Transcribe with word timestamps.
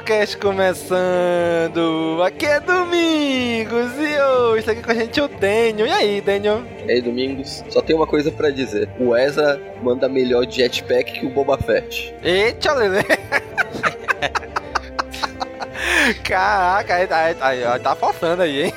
Caminocast 0.00 0.36
começando! 0.38 2.20
Aqui 2.24 2.46
é 2.46 2.58
Domingos 2.58 3.92
e 3.98 4.20
hoje 4.20 4.58
está 4.60 4.72
aqui 4.72 4.82
com 4.82 4.90
a 4.90 4.94
gente 4.94 5.20
o 5.20 5.28
Daniel. 5.28 5.86
E 5.86 5.90
aí, 5.92 6.20
Daniel? 6.20 6.62
E 6.86 6.90
aí, 6.90 7.00
Domingos, 7.00 7.62
só 7.70 7.80
tem 7.80 7.94
uma 7.94 8.06
coisa 8.06 8.32
pra 8.32 8.50
dizer. 8.50 8.88
O 8.98 9.16
Ezra 9.16 9.60
manda 9.82 10.08
melhor 10.08 10.46
jetpack 10.50 11.20
que 11.20 11.26
o 11.26 11.28
Boba 11.30 11.56
Fett. 11.58 12.12
Eita, 12.24 12.72
Lele! 12.72 13.04
Caraca, 16.24 16.94
aí 16.96 17.06
tá, 17.06 17.16
aí, 17.40 17.64
aí, 17.64 17.80
tá 17.80 17.94
forçando 17.94 18.42
aí, 18.42 18.64
hein? 18.64 18.74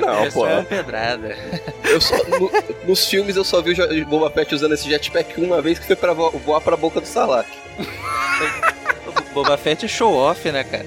Não, 0.00 0.24
Essa 0.24 0.32
pô. 0.38 0.46
é 0.46 0.54
uma 0.54 0.64
pedrada. 0.64 1.36
Eu 1.84 2.00
só, 2.00 2.16
no- 2.24 2.50
nos 2.84 3.06
filmes 3.06 3.36
eu 3.36 3.44
só 3.44 3.62
vi 3.62 3.72
o 3.80 4.06
Boba 4.06 4.28
Fett 4.30 4.54
usando 4.54 4.74
esse 4.74 4.88
jetpack 4.88 5.40
uma 5.40 5.62
vez 5.62 5.78
que 5.78 5.86
foi 5.86 5.96
pra 5.96 6.12
vo- 6.12 6.30
voar 6.44 6.60
pra 6.60 6.76
boca 6.76 7.00
do 7.00 7.06
Salak. 7.06 7.48
Boba 9.42 9.56
Fett 9.56 9.84
é 9.84 9.88
show 9.88 10.12
off, 10.16 10.50
né, 10.50 10.64
cara? 10.64 10.84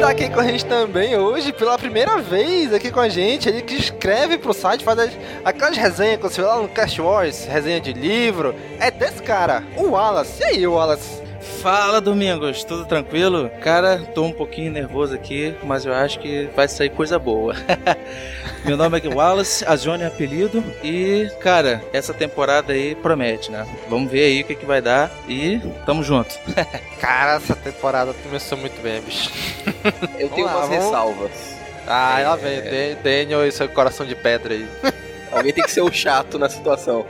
Tá 0.00 0.08
aqui 0.10 0.28
com 0.28 0.40
a 0.40 0.44
gente 0.44 0.64
também 0.66 1.16
hoje, 1.16 1.52
pela 1.52 1.78
primeira 1.78 2.18
vez 2.18 2.74
aqui 2.74 2.90
com 2.90 2.98
a 2.98 3.08
gente, 3.08 3.48
ele 3.48 3.62
que 3.62 3.74
escreve 3.76 4.36
pro 4.36 4.52
site, 4.52 4.82
faz 4.82 4.98
as- 4.98 5.16
aquelas 5.44 5.76
resenhas 5.76 6.16
que 6.16 6.22
você 6.24 6.40
vê 6.40 6.46
lá 6.46 6.56
no 6.60 6.68
Cast 6.68 7.00
Wars, 7.00 7.44
resenha 7.46 7.80
de 7.80 7.92
livro. 7.92 8.52
É 8.80 8.90
desse 8.90 9.22
cara, 9.22 9.62
o 9.76 9.90
Wallace. 9.90 10.42
E 10.42 10.44
aí, 10.44 10.66
Wallace? 10.66 11.21
Fala, 11.42 12.00
Domingos, 12.00 12.62
tudo 12.64 12.84
tranquilo? 12.84 13.50
Cara, 13.60 13.98
tô 14.14 14.22
um 14.24 14.32
pouquinho 14.32 14.70
nervoso 14.70 15.14
aqui, 15.14 15.54
mas 15.64 15.84
eu 15.84 15.92
acho 15.92 16.18
que 16.20 16.48
vai 16.54 16.68
sair 16.68 16.90
coisa 16.90 17.18
boa. 17.18 17.54
Meu 18.64 18.76
nome 18.76 19.00
é 19.04 19.08
Wallace, 19.08 19.64
a 19.66 19.74
Johnny 19.74 20.04
é 20.04 20.06
apelido, 20.06 20.62
e, 20.84 21.28
cara, 21.40 21.82
essa 21.92 22.14
temporada 22.14 22.72
aí 22.72 22.94
promete, 22.94 23.50
né? 23.50 23.66
Vamos 23.88 24.10
ver 24.10 24.24
aí 24.24 24.40
o 24.42 24.44
que, 24.44 24.54
que 24.54 24.64
vai 24.64 24.80
dar 24.80 25.10
e 25.28 25.60
tamo 25.84 26.02
junto. 26.04 26.38
Cara, 27.00 27.34
essa 27.36 27.56
temporada 27.56 28.14
começou 28.22 28.56
muito 28.56 28.80
bem, 28.80 29.00
bicho. 29.00 29.28
Eu 30.18 30.28
tenho 30.30 30.46
lá, 30.46 30.58
umas 30.58 30.68
vamos- 30.68 30.84
ressalvas. 30.84 31.30
Ah, 31.88 32.20
lá 32.22 32.36
vem, 32.36 32.60
Dan- 32.60 33.02
Daniel 33.02 33.44
e 33.46 33.50
seu 33.50 33.68
coração 33.68 34.06
de 34.06 34.14
pedra 34.14 34.54
aí. 34.54 34.64
Alguém 35.32 35.52
tem 35.52 35.64
que 35.64 35.70
ser 35.72 35.80
o 35.80 35.90
chato 35.90 36.38
na 36.38 36.48
situação. 36.48 37.04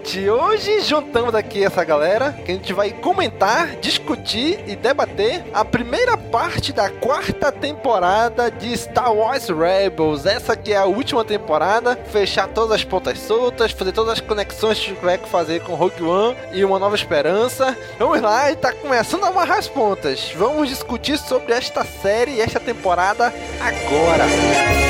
Gente. 0.00 0.28
Hoje 0.28 0.80
juntamos 0.80 1.34
aqui 1.34 1.64
essa 1.64 1.84
galera 1.84 2.32
que 2.32 2.50
a 2.50 2.54
gente 2.54 2.72
vai 2.72 2.90
comentar, 2.90 3.76
discutir 3.76 4.62
e 4.66 4.74
debater 4.74 5.44
a 5.52 5.64
primeira 5.64 6.16
parte 6.16 6.72
da 6.72 6.88
quarta 6.90 7.52
temporada 7.52 8.50
de 8.50 8.76
Star 8.76 9.12
Wars 9.12 9.48
Rebels. 9.48 10.26
Essa 10.26 10.56
que 10.56 10.72
é 10.72 10.76
a 10.76 10.84
última 10.84 11.24
temporada, 11.24 11.96
fechar 12.10 12.48
todas 12.48 12.72
as 12.72 12.84
pontas 12.84 13.18
soltas, 13.18 13.72
fazer 13.72 13.92
todas 13.92 14.14
as 14.14 14.20
conexões 14.20 14.78
que 14.78 14.94
tiver 14.94 15.18
que 15.18 15.28
fazer 15.28 15.60
com 15.62 15.74
Rogue 15.74 16.02
One 16.02 16.36
e 16.52 16.64
Uma 16.64 16.78
Nova 16.78 16.94
Esperança. 16.94 17.76
Vamos 17.98 18.20
lá 18.20 18.50
e 18.50 18.56
tá 18.56 18.72
começando 18.72 19.24
a 19.24 19.28
amarrar 19.28 19.58
as 19.58 19.68
pontas. 19.68 20.32
Vamos 20.36 20.68
discutir 20.68 21.18
sobre 21.18 21.52
esta 21.52 21.84
série 21.84 22.32
e 22.32 22.40
esta 22.40 22.58
temporada 22.58 23.32
agora. 23.60 24.24
Hi, 24.24 24.89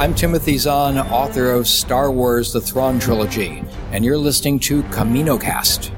I'm 0.00 0.14
Timothy 0.14 0.56
Zahn, 0.56 0.96
author 0.96 1.50
of 1.50 1.66
Star 1.66 2.12
Wars 2.12 2.52
The 2.52 2.60
Thrawn 2.60 3.00
Trilogy, 3.00 3.64
and 3.90 4.04
you're 4.04 4.16
listening 4.16 4.60
to 4.60 4.84
CaminoCast. 4.92 5.90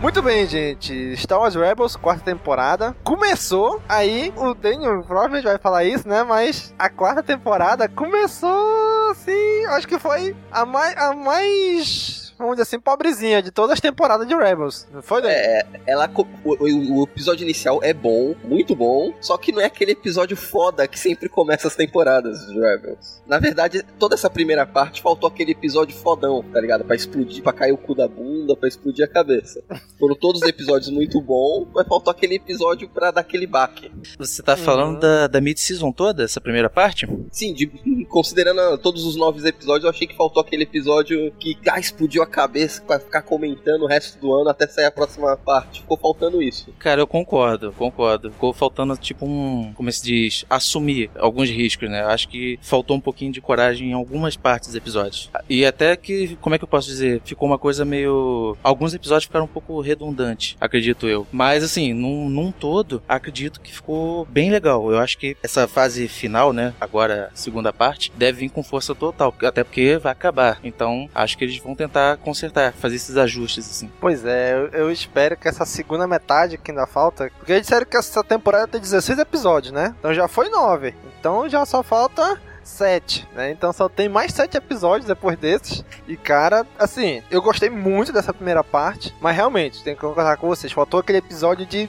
Muito 0.00 0.22
bem, 0.22 0.46
gente. 0.46 1.16
Star 1.16 1.40
Wars 1.40 1.56
Rebels, 1.56 1.96
quarta 1.96 2.22
temporada. 2.24 2.94
Começou, 3.02 3.82
aí 3.88 4.32
o 4.36 4.54
Daniel 4.54 5.02
provavelmente 5.02 5.42
vai 5.42 5.58
falar 5.58 5.82
isso, 5.82 6.06
né? 6.08 6.22
Mas 6.22 6.72
a 6.78 6.88
quarta 6.88 7.20
temporada 7.20 7.88
começou, 7.88 9.10
assim, 9.10 9.66
acho 9.70 9.88
que 9.88 9.98
foi 9.98 10.36
a 10.52 10.64
mais, 10.64 10.96
a 10.96 11.12
mais 11.12 12.25
vamos 12.38 12.54
dizer 12.54 12.62
assim, 12.62 12.80
pobrezinha 12.80 13.42
de 13.42 13.50
todas 13.50 13.72
as 13.72 13.80
temporadas 13.80 14.26
de 14.26 14.34
Rebels. 14.34 14.86
Não 14.92 15.02
foi, 15.02 15.22
Daniel? 15.22 15.38
É, 15.40 15.66
ela, 15.86 16.08
co- 16.08 16.26
o, 16.44 17.00
o- 17.00 17.02
episódio 17.04 17.44
inicial 17.44 17.80
é 17.82 17.92
bom, 17.94 18.34
muito 18.44 18.74
bom, 18.74 19.12
só 19.20 19.36
que 19.38 19.52
não 19.52 19.60
é 19.60 19.64
aquele 19.64 19.92
episódio 19.92 20.36
foda 20.36 20.86
que 20.86 20.98
sempre 20.98 21.28
começa 21.28 21.66
as 21.68 21.74
temporadas 21.76 22.46
de 22.46 22.58
Rebels. 22.58 23.22
Na 23.26 23.38
verdade, 23.38 23.82
toda 23.98 24.14
essa 24.14 24.28
primeira 24.30 24.66
parte 24.66 25.00
faltou 25.02 25.28
aquele 25.28 25.52
episódio 25.52 25.96
fodão, 25.96 26.42
tá 26.52 26.60
ligado? 26.60 26.84
Pra 26.84 26.94
explodir, 26.96 27.42
pra 27.42 27.52
cair 27.52 27.72
o 27.72 27.78
cu 27.78 27.94
da 27.94 28.06
bunda, 28.08 28.54
pra 28.56 28.68
explodir 28.68 29.04
a 29.04 29.08
cabeça. 29.08 29.62
Foram 29.98 30.14
todos 30.14 30.42
os 30.42 30.48
episódios 30.48 30.90
muito 30.90 31.20
bons, 31.20 31.66
mas 31.74 31.86
faltou 31.86 32.10
aquele 32.10 32.34
episódio 32.36 32.88
pra 32.88 33.10
dar 33.10 33.22
aquele 33.22 33.46
baque. 33.46 33.90
Você 34.18 34.42
tá 34.42 34.56
falando 34.56 35.00
da, 35.00 35.26
da 35.26 35.40
mid-season 35.40 35.90
toda, 35.92 36.24
essa 36.24 36.40
primeira 36.40 36.68
parte? 36.68 37.08
Sim, 37.30 37.54
de- 37.54 38.04
considerando 38.08 38.78
todos 38.78 39.04
os 39.04 39.16
novos 39.16 39.44
episódios, 39.44 39.84
eu 39.84 39.90
achei 39.90 40.06
que 40.06 40.16
faltou 40.16 40.42
aquele 40.42 40.62
episódio 40.64 41.32
que 41.38 41.56
ah, 41.68 41.78
explodiu 41.78 42.22
a 42.22 42.25
cabeça 42.26 42.82
pra 42.82 42.98
ficar 42.98 43.22
comentando 43.22 43.82
o 43.82 43.86
resto 43.86 44.18
do 44.18 44.34
ano 44.34 44.50
até 44.50 44.66
sair 44.66 44.86
a 44.86 44.90
próxima 44.90 45.36
parte. 45.36 45.80
Ficou 45.80 45.96
faltando 45.96 46.42
isso. 46.42 46.72
Cara, 46.78 47.00
eu 47.00 47.06
concordo, 47.06 47.72
concordo. 47.72 48.30
Ficou 48.30 48.52
faltando, 48.52 48.96
tipo, 48.96 49.26
um. 49.26 49.72
Como 49.74 49.90
se 49.90 50.02
diz? 50.02 50.44
Assumir 50.48 51.10
alguns 51.18 51.48
riscos, 51.48 51.90
né? 51.90 52.02
Acho 52.04 52.28
que 52.28 52.58
faltou 52.62 52.96
um 52.96 53.00
pouquinho 53.00 53.32
de 53.32 53.40
coragem 53.40 53.90
em 53.90 53.92
algumas 53.92 54.36
partes 54.36 54.68
dos 54.68 54.76
episódios. 54.76 55.30
E 55.48 55.64
até 55.64 55.96
que, 55.96 56.36
como 56.36 56.54
é 56.54 56.58
que 56.58 56.64
eu 56.64 56.68
posso 56.68 56.88
dizer? 56.88 57.20
Ficou 57.24 57.48
uma 57.48 57.58
coisa 57.58 57.84
meio. 57.84 58.56
Alguns 58.62 58.94
episódios 58.94 59.24
ficaram 59.24 59.44
um 59.44 59.48
pouco 59.48 59.80
redundantes, 59.80 60.56
acredito 60.60 61.06
eu. 61.06 61.26
Mas, 61.32 61.62
assim, 61.62 61.92
num, 61.92 62.28
num 62.28 62.52
todo, 62.52 63.02
acredito 63.08 63.60
que 63.60 63.72
ficou 63.72 64.24
bem 64.26 64.50
legal. 64.50 64.90
Eu 64.90 64.98
acho 64.98 65.18
que 65.18 65.36
essa 65.42 65.66
fase 65.66 66.08
final, 66.08 66.52
né? 66.52 66.74
Agora, 66.80 67.30
segunda 67.34 67.72
parte, 67.72 68.12
deve 68.16 68.40
vir 68.40 68.50
com 68.50 68.62
força 68.62 68.94
total. 68.94 69.34
Até 69.42 69.64
porque 69.64 69.96
vai 69.98 70.12
acabar. 70.12 70.58
Então, 70.62 71.08
acho 71.14 71.36
que 71.36 71.44
eles 71.44 71.58
vão 71.58 71.74
tentar 71.74 72.15
consertar, 72.16 72.72
fazer 72.72 72.96
esses 72.96 73.16
ajustes, 73.16 73.70
assim. 73.70 73.90
Pois 74.00 74.24
é, 74.24 74.52
eu, 74.52 74.68
eu 74.68 74.92
espero 74.92 75.36
que 75.36 75.48
essa 75.48 75.64
segunda 75.64 76.06
metade 76.06 76.58
que 76.58 76.70
ainda 76.70 76.86
falta. 76.86 77.30
Porque 77.38 77.52
eles 77.52 77.62
disseram 77.62 77.86
que 77.86 77.96
essa 77.96 78.22
temporada 78.22 78.68
tem 78.68 78.80
16 78.80 79.18
episódios, 79.18 79.72
né? 79.72 79.94
Então 79.98 80.12
já 80.12 80.28
foi 80.28 80.48
9. 80.48 80.94
Então 81.18 81.48
já 81.48 81.64
só 81.64 81.82
falta 81.82 82.40
7, 82.62 83.28
né? 83.34 83.50
Então 83.50 83.72
só 83.72 83.88
tem 83.88 84.08
mais 84.08 84.32
7 84.32 84.56
episódios 84.56 85.06
depois 85.06 85.38
desses. 85.38 85.84
E 86.06 86.16
cara, 86.16 86.66
assim, 86.78 87.22
eu 87.30 87.40
gostei 87.40 87.70
muito 87.70 88.12
dessa 88.12 88.34
primeira 88.34 88.64
parte, 88.64 89.14
mas 89.20 89.36
realmente, 89.36 89.82
tenho 89.82 89.96
que 89.96 90.02
concordar 90.02 90.36
com 90.36 90.48
vocês, 90.48 90.72
faltou 90.72 91.00
aquele 91.00 91.18
episódio 91.18 91.64
de 91.64 91.88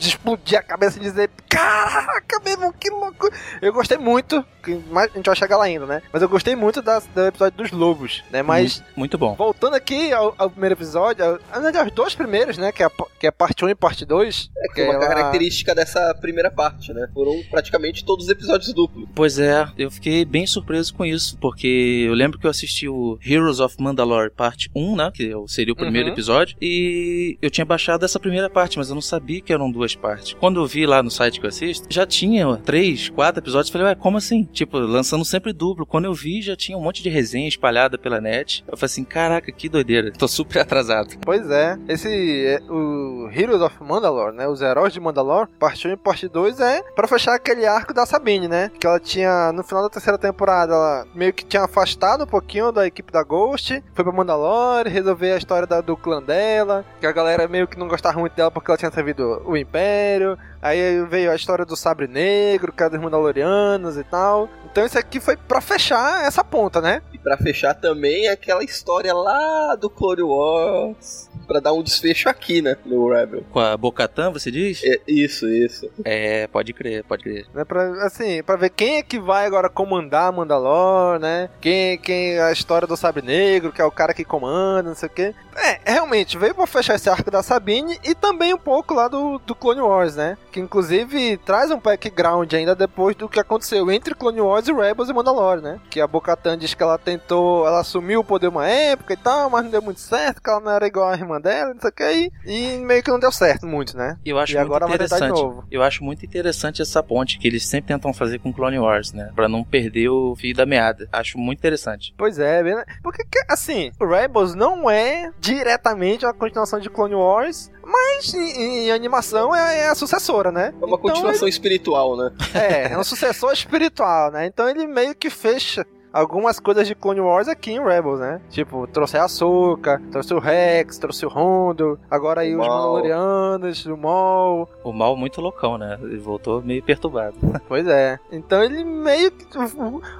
explodir 0.00 0.58
a 0.58 0.62
cabeça 0.62 0.98
e 0.98 1.00
dizer: 1.00 1.30
Caraca, 1.48 2.40
mesmo, 2.44 2.72
que 2.72 2.90
louco! 2.90 3.30
Eu 3.62 3.72
gostei 3.72 3.98
muito, 3.98 4.44
mas 4.90 5.10
a 5.12 5.16
gente 5.16 5.26
vai 5.26 5.36
chegar 5.36 5.56
lá 5.56 5.64
ainda, 5.64 5.86
né? 5.86 6.02
Mas 6.12 6.22
eu 6.22 6.28
gostei 6.28 6.56
muito 6.56 6.82
da, 6.82 6.98
do 6.98 7.26
episódio 7.26 7.56
dos 7.56 7.70
lobos, 7.70 8.24
né? 8.30 8.42
Mas. 8.42 8.82
Muito, 8.96 9.16
bom. 9.16 9.34
Voltando 9.34 9.74
aqui 9.74 10.12
ao, 10.12 10.34
ao 10.36 10.50
primeiro 10.50 10.74
episódio, 10.74 11.24
aos 11.24 11.92
dois 11.92 12.14
primeiros, 12.14 12.58
né? 12.58 12.72
Que 12.72 12.82
é, 12.82 12.86
a, 12.86 12.90
que 13.18 13.26
é 13.26 13.30
parte 13.30 13.64
1 13.64 13.68
e 13.70 13.74
parte 13.74 14.04
2. 14.04 14.50
É 14.56 14.74
que, 14.74 14.80
é 14.80 14.84
uma 14.84 14.94
ela... 14.94 15.06
característica 15.06 15.74
dessa 15.74 16.14
primeira 16.20 16.50
parte, 16.50 16.92
né? 16.92 17.08
Foram 17.14 17.42
praticamente 17.50 18.04
todos 18.04 18.26
os 18.26 18.30
episódios 18.30 18.72
duplos. 18.72 19.08
Pois 19.14 19.38
é, 19.38 19.66
eu 19.78 19.90
fiquei 19.90 20.24
bem 20.24 20.46
surpreso 20.46 20.94
com 20.94 21.04
isso, 21.04 21.38
porque 21.38 22.04
eu 22.06 22.14
lembro 22.14 22.38
que 22.38 22.46
eu 22.46 22.50
assisti 22.50 22.88
o 22.88 23.18
Heroes 23.24 23.60
of 23.60 23.76
Mandalore 23.80 24.30
parte 24.30 24.70
1, 24.74 24.96
né? 24.96 25.10
Que 25.14 25.32
seria 25.48 25.72
o 25.72 25.76
primeiro 25.76 26.08
uhum. 26.08 26.14
episódio, 26.14 26.56
e 26.60 27.38
eu 27.40 27.50
tinha 27.50 27.64
baixado 27.64 28.04
essa 28.04 28.18
primeira 28.18 28.50
parte, 28.50 28.78
mas 28.78 28.88
eu 28.88 28.94
não 28.94 29.02
sabia 29.02 29.35
que 29.40 29.52
eram 29.52 29.70
duas 29.70 29.94
partes. 29.94 30.34
Quando 30.34 30.60
eu 30.60 30.66
vi 30.66 30.86
lá 30.86 31.02
no 31.02 31.10
site 31.10 31.40
que 31.40 31.46
eu 31.46 31.48
assisto, 31.48 31.86
já 31.90 32.06
tinha 32.06 32.56
três, 32.58 33.08
quatro 33.08 33.40
episódios. 33.40 33.70
Falei, 33.70 33.88
ué, 33.88 33.94
como 33.94 34.18
assim? 34.18 34.44
Tipo, 34.44 34.78
lançando 34.78 35.24
sempre 35.24 35.52
duplo. 35.52 35.86
Quando 35.86 36.06
eu 36.06 36.14
vi, 36.14 36.42
já 36.42 36.56
tinha 36.56 36.76
um 36.76 36.82
monte 36.82 37.02
de 37.02 37.08
resenha 37.08 37.48
espalhada 37.48 37.98
pela 37.98 38.20
net. 38.20 38.64
Eu 38.66 38.76
falei 38.76 38.86
assim, 38.86 39.04
caraca, 39.04 39.50
que 39.52 39.68
doideira. 39.68 40.12
Tô 40.12 40.28
super 40.28 40.60
atrasado. 40.60 41.16
Pois 41.22 41.50
é. 41.50 41.78
Esse, 41.88 42.08
é, 42.46 42.60
o 42.70 43.28
Heroes 43.32 43.60
of 43.60 43.76
Mandalore, 43.82 44.34
né? 44.34 44.48
Os 44.48 44.60
Heróis 44.60 44.92
de 44.92 45.00
Mandalore, 45.00 45.48
parte 45.58 45.88
1 45.88 45.92
e 45.92 45.96
parte 45.96 46.28
2 46.28 46.60
é 46.60 46.82
para 46.94 47.08
fechar 47.08 47.34
aquele 47.34 47.66
arco 47.66 47.92
da 47.92 48.06
Sabine, 48.06 48.48
né? 48.48 48.70
Que 48.78 48.86
ela 48.86 49.00
tinha, 49.00 49.52
no 49.52 49.62
final 49.62 49.82
da 49.82 49.90
terceira 49.90 50.18
temporada, 50.18 50.74
ela 50.74 51.06
meio 51.14 51.32
que 51.32 51.44
tinha 51.44 51.64
afastado 51.64 52.24
um 52.24 52.26
pouquinho 52.26 52.72
da 52.72 52.86
equipe 52.86 53.12
da 53.12 53.22
Ghost, 53.22 53.82
foi 53.94 54.04
pra 54.04 54.12
Mandalore, 54.12 54.88
resolver 54.88 55.32
a 55.32 55.36
história 55.36 55.66
da, 55.66 55.80
do 55.80 55.96
clã 55.96 56.22
dela, 56.22 56.84
que 57.00 57.06
a 57.06 57.12
galera 57.12 57.48
meio 57.48 57.66
que 57.66 57.78
não 57.78 57.88
gostava 57.88 58.18
muito 58.18 58.34
dela 58.34 58.50
porque 58.50 58.70
ela 58.70 58.78
tinha 58.78 58.90
servido 58.90 59.25
o 59.44 59.56
Império. 59.56 60.38
Aí 60.60 61.04
veio 61.06 61.30
a 61.30 61.36
história 61.36 61.64
do 61.64 61.76
Sabre 61.76 62.06
Negro, 62.06 62.72
que 62.72 62.82
é 62.82 62.88
dos 62.88 63.00
Mandalorianos 63.00 63.96
e 63.96 64.04
tal. 64.04 64.48
Então 64.70 64.84
isso 64.84 64.98
aqui 64.98 65.20
foi 65.20 65.36
para 65.36 65.60
fechar 65.60 66.24
essa 66.24 66.42
ponta, 66.42 66.80
né? 66.80 67.02
E 67.12 67.18
para 67.18 67.36
fechar 67.36 67.74
também 67.74 68.28
aquela 68.28 68.64
história 68.64 69.14
lá 69.14 69.74
do 69.74 69.88
Clone 69.88 70.22
Wars 70.22 71.28
para 71.46 71.60
dar 71.60 71.72
um 71.72 71.82
desfecho 71.82 72.28
aqui, 72.28 72.60
né, 72.60 72.76
no 72.84 73.08
Rebel. 73.10 73.44
Com 73.50 73.60
a 73.60 73.76
Bocatan, 73.76 74.30
você 74.30 74.50
diz? 74.50 74.82
É, 74.84 75.00
isso, 75.06 75.48
isso. 75.48 75.90
É, 76.04 76.46
pode 76.46 76.72
crer, 76.72 77.04
pode 77.04 77.22
crer. 77.22 77.46
É 77.54 77.64
pra, 77.64 78.04
assim, 78.04 78.42
para 78.42 78.56
ver 78.56 78.70
quem 78.70 78.96
é 78.96 79.02
que 79.02 79.18
vai 79.18 79.46
agora 79.46 79.68
comandar 79.68 80.32
Mandalor, 80.32 81.18
né? 81.18 81.48
Quem, 81.60 81.98
quem 81.98 82.38
a 82.38 82.52
história 82.52 82.86
do 82.86 82.96
Sabre 82.96 83.22
Negro, 83.22 83.72
que 83.72 83.80
é 83.80 83.84
o 83.84 83.90
cara 83.90 84.14
que 84.14 84.24
comanda, 84.24 84.88
não 84.88 84.94
sei 84.94 85.08
o 85.08 85.12
quê. 85.12 85.34
É, 85.56 85.92
realmente, 85.92 86.36
veio 86.36 86.54
pra 86.54 86.66
fechar 86.66 86.94
esse 86.94 87.08
arco 87.08 87.30
da 87.30 87.42
Sabine 87.42 87.98
e 88.04 88.14
também 88.14 88.52
um 88.52 88.58
pouco 88.58 88.92
lá 88.92 89.08
do, 89.08 89.38
do 89.38 89.54
Clone 89.54 89.80
Wars, 89.80 90.14
né? 90.14 90.36
Que 90.52 90.60
inclusive 90.60 91.38
traz 91.38 91.70
um 91.70 91.80
background 91.80 92.52
ainda 92.52 92.74
depois 92.74 93.16
do 93.16 93.28
que 93.28 93.40
aconteceu 93.40 93.90
entre 93.90 94.14
Clone 94.14 94.40
Wars 94.40 94.68
e 94.68 94.72
Rebels 94.72 95.08
e 95.08 95.12
Mandalore, 95.12 95.62
né? 95.62 95.80
Que 95.88 96.00
a 96.00 96.06
Bocatan 96.06 96.58
diz 96.58 96.74
que 96.74 96.82
ela 96.82 96.98
tentou, 96.98 97.66
ela 97.66 97.80
assumiu 97.80 98.20
o 98.20 98.24
poder 98.24 98.48
uma 98.48 98.68
época 98.68 99.14
e 99.14 99.16
tal, 99.16 99.48
mas 99.48 99.64
não 99.64 99.70
deu 99.70 99.82
muito 99.82 100.00
certo, 100.00 100.42
que 100.42 100.50
ela 100.50 100.60
não 100.60 100.70
era 100.70 100.86
igual 100.86 101.08
a 101.08 101.14
irmã 101.14 101.35
dela, 101.40 101.74
não 101.74 101.80
sei 101.80 101.90
o 101.90 101.92
que, 101.92 102.32
e, 102.46 102.76
e 102.76 102.78
meio 102.78 103.02
que 103.02 103.10
não 103.10 103.18
deu 103.18 103.32
certo 103.32 103.66
muito, 103.66 103.96
né? 103.96 104.18
Eu 104.24 104.38
acho 104.38 104.52
e 104.52 104.56
muito 104.56 104.66
agora 104.66 104.86
interessante. 104.86 105.40
Eu 105.70 105.82
acho 105.82 106.04
muito 106.04 106.24
interessante 106.24 106.82
essa 106.82 107.02
ponte 107.02 107.38
que 107.38 107.46
eles 107.46 107.66
sempre 107.66 107.88
tentam 107.88 108.12
fazer 108.12 108.38
com 108.38 108.52
Clone 108.52 108.78
Wars, 108.78 109.12
né? 109.12 109.30
Pra 109.34 109.48
não 109.48 109.64
perder 109.64 110.08
o 110.08 110.34
fio 110.36 110.54
da 110.54 110.66
meada. 110.66 111.08
Acho 111.12 111.38
muito 111.38 111.58
interessante. 111.58 112.14
Pois 112.16 112.38
é, 112.38 112.62
né? 112.62 112.84
porque 113.02 113.24
assim, 113.48 113.90
Rebels 114.00 114.54
não 114.54 114.90
é 114.90 115.30
diretamente 115.38 116.24
uma 116.24 116.34
continuação 116.34 116.80
de 116.80 116.90
Clone 116.90 117.14
Wars, 117.14 117.70
mas 117.84 118.34
em, 118.34 118.86
em 118.86 118.90
animação 118.90 119.54
é, 119.54 119.80
é, 119.80 119.88
a 119.88 119.94
sucessora, 119.94 120.50
né? 120.50 120.72
É 120.74 120.84
uma 120.84 120.96
então 120.96 120.98
continuação 120.98 121.46
ele... 121.46 121.50
espiritual, 121.50 122.16
né? 122.16 122.32
É, 122.54 122.92
é 122.92 122.98
um 122.98 123.04
sucessor 123.04 123.52
espiritual, 123.52 124.30
né? 124.30 124.46
Então 124.46 124.68
ele 124.68 124.86
meio 124.86 125.14
que 125.14 125.30
fecha 125.30 125.86
algumas 126.12 126.58
coisas 126.58 126.86
de 126.86 126.94
Clone 126.94 127.20
Wars 127.20 127.48
aqui 127.48 127.72
em 127.72 127.82
Rebels, 127.82 128.20
né? 128.20 128.40
Tipo, 128.50 128.86
trouxe 128.86 129.16
a 129.16 129.24
Ahsoka, 129.24 130.00
trouxe 130.10 130.34
o 130.34 130.38
Rex, 130.38 130.98
trouxe 130.98 131.26
o 131.26 131.28
Rondo, 131.28 131.98
agora 132.10 132.40
aí 132.42 132.54
os 132.54 132.58
Mandalorianos, 132.58 133.86
o 133.86 133.96
Maul. 133.96 134.68
O 134.82 134.92
Maul 134.92 135.16
muito 135.16 135.40
loucão, 135.40 135.76
né? 135.76 135.98
Ele 136.02 136.18
voltou 136.18 136.62
meio 136.62 136.82
perturbado. 136.82 137.36
Pois 137.68 137.86
é. 137.86 138.18
Então 138.30 138.62
ele 138.62 138.84
meio 138.84 139.30
que... 139.30 139.46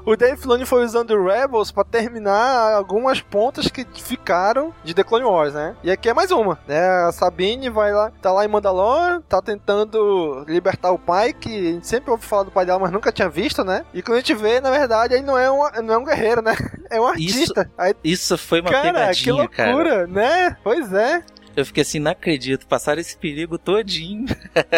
O 0.04 0.16
Dave 0.16 0.36
Filoni 0.36 0.64
foi 0.64 0.84
usando 0.84 1.12
o 1.12 1.24
Rebels 1.24 1.70
pra 1.70 1.84
terminar 1.84 2.74
algumas 2.74 3.20
pontas 3.20 3.68
que 3.68 3.86
ficaram 4.02 4.72
de 4.82 4.92
The 4.92 5.04
Clone 5.04 5.24
Wars, 5.24 5.54
né? 5.54 5.76
E 5.82 5.90
aqui 5.90 6.08
é 6.08 6.14
mais 6.14 6.30
uma, 6.32 6.58
né? 6.66 6.80
A 7.06 7.12
Sabine 7.12 7.70
vai 7.70 7.92
lá, 7.92 8.10
tá 8.20 8.32
lá 8.32 8.44
em 8.44 8.48
Mandalore, 8.48 9.22
tá 9.28 9.40
tentando 9.40 10.44
libertar 10.48 10.90
o 10.90 10.98
pai, 10.98 11.32
que 11.32 11.48
a 11.48 11.72
gente 11.72 11.86
sempre 11.86 12.10
ouve 12.10 12.24
falar 12.24 12.42
do 12.42 12.50
pai 12.50 12.66
dela, 12.66 12.80
mas 12.80 12.90
nunca 12.90 13.12
tinha 13.12 13.28
visto, 13.28 13.62
né? 13.62 13.84
E 13.94 14.02
quando 14.02 14.16
a 14.16 14.20
gente 14.20 14.34
vê, 14.34 14.60
na 14.60 14.70
verdade, 14.70 15.14
ele 15.14 15.22
não 15.22 15.38
é 15.38 15.50
um, 15.50 15.60
não 15.86 15.94
é 15.94 15.98
um 15.98 16.04
guerreiro, 16.04 16.42
né? 16.42 16.54
É 16.88 17.00
um 17.00 17.06
artista. 17.06 17.62
Isso, 17.62 17.72
Aí, 17.76 17.94
isso 18.04 18.38
foi 18.38 18.60
uma 18.60 18.70
cara, 18.70 18.92
pegadinha, 18.92 19.24
que 19.24 19.32
loucura, 19.32 19.90
cara. 19.90 20.06
né? 20.06 20.56
Pois 20.62 20.92
é. 20.92 21.20
Eu 21.56 21.66
fiquei 21.66 21.82
assim, 21.82 21.98
não 21.98 22.12
acredito, 22.12 22.66
passaram 22.66 23.00
esse 23.00 23.16
perigo 23.16 23.58
todinho. 23.58 24.26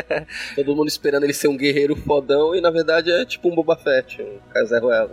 Todo 0.56 0.74
mundo 0.74 0.88
esperando 0.88 1.24
ele 1.24 1.34
ser 1.34 1.48
um 1.48 1.56
guerreiro 1.56 1.94
fodão 1.96 2.54
e 2.54 2.62
na 2.62 2.70
verdade 2.70 3.10
é 3.10 3.26
tipo 3.26 3.50
um 3.50 3.54
Boba 3.54 3.76
Fett, 3.76 4.22
um 4.22 4.38
Casaruela. 4.54 5.12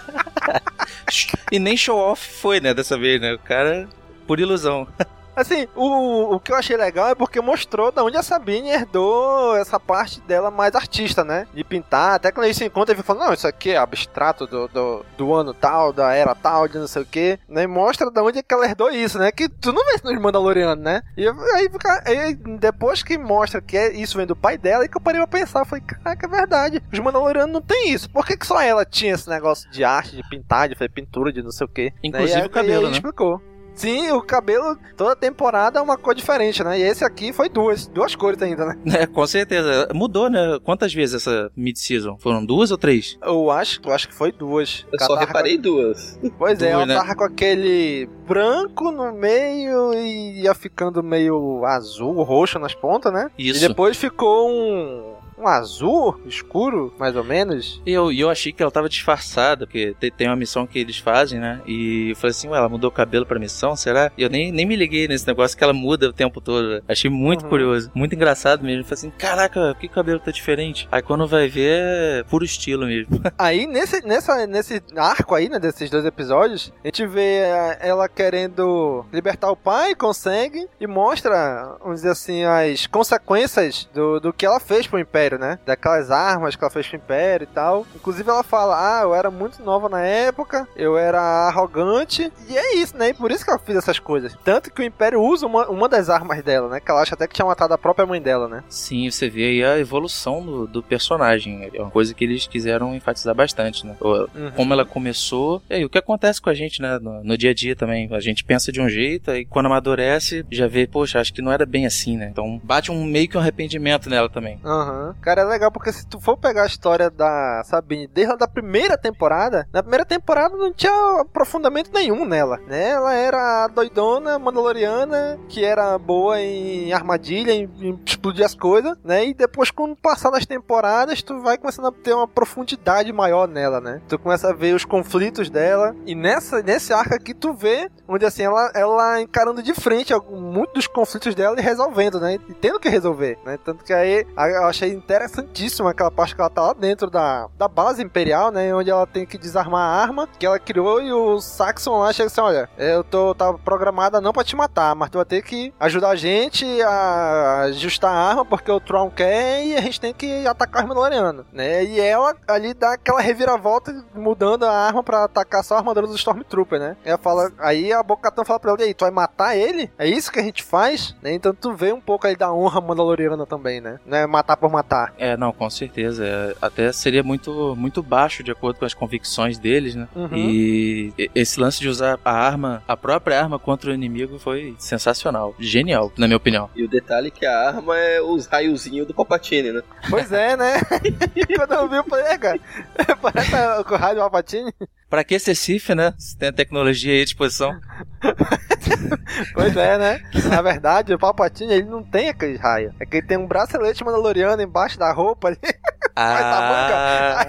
e 1.52 1.58
nem 1.58 1.76
show 1.76 1.98
off 1.98 2.26
foi, 2.26 2.60
né, 2.60 2.72
dessa 2.72 2.96
vez, 2.96 3.20
né? 3.20 3.34
O 3.34 3.38
cara, 3.38 3.88
por 4.26 4.40
ilusão. 4.40 4.86
Assim, 5.34 5.66
o, 5.74 6.34
o 6.34 6.40
que 6.40 6.52
eu 6.52 6.56
achei 6.56 6.76
legal 6.76 7.08
é 7.08 7.14
porque 7.14 7.40
mostrou 7.40 7.90
da 7.90 8.04
onde 8.04 8.16
a 8.16 8.22
Sabine 8.22 8.70
herdou 8.70 9.56
essa 9.56 9.80
parte 9.80 10.20
dela 10.22 10.50
mais 10.50 10.74
artista, 10.74 11.24
né? 11.24 11.46
De 11.54 11.64
pintar. 11.64 12.14
Até 12.14 12.30
quando 12.30 12.44
eles 12.44 12.56
se 12.56 12.64
encontram, 12.64 12.94
ele 12.94 13.02
fala: 13.02 13.26
Não, 13.26 13.32
isso 13.32 13.46
aqui 13.46 13.70
é 13.70 13.76
abstrato 13.76 14.46
do, 14.46 14.68
do, 14.68 15.04
do 15.16 15.34
ano 15.34 15.54
tal, 15.54 15.92
da 15.92 16.12
era 16.12 16.34
tal, 16.34 16.68
de 16.68 16.78
não 16.78 16.86
sei 16.86 17.02
o 17.02 17.06
que. 17.06 17.38
Né? 17.48 17.62
E 17.62 17.66
mostra 17.66 18.10
da 18.10 18.22
onde 18.22 18.38
é 18.38 18.42
que 18.42 18.54
ela 18.54 18.66
herdou 18.66 18.90
isso, 18.90 19.18
né? 19.18 19.32
Que 19.32 19.48
tu 19.48 19.72
não 19.72 19.84
vê 19.86 19.94
isso 19.94 20.06
nos 20.06 20.20
Mandalorianos, 20.20 20.84
né? 20.84 21.02
E 21.16 21.26
aí, 21.26 21.68
aí, 22.06 22.34
depois 22.34 23.02
que 23.02 23.16
mostra 23.16 23.60
que 23.60 23.76
é, 23.76 23.92
isso 23.94 24.16
vem 24.16 24.26
do 24.26 24.36
pai 24.36 24.58
dela, 24.58 24.82
aí 24.82 24.88
que 24.88 24.96
eu 24.96 25.00
parei 25.00 25.20
pra 25.20 25.26
pensar. 25.26 25.64
Falei: 25.64 25.84
Caraca, 25.84 26.26
é 26.26 26.28
verdade. 26.28 26.82
Os 26.92 26.98
Mandalorianos 26.98 27.52
não 27.52 27.62
tem 27.62 27.90
isso. 27.90 28.10
Por 28.10 28.26
que, 28.26 28.36
que 28.36 28.46
só 28.46 28.60
ela 28.60 28.84
tinha 28.84 29.14
esse 29.14 29.28
negócio 29.28 29.70
de 29.70 29.82
arte, 29.82 30.14
de 30.14 30.28
pintar, 30.28 30.68
de 30.68 30.74
fazer 30.74 30.90
pintura, 30.90 31.32
de 31.32 31.42
não 31.42 31.50
sei 31.50 31.64
o 31.64 31.70
que? 31.70 31.92
Inclusive 32.02 32.34
né? 32.34 32.42
aí, 32.42 32.46
o 32.46 32.50
cabelo, 32.50 32.86
né? 32.86 32.92
explicou. 32.92 33.40
Sim, 33.74 34.10
o 34.12 34.22
cabelo 34.22 34.76
toda 34.96 35.16
temporada 35.16 35.78
é 35.78 35.82
uma 35.82 35.96
cor 35.96 36.14
diferente, 36.14 36.62
né? 36.62 36.78
E 36.78 36.82
esse 36.82 37.04
aqui 37.04 37.32
foi 37.32 37.48
duas, 37.48 37.86
duas 37.86 38.14
cores 38.14 38.40
ainda, 38.42 38.66
né? 38.66 38.78
É, 38.92 39.06
com 39.06 39.26
certeza. 39.26 39.88
Mudou, 39.94 40.28
né? 40.28 40.58
Quantas 40.62 40.92
vezes 40.92 41.16
essa 41.16 41.50
mid-season? 41.56 42.18
Foram 42.18 42.44
duas 42.44 42.70
ou 42.70 42.78
três? 42.78 43.18
Eu 43.22 43.50
acho, 43.50 43.80
eu 43.84 43.92
acho 43.92 44.08
que 44.08 44.14
foi 44.14 44.30
duas. 44.30 44.86
Eu 44.92 45.06
só 45.06 45.14
reparei 45.14 45.56
com... 45.56 45.62
duas. 45.62 46.18
Pois 46.38 46.58
duas, 46.58 46.70
é, 46.70 46.72
ela 46.72 46.86
né? 46.86 46.94
tava 46.94 47.14
com 47.14 47.24
aquele 47.24 48.08
branco 48.26 48.90
no 48.90 49.12
meio 49.12 49.94
e 49.94 50.42
ia 50.42 50.54
ficando 50.54 51.02
meio 51.02 51.64
azul, 51.64 52.22
roxo 52.22 52.58
nas 52.58 52.74
pontas, 52.74 53.12
né? 53.12 53.30
Isso. 53.38 53.64
E 53.64 53.68
depois 53.68 53.96
ficou 53.96 54.50
um 54.50 55.11
um 55.42 55.48
azul 55.48 56.20
escuro, 56.26 56.92
mais 56.98 57.16
ou 57.16 57.24
menos. 57.24 57.82
E 57.84 57.92
eu, 57.92 58.12
eu 58.12 58.30
achei 58.30 58.52
que 58.52 58.62
ela 58.62 58.70
tava 58.70 58.88
disfarçada, 58.88 59.66
porque 59.66 59.94
tem, 59.98 60.10
tem 60.10 60.26
uma 60.28 60.36
missão 60.36 60.66
que 60.66 60.78
eles 60.78 60.98
fazem, 60.98 61.38
né? 61.38 61.60
E 61.66 62.10
eu 62.10 62.16
falei 62.16 62.30
assim, 62.30 62.48
ué, 62.48 62.58
ela 62.58 62.68
mudou 62.68 62.88
o 62.88 62.92
cabelo 62.92 63.26
pra 63.26 63.38
missão, 63.38 63.74
será? 63.76 64.10
E 64.16 64.22
eu 64.22 64.30
nem, 64.30 64.52
nem 64.52 64.66
me 64.66 64.76
liguei 64.76 65.08
nesse 65.08 65.26
negócio 65.26 65.56
que 65.56 65.64
ela 65.64 65.72
muda 65.72 66.08
o 66.08 66.12
tempo 66.12 66.40
todo. 66.40 66.82
Achei 66.88 67.10
muito 67.10 67.44
uhum. 67.44 67.50
curioso, 67.50 67.90
muito 67.94 68.14
engraçado 68.14 68.64
mesmo. 68.64 68.80
Eu 68.80 68.84
falei 68.84 68.94
assim, 68.94 69.10
caraca, 69.10 69.74
que 69.78 69.88
cabelo 69.88 70.20
tá 70.20 70.30
diferente? 70.30 70.88
Aí 70.90 71.02
quando 71.02 71.26
vai 71.26 71.48
ver, 71.48 72.20
é 72.20 72.24
puro 72.24 72.44
estilo 72.44 72.86
mesmo. 72.86 73.20
Aí 73.38 73.66
nesse, 73.66 74.04
nessa, 74.06 74.46
nesse 74.46 74.82
arco 74.96 75.34
aí, 75.34 75.48
né, 75.48 75.58
desses 75.58 75.90
dois 75.90 76.04
episódios, 76.04 76.72
a 76.84 76.88
gente 76.88 77.06
vê 77.06 77.40
ela 77.80 78.08
querendo 78.08 79.04
libertar 79.12 79.50
o 79.50 79.56
pai, 79.56 79.94
consegue, 79.94 80.68
e 80.80 80.86
mostra, 80.86 81.76
vamos 81.80 81.96
dizer 81.96 82.10
assim, 82.10 82.44
as 82.44 82.86
consequências 82.86 83.88
do, 83.92 84.20
do 84.20 84.32
que 84.32 84.46
ela 84.46 84.60
fez 84.60 84.86
pro 84.86 84.98
Império 84.98 85.31
Império, 85.32 85.38
né? 85.38 85.58
Daquelas 85.64 86.10
armas 86.10 86.56
que 86.56 86.64
ela 86.64 86.70
fez 86.70 86.86
pro 86.86 86.96
Império 86.96 87.44
e 87.44 87.54
tal. 87.54 87.86
Inclusive 87.94 88.28
ela 88.28 88.42
fala, 88.42 89.00
ah, 89.00 89.02
eu 89.02 89.14
era 89.14 89.30
muito 89.30 89.62
nova 89.62 89.88
na 89.88 90.00
época, 90.00 90.66
eu 90.76 90.98
era 90.98 91.20
arrogante, 91.20 92.32
e 92.48 92.56
é 92.56 92.76
isso, 92.76 92.96
né? 92.96 93.10
E 93.10 93.14
por 93.14 93.30
isso 93.30 93.44
que 93.44 93.50
ela 93.50 93.58
fez 93.58 93.78
essas 93.78 93.98
coisas. 93.98 94.36
Tanto 94.44 94.72
que 94.72 94.82
o 94.82 94.84
Império 94.84 95.20
usa 95.20 95.46
uma, 95.46 95.68
uma 95.68 95.88
das 95.88 96.10
armas 96.10 96.42
dela, 96.42 96.68
né? 96.68 96.80
Que 96.80 96.90
ela 96.90 97.02
acha 97.02 97.14
até 97.14 97.26
que 97.26 97.34
tinha 97.34 97.46
matado 97.46 97.74
a 97.74 97.78
própria 97.78 98.06
mãe 98.06 98.20
dela, 98.20 98.48
né? 98.48 98.64
Sim, 98.68 99.10
você 99.10 99.28
vê 99.28 99.44
aí 99.44 99.64
a 99.64 99.78
evolução 99.78 100.44
do, 100.44 100.66
do 100.66 100.82
personagem. 100.82 101.70
É 101.72 101.80
uma 101.80 101.90
coisa 101.90 102.14
que 102.14 102.24
eles 102.24 102.46
quiseram 102.46 102.94
enfatizar 102.94 103.34
bastante, 103.34 103.86
né? 103.86 103.96
Uhum. 104.00 104.50
Como 104.54 104.72
ela 104.72 104.84
começou, 104.84 105.62
e 105.70 105.74
aí, 105.74 105.84
o 105.84 105.90
que 105.90 105.98
acontece 105.98 106.40
com 106.40 106.50
a 106.50 106.54
gente, 106.54 106.80
né? 106.80 106.98
No, 107.00 107.22
no, 107.22 107.38
dia 107.38 107.50
a 107.50 107.54
dia 107.54 107.76
também. 107.76 108.08
A 108.12 108.20
gente 108.20 108.44
pensa 108.44 108.72
de 108.72 108.80
um 108.80 108.88
jeito, 108.88 109.30
e 109.32 109.44
quando 109.44 109.66
amadurece, 109.66 110.44
já 110.50 110.66
vê, 110.66 110.86
poxa, 110.86 111.20
acho 111.20 111.32
que 111.32 111.42
não 111.42 111.52
era 111.52 111.64
bem 111.64 111.86
assim, 111.86 112.16
né? 112.16 112.28
Então 112.30 112.60
bate 112.62 112.90
um 112.90 113.04
meio 113.04 113.28
que 113.28 113.36
um 113.36 113.40
arrependimento 113.40 114.08
nela 114.08 114.28
também. 114.28 114.58
Aham. 114.64 115.08
Uhum. 115.08 115.14
Cara, 115.22 115.42
é 115.42 115.44
legal 115.44 115.70
porque 115.70 115.92
se 115.92 116.04
tu 116.04 116.20
for 116.20 116.36
pegar 116.36 116.64
a 116.64 116.66
história 116.66 117.08
da 117.08 117.62
Sabine 117.64 118.08
desde 118.08 118.32
a 118.42 118.48
primeira 118.48 118.98
temporada, 118.98 119.68
na 119.72 119.82
primeira 119.82 120.04
temporada 120.04 120.56
não 120.56 120.72
tinha 120.72 121.20
aprofundamento 121.20 121.92
nenhum 121.92 122.24
nela, 122.24 122.58
né? 122.66 122.90
Ela 122.90 123.14
era 123.14 123.64
a 123.64 123.68
doidona 123.68 124.36
mandaloriana 124.38 125.38
que 125.48 125.64
era 125.64 125.96
boa 125.96 126.40
em 126.40 126.92
armadilha, 126.92 127.52
em, 127.52 127.70
em 127.80 128.00
explodir 128.04 128.44
as 128.44 128.54
coisas, 128.54 128.98
né? 129.04 129.26
E 129.26 129.34
depois, 129.34 129.70
quando 129.70 129.94
passar 129.94 130.30
das 130.30 130.44
temporadas, 130.44 131.22
tu 131.22 131.40
vai 131.40 131.56
começando 131.56 131.86
a 131.86 131.92
ter 131.92 132.14
uma 132.14 132.26
profundidade 132.26 133.12
maior 133.12 133.46
nela, 133.46 133.80
né? 133.80 134.00
Tu 134.08 134.18
começa 134.18 134.50
a 134.50 134.54
ver 134.54 134.74
os 134.74 134.84
conflitos 134.84 135.48
dela. 135.48 135.94
E 136.04 136.14
nessa, 136.14 136.62
nesse 136.62 136.92
arco 136.92 137.14
aqui, 137.14 137.32
tu 137.32 137.52
vê 137.52 137.88
onde 138.08 138.26
assim, 138.26 138.42
ela, 138.42 138.72
ela 138.74 139.20
encarando 139.20 139.62
de 139.62 139.72
frente 139.72 140.12
muitos 140.30 140.72
dos 140.72 140.86
conflitos 140.86 141.34
dela 141.34 141.58
e 141.58 141.62
resolvendo, 141.62 142.18
né? 142.18 142.38
E 142.48 142.54
tendo 142.54 142.80
que 142.80 142.88
resolver, 142.88 143.38
né? 143.44 143.58
Tanto 143.62 143.84
que 143.84 143.92
aí 143.92 144.26
eu 144.36 144.64
achei 144.64 145.01
interessantíssimo 145.02 145.88
aquela 145.88 146.10
parte 146.10 146.34
que 146.34 146.40
ela 146.40 146.50
tá 146.50 146.62
lá 146.62 146.72
dentro 146.72 147.10
da, 147.10 147.48
da 147.58 147.68
base 147.68 148.02
imperial, 148.02 148.50
né? 148.50 148.74
Onde 148.74 148.90
ela 148.90 149.06
tem 149.06 149.26
que 149.26 149.38
desarmar 149.38 149.80
a 149.80 150.02
arma 150.02 150.28
que 150.38 150.46
ela 150.46 150.58
criou 150.58 151.02
e 151.02 151.12
o 151.12 151.40
Saxon 151.40 151.98
lá 151.98 152.12
chega 152.12 152.28
assim: 152.28 152.40
olha, 152.40 152.68
eu 152.78 153.04
tô 153.04 153.34
tava 153.34 153.58
programada 153.58 154.20
não 154.20 154.32
pra 154.32 154.44
te 154.44 154.56
matar, 154.56 154.94
mas 154.94 155.10
tu 155.10 155.18
vai 155.18 155.24
ter 155.24 155.42
que 155.42 155.72
ajudar 155.78 156.10
a 156.10 156.16
gente 156.16 156.64
a 156.82 157.62
ajustar 157.62 158.12
a 158.12 158.30
arma 158.30 158.44
porque 158.44 158.70
o 158.70 158.80
Tron 158.80 159.10
quer 159.10 159.64
e 159.64 159.76
a 159.76 159.80
gente 159.80 160.00
tem 160.00 160.14
que 160.14 160.46
atacar 160.46 160.82
os 160.82 160.88
Mandalorianos, 160.88 161.44
né? 161.52 161.84
E 161.84 162.00
ela 162.00 162.34
ali 162.46 162.74
dá 162.74 162.94
aquela 162.94 163.20
reviravolta 163.20 163.92
mudando 164.14 164.64
a 164.64 164.72
arma 164.72 165.02
pra 165.02 165.24
atacar 165.24 165.64
só 165.64 165.74
a 165.74 165.78
armadura 165.78 166.06
do 166.06 166.14
Stormtrooper, 166.14 166.78
né? 166.78 166.96
Ela 167.04 167.18
fala, 167.18 167.50
aí 167.58 167.92
a 167.92 168.02
Bocatã 168.02 168.44
fala 168.44 168.60
pra 168.60 168.72
ele, 168.72 168.84
aí, 168.84 168.94
tu 168.94 169.04
vai 169.04 169.10
matar 169.10 169.56
ele? 169.56 169.90
É 169.98 170.06
isso 170.06 170.30
que 170.30 170.38
a 170.38 170.42
gente 170.42 170.62
faz? 170.62 171.14
Né? 171.22 171.32
Então 171.32 171.54
tu 171.54 171.72
vê 171.74 171.92
um 171.92 172.00
pouco 172.00 172.26
aí 172.26 172.36
da 172.36 172.52
honra 172.52 172.80
mandaloriana 172.80 173.46
também, 173.46 173.80
né? 173.80 173.98
Não 174.04 174.18
é 174.18 174.26
matar 174.26 174.56
por 174.56 174.70
matar. 174.70 174.91
É, 175.18 175.36
não, 175.36 175.52
com 175.52 175.68
certeza. 175.70 176.24
É, 176.24 176.54
até 176.60 176.92
seria 176.92 177.22
muito, 177.22 177.74
muito 177.76 178.02
baixo 178.02 178.42
de 178.42 178.50
acordo 178.50 178.78
com 178.78 178.84
as 178.84 178.94
convicções 178.94 179.58
deles, 179.58 179.94
né? 179.94 180.08
Uhum. 180.14 180.36
E 180.36 181.12
esse 181.34 181.58
lance 181.60 181.80
de 181.80 181.88
usar 181.88 182.18
a 182.24 182.32
arma, 182.32 182.82
a 182.86 182.96
própria 182.96 183.40
arma 183.40 183.58
contra 183.58 183.90
o 183.90 183.94
inimigo 183.94 184.38
foi 184.38 184.74
sensacional. 184.78 185.54
Genial, 185.58 186.12
na 186.16 186.26
minha 186.26 186.36
opinião. 186.36 186.68
E 186.74 186.84
o 186.84 186.88
detalhe 186.88 187.28
é 187.28 187.30
que 187.30 187.46
a 187.46 187.68
arma 187.68 187.96
é 187.96 188.20
os 188.20 188.46
raiozinhos 188.46 189.06
do 189.06 189.14
Palpatine, 189.14 189.72
né? 189.72 189.82
Pois 190.08 190.32
é, 190.32 190.56
né? 190.56 190.74
Quando 191.56 191.72
eu 191.72 191.88
vi, 191.88 191.96
eu 191.96 192.04
falei, 192.04 192.24
é, 192.26 192.38
cara, 192.38 192.60
parece 193.20 193.54
o 193.54 193.96
raio 193.96 194.14
do 194.16 194.20
Palpatine. 194.20 194.72
Pra 195.12 195.22
que 195.22 195.38
ser 195.38 195.54
Sif, 195.54 195.94
né? 195.94 196.14
Se 196.16 196.34
tem 196.34 196.48
a 196.48 196.52
tecnologia 196.54 197.12
aí 197.12 197.20
à 197.20 197.24
disposição. 197.24 197.78
pois 199.52 199.76
é, 199.76 199.98
né? 199.98 200.22
Na 200.48 200.62
verdade, 200.62 201.12
o 201.12 201.18
Palpatine, 201.18 201.70
ele 201.70 201.86
não 201.86 202.02
tem 202.02 202.30
aquele 202.30 202.56
raio. 202.56 202.94
É 202.98 203.04
que 203.04 203.18
ele 203.18 203.26
tem 203.26 203.36
um 203.36 203.46
bracelete 203.46 204.02
mandaloriano 204.02 204.62
embaixo 204.62 204.98
da 204.98 205.12
roupa 205.12 205.48
ali. 205.48 205.58
Ah... 206.16 207.46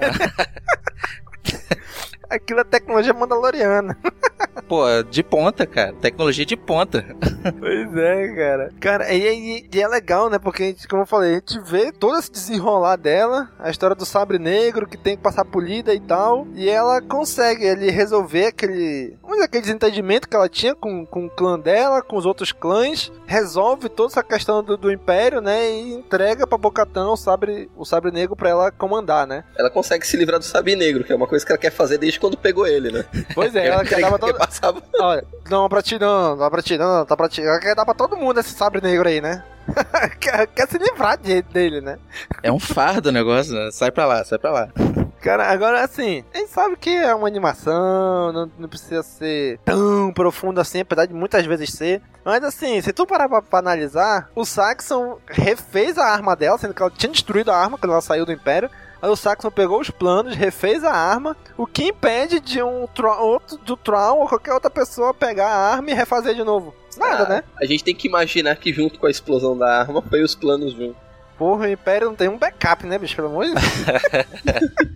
Aquilo 2.33 2.61
é 2.61 2.63
tecnologia 2.63 3.13
mandaloriana. 3.13 3.97
Pô, 4.67 4.85
de 5.09 5.21
ponta, 5.23 5.65
cara. 5.65 5.93
Tecnologia 5.93 6.45
de 6.45 6.55
ponta. 6.55 7.05
Pois 7.59 7.97
é, 7.97 8.35
cara. 8.35 8.71
Cara, 8.79 9.13
e, 9.13 9.19
e, 9.19 9.69
e, 9.73 9.81
é 9.81 9.87
legal, 9.87 10.29
né? 10.29 10.39
Porque, 10.39 10.63
a 10.63 10.65
gente, 10.67 10.87
como 10.87 11.01
eu 11.01 11.05
falei, 11.05 11.31
a 11.31 11.33
gente 11.35 11.59
vê 11.59 11.91
todo 11.91 12.17
esse 12.17 12.31
desenrolar 12.31 12.95
dela, 12.95 13.51
a 13.59 13.69
história 13.69 13.95
do 13.95 14.05
sabre 14.05 14.39
negro 14.39 14.87
que 14.87 14.95
tem 14.95 15.17
que 15.17 15.21
passar 15.21 15.43
polida 15.43 15.93
e 15.93 15.99
tal. 15.99 16.47
E 16.55 16.69
ela 16.69 17.01
consegue 17.01 17.67
ali 17.67 17.89
resolver 17.89 18.45
aquele. 18.45 19.17
Vamos 19.21 19.35
dizer, 19.35 19.45
aquele 19.45 19.63
desentendimento 19.63 20.29
que 20.29 20.35
ela 20.35 20.47
tinha 20.47 20.73
com, 20.73 21.05
com 21.05 21.25
o 21.25 21.29
clã 21.29 21.59
dela, 21.59 22.01
com 22.01 22.15
os 22.15 22.25
outros 22.25 22.53
clãs. 22.53 23.11
Resolve 23.25 23.89
toda 23.89 24.13
essa 24.13 24.23
questão 24.23 24.63
do, 24.63 24.77
do 24.77 24.91
Império, 24.91 25.41
né? 25.41 25.69
E 25.69 25.93
entrega 25.95 26.47
pra 26.47 26.57
Bocatã 26.57 27.09
o 27.09 27.17
sabre, 27.17 27.69
o 27.75 27.83
sabre 27.83 28.09
negro 28.09 28.37
pra 28.37 28.49
ela 28.49 28.71
comandar, 28.71 29.27
né? 29.27 29.43
Ela 29.57 29.69
consegue 29.69 30.07
se 30.07 30.15
livrar 30.15 30.39
do 30.39 30.45
sabre 30.45 30.77
negro, 30.77 31.03
que 31.03 31.11
é 31.11 31.15
uma 31.15 31.27
coisa 31.27 31.45
que 31.45 31.51
ela 31.51 31.59
quer 31.59 31.71
fazer 31.71 31.97
desde 31.97 32.21
quando 32.23 32.37
pegou 32.37 32.65
ele, 32.65 32.89
né? 32.89 33.03
Pois 33.35 33.53
é, 33.53 33.67
ela 33.67 33.83
pra 33.83 34.17
todo... 34.17 34.37
Passava... 34.37 34.81
Olha, 34.97 35.25
não 35.49 35.67
pra 35.67 35.81
ti 35.81 35.99
não, 35.99 36.37
não 36.37 36.49
pra 36.49 36.61
ti 36.61 36.77
não, 36.77 37.05
tá 37.05 37.17
pra 37.17 37.27
ti. 37.27 37.41
Ela 37.41 37.59
quer 37.59 37.75
dar 37.75 37.83
pra 37.83 37.93
todo 37.93 38.15
mundo 38.15 38.39
esse 38.39 38.51
sabre 38.51 38.79
negro 38.81 39.09
aí, 39.09 39.19
né? 39.19 39.43
quer, 40.21 40.47
quer, 40.47 40.69
se 40.69 40.77
livrar 40.77 41.17
de, 41.17 41.41
dele, 41.41 41.81
né? 41.81 41.99
É 42.41 42.49
um 42.49 42.59
fardo 42.59 43.09
o 43.09 43.11
negócio, 43.11 43.53
né? 43.53 43.71
Sai 43.73 43.91
pra 43.91 44.05
lá, 44.05 44.23
sai 44.23 44.39
pra 44.39 44.51
lá. 44.51 44.69
Cara, 45.21 45.49
agora 45.49 45.83
assim, 45.83 46.23
a 46.33 46.37
gente 46.37 46.49
sabe 46.49 46.77
que 46.77 46.89
é 46.89 47.13
uma 47.13 47.27
animação, 47.27 48.31
não, 48.31 48.51
não 48.57 48.69
precisa 48.69 49.03
ser 49.03 49.59
tão 49.65 50.11
profundo 50.13 50.61
assim, 50.61 50.81
apesar 50.81 51.05
de 51.05 51.13
muitas 51.13 51.45
vezes 51.45 51.71
ser. 51.71 52.01
Mas 52.23 52.41
assim, 52.43 52.81
se 52.81 52.93
tu 52.93 53.05
parar 53.05 53.27
pra, 53.27 53.41
pra, 53.41 53.59
analisar, 53.59 54.29
o 54.33 54.45
Saxon 54.45 55.17
refez 55.27 55.97
a 55.97 56.05
arma 56.05 56.35
dela, 56.35 56.57
sendo 56.57 56.73
que 56.73 56.81
ela 56.81 56.91
tinha 56.91 57.11
destruído 57.11 57.51
a 57.51 57.57
arma 57.57 57.77
quando 57.77 57.91
ela 57.91 58.01
saiu 58.01 58.25
do 58.25 58.31
Império. 58.31 58.69
Aí 59.03 59.09
o 59.09 59.17
Saxon 59.17 59.51
pegou 59.51 59.81
os 59.81 59.89
planos, 59.89 60.33
refez 60.33 60.81
a 60.81 60.93
arma, 60.93 61.35
o 61.57 61.67
que 61.67 61.83
impede 61.83 62.39
de 62.39 62.63
um 62.63 62.87
outro 63.19 63.57
do 63.57 63.75
Tron 63.75 64.19
ou 64.19 64.29
qualquer 64.29 64.53
outra 64.53 64.69
pessoa 64.69 65.13
pegar 65.13 65.49
a 65.49 65.73
arma 65.73 65.91
e 65.91 65.93
refazer 65.93 66.33
de 66.33 66.41
novo? 66.41 66.73
Nada, 66.95 67.23
ah, 67.23 67.27
né? 67.27 67.43
A 67.61 67.65
gente 67.65 67.83
tem 67.83 67.93
que 67.93 68.07
imaginar 68.07 68.55
que 68.55 68.71
junto 68.71 68.97
com 68.97 69.05
a 69.05 69.11
explosão 69.11 69.57
da 69.57 69.81
arma 69.81 70.01
foi 70.01 70.23
os 70.23 70.33
planos 70.33 70.71
juntos. 70.71 70.95
Porra, 71.37 71.65
o 71.65 71.69
Império 71.69 72.07
não 72.07 72.15
tem 72.15 72.29
um 72.29 72.37
backup, 72.37 72.85
né, 72.85 72.97
bicho? 72.97 73.17
Pelo 73.17 73.27
amor 73.27 73.43
de 73.43 73.55
Deus. 73.55 73.65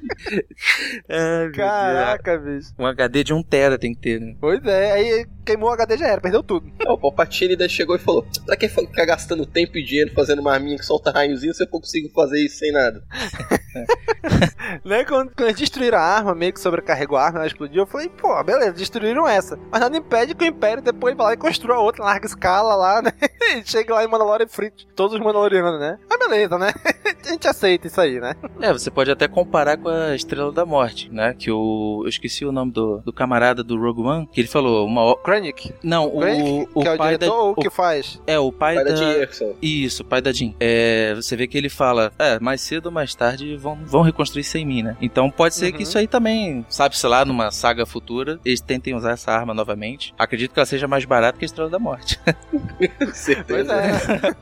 é, 1.10 1.50
Caraca, 1.54 2.38
bicho. 2.38 2.74
Um 2.78 2.86
HD 2.86 3.24
de 3.24 3.34
1 3.34 3.44
tera 3.44 3.78
tem 3.78 3.94
que 3.94 4.02
ter, 4.02 4.20
né? 4.20 4.36
Pois 4.40 4.64
é, 4.66 4.92
aí 4.92 5.26
queimou 5.46 5.70
o 5.70 5.74
HD 5.74 5.98
já 5.98 6.08
era, 6.08 6.22
perdeu 6.22 6.44
tudo. 6.44 6.70
É, 6.86 6.92
o 6.92 6.98
Palpatine 6.98 7.52
ainda 7.52 7.70
chegou 7.70 7.96
e 7.96 8.00
falou: 8.00 8.26
pra 8.46 8.56
que 8.56 8.68
ficar 8.68 9.06
gastando 9.06 9.46
tempo 9.46 9.78
e 9.78 9.84
dinheiro 9.84 10.12
fazendo 10.14 10.40
uma 10.40 10.54
arminha 10.54 10.78
que 10.78 10.86
solta 10.86 11.12
raiozinho 11.12 11.54
se 11.54 11.64
eu 11.64 11.68
consigo 11.68 12.10
fazer 12.10 12.40
isso 12.44 12.58
sem 12.58 12.72
nada? 12.72 13.04
né, 14.84 15.04
quando, 15.06 15.32
quando 15.34 15.48
eles 15.48 15.60
destruíram 15.60 15.98
a 15.98 16.02
arma, 16.02 16.36
meio 16.36 16.54
que 16.54 16.60
sobrecarregou 16.60 17.18
a 17.18 17.26
arma, 17.26 17.40
ela 17.40 17.48
explodiu, 17.48 17.84
eu 17.84 17.88
falei, 17.88 18.10
pô, 18.10 18.44
beleza, 18.44 18.74
destruíram 18.74 19.28
essa. 19.28 19.58
Mas 19.72 19.82
nada 19.82 19.98
impede 19.98 20.36
que 20.36 20.44
o 20.44 20.48
Império 20.48 20.84
depois 20.84 21.16
vá 21.16 21.26
lá 21.26 21.34
e 21.34 21.38
construa 21.38 21.80
outra 21.80 22.04
larga 22.04 22.26
escala 22.26 22.76
lá, 22.76 23.02
né? 23.02 23.12
E 23.56 23.64
chega 23.66 23.94
lá 23.94 24.04
em 24.04 24.08
Mandalorian 24.08 24.46
e 24.46 24.50
frite 24.50 24.88
todos 24.96 25.14
os 25.14 25.20
Mandalorianos, 25.20 25.80
né? 25.80 25.98
Mas 26.10 26.20
beleza, 26.20 26.58
né? 26.58 26.74
A 27.28 27.30
gente 27.30 27.48
aceita 27.48 27.88
isso 27.88 28.00
aí, 28.00 28.20
né? 28.20 28.36
É, 28.62 28.72
você 28.72 28.90
pode 28.90 29.12
até 29.12 29.28
comparar 29.28 29.78
com 29.78 29.90
a 29.90 30.07
Estrela 30.16 30.52
da 30.52 30.66
Morte, 30.66 31.10
né? 31.12 31.36
Que 31.38 31.52
o. 31.52 32.02
Eu 32.04 32.10
esqueci 32.10 32.46
o 32.46 32.52
nome 32.52 32.72
do, 32.72 33.00
do 33.00 33.14
camarada 33.14 33.64
do 33.64 33.80
Rogue 33.80 34.02
One, 34.02 34.28
que 34.28 34.42
ele 34.42 34.48
falou 34.48 34.86
uma. 34.86 35.16
Krennic. 35.18 35.74
Não, 35.84 36.10
Krennic, 36.20 36.70
o, 36.74 36.80
o 36.80 36.82
que 36.82 36.88
é 36.88 36.94
o 36.94 36.98
pai 36.98 37.08
diretor 37.10 37.36
da, 37.36 37.42
ou 37.42 37.52
o 37.52 37.56
que 37.56 37.70
faz? 37.70 38.22
É, 38.28 38.40
o 38.40 38.52
pai, 38.52 38.76
pai 38.76 38.84
da, 38.84 38.92
da 38.92 38.96
Jean 38.96 39.54
Isso, 39.62 40.04
o 40.04 40.06
pai 40.06 40.22
da 40.22 40.32
Jean. 40.32 40.54
É, 40.60 41.14
você 41.16 41.36
vê 41.36 41.48
que 41.48 41.58
ele 41.58 41.70
fala, 41.70 42.12
é, 42.18 42.40
mais 42.40 42.62
cedo 42.62 42.88
ou 42.88 42.92
mais 42.92 43.14
tarde 43.16 43.56
vão, 43.56 43.78
vão 43.86 44.02
reconstruir 44.02 44.44
sem 44.44 44.66
mim, 44.66 44.84
né? 44.84 44.98
Então 45.02 45.30
pode 45.30 45.56
ser 45.56 45.72
uhum. 45.72 45.78
que 45.78 45.84
isso 45.84 45.98
aí 45.98 46.08
também, 46.08 46.66
sabe, 46.70 46.98
sei 46.98 47.10
lá, 47.10 47.26
numa 47.26 47.52
saga 47.52 47.86
futura, 47.86 48.40
eles 48.44 48.62
tentem 48.62 48.96
usar 48.96 49.12
essa 49.12 49.32
arma 49.32 49.54
novamente. 49.54 50.14
Acredito 50.18 50.54
que 50.54 50.60
ela 50.60 50.66
seja 50.66 50.88
mais 50.88 51.06
barata 51.06 51.38
que 51.38 51.46
a 51.46 51.48
Estrela 51.48 51.70
da 51.70 51.80
Morte. 51.80 52.20
Certeza. 53.14 53.74
É. 53.74 54.36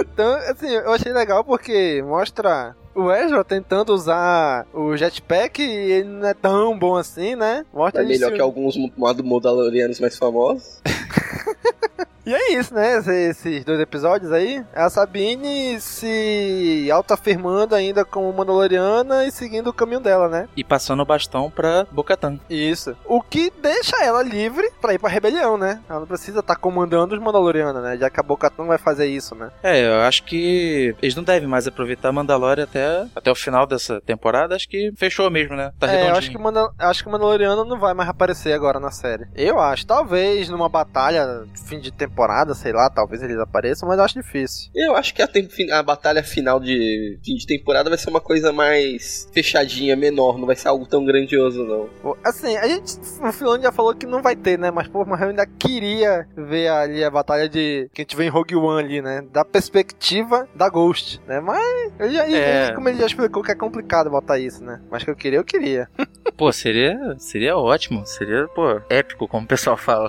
então, 0.00 0.34
assim, 0.50 0.68
eu 0.68 0.92
achei 0.92 1.12
legal 1.12 1.44
porque 1.44 2.02
mostra 2.02 2.76
o 2.94 3.12
Ezra 3.12 3.44
tentando 3.44 3.92
usar 3.92 4.66
o 4.72 4.96
jetpack 4.96 5.60
e 5.62 5.64
ele 5.64 6.08
não 6.08 6.28
é 6.28 6.34
tão 6.34 6.78
bom 6.78 6.96
assim, 6.96 7.34
né? 7.34 7.64
Mostra 7.72 8.02
é 8.02 8.06
melhor 8.06 8.28
isso. 8.28 8.36
que 8.36 8.40
alguns 8.40 8.76
Mandalorianos 9.24 10.00
mais 10.00 10.16
famosos. 10.16 10.80
E 12.26 12.34
é 12.34 12.52
isso, 12.54 12.74
né? 12.74 12.98
Esses 13.28 13.64
dois 13.64 13.78
episódios 13.78 14.32
aí. 14.32 14.64
A 14.74 14.88
Sabine 14.88 15.78
se 15.78 16.88
autoafirmando 16.90 17.74
ainda 17.74 18.04
como 18.04 18.32
Mandaloriana 18.32 19.26
e 19.26 19.30
seguindo 19.30 19.68
o 19.68 19.72
caminho 19.72 20.00
dela, 20.00 20.28
né? 20.28 20.48
E 20.56 20.64
passando 20.64 21.02
o 21.02 21.06
bastão 21.06 21.50
pra 21.50 21.86
Bocatan. 21.90 22.38
Isso. 22.48 22.96
O 23.04 23.20
que 23.20 23.52
deixa 23.60 24.02
ela 24.02 24.22
livre 24.22 24.70
pra 24.80 24.94
ir 24.94 24.98
pra 24.98 25.10
rebelião, 25.10 25.58
né? 25.58 25.82
Ela 25.88 26.00
não 26.00 26.06
precisa 26.06 26.40
estar 26.40 26.54
tá 26.54 26.60
comandando 26.60 27.14
os 27.14 27.20
Mandalorianos, 27.20 27.82
né? 27.82 27.98
Já 27.98 28.08
que 28.08 28.18
a 28.18 28.22
Bocatan 28.22 28.64
vai 28.64 28.78
fazer 28.78 29.06
isso, 29.06 29.34
né? 29.34 29.50
É, 29.62 29.86
eu 29.86 30.00
acho 30.00 30.24
que 30.24 30.96
eles 31.02 31.14
não 31.14 31.22
devem 31.22 31.48
mais 31.48 31.66
aproveitar 31.66 32.10
Mandalorian 32.10 32.64
até, 32.64 33.06
até 33.14 33.30
o 33.30 33.34
final 33.34 33.66
dessa 33.66 34.00
temporada. 34.00 34.56
Acho 34.56 34.68
que 34.68 34.92
fechou 34.96 35.30
mesmo, 35.30 35.54
né? 35.56 35.72
Tá 35.78 35.92
é, 35.92 36.08
eu 36.10 36.16
acho 36.16 36.30
que, 36.30 36.38
Mandal 36.38 36.72
acho 36.78 37.02
que 37.02 37.08
o 37.08 37.12
Mandaloriano 37.12 37.64
não 37.66 37.78
vai 37.78 37.92
mais 37.92 38.08
aparecer 38.08 38.54
agora 38.54 38.80
na 38.80 38.90
série. 38.90 39.26
Eu 39.34 39.60
acho. 39.60 39.86
Talvez 39.86 40.48
numa 40.48 40.70
batalha, 40.70 41.44
fim 41.66 41.78
de 41.78 41.92
temporada 41.92 42.13
temporada, 42.14 42.54
sei 42.54 42.72
lá, 42.72 42.88
talvez 42.88 43.22
eles 43.22 43.38
apareçam, 43.38 43.88
mas 43.88 43.98
eu 43.98 44.04
acho 44.04 44.14
difícil. 44.14 44.70
Eu 44.74 44.94
acho 44.94 45.12
que 45.12 45.20
a, 45.20 45.28
a 45.72 45.82
batalha 45.82 46.22
final 46.22 46.60
de 46.60 47.18
fim 47.24 47.34
de 47.34 47.46
temporada 47.46 47.90
vai 47.90 47.98
ser 47.98 48.08
uma 48.08 48.20
coisa 48.20 48.52
mais 48.52 49.28
fechadinha, 49.32 49.96
menor, 49.96 50.38
não 50.38 50.46
vai 50.46 50.54
ser 50.54 50.68
algo 50.68 50.86
tão 50.86 51.04
grandioso, 51.04 51.64
não. 51.64 52.14
Assim, 52.22 52.56
a 52.56 52.68
gente, 52.68 52.96
o 53.20 53.32
Filoni 53.32 53.64
já 53.64 53.72
falou 53.72 53.94
que 53.94 54.06
não 54.06 54.22
vai 54.22 54.36
ter, 54.36 54.56
né? 54.58 54.70
Mas, 54.70 54.86
pô, 54.86 55.04
mas 55.04 55.20
eu 55.20 55.28
ainda 55.30 55.44
queria 55.46 56.26
ver 56.36 56.68
ali 56.68 57.02
a 57.02 57.10
batalha 57.10 57.48
de. 57.48 57.90
que 57.92 58.02
a 58.02 58.04
gente 58.04 58.16
vê 58.16 58.24
em 58.24 58.28
Rogue 58.28 58.54
One 58.54 58.84
ali, 58.84 59.02
né? 59.02 59.24
Da 59.32 59.44
perspectiva 59.44 60.48
da 60.54 60.68
Ghost, 60.68 61.20
né? 61.26 61.40
Mas, 61.40 61.92
eu 61.98 62.10
já, 62.12 62.28
É. 62.28 62.72
como 62.72 62.88
ele 62.88 62.98
já 62.98 63.06
explicou 63.06 63.42
que 63.42 63.50
é 63.50 63.54
complicado 63.56 64.08
botar 64.08 64.38
isso, 64.38 64.62
né? 64.62 64.80
Mas 64.90 65.02
que 65.02 65.10
eu 65.10 65.16
queria, 65.16 65.40
eu 65.40 65.44
queria. 65.44 65.88
Pô, 66.36 66.52
seria, 66.52 67.14
seria 67.18 67.56
ótimo. 67.56 68.04
Seria, 68.06 68.48
pô, 68.48 68.80
épico, 68.88 69.28
como 69.28 69.44
o 69.44 69.48
pessoal 69.48 69.76
fala. 69.76 70.08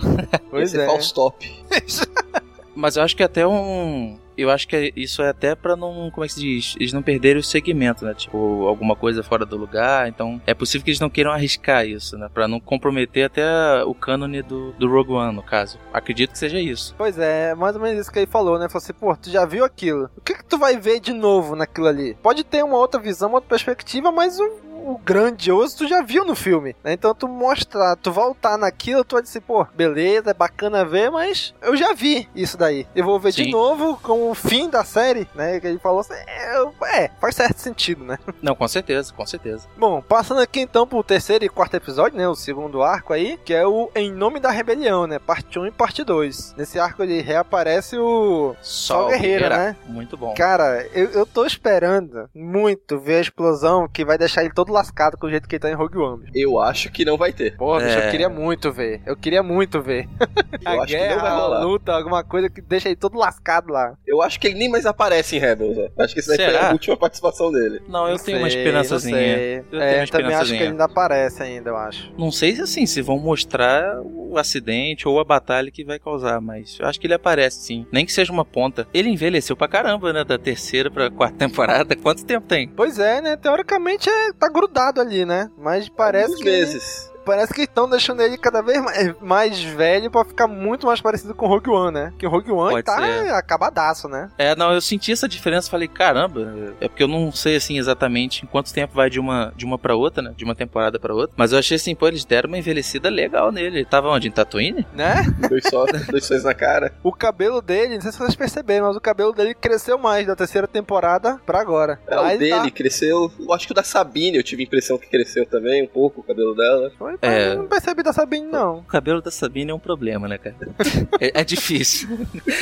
Pois 0.50 0.71
ser 0.71 0.81
é. 0.81 0.85
false 0.85 1.13
top. 1.13 1.65
Mas 2.75 2.98
eu 2.98 3.04
acho 3.04 3.16
que 3.16 3.24
até 3.24 3.48
um. 3.48 4.20
Eu 4.38 4.50
acho 4.50 4.68
que 4.68 4.92
isso 4.98 5.22
é 5.22 5.30
até 5.30 5.56
pra 5.56 5.78
não. 5.78 6.12
Como 6.12 6.25
é 6.25 6.28
que 6.28 6.34
se 6.34 6.42
diz? 6.42 6.75
Eles 6.78 6.92
não 6.92 7.02
perderem 7.02 7.40
o 7.40 7.44
segmento, 7.44 8.04
né? 8.04 8.14
Tipo, 8.14 8.68
alguma 8.68 8.94
coisa 8.94 9.24
fora 9.24 9.46
do 9.46 9.56
lugar. 9.56 10.10
Então, 10.10 10.42
é 10.46 10.54
possível 10.54 10.84
que 10.84 10.92
eles 10.92 11.00
não 11.00 11.10
queiram 11.10 11.32
arriscar 11.32 11.88
isso, 11.88 12.18
né? 12.18 12.30
Pra 12.34 12.48
não 12.48 12.60
comprometer 12.60 13.25
até 13.25 13.46
o 13.86 13.94
cânone 13.96 14.42
do, 14.42 14.74
do 14.74 14.92
Rogue 14.92 15.14
One, 15.14 15.34
no 15.34 15.42
caso. 15.42 15.80
Acredito 15.94 16.32
que 16.32 16.38
seja 16.38 16.60
isso. 16.60 16.94
Pois 16.98 17.18
é, 17.18 17.56
mais 17.56 17.78
ou 17.78 17.82
menos 17.82 18.02
isso 18.02 18.12
que 18.12 18.20
ele 18.20 18.28
falou, 18.28 18.60
né? 18.60 18.68
Falou 18.68 18.84
assim, 18.84 18.94
pô, 18.94 19.16
tu 19.16 19.30
já 19.30 19.46
viu 19.46 19.64
aquilo. 19.64 20.10
O 20.18 20.22
que, 20.22 20.34
que 20.34 20.44
tu 20.44 20.58
vai 20.58 20.78
ver 20.78 21.00
de 21.00 21.14
novo 21.14 21.56
naquilo 21.56 21.88
ali? 21.88 22.18
Pode 22.22 22.44
ter 22.44 22.62
uma 22.62 22.78
outra 22.78 23.00
visão, 23.00 23.30
uma 23.30 23.38
outra 23.38 23.50
perspectiva, 23.50 24.12
mas 24.12 24.38
o, 24.38 24.52
o 24.86 24.98
grandioso 24.98 25.77
tu 25.77 25.88
já 25.88 26.01
viu 26.01 26.24
no 26.24 26.36
filme. 26.36 26.75
Né? 26.84 26.94
Então 26.94 27.13
tu 27.15 27.27
mostrar, 27.27 27.96
tu 27.96 28.12
voltar 28.12 28.58
naquilo, 28.58 29.04
tu 29.04 29.15
vai 29.15 29.24
dizer, 29.24 29.42
pô, 29.42 29.65
beleza, 29.74 30.32
é 30.32 30.34
bacana 30.34 30.86
ver, 30.86 31.10
mas 31.10 31.54
eu 31.62 31.75
já 31.75 31.94
vi 31.94 32.30
isso 32.36 32.58
daí. 32.58 32.88
Eu 32.96 33.04
vou 33.04 33.20
ver 33.20 33.32
de 33.32 33.46
Sim. 33.46 33.51
novo 33.51 34.00
com 34.01 34.30
o 34.30 34.36
fim 34.36 34.70
da 34.70 34.84
série, 34.84 35.27
né? 35.34 35.60
Que 35.60 35.68
ele 35.68 35.80
falou 35.80 36.01
assim, 36.01 36.13
é, 36.13 37.04
é, 37.04 37.12
faz 37.20 37.36
certo 37.36 37.58
sentido, 37.58 38.04
né? 38.04 38.20
Não, 38.42 38.56
com 38.56 38.68
certeza, 38.68 39.12
com 39.12 39.25
certeza. 39.25 39.68
Bom, 39.75 40.01
passando 40.01 40.42
aqui 40.42 40.60
então 40.60 40.86
pro 40.86 41.04
terceiro 41.04 41.44
e 41.44 41.50
quarto 41.50 41.75
episódio, 41.75 42.18
né? 42.18 42.27
O 42.27 42.36
segundo 42.36 42.84
arco 42.84 43.12
aí, 43.12 43.39
que 43.44 43.54
é 43.54 43.65
o 43.65 43.89
Em 43.96 44.12
Nome 44.12 44.39
da 44.39 44.51
Rebelião, 44.51 45.08
né? 45.08 45.18
Parte 45.18 45.58
1 45.58 45.68
e 45.68 45.72
parte 45.72 46.04
2. 46.04 46.56
Nesse 46.58 46.80
arco 46.80 47.01
ele 47.01 47.22
reaparece 47.22 47.98
o 47.98 48.56
Sol 48.62 49.10
Guerreiro, 49.10 49.50
né? 49.50 49.75
Muito 49.88 50.15
bom. 50.15 50.34
Cara, 50.36 50.88
eu, 50.94 51.10
eu 51.10 51.25
tô 51.25 51.46
esperando 51.46 52.30
muito 52.34 53.00
ver 53.00 53.18
a 53.18 53.22
explosão 53.22 53.88
que 53.88 54.06
vai 54.06 54.18
deixar 54.18 54.44
ele 54.44 54.54
todo 54.54 54.75
lascado 54.75 55.17
com 55.17 55.27
o 55.27 55.29
jeito 55.29 55.48
que 55.48 55.55
ele 55.55 55.62
tá 55.62 55.70
em 55.70 55.74
Rogue 55.74 55.98
One. 55.98 56.29
Eu 56.36 56.60
acho 56.60 56.91
que 56.91 57.03
não 57.05 57.17
vai 57.17 57.32
ter. 57.34 57.55
Pô, 57.58 57.77
bicho, 57.77 57.88
É. 57.98 58.08
eu 58.08 58.12
queria 58.12 58.29
muito 58.29 58.72
ver. 58.72 59.01
Eu 59.05 59.15
queria 59.15 59.41
muito 59.41 59.82
ver. 59.82 60.08
Eu 60.65 60.72
a 60.79 60.84
acho 60.84 60.88
que 60.88 60.98
não 60.98 61.08
vai 61.08 61.15
guerra, 61.15 61.27
a 61.29 61.36
rolar. 61.39 61.60
luta, 61.63 61.91
alguma 61.94 62.24
coisa 62.24 62.50
que 62.50 62.60
deixa 62.62 62.88
ele 62.89 62.96
todo 62.96 63.17
lascado 63.17 63.72
lá. 63.72 63.94
Eu 64.08 64.22
acho 64.22 64.39
que 64.39 64.48
ele 64.48 64.58
nem 64.58 64.70
mais 64.70 64.86
aparece 64.86 65.36
em 65.36 65.39
Rebels, 65.39 65.77
ó. 65.77 66.03
Acho 66.03 66.13
que 66.13 66.20
essa 66.20 66.29
daí 66.36 66.38
foi 66.38 66.53
Será? 66.53 66.70
a 66.70 66.72
última 66.72 66.98
participação 66.98 67.51
dele. 67.51 67.82
Não, 67.88 68.08
eu 68.08 68.17
Não 68.17 68.24
tenho 68.24 68.39
uma 68.39 68.50
sei, 68.50 68.60
esperançazinha. 68.60 69.15
não 69.17 69.24
sei. 69.36 69.58
Eu 69.60 69.63
tenho 69.63 69.82
é, 69.84 70.00
uma 70.00 70.08
também 70.08 70.08
acho 70.08 70.08
que 70.08 70.13
ele 70.15 70.24
esperançazinha. 70.24 70.70
ainda 70.72 70.84
aparece 70.86 71.44
ainda, 71.44 71.70
eu 71.70 71.77
acho. 71.77 72.12
Não 72.17 72.32
sei 72.32 72.55
se 72.55 72.62
assim, 72.62 72.86
se 72.86 73.01
vão 73.01 73.20
mostrar 73.20 74.01
o 74.01 74.38
acidente 74.38 75.08
ou 75.08 75.20
a 75.20 75.24
batalha 75.24 75.70
que 75.72 75.84
vai 75.84 76.00
causar, 76.00 76.41
mas 76.41 76.77
eu 76.79 76.88
acho 76.88 77.00
que 77.00 77.05
ele 77.08 77.13
aparece 77.13 77.60
sim. 77.63 77.86
Nem 77.91 78.05
que 78.05 78.12
seja 78.12 78.32
uma 78.34 78.44
ponta. 78.46 78.88
Ele 78.94 79.10
envelheceu 79.10 79.55
pra 79.55 79.67
caramba, 79.67 80.12
né? 80.12 80.24
Da 80.24 80.38
terceira 80.38 80.89
pra 80.89 81.10
quarta 81.12 81.38
temporada. 81.46 81.96
Quanto 81.96 82.25
tempo 82.25 82.48
tem? 82.48 82.67
Pois 82.70 82.98
é, 82.98 83.22
né? 83.22 83.38
Teoricamente 83.38 84.10
é, 84.10 84.34
tá 84.34 84.50
grudado 84.50 84.64
ali, 85.01 85.25
né? 85.25 85.50
Mas 85.57 85.89
parece 85.89 86.25
Alguns 86.25 86.39
que. 86.39 86.50
meses. 86.50 87.12
Parece 87.25 87.53
que 87.53 87.62
estão 87.62 87.89
deixando 87.89 88.22
ele 88.22 88.38
cada 88.38 88.62
vez 88.62 88.82
mais, 88.84 89.15
mais 89.22 89.63
velho 89.63 90.12
pra 90.12 90.24
ficar 90.24 90.48
muito 90.48 90.86
mais 90.88 91.01
parecido 91.01 91.34
com 91.34 91.46
o 91.46 91.50
Rogue 91.50 91.70
One, 91.70 91.94
né? 91.94 92.13
Que 92.17 92.25
o 92.25 92.29
Rogue 92.29 92.51
One 92.51 92.72
Pode 92.72 92.84
tá 92.86 92.98
ser. 92.98 93.32
acabadaço, 93.34 94.08
né? 94.08 94.29
É, 94.38 94.55
não, 94.55 94.74
eu 94.74 94.82
senti 94.82 95.12
essa 95.12 95.27
diferença, 95.27 95.70
falei, 95.70 95.88
caramba, 95.88 96.53
é 96.79 96.88
porque 96.88 97.03
eu 97.03 97.08
não 97.08 97.32
sei 97.32 97.55
assim 97.55 97.77
exatamente 97.77 98.44
em 98.44 98.48
quanto 98.48 98.74
tempo 98.74 98.94
vai 98.94 99.10
de 99.10 99.20
uma 99.20 99.53
de 99.55 99.65
uma 99.65 99.77
para 99.77 99.96
outra, 99.96 100.22
né? 100.22 100.34
De 100.36 100.44
uma 100.44 100.55
temporada 100.55 101.00
pra 101.00 101.13
outra, 101.13 101.34
mas 101.38 101.51
eu 101.51 101.60
achei 101.60 101.75
assim, 101.75 101.96
pô, 101.96 102.08
eles 102.08 102.25
deram 102.25 102.48
uma 102.48 102.58
envelhecida 102.58 103.10
legal 103.10 103.51
nele. 103.51 103.77
Ele 103.77 103.86
tava 103.86 104.10
onde? 104.10 104.27
Em 104.27 104.32
Tatooine? 104.32 104.86
Né? 104.94 105.15
Dois 105.50 105.63
só, 105.70 105.86
dois 106.10 106.25
sóis 106.25 106.44
na 106.44 106.53
cara. 106.53 106.94
O 107.03 107.12
cabelo 107.12 107.62
dele, 107.62 107.96
não 107.96 108.01
sei 108.01 108.12
se 108.12 108.17
vocês 108.17 108.36
perceberam, 108.36 108.88
mas 108.88 108.96
o 108.96 109.01
cabelo 109.01 109.32
dele 109.34 109.53
cresceu 109.53 109.98
mais 109.98 110.25
da 110.27 110.36
terceira 110.36 110.67
temporada 110.67 111.39
pra 111.46 111.60
agora. 111.60 112.00
É, 112.08 112.15
Lá 112.15 112.24
o 112.24 112.27
ele 112.29 112.38
dele 112.38 112.51
tá- 112.51 112.72
cresceu. 112.72 113.32
Eu 113.39 113.53
acho 113.53 113.65
que 113.65 113.72
o 113.72 113.75
da 113.75 113.84
Sabine 113.84 114.38
eu 114.38 114.44
tive 114.44 114.63
a 114.63 114.65
impressão 114.65 114.98
que 114.98 115.08
cresceu 115.10 115.46
também 115.46 115.84
um 115.84 115.88
pouco 115.88 116.22
o 116.22 116.24
cabelo 116.24 116.55
dela. 116.55 116.91
Foi, 116.98 117.14
É. 117.22 117.50
Eu 117.50 117.57
não 117.57 117.67
percebi 117.67 118.03
da 118.03 118.13
Sabine, 118.13 118.48
não. 118.48 118.79
O 118.79 118.84
cabelo 118.84 119.22
da 119.22 119.31
Sabine 119.31 119.72
é 119.72 119.74
um 119.74 119.79
problema, 119.79 120.27
né, 120.27 120.38
cara? 120.38 120.55
é, 121.19 121.41
é 121.41 121.43
difícil. 121.43 122.10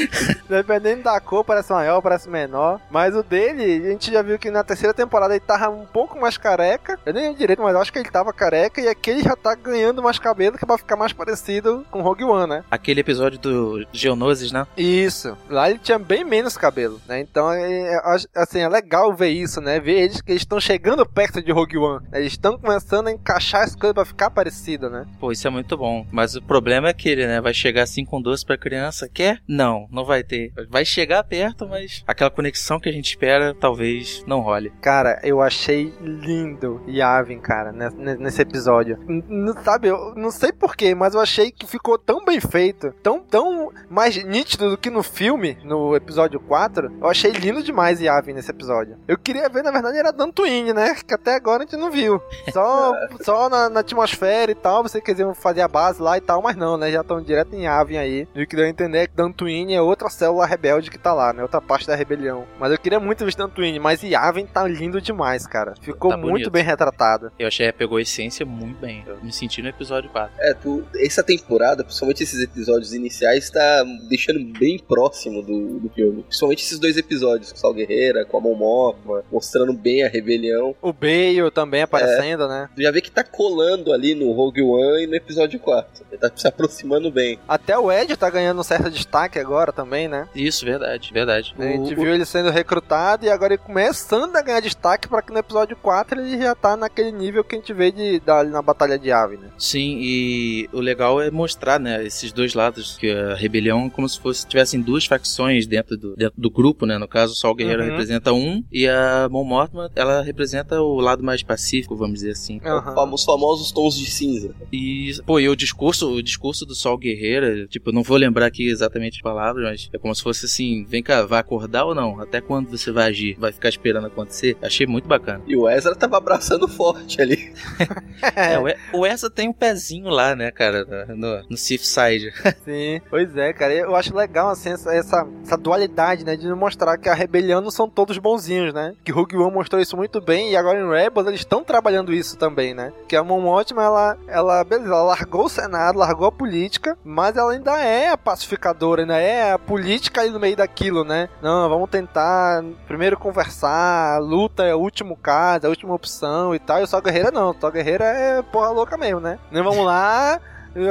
Dependendo 0.50 1.04
da 1.04 1.20
cor, 1.20 1.44
parece 1.44 1.72
maior, 1.72 2.02
parece 2.02 2.30
menor. 2.30 2.80
Mas 2.90 3.16
o 3.16 3.24
dele, 3.24 3.88
a 3.88 3.92
gente 3.92 4.12
já 4.12 4.22
viu 4.22 4.38
que 4.38 4.52
na 4.52 4.64
terceira 4.64 4.94
temporada 4.94 5.34
ele 5.34 5.44
tava 5.46 5.70
um 5.70 5.86
pouco 5.86 6.20
mais 6.20 6.38
careca. 6.38 7.00
Eu 7.06 7.14
nem 7.14 7.24
lembro 7.24 7.40
direito, 7.40 7.62
mas 7.62 7.74
eu 7.74 7.82
acho 7.82 7.92
que 7.94 8.00
ele 8.00 8.10
tava 8.10 8.34
careca. 8.34 8.82
E 8.82 8.88
aqui 8.88 9.12
ele 9.12 9.24
já 9.24 9.36
tá 9.36 9.56
ganhando 9.56 10.02
mais 10.02 10.20
cabelo, 10.20 10.58
que 10.58 10.64
é 10.64 10.68
pra 10.68 10.78
ficar 10.78 10.96
mais 10.96 11.14
parecido 11.14 11.86
com 11.90 12.02
Rogue 12.02 12.24
One, 12.24 12.50
né? 12.50 12.64
Aquele 12.70 13.02
episódio 13.02 13.40
do 13.40 13.86
Geonosis, 13.92 14.52
né? 14.52 14.66
Isso. 14.78 15.38
Lá 15.50 15.70
ele 15.70 15.80
tinha 15.80 16.00
bem 16.00 16.24
menos 16.24 16.58
cabelo, 16.58 17.02
né? 17.08 17.20
Então, 17.20 17.52
é, 17.52 17.94
é, 17.94 18.00
assim, 18.36 18.60
é 18.60 18.70
legal 18.70 19.14
ver 19.14 19.30
isso, 19.30 19.62
né? 19.62 19.80
Ver 19.80 20.02
eles 20.04 20.22
que 20.22 20.32
eles 20.32 20.42
estão 20.42 20.60
chegando 20.60 21.06
perto 21.06 21.42
de 21.42 21.52
Rogue 21.52 21.78
One. 21.78 22.06
né? 22.12 22.20
Eles 22.20 22.34
estão 22.34 22.58
começando 22.58 23.08
a 23.08 23.12
encaixar 23.12 23.64
as 23.64 23.76
coisas 23.76 23.94
pra 23.94 24.06
ficar 24.06 24.30
parecido, 24.30 24.43
né? 24.90 25.06
Pô, 25.20 25.32
isso 25.32 25.48
é 25.48 25.50
muito 25.50 25.78
bom. 25.78 26.06
Mas 26.12 26.36
o 26.36 26.42
problema 26.42 26.90
é 26.90 26.94
que 26.94 27.10
ele, 27.10 27.26
né? 27.28 27.42
Vai 27.42 27.54
chegar 27.54 27.84
assim 27.84 28.06
com 28.06 28.22
doce 28.22 28.46
pra 28.46 28.58
criança. 28.58 29.08
Quer? 29.08 29.40
Não, 29.48 29.88
não 29.92 30.06
vai 30.06 30.24
ter. 30.24 30.52
Vai 30.70 30.86
chegar 30.86 31.24
perto, 31.24 31.68
mas 31.68 32.04
aquela 32.08 32.30
conexão 32.30 32.80
que 32.80 32.90
a 32.90 32.92
gente 32.92 33.10
espera 33.10 33.54
talvez 33.60 34.24
não 34.28 34.40
role. 34.42 34.72
Cara, 34.82 35.20
eu 35.24 35.42
achei 35.42 35.94
lindo 36.02 36.82
Yavin, 36.88 37.40
cara, 37.40 37.72
nesse, 37.72 38.42
episódio. 38.42 38.98
N- 39.08 39.54
sabe, 39.64 39.88
eu 39.88 40.14
não 40.16 40.32
sei 40.32 40.52
porquê, 40.52 40.94
mas 40.96 41.14
eu 41.14 41.22
achei 41.22 41.52
que 41.52 41.66
ficou 41.68 41.98
tão 41.98 42.24
bem 42.26 42.40
feito, 42.40 42.92
tão, 43.04 43.20
tão 43.20 43.72
mais 43.90 44.22
nítido 44.24 44.70
do 44.72 44.78
que 44.78 44.90
no 44.90 45.04
filme, 45.04 45.58
no 45.64 45.96
episódio 45.96 46.40
4. 46.40 46.92
Eu 47.02 47.08
achei 47.08 47.32
lindo 47.32 47.64
demais 47.64 48.00
Yavin 48.02 48.34
nesse 48.34 48.52
episódio. 48.52 48.98
Eu 49.08 49.18
queria 49.18 49.48
ver, 49.50 49.64
na 49.64 49.72
verdade, 49.72 49.98
era 49.98 50.12
Dantooine, 50.12 50.74
né? 50.74 50.96
Que 51.08 51.14
até 51.14 51.36
agora 51.36 51.64
a 51.64 51.66
gente 51.66 51.78
não 51.80 51.92
viu. 51.92 52.22
Só, 52.52 52.94
só 53.22 53.50
na, 53.50 53.70
na 53.70 53.80
atmosfera 53.82 54.33
e 54.50 54.56
tal, 54.56 54.84
você 54.84 55.02
quer 55.02 55.12
dizer, 55.14 55.34
fazer 55.36 55.62
a 55.62 55.68
base 55.68 56.02
lá 56.02 56.18
e 56.18 56.22
tal, 56.22 56.42
mas 56.42 56.56
não, 56.56 56.78
né? 56.78 56.92
Já 56.92 57.02
estão 57.02 57.22
direto 57.22 57.56
em 57.56 57.64
Yavin 57.64 57.98
aí. 57.98 58.28
E 58.34 58.44
o 58.44 58.48
que 58.48 58.56
deu 58.56 58.66
a 58.66 58.70
entender 58.70 58.98
é 59.00 59.08
que 59.08 59.16
Dantooine 59.16 59.74
é 59.74 59.82
outra 59.82 60.10
célula 60.10 60.46
rebelde 60.46 60.90
que 60.90 60.98
tá 60.98 61.14
lá, 61.14 61.34
né? 61.34 61.42
Outra 61.42 61.62
parte 61.62 61.88
da 61.88 61.96
rebelião. 61.96 62.46
Mas 62.60 62.72
eu 62.72 62.78
queria 62.78 63.00
muito 63.00 63.26
ver 63.26 63.36
Dantooine, 63.36 63.80
mas 63.80 64.04
Yavin 64.04 64.46
tá 64.46 64.68
lindo 64.68 65.02
demais, 65.02 65.46
cara. 65.48 65.74
Ficou 65.82 66.12
Tá 66.12 66.18
muito 66.18 66.52
bem 66.52 66.64
retratado. 66.64 67.32
Eu 67.40 67.48
achei 67.48 67.66
que 67.68 67.74
pegou 67.78 67.98
a 67.98 68.02
essência 68.02 68.46
muito 68.46 68.80
bem. 68.80 69.04
Eu 69.08 69.18
me 69.24 69.32
senti 69.32 69.62
no 69.62 69.70
episódio 69.70 70.10
4. 70.10 70.32
É, 70.40 70.54
tu, 70.54 70.84
essa 70.98 71.24
temporada, 71.24 71.84
principalmente 71.84 72.24
esses 72.24 72.40
episódios 72.42 72.94
iniciais, 72.94 73.50
tá 73.50 73.84
deixando 74.08 74.40
bem 74.58 74.78
próximo 74.80 75.42
do, 75.42 75.80
do 75.80 75.90
filme. 75.90 76.24
Principalmente 76.24 76.64
esses 76.64 76.80
dois 76.80 76.98
episódios, 76.98 77.52
com 77.52 77.58
o 77.58 77.60
Sal 77.60 77.74
Guerreira, 77.74 78.26
com 78.26 78.38
a 78.38 78.42
Mon 78.42 78.56
Mothma, 78.56 79.24
mostrando 79.32 79.74
bem 79.74 80.04
a 80.04 80.10
rebelião. 80.10 80.76
O 80.82 80.94
Bale 80.94 81.50
também 81.54 81.82
aparecendo, 81.82 82.48
né? 82.48 82.70
Tu 82.76 82.82
já 82.82 82.92
vê 82.92 83.02
que 83.02 83.12
tá 83.12 83.24
colando 83.24 83.92
ali 83.92 84.16
no 84.16 84.23
Rogue 84.32 84.62
One 84.62 85.04
e 85.04 85.08
no 85.08 85.16
episódio 85.16 85.60
4. 85.60 86.06
Ele 86.12 86.20
tá 86.20 86.32
se 86.36 86.48
aproximando 86.48 87.12
bem. 87.12 87.40
Até 87.48 87.78
o 87.78 87.92
Ed 87.92 88.16
tá 88.16 88.30
ganhando 88.30 88.60
um 88.60 88.64
certo 88.64 88.90
destaque 88.90 89.40
agora 89.40 89.72
também, 89.74 90.08
né? 90.08 90.28
Isso, 90.36 90.64
verdade, 90.66 91.12
verdade. 91.14 91.54
A 91.58 91.64
gente 91.64 91.94
O- 91.94 91.98
viu 91.98 92.14
ele 92.14 92.26
sendo 92.26 92.50
recrutado 92.50 93.26
e 93.26 93.30
agora 93.30 93.54
ele 93.54 93.62
começando 93.64 94.36
a 94.36 94.42
ganhar 94.42 94.60
destaque 94.62 95.08
pra 95.08 95.22
que 95.22 95.32
no 95.34 95.40
episódio 95.40 95.76
4 95.78 96.20
ele 96.22 96.38
já 96.42 96.56
tá 96.56 96.78
naquele 96.78 97.12
nível 97.12 97.44
que 97.44 97.56
a 97.56 97.60
gente 97.60 97.74
vê 97.74 97.92
de, 97.92 98.20
da, 98.20 98.44
na 98.44 98.62
Batalha 98.62 98.98
de 98.98 99.12
Ave, 99.12 99.38
né? 99.38 99.50
Sim, 99.58 99.98
e 100.02 100.70
o 100.72 100.80
legal 100.80 101.22
é 101.22 101.30
mostrar, 101.32 101.80
né, 101.80 102.04
esses 102.06 102.32
dois 102.32 102.54
lados, 102.54 102.98
que 102.98 103.12
a 103.12 103.36
rebelião 103.36 103.86
é 103.88 103.90
como 103.90 104.08
se 104.08 104.20
fosse 104.20 104.46
tivessem 104.48 104.82
duas 104.82 105.06
facções 105.06 105.66
dentro 105.68 105.98
do, 105.98 106.16
dentro 106.16 106.40
do 106.40 106.50
grupo, 106.50 106.86
né? 106.86 106.98
No 106.98 107.08
caso, 107.08 107.34
o 107.34 107.36
Sol 107.36 107.54
Guerreiro 107.56 107.84
Uhum. 107.84 107.90
representa 107.90 108.32
um 108.34 108.64
e 108.72 108.88
a 108.88 109.28
Mon 109.30 109.44
Mothma, 109.44 109.90
ela 109.96 110.22
representa 110.22 110.80
o 110.82 111.00
lado 111.00 111.24
mais 111.24 111.42
pacífico, 111.44 111.96
vamos 111.96 112.16
dizer 112.20 112.32
assim. 112.32 112.60
Aham. 112.64 113.14
Os 113.14 113.24
famosos 113.24 113.72
tons 113.72 113.96
de 113.96 114.03
cinza. 114.12 114.54
E, 114.72 115.12
pô, 115.26 115.40
e 115.40 115.48
o 115.50 115.56
discurso, 115.56 116.12
o 116.12 116.22
discurso 116.24 116.66
do 116.66 116.76
Sol 116.76 116.98
Guerreiro, 116.98 117.68
tipo, 117.68 117.90
eu 117.90 117.94
não 117.94 118.04
vou 118.04 118.18
lembrar 118.18 118.46
aqui 118.48 118.68
exatamente 118.68 119.18
as 119.18 119.22
palavras, 119.22 119.64
mas 119.64 119.90
é 119.94 119.98
como 119.98 120.14
se 120.16 120.22
fosse 120.24 120.46
assim, 120.46 120.86
vem 120.88 121.02
cá, 121.04 121.24
vai 121.26 121.40
acordar 121.40 121.86
ou 121.86 121.96
não? 121.96 122.20
Até 122.20 122.42
quando 122.42 122.70
você 122.70 122.92
vai 122.92 123.08
agir? 123.10 123.36
Vai 123.40 123.52
ficar 123.52 123.70
esperando 123.70 124.08
acontecer? 124.08 124.58
Achei 124.62 124.86
muito 124.86 125.08
bacana. 125.08 125.42
E 125.48 125.56
o 125.56 125.70
Ezra 125.70 125.96
tava 125.96 126.18
abraçando 126.18 126.68
forte 126.68 127.22
ali. 127.22 127.54
É, 128.36 128.58
o 128.58 128.68
E- 128.70 128.76
o 128.94 129.06
Essa 129.06 129.30
tem 129.30 129.50
um 129.50 129.54
pezinho 129.54 130.08
lá, 130.10 130.36
né, 130.36 130.50
cara, 130.50 130.86
no, 131.16 131.44
no 131.50 131.58
Sith 131.58 131.82
Side. 131.84 132.32
Sim, 132.64 133.02
pois 133.10 133.36
é, 133.36 133.52
cara. 133.52 133.74
Eu 133.74 133.96
acho 133.96 134.16
legal, 134.16 134.50
assim, 134.50 134.70
essa, 134.70 134.94
essa, 134.94 135.28
essa 135.44 135.58
dualidade, 135.58 136.24
né? 136.26 136.36
De 136.38 136.48
mostrar 136.54 136.98
que 136.98 137.10
a 137.10 137.14
rebelião 137.14 137.60
não 137.62 137.70
são 137.72 137.90
todos 137.90 138.18
bonzinhos, 138.18 138.74
né? 138.74 138.94
Que 139.04 139.12
Rogue 139.12 139.36
One 139.36 139.54
mostrou 139.54 139.82
isso 139.82 139.98
muito 139.98 140.22
bem 140.22 140.52
e 140.52 140.56
agora 140.56 140.80
em 140.80 140.90
Rebels 140.90 141.28
eles 141.28 141.42
estão 141.42 141.64
trabalhando 141.64 142.14
isso 142.14 142.38
também, 142.38 142.74
né? 142.74 142.94
Que 143.08 143.16
a 143.16 143.24
Mon 143.24 143.42
Mothma, 143.42 143.90
ela, 143.98 144.18
ela, 144.28 144.64
beleza, 144.64 144.90
ela 144.90 145.04
largou 145.04 145.46
o 145.46 145.50
Senado, 145.50 146.00
largou 146.00 146.28
a 146.28 146.32
política, 146.32 146.98
mas 147.04 147.36
ela 147.38 147.54
ainda 147.54 147.80
é 147.80 148.10
a 148.10 148.18
pacificadora, 148.18 149.02
ainda 149.02 149.18
é 149.18 149.54
a 149.54 149.60
política 149.60 150.22
ali 150.22 150.30
no 150.32 150.40
meio 150.40 150.56
daquilo, 150.56 151.04
né? 151.04 151.30
Não, 151.42 151.70
vamos 151.70 151.90
tentar 151.90 152.64
primeiro 152.88 153.18
conversar, 153.18 154.20
luta 154.22 154.64
é 154.64 154.76
o 154.76 154.80
último 154.80 155.16
caso, 155.16 155.66
é 155.66 155.68
a 155.68 155.70
última 155.70 155.94
opção 155.94 156.54
e 156.54 156.60
tal. 156.60 156.80
E 156.80 156.84
o 156.84 156.88
Sol 156.88 157.02
Guerreira 157.02 157.32
não, 157.32 157.52
o 157.52 157.56
Sol 157.60 157.72
Guerreira 157.72 158.06
é 158.06 158.42
porra 158.42 158.70
louca 158.70 158.98
mesmo, 158.98 159.20
né? 159.20 159.40
Não 159.52 159.64
vamos 159.64 159.86
lá. 159.86 160.40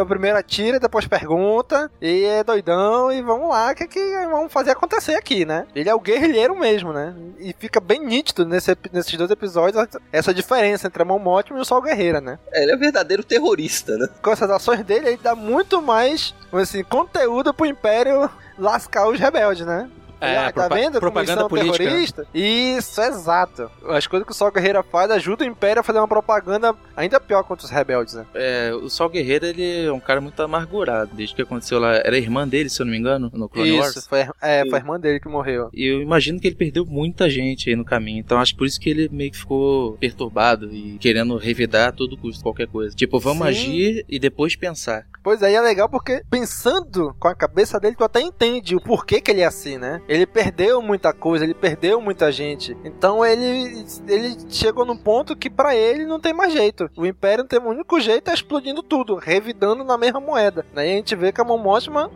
A 0.00 0.06
primeira 0.06 0.42
tira, 0.42 0.78
depois 0.78 1.06
pergunta, 1.06 1.90
e 2.00 2.24
é 2.24 2.44
doidão, 2.44 3.12
e 3.12 3.20
vamos 3.20 3.48
lá, 3.48 3.72
o 3.72 3.74
que, 3.74 3.88
que 3.88 4.26
vamos 4.30 4.52
fazer 4.52 4.70
acontecer 4.70 5.14
aqui, 5.14 5.44
né? 5.44 5.66
Ele 5.74 5.88
é 5.88 5.94
o 5.94 6.00
guerrilheiro 6.00 6.56
mesmo, 6.56 6.92
né? 6.92 7.14
E 7.38 7.52
fica 7.58 7.80
bem 7.80 8.04
nítido 8.04 8.46
nesse, 8.46 8.76
nesses 8.92 9.16
dois 9.16 9.30
episódios 9.30 9.84
essa 10.12 10.32
diferença 10.32 10.86
entre 10.86 11.02
a 11.02 11.04
Mão 11.04 11.24
Ótimo 11.26 11.58
e 11.58 11.60
o 11.60 11.64
Sol 11.64 11.82
Guerreira, 11.82 12.20
né? 12.20 12.38
É, 12.52 12.62
ele 12.62 12.72
é 12.72 12.76
o 12.76 12.78
verdadeiro 12.78 13.24
terrorista, 13.24 13.96
né? 13.96 14.08
Com 14.22 14.30
essas 14.30 14.50
ações 14.50 14.84
dele, 14.84 15.08
ele 15.08 15.20
dá 15.22 15.34
muito 15.34 15.82
mais, 15.82 16.34
assim, 16.52 16.84
conteúdo 16.84 17.52
pro 17.52 17.66
Império 17.66 18.30
lascar 18.58 19.08
os 19.08 19.18
rebeldes, 19.18 19.66
né? 19.66 19.90
É, 20.22 20.38
ah, 20.38 20.52
tá 20.52 20.68
vendo? 20.68 21.00
propaganda 21.00 21.48
política. 21.48 21.78
terroristas? 21.78 22.26
Isso, 22.32 23.00
exato. 23.00 23.70
As 23.88 24.06
coisas 24.06 24.24
que 24.24 24.32
o 24.32 24.34
Sol 24.34 24.52
Guerreira 24.52 24.82
faz 24.82 25.10
ajudam 25.10 25.46
o 25.46 25.50
Império 25.50 25.80
a 25.80 25.82
fazer 25.82 25.98
uma 25.98 26.06
propaganda 26.06 26.74
ainda 26.96 27.18
pior 27.18 27.42
contra 27.42 27.64
os 27.64 27.70
rebeldes, 27.70 28.14
né? 28.14 28.24
É, 28.34 28.72
o 28.72 28.88
Sol 28.88 29.08
Guerreiro, 29.08 29.46
ele 29.46 29.86
é 29.86 29.92
um 29.92 29.98
cara 29.98 30.20
muito 30.20 30.40
amargurado. 30.40 31.10
Desde 31.14 31.34
que 31.34 31.42
aconteceu 31.42 31.80
lá. 31.80 31.96
Era 31.96 32.14
a 32.14 32.18
irmã 32.18 32.46
dele, 32.46 32.70
se 32.70 32.80
eu 32.80 32.86
não 32.86 32.92
me 32.92 32.98
engano, 32.98 33.30
no 33.34 33.48
Clone 33.48 33.78
Wars. 33.78 33.96
Isso, 33.96 34.08
foi, 34.08 34.20
é, 34.40 34.62
foi 34.68 34.74
a 34.74 34.80
irmã 34.80 34.98
dele 34.98 35.18
que 35.18 35.28
morreu. 35.28 35.70
E 35.72 35.86
eu 35.86 36.00
imagino 36.00 36.38
que 36.38 36.46
ele 36.46 36.56
perdeu 36.56 36.86
muita 36.86 37.28
gente 37.28 37.68
aí 37.68 37.74
no 37.74 37.84
caminho. 37.84 38.20
Então 38.20 38.38
acho 38.38 38.54
por 38.56 38.66
isso 38.66 38.80
que 38.80 38.90
ele 38.90 39.08
meio 39.10 39.30
que 39.32 39.38
ficou 39.38 39.94
perturbado 39.98 40.72
e 40.72 40.98
querendo 40.98 41.36
revidar 41.36 41.88
a 41.88 41.92
todo 41.92 42.16
custo 42.16 42.42
qualquer 42.42 42.68
coisa. 42.68 42.94
Tipo, 42.94 43.18
vamos 43.18 43.42
Sim. 43.42 43.50
agir 43.50 44.04
e 44.08 44.18
depois 44.18 44.54
pensar. 44.54 45.06
Pois 45.22 45.42
aí 45.42 45.54
é 45.54 45.60
legal 45.60 45.88
porque 45.88 46.22
pensando 46.30 47.14
com 47.18 47.28
a 47.28 47.34
cabeça 47.34 47.78
dele, 47.78 47.96
tu 47.96 48.04
até 48.04 48.20
entende 48.20 48.74
o 48.74 48.80
porquê 48.80 49.20
que 49.20 49.30
ele 49.30 49.40
é 49.40 49.46
assim, 49.46 49.78
né? 49.78 50.02
Ele 50.08 50.26
perdeu 50.26 50.82
muita 50.82 51.12
coisa, 51.12 51.44
ele 51.44 51.54
perdeu 51.54 52.00
muita 52.00 52.32
gente. 52.32 52.76
Então 52.84 53.24
ele 53.24 53.84
ele 54.08 54.36
chegou 54.48 54.84
num 54.84 54.96
ponto 54.96 55.36
que 55.36 55.48
pra 55.48 55.76
ele 55.76 56.04
não 56.06 56.20
tem 56.20 56.32
mais 56.32 56.52
jeito. 56.52 56.90
O 56.96 57.06
Império 57.06 57.44
não 57.44 57.48
tem 57.48 57.60
o 57.60 57.68
único 57.68 58.00
jeito 58.00 58.30
é 58.30 58.34
explodindo 58.34 58.82
tudo, 58.82 59.14
revidando 59.16 59.84
na 59.84 59.96
mesma 59.96 60.20
moeda. 60.20 60.66
Daí 60.74 60.90
a 60.90 60.96
gente 60.96 61.14
vê 61.14 61.32
que 61.32 61.40
a 61.40 61.44
Mon 61.44 61.62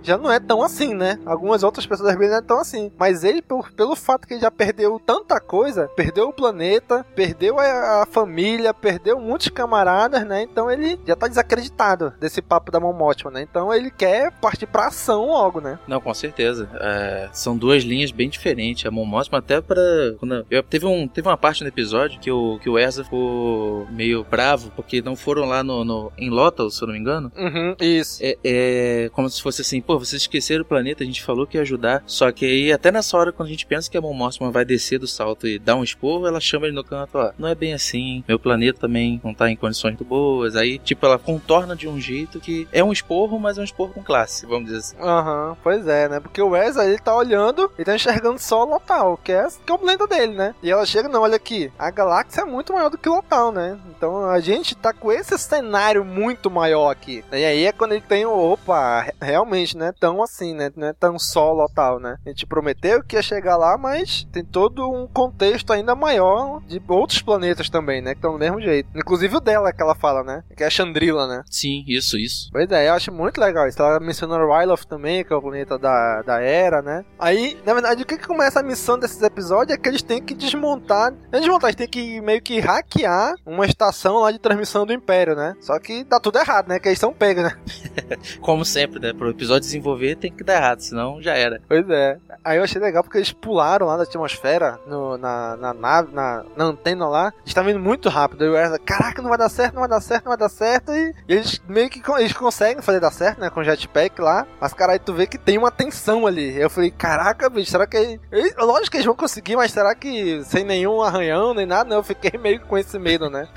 já 0.03 0.19
não 0.19 0.31
é 0.31 0.41
tão 0.41 0.63
assim, 0.63 0.95
né? 0.95 1.19
Algumas 1.25 1.63
outras 1.63 1.87
pessoas 1.87 2.13
da 2.13 2.17
não 2.27 2.37
é 2.37 2.43
tão 2.43 2.59
assim. 2.61 2.93
Mas 2.99 3.23
ele, 3.23 3.41
por- 3.41 3.73
pelo 3.73 3.95
fato 3.95 4.27
que 4.27 4.35
ele 4.35 4.41
já 4.41 4.51
perdeu 4.51 5.01
tanta 5.05 5.41
coisa, 5.41 5.89
perdeu 5.97 6.29
o 6.29 6.33
planeta, 6.33 7.07
perdeu 7.15 7.59
a, 7.59 8.03
a 8.03 8.07
família, 8.07 8.75
perdeu 8.75 9.21
muitos 9.21 9.49
camaradas, 9.49 10.27
né? 10.27 10.43
Então 10.43 10.71
ele 10.71 10.99
já 11.07 11.15
tá 11.15 11.29
desacreditado 11.29 12.13
desse 12.19 12.43
papo 12.43 12.73
da 12.73 12.81
Mon 12.81 12.96
Mothma, 12.97 13.31
né? 13.31 13.43
Então 13.43 13.73
ele 13.73 13.91
quer 13.91 14.33
partir 14.33 14.67
pra 14.67 14.89
ação 14.89 15.27
logo, 15.27 15.61
né? 15.61 15.79
Não, 15.87 16.01
com 16.01 16.13
certeza. 16.15 16.69
É, 16.81 17.29
são 17.33 17.57
duas 17.57 17.85
linhas 17.85 18.11
bem 18.11 18.29
diferentes. 18.29 18.87
A 18.87 18.91
Mon 18.91 19.05
Mothma 19.05 19.39
até 19.39 19.61
pra... 19.61 19.77
Quando 20.19 20.47
eu, 20.51 20.63
teve, 20.63 20.87
um, 20.87 21.07
teve 21.07 21.29
uma 21.29 21.37
parte 21.37 21.63
no 21.63 21.69
episódio 21.69 22.21
que 22.21 22.31
o, 22.31 22.59
que 22.61 22.69
o 22.69 22.79
Ezra 22.79 23.05
ficou 23.05 23.87
meio 23.91 24.25
bravo 24.25 24.73
porque 24.75 25.03
não 25.03 25.17
foram 25.17 25.45
lá 25.45 25.63
no, 25.63 25.85
no, 25.85 26.13
em 26.19 26.31
Lothal, 26.31 26.71
se 26.71 26.83
eu 26.83 26.87
não 26.87 26.95
me 26.95 27.01
engano. 27.01 27.31
Uhum, 27.37 27.75
isso. 27.81 28.21
É, 28.23 28.37
é 28.45 29.11
como 29.13 29.29
se 29.29 29.43
fosse 29.43 29.63
assim, 29.63 29.81
pô, 29.81 29.99
vocês 29.99 30.23
esqueceram 30.23 30.63
o 30.63 30.67
planeta, 30.67 31.03
a 31.03 31.07
gente 31.07 31.23
falou 31.23 31.47
que 31.47 31.57
ia 31.57 31.63
ajudar. 31.63 32.03
Só 32.07 32.31
que 32.33 32.45
aí, 32.45 32.73
até 32.73 32.91
nessa 32.91 33.17
hora, 33.17 33.33
quando 33.33 33.49
a 33.49 33.51
gente 33.51 33.67
pensa 33.67 33.91
que 33.91 33.97
a 33.97 34.01
Mothma 34.01 34.51
vai 34.51 34.65
descer 34.65 34.99
do 34.99 35.07
salto 35.07 35.47
e 35.47 35.59
dar 35.59 35.77
um 35.77 35.85
esporro, 35.85 36.27
ela 36.27 36.41
chama 36.41 36.67
ele 36.67 36.75
no 36.75 36.85
canto, 36.85 37.19
ó, 37.19 37.33
não 37.39 37.49
é 37.49 37.55
bem 37.55 37.75
assim, 37.75 38.25
meu 38.27 38.39
planeta 38.39 38.81
também 38.81 39.21
não 39.23 39.35
tá 39.35 39.51
em 39.51 39.57
condições 39.57 39.93
muito 39.93 40.05
boas. 40.05 40.57
Aí, 40.57 40.79
tipo, 40.79 41.05
ela 41.05 41.19
contorna 41.19 41.77
de 41.77 41.89
um 41.89 42.01
jeito 42.01 42.41
que 42.41 42.67
é 42.73 42.83
um 42.83 42.86
esporro, 42.93 43.39
mas 43.39 43.59
é 43.59 43.61
um 43.61 43.65
esporro 43.65 43.93
com 43.93 44.03
classe, 44.03 44.47
vamos 44.47 44.67
dizer 44.67 44.79
assim. 44.79 44.97
Aham, 45.01 45.57
pois 45.63 45.87
é, 45.87 46.09
né? 46.09 46.21
Porque 46.21 46.41
o 46.43 46.51
Wesley, 46.51 46.89
ele 46.89 46.99
tá 46.99 47.15
olhando 47.15 47.71
e 47.79 47.85
tá 47.85 47.95
enxergando 47.95 48.39
só 48.39 48.65
o 48.65 48.71
Lotal, 48.71 49.19
que 49.23 49.33
é, 49.33 49.47
que 49.65 49.71
é 49.71 49.75
o 49.75 49.79
planeta 49.79 50.07
dele, 50.07 50.35
né? 50.35 50.55
E 50.63 50.71
ela 50.71 50.85
chega, 50.87 51.09
não, 51.09 51.23
olha 51.23 51.37
aqui, 51.37 51.73
a 51.79 51.91
galáxia 51.91 52.43
é 52.43 52.45
muito 52.45 52.73
maior 52.73 52.89
do 52.89 52.99
que 52.99 53.09
o 53.09 53.15
Lotal, 53.17 53.51
né? 53.53 53.79
Então 53.97 54.29
a 54.29 54.41
gente 54.41 54.75
tá 54.75 54.93
com 54.93 55.11
esse 55.13 55.37
cenário 55.39 56.05
muito 56.05 56.51
maior 56.51 56.91
aqui. 56.91 57.25
E 57.33 57.45
aí 57.45 57.65
é 57.67 57.73
quando 57.73 57.93
ele 57.93 58.01
tem 58.03 58.27
o, 58.27 58.33
opa, 58.53 59.01
re- 59.01 59.15
realmente, 59.21 59.77
né? 59.77 59.93
Tão 59.99 60.23
assim, 60.23 60.55
né? 60.55 60.71
Não 60.77 60.89
é 60.89 60.93
tão 60.93 61.19
só 61.19 61.53
o 61.53 61.57
Lotal, 61.57 61.99
né? 61.99 62.17
A 62.25 62.29
gente 62.29 62.47
prometeu 62.47 63.03
que 63.03 63.17
ia 63.17 63.23
chegar 63.23 63.57
lá, 63.57 63.77
mas 63.79 64.27
tem 64.33 64.45
todo 64.45 64.89
um 64.91 65.07
contexto 65.07 65.73
ainda 65.73 65.95
maior 65.95 66.61
de 66.67 66.81
outros 66.89 67.23
planetas 67.23 67.71
também, 67.71 68.01
né? 68.03 68.11
Que 68.13 68.19
estão 68.19 68.33
do 68.33 68.39
mesmo 68.39 68.61
jeito. 68.61 68.89
Inclusive 68.95 69.37
o 69.37 69.41
dela, 69.41 69.73
que 69.73 69.83
ela 69.83 69.95
fala, 69.95 70.23
né? 70.23 70.43
Que 70.57 70.63
é 70.63 70.67
a 70.67 70.71
Chandrila, 70.71 71.27
né? 71.27 71.43
Sim, 71.51 71.85
isso, 71.87 72.17
isso. 72.19 72.49
Pois 72.53 72.71
é, 72.71 72.76
eu 72.85 72.95
acho 72.95 73.13
muito 73.13 73.41
legal 73.41 73.67
isso. 73.69 73.81
Ela 73.81 74.01
mencionou 74.01 74.39
Ryloth 74.39 74.85
também, 74.85 75.25
que 75.25 75.33
é 75.33 75.37
o 75.37 75.43
planeta 75.43 75.79
da, 75.79 76.23
da 76.23 76.41
Era, 76.41 76.83
né? 76.83 77.05
Aí, 77.19 77.59
na 77.65 77.73
verdade, 77.73 78.03
o 78.03 78.07
que, 78.07 78.19
que 78.19 78.27
começa 78.27 78.61
a 78.61 78.63
missão 78.63 78.99
desses 78.99 79.21
episódios 79.23 79.77
é 79.77 79.81
que 79.81 79.89
eles 79.89 80.03
têm 80.03 80.23
que 80.23 80.35
desmontar. 80.35 81.13
Não 81.13 81.39
é 81.39 81.41
desmontar, 81.41 81.71
eles 81.71 81.77
têm 81.77 81.89
que 81.89 82.21
meio 82.21 82.43
que 82.43 82.59
hackear 82.61 83.35
uma 83.45 83.67
estação 83.67 84.19
lá 84.19 84.31
de 84.31 84.39
transmissão 84.39 84.87
do 84.87 84.93
Império, 84.93 85.35
né? 85.35 85.55
Só 85.61 85.79
que 85.79 86.05
dá 86.05 86.19
tudo 86.21 86.39
errado, 86.39 86.69
né? 86.69 86.79
Que 86.79 86.89
eles 86.89 86.99
são 86.99 87.13
pegos, 87.13 87.45
né? 87.45 87.57
Como 88.41 88.65
sempre, 88.65 89.01
né? 89.01 89.13
Pro 89.13 89.31
episódio 89.31 89.63
desenvolver 89.63 90.17
tem 90.17 90.33
que 90.33 90.45
dar 90.45 90.57
errado, 90.57 90.81
senão 90.81 91.23
já 91.23 91.35
era. 91.35 91.61
Pois 91.69 91.89
é. 91.89 92.19
Aí 92.45 92.59
eu 92.59 92.65
achei 92.65 92.81
legal 92.81 93.03
porque 93.03 93.19
eles 93.19 93.33
pularam 93.33 93.87
lá 93.87 93.97
da 93.97 94.05
atmosfera, 94.05 94.79
no, 94.87 95.17
na, 95.19 95.57
na 95.57 95.75
nave, 95.75 96.15
na, 96.15 96.45
na 96.57 96.65
antena 96.65 97.09
lá. 97.09 97.33
Eles 97.39 97.49
estavam 97.49 97.71
indo 97.71 97.81
muito 97.81 98.09
rápido. 98.09 98.43
O 98.43 98.57
Ezra, 98.57 98.79
caraca, 98.79 99.23
não 99.23 99.29
vai 99.29 99.39
dar 99.39 99.49
certo, 99.49 99.75
não 99.75 99.81
vai 99.81 99.89
dar 99.89 100.01
certo, 100.01 100.25
não 100.25 100.31
vai 100.31 100.39
dar 100.39 100.49
certo. 100.49 100.93
E, 100.93 101.15
e 101.29 101.35
eles 101.35 101.61
meio 101.69 101.91
que 101.91 102.03
eles 102.19 102.33
conseguem 102.33 102.66
fazer 102.83 103.01
dar 103.01 103.11
certo, 103.11 103.41
né? 103.41 103.51
Com 103.51 103.61
o 103.61 103.65
jetpack 103.65 104.21
lá. 104.21 104.47
Mas, 104.61 104.73
cara, 104.73 104.93
aí 104.93 104.99
tu 104.99 105.15
vê 105.15 105.27
que 105.27 105.39
tem 105.39 105.59
uma 105.59 105.71
tensão 105.71 106.27
ali. 106.27 106.57
Eu 106.59 106.71
falei, 106.71 106.91
caraca, 106.91 107.49
bicho, 107.49 107.71
será 107.71 107.87
que. 107.87 108.19
Eles, 108.33 108.55
lógico 108.57 108.91
que 108.91 108.97
eles 108.97 109.07
vão 109.07 109.15
conseguir, 109.15 109.57
mas 109.57 109.73
será 109.73 109.95
que 109.95 110.43
sem 110.45 110.65
nenhum 110.65 111.03
arranhão 111.03 111.55
nem 111.55 111.67
nada? 111.67 111.89
Não, 111.89 111.99
eu 111.99 112.03
fiquei 112.03 112.33
meio 112.41 112.61
com 112.61 112.77
esse 112.77 112.99
medo, 112.99 113.31
né? 113.31 113.49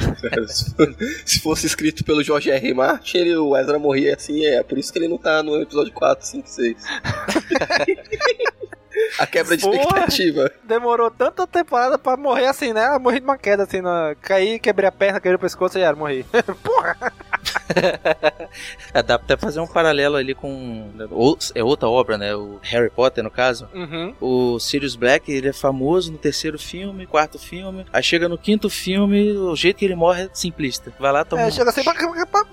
Se 1.26 1.40
fosse 1.40 1.66
escrito 1.66 2.04
pelo 2.04 2.24
George 2.24 2.50
R. 2.50 2.68
R. 2.68 2.74
Martin, 2.74 3.18
ele, 3.18 3.38
o 3.38 3.56
Ezra 3.58 3.80
morria 3.80 4.16
assim, 4.16 4.46
é 4.46 4.62
por 4.64 4.78
isso 4.78 4.92
que 4.92 5.00
ele 5.00 5.08
não 5.08 5.18
tá 5.18 5.42
no 5.42 5.62
episódio 5.62 5.94
4, 5.94 6.26
5, 6.26 6.50
6. 6.50 6.78
A 9.18 9.26
quebra 9.26 9.56
de 9.56 9.64
Porra. 9.64 9.76
expectativa. 9.76 10.52
Demorou 10.64 11.10
tanta 11.10 11.46
temporada 11.48 11.98
pra 11.98 12.18
morrer 12.18 12.48
assim, 12.48 12.74
né? 12.74 12.98
Morri 12.98 13.20
de 13.20 13.26
uma 13.26 13.38
queda, 13.38 13.64
assim, 13.64 13.82
na... 13.82 14.16
caí, 14.22 14.60
quebrei 14.60 14.88
a 14.88 14.92
perna, 14.92 15.20
quebrei 15.20 15.36
o 15.36 15.40
pescoço 15.40 15.78
e 15.78 15.82
era, 15.82 15.96
morri. 15.96 16.26
Porra! 16.64 17.14
É, 18.94 19.02
dá 19.04 19.18
pra 19.18 19.26
até 19.26 19.38
fazer 19.38 19.60
um 19.60 19.68
paralelo 19.68 20.16
ali 20.16 20.34
com. 20.34 20.90
É 21.56 21.64
outra 21.64 21.88
obra, 21.90 22.18
né? 22.18 22.36
O 22.36 22.60
Harry 22.62 22.90
Potter, 22.90 23.24
no 23.24 23.32
caso. 23.32 23.68
Uhum. 23.74 24.16
O 24.20 24.60
Sirius 24.60 24.96
Black, 24.96 25.32
ele 25.32 25.50
é 25.50 25.54
famoso 25.54 26.12
no 26.12 26.18
terceiro 26.18 26.58
filme, 26.58 27.06
quarto 27.06 27.38
filme. 27.38 27.86
Aí 27.92 28.04
chega 28.04 28.28
no 28.28 28.38
quinto 28.38 28.70
filme, 28.70 29.32
o 29.32 29.56
jeito 29.56 29.78
que 29.78 29.86
ele 29.86 29.96
morre 29.96 30.24
é 30.24 30.30
simplista. 30.34 30.92
Vai 31.00 31.12
lá, 31.12 31.24
toma. 31.24 31.44
É, 31.44 31.52
chega 31.52 31.70
assim, 31.70 31.82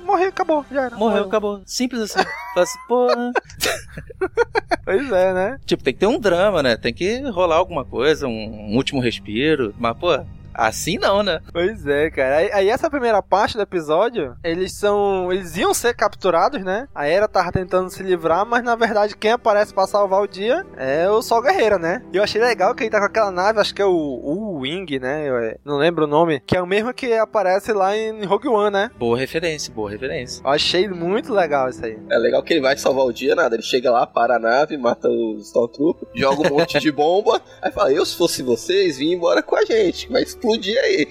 morreu, 0.04 0.28
acabou, 0.28 0.64
já 0.70 0.85
era. 0.85 0.96
Morreu, 0.96 1.24
acabou. 1.24 1.62
Simples 1.64 2.02
assim. 2.02 2.28
Fala 2.54 2.64
assim, 2.64 2.78
porra. 2.88 3.32
Pois 4.85 5.11
é, 5.11 5.35
né? 5.35 5.59
Tipo, 5.66 5.82
tem 5.82 5.92
que 5.92 5.98
ter 5.98 6.06
um 6.06 6.18
drama, 6.18 6.62
né? 6.62 6.76
Tem 6.76 6.94
que 6.94 7.20
rolar 7.30 7.56
alguma 7.56 7.85
coisa, 7.85 8.28
um, 8.28 8.70
um 8.70 8.76
último 8.76 9.00
respiro. 9.00 9.74
Mas, 9.76 9.96
pô, 9.98 10.24
assim 10.56 10.98
não, 10.98 11.22
né? 11.22 11.40
Pois 11.52 11.86
é, 11.86 12.10
cara. 12.10 12.36
Aí, 12.38 12.50
aí 12.52 12.68
essa 12.68 12.90
primeira 12.90 13.22
parte 13.22 13.56
do 13.56 13.62
episódio, 13.62 14.36
eles 14.42 14.72
são. 14.72 15.32
Eles 15.32 15.56
iam 15.56 15.72
ser 15.74 15.94
capturados, 15.94 16.62
né? 16.64 16.88
A 16.94 17.06
Era 17.06 17.28
tava 17.28 17.52
tentando 17.52 17.90
se 17.90 18.02
livrar, 18.02 18.44
mas 18.46 18.64
na 18.64 18.74
verdade 18.74 19.16
quem 19.16 19.32
aparece 19.32 19.72
pra 19.72 19.86
salvar 19.86 20.22
o 20.22 20.26
dia 20.26 20.64
é 20.76 21.08
o 21.08 21.22
Sol 21.22 21.42
Guerreira, 21.42 21.78
né? 21.78 22.02
E 22.12 22.16
eu 22.16 22.22
achei 22.22 22.40
legal 22.40 22.74
que 22.74 22.82
ele 22.82 22.90
tá 22.90 22.98
com 22.98 23.06
aquela 23.06 23.30
nave, 23.30 23.60
acho 23.60 23.74
que 23.74 23.82
é 23.82 23.86
o, 23.86 23.90
o 23.90 24.58
Wing, 24.60 24.98
né? 24.98 25.28
Eu, 25.28 25.36
é, 25.36 25.56
não 25.64 25.76
lembro 25.76 26.04
o 26.04 26.08
nome. 26.08 26.40
Que 26.46 26.56
é 26.56 26.62
o 26.62 26.66
mesmo 26.66 26.92
que 26.92 27.12
aparece 27.12 27.72
lá 27.72 27.96
em 27.96 28.24
Rogue 28.24 28.48
One, 28.48 28.70
né? 28.70 28.90
Boa 28.98 29.16
referência, 29.16 29.72
boa 29.72 29.90
referência. 29.90 30.42
Eu 30.44 30.50
achei 30.50 30.88
muito 30.88 31.32
legal 31.32 31.68
isso 31.68 31.84
aí. 31.84 31.98
É 32.10 32.18
legal 32.18 32.42
que 32.42 32.52
ele 32.52 32.60
vai 32.60 32.76
salvar 32.76 33.04
o 33.04 33.12
dia, 33.12 33.34
nada. 33.34 33.54
Ele 33.56 33.62
chega 33.62 33.90
lá, 33.90 34.06
para 34.06 34.36
a 34.36 34.38
nave, 34.38 34.76
mata 34.76 35.08
os 35.08 35.46
Stormtroopers, 35.46 36.10
joga 36.14 36.46
um 36.46 36.56
monte 36.56 36.78
de 36.78 36.90
bomba. 36.90 37.40
Aí 37.60 37.70
fala: 37.72 37.92
Eu, 37.92 38.06
se 38.06 38.16
fosse 38.16 38.42
vocês, 38.42 38.98
vim 38.98 39.12
embora 39.12 39.42
com 39.42 39.56
a 39.56 39.64
gente. 39.64 40.08
Vai 40.10 40.22
explodir 40.46 40.78
aí. 40.78 41.09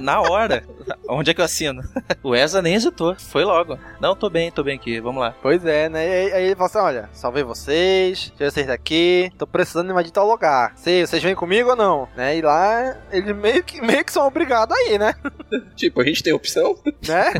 Na 0.00 0.20
hora. 0.20 0.64
Onde 1.08 1.30
é 1.30 1.34
que 1.34 1.40
eu 1.40 1.44
assino? 1.44 1.82
O 2.22 2.34
Ezra 2.34 2.60
nem 2.60 2.74
hesitou. 2.74 3.14
Foi 3.16 3.44
logo. 3.44 3.78
Não, 4.00 4.16
tô 4.16 4.28
bem, 4.28 4.50
tô 4.50 4.62
bem 4.64 4.76
aqui. 4.76 4.98
Vamos 5.00 5.20
lá. 5.20 5.34
Pois 5.42 5.64
é, 5.64 5.88
né? 5.88 6.06
E 6.06 6.12
aí, 6.12 6.32
aí 6.32 6.44
ele 6.46 6.56
fala 6.56 6.66
assim: 6.66 6.78
olha, 6.78 7.10
salvei 7.12 7.42
vocês, 7.44 8.32
tirei 8.34 8.50
vocês 8.50 8.66
daqui, 8.66 9.30
tô 9.38 9.46
precisando 9.46 9.90
invadir 9.90 10.10
tal 10.10 10.26
lugar. 10.28 10.72
Sei, 10.76 11.06
vocês 11.06 11.22
vêm 11.22 11.34
comigo 11.36 11.70
ou 11.70 11.76
não? 11.76 12.08
Né? 12.16 12.36
E 12.36 12.42
lá, 12.42 12.96
eles 13.12 13.36
meio 13.36 13.62
que, 13.62 13.80
meio 13.80 14.04
que 14.04 14.12
são 14.12 14.26
obrigados 14.26 14.76
aí, 14.76 14.98
né? 14.98 15.14
Tipo, 15.76 16.00
a 16.00 16.04
gente 16.04 16.22
tem 16.22 16.32
opção? 16.32 16.76
né? 17.06 17.32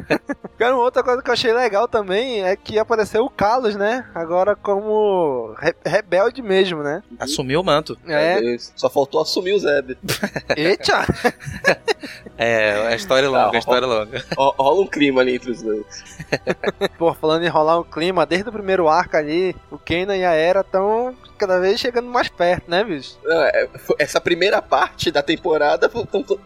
Cara, 0.58 0.74
uma 0.74 0.84
outra 0.84 1.02
coisa 1.02 1.20
que 1.20 1.28
eu 1.28 1.32
achei 1.34 1.52
legal 1.52 1.88
também 1.88 2.44
é 2.44 2.54
que 2.54 2.78
apareceu 2.78 3.24
o 3.24 3.30
Carlos, 3.30 3.74
né? 3.74 4.06
Agora 4.14 4.54
como 4.54 5.54
re- 5.58 5.74
rebelde 5.84 6.40
mesmo, 6.42 6.82
né? 6.82 7.02
Assumiu 7.18 7.60
o 7.60 7.64
manto. 7.64 7.98
É. 8.06 8.40
Deus. 8.40 8.72
Só 8.76 8.88
faltou 8.88 9.20
assumir 9.20 9.52
o 9.54 9.58
Zeb. 9.58 9.96
Eita! 10.56 11.04
É, 12.38 12.86
a 12.88 12.94
história 12.94 13.26
é 13.26 13.28
longa, 13.44 13.56
a 13.56 13.58
história 13.58 13.84
é 13.84 13.88
longa. 13.88 14.24
Rola 14.36 14.80
um 14.80 14.86
clima 14.86 15.20
ali 15.20 15.36
entre 15.36 15.50
os 15.50 15.62
dois. 15.62 15.84
Pô, 16.98 17.12
falando 17.14 17.44
em 17.44 17.48
rolar 17.48 17.78
um 17.78 17.84
clima, 17.84 18.26
desde 18.26 18.48
o 18.48 18.52
primeiro 18.52 18.88
arco 18.88 19.16
ali, 19.16 19.54
o 19.70 19.78
Kenan 19.78 20.16
e 20.16 20.24
a 20.24 20.32
Era 20.32 20.60
estão 20.60 21.14
cada 21.36 21.60
vez 21.60 21.78
chegando 21.78 22.08
mais 22.08 22.28
perto, 22.28 22.70
né, 22.70 22.82
bicho? 22.84 23.18
É, 23.26 23.68
essa 23.98 24.20
primeira 24.20 24.60
parte 24.60 25.10
da 25.10 25.22
temporada. 25.22 25.90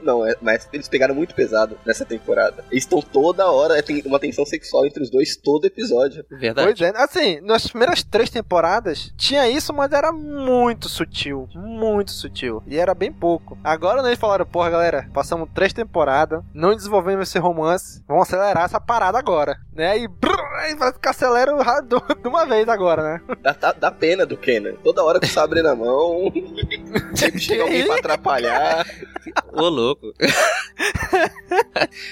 Não, 0.03 0.26
é, 0.26 0.37
mas 0.40 0.68
eles 0.72 0.88
pegaram 0.88 1.14
muito 1.14 1.35
pesado 1.35 1.79
nessa 1.85 2.05
temporada. 2.05 2.64
Eles 2.70 2.85
estão 2.85 3.00
toda 3.00 3.50
hora, 3.50 3.83
tem 3.83 4.03
uma 4.05 4.18
tensão 4.18 4.44
sexual 4.44 4.87
entre 4.87 5.03
os 5.03 5.11
dois 5.11 5.37
todo 5.37 5.64
episódio. 5.66 6.24
Verdade. 6.31 6.66
Pois 6.66 6.81
é, 6.81 6.92
assim, 6.96 7.40
nas 7.40 7.66
primeiras 7.66 8.03
três 8.03 8.31
temporadas 8.31 9.12
tinha 9.16 9.48
isso, 9.48 9.72
mas 9.72 9.92
era 9.92 10.12
muito 10.12 10.88
sutil. 10.88 11.48
Muito 11.55 12.11
sutil. 12.11 12.62
E 12.66 12.79
era 12.79 12.94
bem 12.94 13.12
pouco. 13.12 13.59
Agora 13.62 14.07
eles 14.07 14.18
falaram, 14.18 14.46
porra, 14.46 14.70
galera, 14.70 15.09
passamos 15.12 15.48
três 15.55 15.72
temporadas, 15.72 16.42
não 16.53 16.74
desenvolvemos 16.74 17.29
esse 17.29 17.38
romance, 17.38 18.03
vamos 18.07 18.29
acelerar 18.29 18.64
essa 18.64 18.81
parada 18.81 19.18
agora. 19.18 19.59
Né? 19.74 19.98
E 19.98 20.09
brrr, 20.09 20.40
parece 20.79 20.98
que 20.98 21.09
acelera 21.09 21.53
de 21.83 22.29
uma 22.29 22.46
vez 22.46 22.68
agora, 22.68 23.03
né? 23.03 23.20
Dá, 23.42 23.53
dá, 23.53 23.72
dá 23.72 23.90
pena 23.90 24.26
do 24.26 24.37
Kenan. 24.37 24.74
Toda 24.82 25.04
hora 25.04 25.20
com 25.20 25.26
o 25.26 25.28
sabre 25.28 25.62
na 25.62 25.74
mão. 25.74 26.32
Sempre 27.14 27.40
chega 27.40 27.62
alguém 27.62 27.84
pra 27.84 27.96
atrapalhar. 27.96 28.86
Ô, 29.52 29.68
louco. 29.68 30.12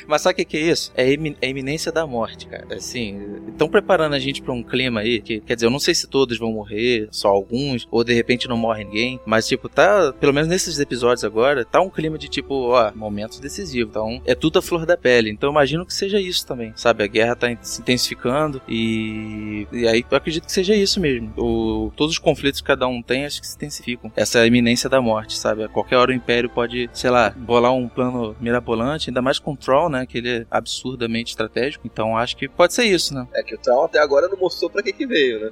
Mas 0.07 0.23
sabe 0.23 0.35
o 0.35 0.37
que, 0.37 0.45
que 0.45 0.57
é 0.57 0.61
isso? 0.61 0.93
É 0.95 1.05
a 1.05 1.47
iminência 1.47 1.91
da 1.91 2.07
morte, 2.07 2.47
cara. 2.47 2.75
Assim, 2.75 3.41
estão 3.49 3.69
preparando 3.69 4.15
a 4.15 4.19
gente 4.19 4.43
pra 4.43 4.53
um 4.53 4.63
clima 4.63 5.01
aí 5.01 5.21
que, 5.21 5.41
quer 5.41 5.55
dizer, 5.55 5.67
eu 5.67 5.71
não 5.71 5.79
sei 5.79 5.95
se 5.95 6.07
todos 6.07 6.39
vão 6.39 6.53
morrer, 6.53 7.09
só 7.11 7.29
alguns, 7.29 7.87
ou 7.91 8.05
de 8.05 8.13
repente 8.13 8.49
não 8.49 8.57
morre 8.57 8.85
ninguém, 8.85 9.21
mas 9.25 9.47
tipo, 9.47 9.69
tá, 9.69 10.13
pelo 10.13 10.35
menos 10.35 10.49
nesses 10.49 10.79
episódios 10.79 11.25
agora, 11.25 11.65
tá 11.65 11.81
um 11.81 11.91
clima 11.91 12.19
de 12.19 12.29
tipo, 12.29 12.71
ó, 12.71 12.93
momentos 12.95 13.41
decisivos. 13.41 13.91
Então, 13.91 14.21
é 14.25 14.35
tudo 14.35 14.59
a 14.59 14.63
flor 14.63 14.85
da 14.85 14.97
pele. 14.97 15.31
Então, 15.31 15.49
eu 15.49 15.53
imagino 15.53 15.87
que 15.87 15.95
seja 15.95 16.21
isso 16.21 16.47
também, 16.47 16.73
sabe? 16.77 17.05
A 17.05 17.07
guerra 17.07 17.37
tá 17.37 17.49
se 17.63 17.81
intensificando 17.81 18.61
e, 18.69 19.67
e 19.73 19.87
aí 19.87 20.05
eu 20.11 20.17
acredito 20.17 20.45
que 20.45 20.53
seja 20.53 20.75
isso 20.75 21.01
mesmo. 21.01 21.33
O, 21.37 21.93
todos 21.97 22.15
os 22.15 22.19
conflitos 22.19 22.58
que 22.61 22.67
cada 22.67 22.87
um 22.87 23.03
tem, 23.03 23.27
acho 23.27 23.41
que 23.41 23.47
se 23.47 23.57
intensificam. 23.57 24.13
Essa 24.17 24.47
iminência 24.47 24.89
da 24.89 25.01
morte, 25.01 25.37
sabe? 25.37 25.65
A 25.65 25.69
qualquer 25.69 25.97
hora 25.97 26.11
o 26.11 26.15
Império 26.15 26.51
pode, 26.51 26.89
sei 26.93 27.11
lá, 27.11 27.31
bolar 27.31 27.73
um 27.73 27.89
plano 27.89 28.37
mirabolante, 28.41 29.11
ainda 29.11 29.23
mais 29.23 29.39
com 29.39 29.53
o 29.53 29.57
Troll, 29.57 29.89
né? 29.89 30.07
Que 30.07 30.19
ele 30.19 30.31
é 30.31 30.47
absurdamente 30.51 31.31
estratégico. 31.31 31.87
Então 31.87 32.17
acho 32.17 32.37
que 32.37 32.49
pode 32.49 32.75
ser 32.75 32.85
isso, 32.85 33.15
né? 33.15 33.27
É 33.35 33.43
que 33.43 33.55
o 33.55 33.59
Troll 33.59 33.85
até 33.85 33.99
agora 33.99 34.29
não 34.29 34.39
mostrou 34.39 34.71
pra 34.71 34.83
que 34.83 34.93
que 34.93 35.07
veio, 35.07 35.41
né? 35.41 35.51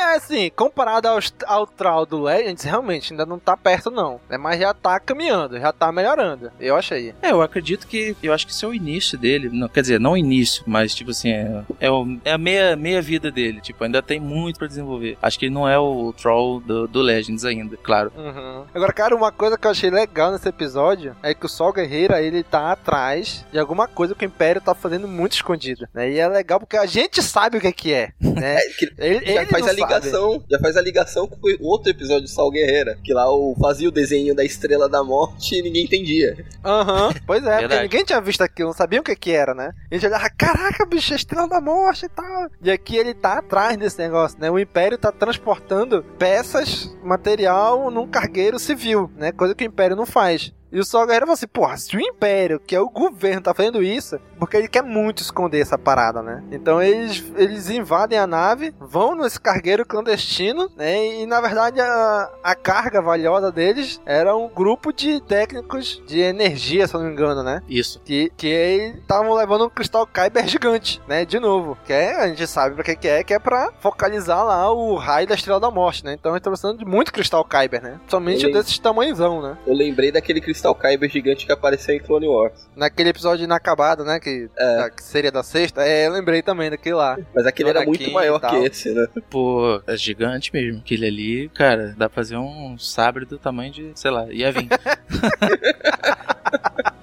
é 0.00 0.16
assim, 0.16 0.50
comparado 0.54 1.08
ao, 1.08 1.18
ao 1.46 1.66
Troll 1.66 2.06
do 2.06 2.22
Legends, 2.22 2.64
realmente 2.64 3.12
ainda 3.12 3.26
não 3.26 3.38
tá 3.38 3.56
perto, 3.56 3.90
não. 3.90 4.20
É, 4.28 4.38
mas 4.38 4.58
já 4.58 4.72
tá 4.72 4.98
caminhando, 4.98 5.58
já 5.58 5.72
tá 5.72 5.92
melhorando. 5.92 6.50
Eu 6.58 6.76
achei. 6.76 7.14
É, 7.22 7.30
eu 7.30 7.42
acredito 7.42 7.86
que. 7.86 8.16
Eu 8.22 8.32
acho 8.32 8.46
que 8.46 8.52
esse 8.52 8.64
é 8.64 8.68
o 8.68 8.74
início 8.74 9.18
dele. 9.18 9.50
Não, 9.50 9.68
quer 9.68 9.82
dizer, 9.82 10.00
não 10.00 10.12
o 10.12 10.16
início, 10.16 10.62
mas 10.66 10.94
tipo 10.94 11.10
assim, 11.10 11.30
é, 11.30 11.62
é, 11.78 11.90
o, 11.90 12.18
é 12.24 12.32
a 12.32 12.38
meia, 12.38 12.76
meia 12.76 13.02
vida 13.02 13.30
dele. 13.30 13.60
Tipo, 13.60 13.84
ainda 13.84 14.02
tem 14.02 14.18
muito 14.18 14.58
pra 14.58 14.66
desenvolver. 14.66 15.18
Acho 15.20 15.38
que 15.38 15.46
ele 15.46 15.54
não 15.54 15.68
é 15.68 15.78
o 15.78 15.99
Troll 16.12 16.60
do, 16.60 16.88
do 16.88 17.00
Legends 17.00 17.44
ainda, 17.44 17.76
claro. 17.76 18.12
Uhum. 18.16 18.64
Agora, 18.74 18.92
cara, 18.92 19.14
uma 19.14 19.30
coisa 19.30 19.56
que 19.56 19.66
eu 19.66 19.70
achei 19.70 19.90
legal 19.90 20.32
nesse 20.32 20.48
episódio 20.48 21.14
é 21.22 21.34
que 21.34 21.46
o 21.46 21.48
Sol 21.48 21.72
Guerreira 21.72 22.22
ele 22.22 22.42
tá 22.42 22.72
atrás 22.72 23.44
de 23.52 23.58
alguma 23.58 23.86
coisa 23.86 24.14
que 24.14 24.24
o 24.24 24.26
Império 24.26 24.60
tá 24.60 24.74
fazendo 24.74 25.06
muito 25.06 25.32
escondida. 25.32 25.88
Né? 25.94 26.10
E 26.10 26.18
é 26.18 26.28
legal 26.28 26.58
porque 26.58 26.76
a 26.76 26.86
gente 26.86 27.22
sabe 27.22 27.58
o 27.58 27.60
que, 27.60 27.72
que 27.72 27.92
é. 27.92 28.12
Né? 28.20 28.56
é 28.58 28.60
que 28.70 28.92
ele, 28.98 29.30
ele 29.30 29.46
faz 29.46 29.66
a 29.66 29.72
ligação, 29.72 30.32
sabe. 30.32 30.44
já 30.50 30.58
faz 30.58 30.76
a 30.76 30.82
ligação 30.82 31.26
com 31.26 31.38
o 31.60 31.66
outro 31.66 31.90
episódio 31.90 32.24
de 32.24 32.30
Sol 32.30 32.50
Guerreira, 32.50 32.98
que 33.02 33.12
lá 33.12 33.30
o 33.30 33.54
fazia 33.60 33.88
o 33.88 33.92
desenho 33.92 34.34
da 34.34 34.44
Estrela 34.44 34.88
da 34.88 35.02
Morte 35.02 35.56
e 35.56 35.62
ninguém 35.62 35.84
entendia. 35.84 36.44
Aham, 36.64 37.08
uhum. 37.08 37.14
pois 37.26 37.44
é, 37.44 37.60
porque 37.60 37.82
ninguém 37.82 38.04
tinha 38.04 38.20
visto 38.20 38.42
aquilo, 38.42 38.68
não 38.68 38.76
sabia 38.76 39.00
o 39.00 39.04
que 39.04 39.16
que 39.16 39.32
era, 39.32 39.54
né? 39.54 39.72
A 39.90 39.94
gente 39.94 40.06
olhava, 40.06 40.30
caraca, 40.30 40.86
bicho, 40.86 41.12
a 41.12 41.16
Estrela 41.16 41.48
da 41.48 41.60
Morte 41.60 42.06
e 42.06 42.08
tal. 42.08 42.48
E 42.62 42.70
aqui 42.70 42.96
ele 42.96 43.14
tá 43.14 43.38
atrás 43.38 43.76
desse 43.76 43.98
negócio, 43.98 44.38
né? 44.38 44.50
O 44.50 44.58
Império 44.58 44.98
tá 44.98 45.10
transportando 45.10 45.89
peças, 46.18 46.94
material 47.02 47.90
num 47.90 48.06
cargueiro 48.06 48.58
civil, 48.58 49.10
né? 49.16 49.32
Coisa 49.32 49.54
que 49.54 49.64
o 49.64 49.66
Império 49.66 49.96
não 49.96 50.06
faz. 50.06 50.52
E 50.72 50.78
o 50.78 50.84
Sol 50.84 51.04
Guerreiro 51.04 51.26
falou 51.26 51.34
assim, 51.34 51.48
porra, 51.48 51.76
se 51.76 51.96
o 51.96 52.00
Império, 52.00 52.60
que 52.60 52.76
é 52.76 52.80
o 52.80 52.88
governo, 52.88 53.42
tá 53.42 53.52
fazendo 53.52 53.82
isso, 53.82 54.20
porque 54.38 54.56
ele 54.56 54.68
quer 54.68 54.82
muito 54.82 55.20
esconder 55.20 55.60
essa 55.60 55.76
parada, 55.76 56.22
né? 56.22 56.44
Então 56.52 56.80
eles, 56.80 57.24
eles 57.36 57.68
invadem 57.70 58.18
a 58.18 58.26
nave, 58.26 58.72
vão 58.78 59.16
nesse 59.16 59.40
cargueiro 59.40 59.84
clandestino, 59.84 60.70
né? 60.76 61.20
E 61.20 61.26
na 61.26 61.40
verdade 61.40 61.80
a, 61.80 62.30
a 62.42 62.54
carga 62.54 63.02
valiosa 63.02 63.50
deles 63.50 64.00
era 64.06 64.34
um 64.36 64.48
grupo 64.48 64.92
de 64.92 65.20
técnicos 65.20 66.00
de 66.06 66.20
energia, 66.20 66.86
se 66.86 66.94
eu 66.94 67.00
não 67.00 67.08
me 67.08 67.12
engano, 67.12 67.42
né? 67.42 67.62
Isso. 67.68 68.00
Que, 68.04 68.32
que 68.36 68.94
estavam 69.00 69.34
levando 69.34 69.66
um 69.66 69.70
cristal 69.70 70.06
Kyber 70.06 70.46
gigante, 70.46 71.02
né? 71.08 71.24
De 71.24 71.40
novo. 71.40 71.76
Que 71.84 71.92
é, 71.92 72.16
a 72.16 72.28
gente 72.28 72.46
sabe 72.46 72.76
pra 72.76 72.84
que, 72.84 72.96
que 72.96 73.08
é, 73.08 73.24
que 73.24 73.34
é 73.34 73.38
pra 73.38 73.72
focalizar 73.80 74.44
lá 74.44 74.72
o 74.72 74.94
raio 74.94 75.26
da 75.26 75.34
Estrela 75.34 75.58
da 75.58 75.70
Morte, 75.70 76.04
né? 76.04 76.14
Então 76.14 76.32
eles 76.32 76.40
estão 76.40 76.52
precisando 76.52 76.78
de 76.78 76.84
muito 76.84 77.12
cristal 77.12 77.44
Kyber, 77.44 77.82
né? 77.82 78.00
Somente 78.06 78.50
desses 78.52 78.78
tamanhozão, 78.78 79.42
né? 79.42 79.58
Eu 79.66 79.74
lembrei 79.74 80.12
daquele 80.12 80.40
cristal 80.40 80.59
Crystal 80.60 80.74
Kyber 80.74 81.08
gigante 81.08 81.46
que 81.46 81.52
apareceu 81.52 81.94
em 81.94 82.00
Clone 82.00 82.28
Wars. 82.28 82.68
Naquele 82.76 83.08
episódio 83.08 83.44
inacabado, 83.44 84.04
né? 84.04 84.20
Que, 84.20 84.50
é. 84.56 84.76
da, 84.76 84.90
que 84.90 85.02
seria 85.02 85.32
da 85.32 85.42
sexta. 85.42 85.82
É, 85.82 86.06
eu 86.06 86.12
lembrei 86.12 86.42
também 86.42 86.68
daquele 86.68 86.96
lá. 86.96 87.18
Mas 87.34 87.46
aquele 87.46 87.70
era 87.70 87.84
muito 87.84 88.10
maior 88.10 88.38
que 88.38 88.56
esse, 88.56 88.92
né? 88.92 89.06
Pô, 89.30 89.80
é 89.86 89.96
gigante 89.96 90.52
mesmo. 90.52 90.80
Aquele 90.80 91.06
ali, 91.06 91.48
cara, 91.54 91.94
dá 91.96 92.08
pra 92.08 92.16
fazer 92.16 92.36
um 92.36 92.76
sabre 92.78 93.24
do 93.24 93.38
tamanho 93.38 93.72
de, 93.72 93.92
sei 93.94 94.10
lá, 94.10 94.30
ia 94.30 94.52
vir. 94.52 94.68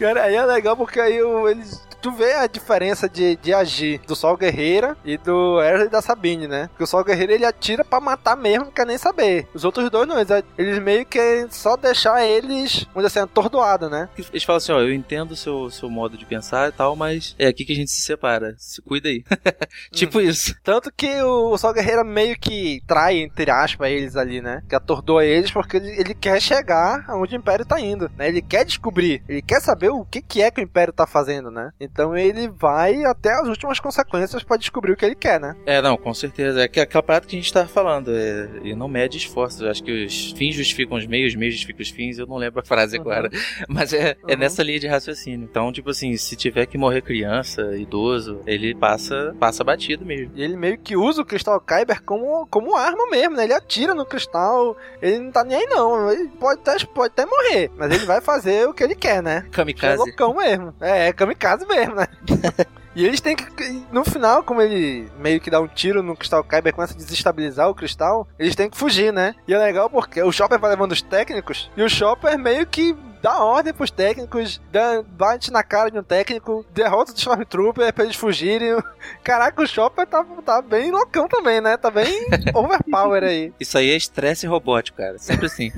Cara, 0.00 0.24
aí 0.24 0.34
é 0.34 0.44
legal 0.46 0.74
porque 0.74 0.98
aí 0.98 1.18
eles 1.50 1.82
tu 2.00 2.10
vê 2.10 2.32
a 2.32 2.46
diferença 2.46 3.08
de, 3.08 3.36
de 3.36 3.52
agir 3.52 4.00
do 4.06 4.16
Sol 4.16 4.36
Guerreira 4.36 4.96
e 5.04 5.16
do 5.18 5.60
Erza 5.60 5.84
e 5.84 5.88
da 5.88 6.00
Sabine, 6.00 6.48
né? 6.48 6.68
Porque 6.68 6.84
o 6.84 6.86
Sol 6.86 7.04
Guerreiro 7.04 7.32
ele 7.32 7.44
atira 7.44 7.84
para 7.84 8.00
matar 8.00 8.36
mesmo, 8.36 8.66
não 8.66 8.72
quer 8.72 8.86
nem 8.86 8.98
saber. 8.98 9.46
Os 9.54 9.64
outros 9.64 9.90
dois 9.90 10.08
não, 10.08 10.18
eles, 10.18 10.44
eles 10.56 10.78
meio 10.82 11.04
que 11.04 11.46
só 11.50 11.76
deixar 11.76 12.24
eles, 12.24 12.86
vamos 12.94 13.08
dizer 13.08 13.20
assim, 13.20 13.20
atordoados, 13.20 13.90
né? 13.90 14.08
Eles 14.16 14.44
falam 14.44 14.56
assim: 14.58 14.72
ó, 14.72 14.80
eu 14.80 14.92
entendo 14.92 15.32
o 15.32 15.36
seu, 15.36 15.70
seu 15.70 15.90
modo 15.90 16.16
de 16.16 16.24
pensar 16.24 16.68
e 16.68 16.72
tal, 16.72 16.96
mas 16.96 17.34
é 17.38 17.46
aqui 17.46 17.64
que 17.64 17.72
a 17.72 17.76
gente 17.76 17.90
se 17.90 18.02
separa. 18.02 18.54
Se 18.58 18.80
cuida 18.80 19.08
aí. 19.08 19.22
tipo 19.92 20.18
hum. 20.18 20.22
isso. 20.22 20.54
Tanto 20.62 20.90
que 20.92 21.20
o, 21.22 21.52
o 21.52 21.58
Sol 21.58 21.72
Guerreiro 21.72 22.04
meio 22.04 22.38
que 22.38 22.82
trai, 22.86 23.18
entre 23.18 23.50
aspas, 23.50 23.90
eles 23.90 24.16
ali, 24.16 24.40
né? 24.40 24.62
Que 24.68 24.74
atordoa 24.74 25.24
eles 25.24 25.50
porque 25.50 25.76
ele, 25.76 25.90
ele 26.00 26.14
quer 26.14 26.40
chegar 26.40 27.04
aonde 27.08 27.36
o 27.36 27.38
Império 27.38 27.66
tá 27.66 27.78
indo, 27.78 28.10
né? 28.16 28.28
Ele 28.28 28.40
quer 28.40 28.64
descobrir, 28.64 29.22
ele 29.28 29.42
quer 29.42 29.60
saber 29.60 29.89
o 29.98 30.04
que, 30.04 30.22
que 30.22 30.42
é 30.42 30.50
que 30.50 30.60
o 30.60 30.64
Império 30.64 30.92
tá 30.92 31.06
fazendo, 31.06 31.50
né? 31.50 31.72
Então 31.80 32.16
ele 32.16 32.48
vai 32.48 33.04
até 33.04 33.32
as 33.32 33.48
últimas 33.48 33.80
consequências 33.80 34.42
para 34.42 34.56
descobrir 34.56 34.92
o 34.92 34.96
que 34.96 35.04
ele 35.04 35.14
quer, 35.14 35.40
né? 35.40 35.56
É, 35.66 35.80
não, 35.82 35.96
com 35.96 36.12
certeza. 36.14 36.62
É 36.62 36.68
que 36.68 36.80
aquela 36.80 37.02
parada 37.02 37.26
que 37.26 37.36
a 37.36 37.38
gente 37.38 37.52
tava 37.52 37.68
falando, 37.68 38.10
é, 38.14 38.48
e 38.62 38.74
não 38.74 38.88
mede 38.88 39.18
esforços. 39.18 39.60
Eu 39.60 39.70
acho 39.70 39.82
que 39.82 40.04
os 40.04 40.32
fins 40.32 40.54
justificam 40.54 40.96
os 40.96 41.06
meios, 41.06 41.32
os 41.32 41.38
meios 41.38 41.54
justificam 41.54 41.82
os 41.82 41.90
fins. 41.90 42.18
Eu 42.18 42.26
não 42.26 42.36
lembro 42.36 42.60
a 42.60 42.64
frase 42.64 42.96
uhum. 42.96 43.02
agora. 43.02 43.30
Mas 43.68 43.92
é, 43.92 44.16
uhum. 44.22 44.30
é 44.30 44.36
nessa 44.36 44.62
linha 44.62 44.80
de 44.80 44.86
raciocínio. 44.86 45.48
Então, 45.50 45.72
tipo 45.72 45.90
assim, 45.90 46.16
se 46.16 46.36
tiver 46.36 46.66
que 46.66 46.78
morrer 46.78 47.02
criança, 47.02 47.76
idoso, 47.76 48.40
ele 48.46 48.74
passa, 48.74 49.34
passa 49.38 49.64
batido 49.64 50.04
mesmo. 50.04 50.32
E 50.34 50.42
ele 50.42 50.56
meio 50.56 50.78
que 50.78 50.96
usa 50.96 51.22
o 51.22 51.24
cristal 51.24 51.60
Kyber 51.60 52.02
como, 52.02 52.46
como 52.46 52.76
arma 52.76 53.06
mesmo, 53.10 53.36
né? 53.36 53.44
Ele 53.44 53.54
atira 53.54 53.94
no 53.94 54.06
cristal, 54.06 54.76
ele 55.00 55.18
não 55.18 55.30
tá 55.30 55.44
nem 55.44 55.56
aí 55.56 55.66
não. 55.66 56.10
Ele 56.10 56.28
pode 56.28 56.60
até, 56.60 56.84
pode 56.84 57.12
até 57.12 57.26
morrer, 57.26 57.70
mas 57.76 57.92
ele 57.92 58.04
vai 58.04 58.20
fazer 58.20 58.68
o 58.68 58.74
que 58.74 58.82
ele 58.82 58.94
quer, 58.94 59.22
né? 59.22 59.46
Kamikaze. 59.80 59.94
É 59.94 59.96
loucão 59.96 60.34
mesmo. 60.34 60.74
É, 60.80 61.08
é 61.08 61.12
kamikaze 61.12 61.66
mesmo, 61.66 61.94
né? 61.94 62.06
E 62.94 63.06
eles 63.06 63.20
têm 63.20 63.36
que. 63.36 63.46
No 63.92 64.04
final, 64.04 64.42
como 64.42 64.60
ele 64.60 65.08
meio 65.18 65.40
que 65.40 65.50
dá 65.50 65.60
um 65.60 65.68
tiro 65.68 66.02
no 66.02 66.16
cristal 66.16 66.42
Kyber 66.42 66.74
começa 66.74 66.92
a 66.92 66.96
desestabilizar 66.96 67.68
o 67.68 67.74
cristal, 67.74 68.26
eles 68.38 68.56
têm 68.56 68.68
que 68.68 68.76
fugir, 68.76 69.12
né? 69.12 69.34
E 69.46 69.54
é 69.54 69.58
legal 69.58 69.88
porque 69.88 70.20
o 70.22 70.32
Chopper 70.32 70.58
vai 70.58 70.70
levando 70.70 70.92
os 70.92 71.00
técnicos 71.00 71.70
e 71.76 71.82
o 71.82 71.88
Chopper 71.88 72.36
meio 72.36 72.66
que 72.66 72.96
dá 73.22 73.44
ordem 73.44 73.72
pros 73.72 73.90
técnicos, 73.90 74.60
dá, 74.72 75.02
bate 75.06 75.52
na 75.52 75.62
cara 75.62 75.90
de 75.90 75.98
um 75.98 76.02
técnico, 76.02 76.64
derrota 76.72 77.12
o 77.12 77.14
Stormtrooper 77.14 77.92
pra 77.92 78.04
eles 78.04 78.16
fugirem. 78.16 78.76
Caraca, 79.22 79.62
o 79.62 79.66
Chopper 79.66 80.06
tá, 80.06 80.24
tá 80.44 80.60
bem 80.60 80.90
loucão 80.90 81.28
também, 81.28 81.60
né? 81.60 81.76
Tá 81.76 81.90
bem 81.90 82.26
overpower 82.54 83.22
aí. 83.22 83.52
Isso 83.60 83.78
aí 83.78 83.90
é 83.90 83.96
estresse 83.96 84.46
robótico, 84.46 84.98
cara. 84.98 85.18
Sempre 85.18 85.46
assim. 85.46 85.70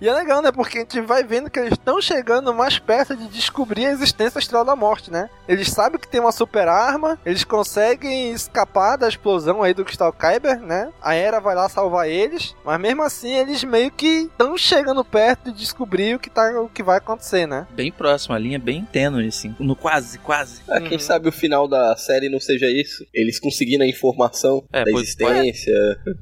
E 0.00 0.08
é 0.08 0.12
legal, 0.12 0.42
né? 0.42 0.52
Porque 0.52 0.78
a 0.78 0.80
gente 0.82 1.00
vai 1.00 1.24
vendo 1.24 1.48
que 1.48 1.58
eles 1.58 1.72
estão 1.72 1.98
chegando 1.98 2.52
mais 2.52 2.78
perto 2.78 3.16
de 3.16 3.26
descobrir 3.28 3.86
a 3.86 3.92
existência 3.92 4.34
da 4.34 4.40
Estrela 4.40 4.64
da 4.64 4.76
Morte, 4.76 5.10
né? 5.10 5.30
Eles 5.48 5.68
sabem 5.68 5.98
que 5.98 6.06
tem 6.06 6.20
uma 6.20 6.32
super 6.32 6.68
arma, 6.68 7.18
eles 7.24 7.42
conseguem 7.42 8.32
escapar 8.32 8.96
da 8.96 9.08
explosão 9.08 9.62
aí 9.62 9.72
do 9.72 9.84
Crystal 9.84 10.12
Kyber, 10.12 10.60
né? 10.60 10.90
A 11.00 11.14
Era 11.14 11.40
vai 11.40 11.54
lá 11.54 11.68
salvar 11.70 12.06
eles, 12.06 12.54
mas 12.64 12.78
mesmo 12.78 13.02
assim 13.02 13.34
eles 13.34 13.64
meio 13.64 13.90
que 13.90 14.28
estão 14.30 14.58
chegando 14.58 15.02
perto 15.04 15.50
de 15.50 15.58
descobrir 15.58 16.14
o 16.14 16.18
que, 16.18 16.28
tá, 16.28 16.60
o 16.60 16.68
que 16.68 16.82
vai 16.82 16.98
acontecer, 16.98 17.46
né? 17.46 17.66
Bem 17.70 17.90
próximo, 17.90 18.34
a 18.34 18.38
linha 18.38 18.58
bem 18.58 18.84
tênue, 18.84 19.26
assim. 19.28 19.54
No 19.58 19.74
quase, 19.74 20.18
quase. 20.18 20.60
Ah, 20.68 20.80
quem 20.80 20.92
uhum. 20.92 20.98
sabe 20.98 21.28
o 21.28 21.32
final 21.32 21.66
da 21.66 21.96
série 21.96 22.28
não 22.28 22.40
seja 22.40 22.66
isso? 22.66 23.06
Eles 23.14 23.40
conseguindo 23.40 23.84
a 23.84 23.86
informação 23.86 24.64
é, 24.70 24.84
da 24.84 24.90
existência. 24.90 25.72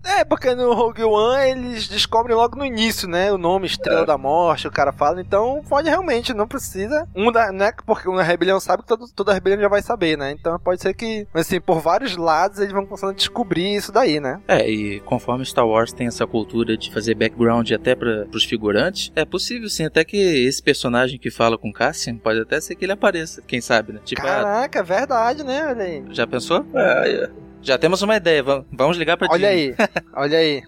É, 0.05 0.25
porque 0.25 0.55
no 0.55 0.73
Rogue 0.73 1.03
One 1.03 1.51
eles 1.51 1.89
descobrem 1.89 2.37
logo 2.37 2.57
no 2.57 2.65
início, 2.65 3.09
né? 3.09 3.33
Nome 3.43 3.67
Estrela 3.67 4.03
É. 4.03 4.07
da 4.07 4.17
Morte, 4.17 4.69
o 4.69 4.71
cara 4.71 4.93
fala, 4.93 5.21
então 5.21 5.61
pode 5.69 5.89
realmente, 5.89 6.33
não 6.33 6.47
precisa. 6.47 7.09
Um 7.15 7.31
da, 7.33 7.51
né, 7.51 7.73
porque 7.85 8.09
uma 8.09 8.23
rebelião 8.23 8.61
sabe 8.61 8.83
que 8.83 8.89
todo, 8.89 9.07
toda 9.15 9.33
rebelião 9.35 9.61
já 9.61 9.69
vai 9.69 9.83
saber, 9.83 10.17
né? 10.17 10.31
Então 10.31 10.59
pode 10.61 10.81
ser 10.81 10.95
que, 10.95 11.27
assim, 11.35 11.61
por 11.61 11.81
vários 11.81 12.17
lados 12.17 12.61
eles 12.61 12.73
vão 12.73 12.87
começando 12.87 13.11
a 13.11 13.15
descobrir 13.15 13.75
isso 13.75 13.91
daí, 13.91 14.21
né? 14.21 14.41
É, 14.47 14.69
e 14.71 15.01
conforme 15.01 15.45
Star 15.45 15.67
Wars 15.67 15.93
tem 15.93 16.07
essa 16.07 16.27
cultura 16.27 16.77
de 16.77 16.93
fazer 16.93 17.15
background 17.15 17.71
até 17.73 17.95
para 17.97 18.27
os 18.33 18.45
figurantes, 18.45 19.11
é 19.17 19.25
possível 19.25 19.69
sim, 19.69 19.85
até 19.85 20.05
que 20.05 20.17
esse 20.17 20.63
personagem 20.63 21.19
que 21.19 21.31
fala 21.31 21.59
com 21.59 21.73
Cassian 21.73 22.17
pode 22.17 22.41
até 22.41 22.61
ser 22.61 22.77
que 22.77 22.85
ele 22.85 22.93
apareça, 22.93 23.43
quem 23.47 23.61
sabe, 23.61 23.93
né? 23.93 24.01
Tipo, 24.05 24.23
ah, 24.23 24.25
Caraca, 24.25 24.79
é 24.79 24.83
verdade, 24.83 25.43
né? 25.43 25.67
Olha 25.69 25.85
aí. 25.85 26.05
já 26.11 26.27
pensou? 26.27 26.65
É, 26.75 27.11
é. 27.25 27.31
Já 27.63 27.79
temos 27.79 28.03
uma 28.03 28.17
ideia, 28.17 28.43
va- 28.43 28.65
vamos 28.73 28.97
ligar 28.97 29.17
pra 29.17 29.29
Olha 29.31 29.51
Disney. 29.55 29.75
aí, 29.79 29.89
olha 30.15 30.39
aí. 30.39 30.63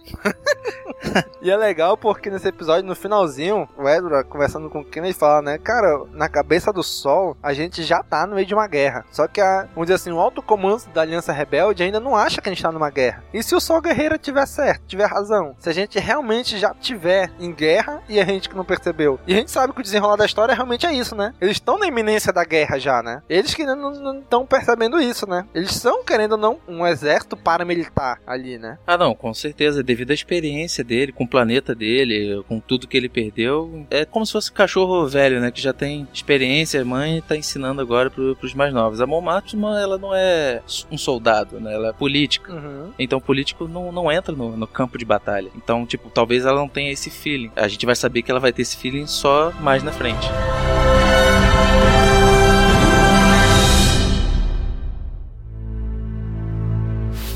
e 1.43 1.51
é 1.51 1.57
legal 1.57 1.97
porque 1.97 2.31
nesse 2.31 2.49
episódio, 2.49 2.87
no 2.89 2.95
finalzinho, 2.95 3.69
o 3.77 3.89
Edward 3.89 4.29
conversando 4.29 4.71
com 4.71 4.81
o 4.81 4.85
Ken, 4.85 5.03
ele 5.05 5.13
fala, 5.13 5.43
né, 5.43 5.59
cara, 5.59 6.05
na 6.13 6.29
cabeça 6.29 6.73
do 6.73 6.83
Sol, 6.83 7.37
a 7.43 7.53
gente 7.53 7.83
já 7.83 8.03
tá 8.03 8.27
no 8.27 8.35
meio 8.37 8.47
de 8.47 8.55
uma 8.55 8.67
guerra. 8.67 9.05
Só 9.11 9.27
que, 9.27 9.41
a, 9.41 9.63
vamos 9.75 9.87
dizer 9.87 9.95
assim, 9.95 10.13
o 10.13 10.19
alto 10.21 10.41
comando 10.43 10.87
da 10.95 11.03
Aliança 11.03 11.33
Rebelde 11.33 11.83
ainda 11.83 12.01
não 12.01 12.17
acha 12.17 12.41
que 12.41 12.49
a 12.49 12.53
gente 12.53 12.63
tá 12.63 12.73
numa 12.73 12.91
guerra. 12.91 13.23
E 13.33 13.43
se 13.43 13.55
o 13.55 13.61
Sol 13.61 13.81
Guerreiro 13.83 14.17
tiver 14.19 14.47
certo, 14.47 14.83
tiver 14.87 15.07
razão? 15.07 15.55
Se 15.59 15.69
a 15.69 15.73
gente 15.73 15.99
realmente 15.99 16.59
já 16.59 16.73
tiver 16.75 17.31
em 17.39 17.53
guerra 17.53 18.03
e 18.09 18.19
a 18.21 18.25
gente 18.25 18.49
que 18.49 18.57
não 18.57 18.65
percebeu? 18.65 19.19
E 19.27 19.35
a 19.35 19.37
gente 19.37 19.51
sabe 19.51 19.73
que 19.73 19.81
o 19.81 19.83
desenrolar 19.85 20.17
da 20.17 20.27
história 20.27 20.55
realmente 20.55 20.87
é 20.87 20.93
isso, 20.93 21.15
né? 21.15 21.35
Eles 21.41 21.57
estão 21.57 21.79
na 21.79 21.87
iminência 21.87 22.33
da 22.33 22.45
guerra 22.45 22.79
já, 22.79 23.03
né? 23.03 23.23
Eles 23.29 23.53
que 23.55 23.65
não 23.67 24.19
estão 24.21 24.47
percebendo 24.47 25.01
isso, 25.01 25.29
né? 25.29 25.45
Eles 25.55 25.73
são, 25.75 26.03
querendo 26.05 26.33
ou 26.33 26.39
não, 26.39 26.59
um 26.85 26.87
exército 26.87 27.37
paramilitar 27.37 28.21
ali, 28.27 28.59
né? 28.59 28.79
Ah, 28.87 28.97
não, 28.97 29.15
com 29.15 29.33
certeza. 29.35 29.83
Devido 29.83 30.11
à 30.11 30.15
experiência 30.15 30.85
dele, 30.85 31.13
com 31.13 31.25
o 31.25 31.29
planeta 31.29 31.75
dele, 31.75 32.43
com 32.49 32.61
tudo 32.61 32.87
que 32.87 32.97
ele 32.97 33.09
perdeu. 33.09 33.87
É 33.91 34.05
como 34.05 34.25
se 34.25 34.33
fosse 34.33 34.51
um 34.51 34.55
cachorro 34.55 35.07
velho, 35.07 35.41
né? 35.41 35.51
Que 35.51 35.61
já 35.61 35.73
tem 35.73 36.07
experiência, 36.13 36.81
a 36.81 36.85
mãe 36.85 37.23
tá 37.27 37.37
ensinando 37.37 37.81
agora 37.81 38.11
pro, 38.11 38.37
pros 38.37 38.55
mais 38.55 38.73
novos. 38.73 39.01
A 39.01 39.07
Mon 39.07 39.21
Mothma, 39.21 39.81
ela 39.81 39.99
não 39.99 40.15
é 40.15 40.63
um 40.91 40.99
soldado, 40.99 41.61
né? 41.61 41.75
Ela 41.75 41.89
é 41.89 41.93
política. 41.93 42.53
Uhum. 42.53 42.93
Então, 42.99 43.21
político 43.21 43.67
não, 43.67 43.91
não 43.91 44.11
entra 44.11 44.35
no, 44.35 44.57
no 44.57 44.67
campo 44.67 44.99
de 44.99 45.05
batalha. 45.05 45.51
Então, 45.57 45.87
tipo, 45.87 46.11
talvez 46.11 46.45
ela 46.45 46.59
não 46.59 46.69
tenha 46.69 46.93
esse 46.93 47.11
feeling. 47.11 47.51
A 47.57 47.69
gente 47.69 47.87
vai 47.87 47.97
saber 47.97 48.23
que 48.23 48.31
ela 48.31 48.41
vai 48.41 48.53
ter 48.53 48.63
esse 48.63 48.77
feeling 48.77 49.07
só 49.07 49.53
mais 49.61 49.83
na 49.83 49.93
frente. 49.93 50.29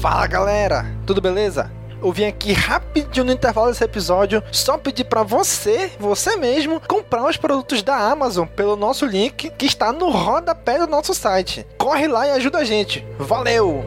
Fala 0.00 0.28
galera, 0.28 0.86
tudo 1.04 1.20
beleza? 1.20 1.72
Eu 2.00 2.12
vim 2.12 2.26
aqui 2.26 2.52
rapidinho 2.52 3.26
no 3.26 3.32
intervalo 3.32 3.68
desse 3.68 3.82
episódio 3.82 4.40
só 4.52 4.78
pedir 4.78 5.02
pra 5.02 5.24
você, 5.24 5.90
você 5.98 6.36
mesmo, 6.36 6.80
comprar 6.86 7.26
os 7.26 7.36
produtos 7.36 7.82
da 7.82 7.96
Amazon 7.96 8.46
pelo 8.46 8.76
nosso 8.76 9.04
link 9.04 9.50
que 9.50 9.66
está 9.66 9.92
no 9.92 10.08
rodapé 10.08 10.78
do 10.78 10.86
nosso 10.86 11.12
site. 11.12 11.66
Corre 11.76 12.06
lá 12.06 12.28
e 12.28 12.30
ajuda 12.30 12.58
a 12.58 12.64
gente. 12.64 13.04
Valeu! 13.18 13.82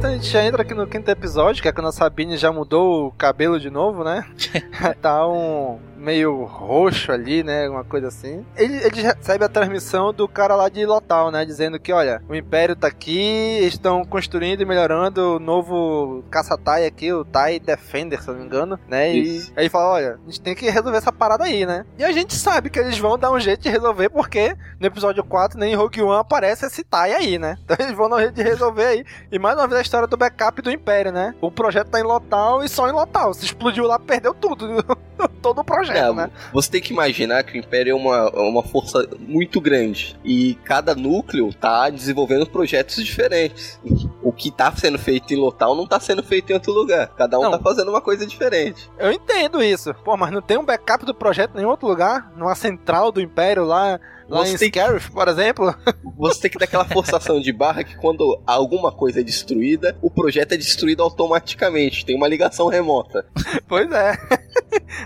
Então 0.00 0.08
a 0.08 0.14
gente 0.14 0.30
já 0.30 0.42
entra 0.42 0.62
aqui 0.62 0.72
no 0.72 0.86
quinto 0.86 1.10
episódio, 1.10 1.60
que 1.60 1.68
é 1.68 1.72
quando 1.72 1.88
a 1.88 1.92
Sabine 1.92 2.38
já 2.38 2.50
mudou 2.50 3.08
o 3.08 3.12
cabelo 3.12 3.60
de 3.60 3.68
novo, 3.68 4.02
né? 4.02 4.24
tá 5.02 5.28
um 5.28 5.78
meio 6.00 6.44
roxo 6.44 7.12
ali, 7.12 7.42
né? 7.42 7.68
Uma 7.68 7.84
coisa 7.84 8.08
assim. 8.08 8.44
Ele, 8.56 8.78
ele 8.78 9.02
recebe 9.02 9.44
a 9.44 9.48
transmissão 9.48 10.12
do 10.12 10.26
cara 10.26 10.56
lá 10.56 10.68
de 10.68 10.84
Lotal, 10.86 11.30
né? 11.30 11.44
Dizendo 11.44 11.78
que, 11.78 11.92
olha, 11.92 12.22
o 12.28 12.34
Império 12.34 12.74
tá 12.74 12.88
aqui, 12.88 13.60
estão 13.62 14.04
construindo 14.04 14.62
e 14.62 14.64
melhorando 14.64 15.36
o 15.36 15.38
novo 15.38 16.24
caça-tai 16.30 16.86
aqui, 16.86 17.12
o 17.12 17.24
Tai 17.24 17.60
Defender, 17.60 18.22
se 18.22 18.28
eu 18.28 18.34
não 18.34 18.40
me 18.40 18.46
engano, 18.46 18.80
né? 18.88 19.12
E 19.14 19.36
Isso. 19.36 19.52
aí 19.54 19.68
fala, 19.68 19.90
olha, 19.90 20.18
a 20.26 20.30
gente 20.30 20.40
tem 20.40 20.54
que 20.54 20.70
resolver 20.70 20.96
essa 20.96 21.12
parada 21.12 21.44
aí, 21.44 21.66
né? 21.66 21.84
E 21.98 22.04
a 22.04 22.10
gente 22.10 22.34
sabe 22.34 22.70
que 22.70 22.78
eles 22.78 22.98
vão 22.98 23.18
dar 23.18 23.30
um 23.30 23.38
jeito 23.38 23.60
de 23.60 23.68
resolver, 23.68 24.08
porque 24.08 24.56
no 24.80 24.86
episódio 24.86 25.22
4 25.22 25.58
nem 25.58 25.72
em 25.72 25.76
Rogue 25.76 26.00
One 26.00 26.20
aparece 26.20 26.64
esse 26.64 26.82
Tai 26.82 27.12
aí, 27.12 27.38
né? 27.38 27.58
Então 27.62 27.76
eles 27.78 27.94
vão 27.94 28.08
dar 28.08 28.16
um 28.16 28.20
jeito 28.20 28.34
de 28.34 28.42
resolver 28.42 28.86
aí. 28.86 29.04
E 29.30 29.38
mais 29.38 29.56
uma 29.56 29.68
vez 29.68 29.89
história 29.90 30.06
do 30.06 30.16
backup 30.16 30.62
do 30.62 30.70
Império, 30.70 31.10
né? 31.10 31.34
O 31.40 31.50
projeto 31.50 31.88
tá 31.88 31.98
em 31.98 32.04
Lotal 32.04 32.62
e 32.62 32.68
só 32.68 32.88
em 32.88 32.92
Lotal. 32.92 33.34
Se 33.34 33.44
explodiu 33.44 33.84
lá, 33.86 33.98
perdeu 33.98 34.32
tudo. 34.32 34.84
Todo 35.42 35.60
o 35.60 35.64
projeto, 35.64 35.96
É, 35.96 36.12
né? 36.12 36.30
Você 36.52 36.70
tem 36.70 36.80
que 36.80 36.92
imaginar 36.92 37.42
que 37.42 37.54
o 37.54 37.56
Império 37.58 37.90
é 37.90 37.94
uma, 37.94 38.30
é 38.32 38.40
uma 38.40 38.62
força 38.62 39.06
muito 39.18 39.60
grande. 39.60 40.16
E 40.24 40.54
cada 40.64 40.94
núcleo 40.94 41.52
tá 41.52 41.90
desenvolvendo 41.90 42.46
projetos 42.46 43.04
diferentes. 43.04 43.78
O 44.22 44.32
que 44.32 44.50
tá 44.50 44.70
sendo 44.76 44.98
feito 44.98 45.34
em 45.34 45.36
Lotal 45.36 45.74
não 45.74 45.86
tá 45.86 45.98
sendo 45.98 46.22
feito 46.22 46.50
em 46.50 46.54
outro 46.54 46.72
lugar. 46.72 47.08
Cada 47.16 47.38
um 47.38 47.42
Não. 47.42 47.50
tá 47.50 47.58
fazendo 47.58 47.88
uma 47.90 48.00
coisa 48.00 48.24
diferente. 48.26 48.88
Eu 48.98 49.10
entendo 49.10 49.62
isso. 49.62 49.92
Pô, 50.04 50.16
mas 50.16 50.30
não 50.30 50.40
tem 50.40 50.56
um 50.56 50.64
backup 50.64 51.04
do 51.04 51.14
projeto 51.14 51.52
em 51.54 51.56
nenhum 51.58 51.70
outro 51.70 51.88
lugar? 51.88 52.32
Numa 52.36 52.54
central 52.54 53.10
do 53.10 53.20
Império 53.20 53.64
lá, 53.64 53.98
lá 54.30 54.44
Você 54.46 54.66
em 54.66 54.70
que- 54.70 54.78
Scarif, 54.80 55.10
por 55.10 55.28
exemplo? 55.28 55.74
Você 56.16 56.40
tem 56.42 56.50
que 56.50 56.58
dar 56.58 56.64
aquela 56.64 56.84
forçação 56.84 57.40
de 57.40 57.52
barra 57.52 57.82
que 57.84 57.96
quando 57.96 58.40
alguma 58.46 58.92
coisa 58.92 59.20
é 59.20 59.22
destruída, 59.22 59.96
o 60.00 60.10
projeto 60.10 60.52
é 60.52 60.56
destruído 60.56 61.02
automaticamente. 61.02 62.04
Tem 62.06 62.16
uma 62.16 62.28
ligação 62.28 62.68
remota. 62.68 63.26
pois 63.68 63.90
é. 63.90 64.12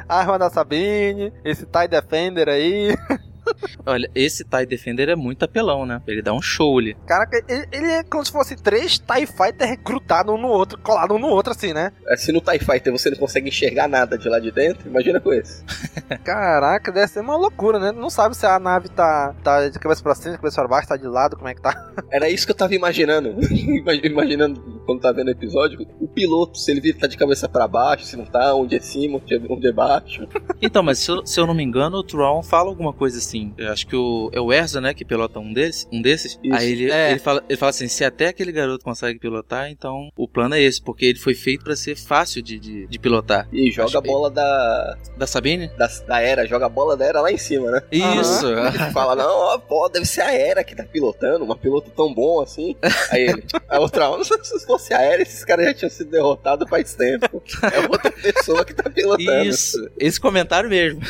A 0.08 0.18
arma 0.20 0.38
da 0.38 0.50
Sabine, 0.50 1.32
esse 1.44 1.64
TIE 1.66 1.88
Defender 1.88 2.48
aí. 2.48 2.96
Olha, 3.86 4.10
esse 4.14 4.44
TIE 4.44 4.66
Defender 4.66 5.08
é 5.08 5.16
muito 5.16 5.44
apelão, 5.44 5.84
né? 5.86 6.00
Ele 6.06 6.22
dá 6.22 6.32
um 6.32 6.40
show 6.42 6.78
ali. 6.78 6.96
Caraca, 7.06 7.42
ele, 7.48 7.66
ele 7.72 7.86
é 7.90 8.02
como 8.02 8.24
se 8.24 8.32
fosse 8.32 8.56
três 8.56 8.98
TIE 8.98 9.26
Fighter 9.26 9.68
recrutados 9.68 10.34
um 10.34 10.38
no 10.38 10.48
outro, 10.48 10.78
colados 10.78 11.16
um 11.16 11.20
no 11.20 11.28
outro, 11.28 11.52
assim, 11.52 11.72
né? 11.72 11.92
É, 12.08 12.16
Se 12.16 12.32
no 12.32 12.40
TIE 12.40 12.58
Fighter 12.58 12.92
você 12.92 13.10
não 13.10 13.18
consegue 13.18 13.48
enxergar 13.48 13.88
nada 13.88 14.16
de 14.16 14.28
lá 14.28 14.38
de 14.38 14.50
dentro, 14.50 14.88
imagina 14.88 15.20
com 15.20 15.32
esse. 15.32 15.62
Caraca, 16.24 16.90
deve 16.92 17.08
ser 17.08 17.20
uma 17.20 17.36
loucura, 17.36 17.78
né? 17.78 17.92
Não 17.92 18.10
sabe 18.10 18.36
se 18.36 18.46
a 18.46 18.58
nave 18.58 18.88
tá, 18.88 19.34
tá 19.42 19.68
de 19.68 19.78
cabeça 19.78 20.02
pra 20.02 20.14
cima, 20.14 20.32
de 20.32 20.38
cabeça 20.38 20.56
pra 20.60 20.68
baixo, 20.68 20.88
tá 20.88 20.96
de 20.96 21.06
lado, 21.06 21.36
como 21.36 21.48
é 21.48 21.54
que 21.54 21.60
tá. 21.62 21.92
Era 22.10 22.28
isso 22.28 22.46
que 22.46 22.52
eu 22.52 22.56
tava 22.56 22.74
imaginando. 22.74 23.30
Imag- 23.52 24.04
imaginando 24.06 24.73
quando 24.84 25.00
tava 25.00 25.14
vendo 25.14 25.28
o 25.28 25.30
episódio. 25.30 25.86
O 26.00 26.06
piloto, 26.08 26.58
se 26.58 26.70
ele 26.70 26.80
vir 26.80 26.96
tá 26.96 27.06
de 27.06 27.16
cabeça 27.16 27.48
pra 27.48 27.66
baixo, 27.66 28.04
se 28.04 28.16
não 28.16 28.24
tá, 28.24 28.54
onde 28.54 28.76
é 28.76 28.80
cima, 28.80 29.18
onde 29.22 29.34
é, 29.34 29.40
onde 29.48 29.66
é 29.68 29.72
baixo. 29.72 30.26
Então, 30.60 30.82
mas 30.82 30.98
se 30.98 31.10
eu, 31.10 31.26
se 31.26 31.40
eu 31.40 31.46
não 31.46 31.54
me 31.54 31.62
engano, 31.62 31.98
o 31.98 32.02
Tron 32.02 32.42
fala 32.42 32.68
alguma 32.68 32.92
coisa 32.92 33.18
assim. 33.18 33.52
Eu 33.58 33.70
acho 33.72 33.86
que 33.86 33.96
o, 33.96 34.30
é 34.32 34.40
o 34.40 34.52
Erza, 34.52 34.80
né, 34.80 34.94
que 34.94 35.04
pilota 35.04 35.38
um 35.38 35.52
desses. 35.52 35.86
Um 35.92 36.00
desses. 36.02 36.38
Isso. 36.42 36.54
Aí 36.56 36.72
ele, 36.72 36.90
É. 36.90 37.10
ele, 37.10 37.18
fala, 37.20 37.42
ele 37.48 37.56
fala 37.58 37.70
assim: 37.70 37.88
se 37.88 38.04
até 38.04 38.28
aquele 38.28 38.52
garoto 38.52 38.84
consegue 38.84 39.18
pilotar, 39.18 39.70
então 39.70 40.08
o 40.16 40.26
plano 40.28 40.54
é 40.54 40.60
esse, 40.60 40.82
porque 40.82 41.06
ele 41.06 41.18
foi 41.18 41.34
feito 41.34 41.64
pra 41.64 41.76
ser 41.76 41.96
fácil 41.96 42.42
de, 42.42 42.58
de, 42.58 42.86
de 42.86 42.98
pilotar. 42.98 43.48
E 43.52 43.70
joga 43.70 43.88
Acho 43.88 43.98
a 43.98 44.00
bola 44.00 44.30
da, 44.30 44.96
Da 45.16 45.26
Sabine? 45.26 45.68
da, 45.76 45.88
da 46.06 46.20
Era, 46.20 46.46
joga 46.46 46.66
a 46.66 46.68
bola 46.68 46.96
da 46.96 47.04
Era 47.04 47.20
lá 47.20 47.30
em 47.32 47.38
cima, 47.38 47.70
né? 47.70 47.82
Isso! 47.92 48.46
Ele 48.46 48.90
fala, 48.92 49.14
não, 49.16 49.30
ó, 49.38 49.58
pô, 49.58 49.88
deve 49.88 50.06
ser 50.06 50.22
a 50.22 50.32
Era 50.32 50.62
que 50.64 50.74
tá 50.74 50.84
pilotando, 50.84 51.44
uma 51.44 51.56
piloto 51.56 51.90
tão 51.90 52.12
bom 52.12 52.40
assim. 52.42 52.74
Aí 53.10 53.22
ele, 53.28 53.44
a 53.68 53.78
outra, 53.80 54.08
"Não, 54.08 54.22
se 54.24 54.66
fosse 54.74 54.92
a 54.92 55.00
Era, 55.00 55.22
esses 55.22 55.44
caras 55.44 55.66
já 55.66 55.74
tinham 55.74 55.90
sido 55.90 56.10
derrotados 56.10 56.68
faz 56.68 56.94
tempo. 56.94 57.42
É 57.72 57.80
outra 57.88 58.10
pessoa 58.20 58.64
que 58.64 58.74
tá 58.74 58.90
pilotando. 58.90 59.44
Isso! 59.44 59.90
Esse 59.98 60.20
comentário 60.20 60.68
mesmo. 60.68 61.00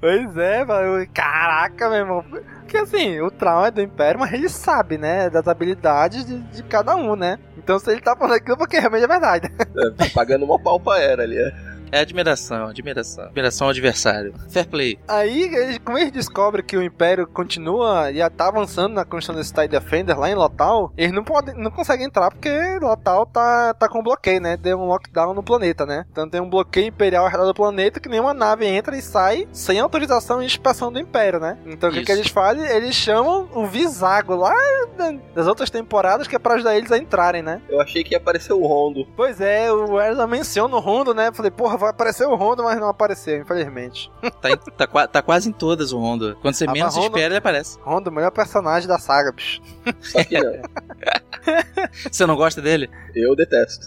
Pois 0.00 0.36
é, 0.36 0.64
mano. 0.64 1.06
Caraca, 1.12 1.88
meu 1.88 1.98
irmão. 1.98 2.24
Porque 2.60 2.76
assim, 2.76 3.20
o 3.20 3.30
Traum 3.30 3.64
é 3.66 3.70
do 3.70 3.80
Império, 3.80 4.20
mas 4.20 4.32
ele 4.32 4.48
sabe, 4.48 4.96
né? 4.96 5.28
Das 5.28 5.48
habilidades 5.48 6.24
de, 6.24 6.38
de 6.38 6.62
cada 6.62 6.94
um, 6.94 7.16
né? 7.16 7.38
Então 7.58 7.78
se 7.78 7.90
ele 7.90 8.00
tá 8.00 8.14
falando 8.16 8.34
aquilo, 8.34 8.56
porque 8.56 8.78
realmente 8.78 9.04
é 9.04 9.08
verdade. 9.08 9.50
É, 9.60 9.90
tá 9.90 10.06
pagando 10.14 10.44
uma 10.44 10.58
pau 10.58 10.78
pra 10.78 11.00
Era 11.00 11.22
ali, 11.22 11.36
é. 11.36 11.69
É 11.92 12.00
admiração, 12.00 12.66
admiração. 12.68 13.24
Admiração 13.24 13.66
ao 13.66 13.70
adversário. 13.70 14.34
Fair 14.48 14.66
play. 14.68 14.98
Aí, 15.08 15.42
eles- 15.54 15.78
como 15.78 15.98
eles 15.98 16.12
descobrem 16.12 16.64
que 16.64 16.76
o 16.76 16.82
Império 16.82 17.26
continua 17.26 18.10
e 18.10 18.18
já 18.18 18.30
tá 18.30 18.48
avançando 18.48 18.94
na 18.94 19.04
construção 19.04 19.34
desse 19.34 19.52
TIE 19.52 19.68
Defender 19.68 20.18
lá 20.18 20.30
em 20.30 20.34
Lotal, 20.34 20.92
eles 20.96 21.12
não 21.12 21.24
podem, 21.24 21.54
não 21.56 21.70
conseguem 21.70 22.06
entrar 22.06 22.30
porque 22.30 22.50
Lotal 22.80 23.26
tá, 23.26 23.74
tá 23.74 23.88
com 23.88 24.02
bloqueio, 24.02 24.40
né? 24.40 24.56
Deu 24.56 24.78
um 24.78 24.86
lockdown 24.86 25.34
no 25.34 25.42
planeta, 25.42 25.84
né? 25.84 26.04
Então 26.10 26.28
tem 26.28 26.40
um 26.40 26.48
bloqueio 26.48 26.86
imperial 26.86 27.24
ao 27.24 27.30
redor 27.30 27.46
do 27.46 27.54
planeta 27.54 27.98
que 28.00 28.08
nenhuma 28.08 28.32
nave 28.34 28.66
entra 28.66 28.96
e 28.96 29.02
sai 29.02 29.48
sem 29.52 29.80
autorização 29.80 30.42
e 30.42 30.46
inspeção 30.46 30.92
do 30.92 30.98
Império, 30.98 31.40
né? 31.40 31.58
Então 31.66 31.88
o 31.88 31.92
que, 31.92 31.98
Isso. 31.98 32.06
que 32.06 32.12
eles 32.12 32.28
fazem? 32.28 32.64
Eles 32.66 32.94
chamam 32.94 33.48
o 33.52 33.66
Visago 33.66 34.34
lá 34.36 34.54
da- 34.96 35.12
das 35.34 35.46
outras 35.46 35.70
temporadas 35.70 36.26
que 36.28 36.36
é 36.36 36.38
pra 36.38 36.54
ajudar 36.54 36.76
eles 36.76 36.92
a 36.92 36.98
entrarem, 36.98 37.42
né? 37.42 37.60
Eu 37.68 37.80
achei 37.80 38.04
que 38.04 38.14
ia 38.14 38.18
aparecer 38.18 38.52
o 38.52 38.64
Rondo. 38.66 39.06
Pois 39.16 39.40
é, 39.40 39.72
o 39.72 40.00
Erza 40.00 40.26
menciona 40.26 40.76
o 40.76 40.80
Rondo, 40.80 41.12
né? 41.14 41.30
Falei, 41.32 41.50
porra, 41.50 41.79
vai 41.80 41.90
aparecer 41.90 42.26
o 42.26 42.34
Rondo, 42.36 42.62
mas 42.62 42.78
não 42.78 42.88
apareceu, 42.88 43.40
infelizmente. 43.40 44.10
Tá, 44.40 44.50
em- 44.50 44.56
tá, 44.56 45.06
tá 45.08 45.22
quase 45.22 45.48
em 45.48 45.52
todas 45.52 45.92
o 45.92 45.98
Rondo. 45.98 46.36
Quando 46.40 46.54
você 46.54 46.64
Ah, 46.68 46.72
menos 46.72 46.94
Rondo- 46.94 47.06
espera, 47.08 47.26
ele 47.26 47.36
aparece. 47.38 47.78
Rondo, 47.82 48.08
o 48.08 48.12
melhor 48.12 48.30
personagem 48.30 48.88
da 48.88 48.98
saga, 48.98 49.32
bicho. 49.32 49.60
Só. 50.00 50.18
Você 52.10 52.26
não 52.26 52.36
gosta 52.36 52.60
dele? 52.60 52.90
Eu 53.14 53.34
detesto. 53.34 53.86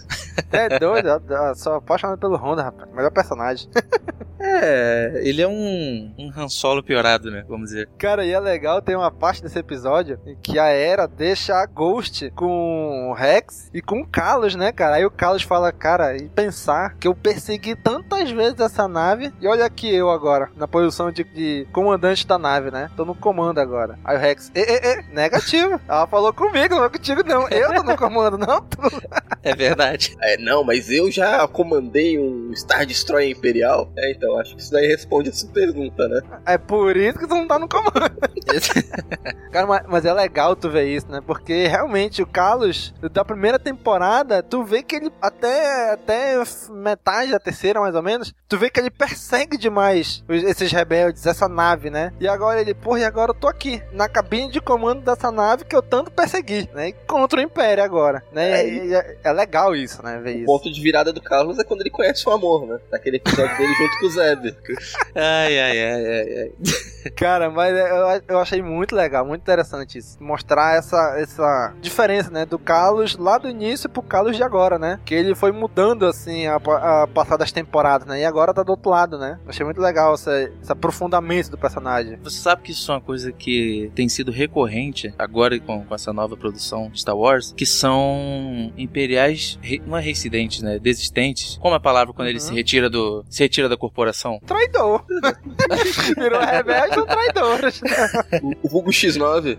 É 0.50 0.78
doido, 0.78 1.08
eu- 1.08 1.22
eu 1.48 1.54
sou 1.54 1.74
apaixonado 1.74 2.18
pelo 2.18 2.36
Honda, 2.36 2.62
rapaz. 2.64 2.90
Melhor 2.92 3.10
personagem. 3.12 3.68
É, 4.40 5.20
ele 5.22 5.40
é 5.40 5.48
um, 5.48 6.12
um 6.18 6.30
Han 6.36 6.48
Solo 6.48 6.82
piorado, 6.82 7.30
né? 7.30 7.44
Vamos 7.48 7.70
dizer. 7.70 7.88
Cara, 7.96 8.24
e 8.26 8.32
é 8.32 8.38
legal, 8.40 8.82
tem 8.82 8.96
uma 8.96 9.10
parte 9.10 9.42
desse 9.42 9.58
episódio 9.58 10.18
em 10.26 10.36
que 10.36 10.58
a 10.58 10.66
Era 10.66 11.06
deixa 11.06 11.54
a 11.54 11.64
Ghost 11.66 12.30
com 12.32 13.10
o 13.10 13.14
Rex 13.14 13.70
e 13.72 13.80
com 13.80 14.00
o 14.00 14.06
Carlos, 14.06 14.54
né, 14.54 14.72
cara? 14.72 14.96
Aí 14.96 15.06
o 15.06 15.10
Carlos 15.10 15.42
fala, 15.44 15.72
cara, 15.72 16.16
e 16.16 16.28
pensar 16.28 16.96
que 16.96 17.06
eu 17.08 17.14
persegui 17.14 17.74
tantas 17.84 18.30
vezes 18.30 18.58
essa 18.58 18.88
nave 18.88 19.30
e 19.40 19.46
olha 19.46 19.66
aqui 19.66 19.94
eu 19.94 20.10
agora, 20.10 20.50
na 20.56 20.66
posição 20.66 21.12
de, 21.12 21.22
de 21.22 21.68
comandante 21.70 22.26
da 22.26 22.38
nave, 22.38 22.70
né? 22.70 22.90
Tô 22.96 23.04
no 23.04 23.14
comando 23.14 23.60
agora. 23.60 23.98
Aí 24.02 24.16
o 24.16 24.20
Rex, 24.20 24.50
e, 24.54 24.60
e, 24.60 24.62
e, 24.62 25.14
negativo. 25.14 25.78
Ela 25.86 26.06
falou 26.06 26.32
comigo, 26.32 26.74
não 26.74 26.84
é 26.84 26.88
contigo 26.88 27.22
não. 27.22 27.46
Eu 27.48 27.74
tô 27.74 27.82
no 27.82 27.96
comando, 27.96 28.38
não 28.38 28.62
tu. 28.62 28.78
É 29.42 29.54
verdade. 29.54 30.16
É, 30.22 30.38
não, 30.38 30.64
mas 30.64 30.90
eu 30.90 31.10
já 31.10 31.46
comandei 31.46 32.18
um 32.18 32.50
Star 32.56 32.86
Destroyer 32.86 33.30
Imperial. 33.30 33.92
É, 33.98 34.12
então, 34.12 34.38
acho 34.38 34.56
que 34.56 34.62
isso 34.62 34.72
daí 34.72 34.86
responde 34.86 35.28
essa 35.28 35.46
pergunta, 35.48 36.08
né? 36.08 36.22
É 36.46 36.56
por 36.56 36.96
isso 36.96 37.18
que 37.18 37.26
tu 37.26 37.34
não 37.34 37.46
tá 37.46 37.58
no 37.58 37.68
comando. 37.68 37.92
Cara, 39.52 39.66
mas, 39.66 39.82
mas, 39.86 40.04
é 40.04 40.12
legal 40.12 40.56
tu 40.56 40.70
ver 40.70 40.86
isso, 40.86 41.10
né? 41.10 41.20
Porque 41.24 41.66
realmente 41.66 42.22
o 42.22 42.26
Carlos, 42.26 42.94
da 43.12 43.24
primeira 43.24 43.58
temporada, 43.58 44.42
tu 44.42 44.64
vê 44.64 44.82
que 44.82 44.96
ele, 44.96 45.12
até, 45.20 45.92
até 45.92 46.42
metade 46.70 47.30
da 47.30 47.38
terceira, 47.38 47.73
mais 47.80 47.94
ou 47.94 48.02
menos, 48.02 48.34
tu 48.48 48.58
vê 48.58 48.70
que 48.70 48.80
ele 48.80 48.90
persegue 48.90 49.56
demais 49.56 50.24
esses 50.28 50.70
rebeldes, 50.72 51.26
essa 51.26 51.48
nave, 51.48 51.90
né? 51.90 52.12
E 52.20 52.28
agora 52.28 52.60
ele, 52.60 52.74
porra, 52.74 53.00
e 53.00 53.04
agora 53.04 53.30
eu 53.30 53.34
tô 53.34 53.48
aqui, 53.48 53.82
na 53.92 54.08
cabine 54.08 54.50
de 54.50 54.60
comando 54.60 55.02
dessa 55.02 55.30
nave 55.30 55.64
que 55.64 55.74
eu 55.74 55.82
tanto 55.82 56.10
persegui, 56.10 56.68
né? 56.74 56.92
Contra 57.06 57.40
o 57.40 57.42
Império 57.42 57.82
agora, 57.82 58.22
né? 58.32 58.62
É, 58.62 58.94
é, 58.94 59.18
é 59.24 59.32
legal 59.32 59.74
isso, 59.74 60.02
né? 60.02 60.18
Ver 60.18 60.36
o 60.36 60.38
isso. 60.38 60.46
ponto 60.46 60.72
de 60.72 60.80
virada 60.80 61.12
do 61.12 61.22
Carlos 61.22 61.58
é 61.58 61.64
quando 61.64 61.80
ele 61.80 61.90
conhece 61.90 62.28
o 62.28 62.32
amor, 62.32 62.66
né? 62.66 62.78
Naquele 62.90 63.16
episódio 63.16 63.56
dele 63.56 63.74
junto 63.74 63.98
com 64.00 64.06
o 64.06 64.10
Zeb. 64.10 64.56
ai, 65.14 65.58
ai, 65.58 65.82
ai, 65.82 66.06
ai, 66.06 66.38
ai. 66.38 66.52
Cara, 67.16 67.50
mas 67.50 67.76
eu, 67.76 68.22
eu 68.28 68.38
achei 68.38 68.62
muito 68.62 68.94
legal, 68.94 69.26
muito 69.26 69.42
interessante 69.42 69.98
isso. 69.98 70.22
Mostrar 70.22 70.76
essa, 70.76 71.16
essa 71.18 71.74
diferença, 71.80 72.30
né? 72.30 72.46
Do 72.46 72.58
Carlos 72.58 73.16
lá 73.16 73.38
do 73.38 73.48
início 73.48 73.88
pro 73.88 74.02
Carlos 74.02 74.36
de 74.36 74.42
agora, 74.42 74.78
né? 74.78 74.98
Que 75.04 75.14
ele 75.14 75.34
foi 75.34 75.52
mudando, 75.52 76.06
assim, 76.06 76.46
a, 76.46 76.56
a 76.56 77.06
passar 77.06 77.36
das 77.36 77.52
temporadas, 77.52 77.63
né? 78.06 78.20
E 78.20 78.24
agora 78.24 78.52
tá 78.52 78.62
do 78.62 78.70
outro 78.70 78.90
lado, 78.90 79.18
né? 79.18 79.38
Achei 79.46 79.64
muito 79.64 79.80
legal 79.80 80.14
esse, 80.14 80.52
esse 80.60 80.72
aprofundamento 80.72 81.50
do 81.50 81.58
personagem. 81.58 82.18
Você 82.22 82.38
sabe 82.38 82.62
que 82.62 82.72
isso 82.72 82.90
é 82.90 82.94
uma 82.94 83.00
coisa 83.00 83.32
que 83.32 83.90
tem 83.94 84.08
sido 84.08 84.30
recorrente 84.30 85.14
agora 85.18 85.58
com, 85.60 85.84
com 85.84 85.94
essa 85.94 86.12
nova 86.12 86.36
produção 86.36 86.90
de 86.90 87.00
Star 87.00 87.16
Wars, 87.16 87.52
que 87.56 87.66
são 87.66 88.72
imperiais, 88.76 89.58
não 89.86 89.96
é 89.96 90.00
reincidentes, 90.00 90.62
né? 90.62 90.78
Desistentes. 90.78 91.58
Como 91.60 91.74
é 91.74 91.76
a 91.76 91.80
palavra 91.80 92.12
quando 92.12 92.26
uhum. 92.26 92.32
ele 92.32 92.40
se 92.40 92.52
retira 92.52 92.88
do. 92.90 93.24
se 93.28 93.42
retira 93.42 93.68
da 93.68 93.76
corporação? 93.76 94.40
Traidor. 94.46 95.04
Virou 96.16 96.40
rebelde 96.40 96.98
ou 96.98 97.06
traidor. 97.06 97.60
o 98.62 98.68
Vulgo 98.68 98.90
X9. 98.90 99.58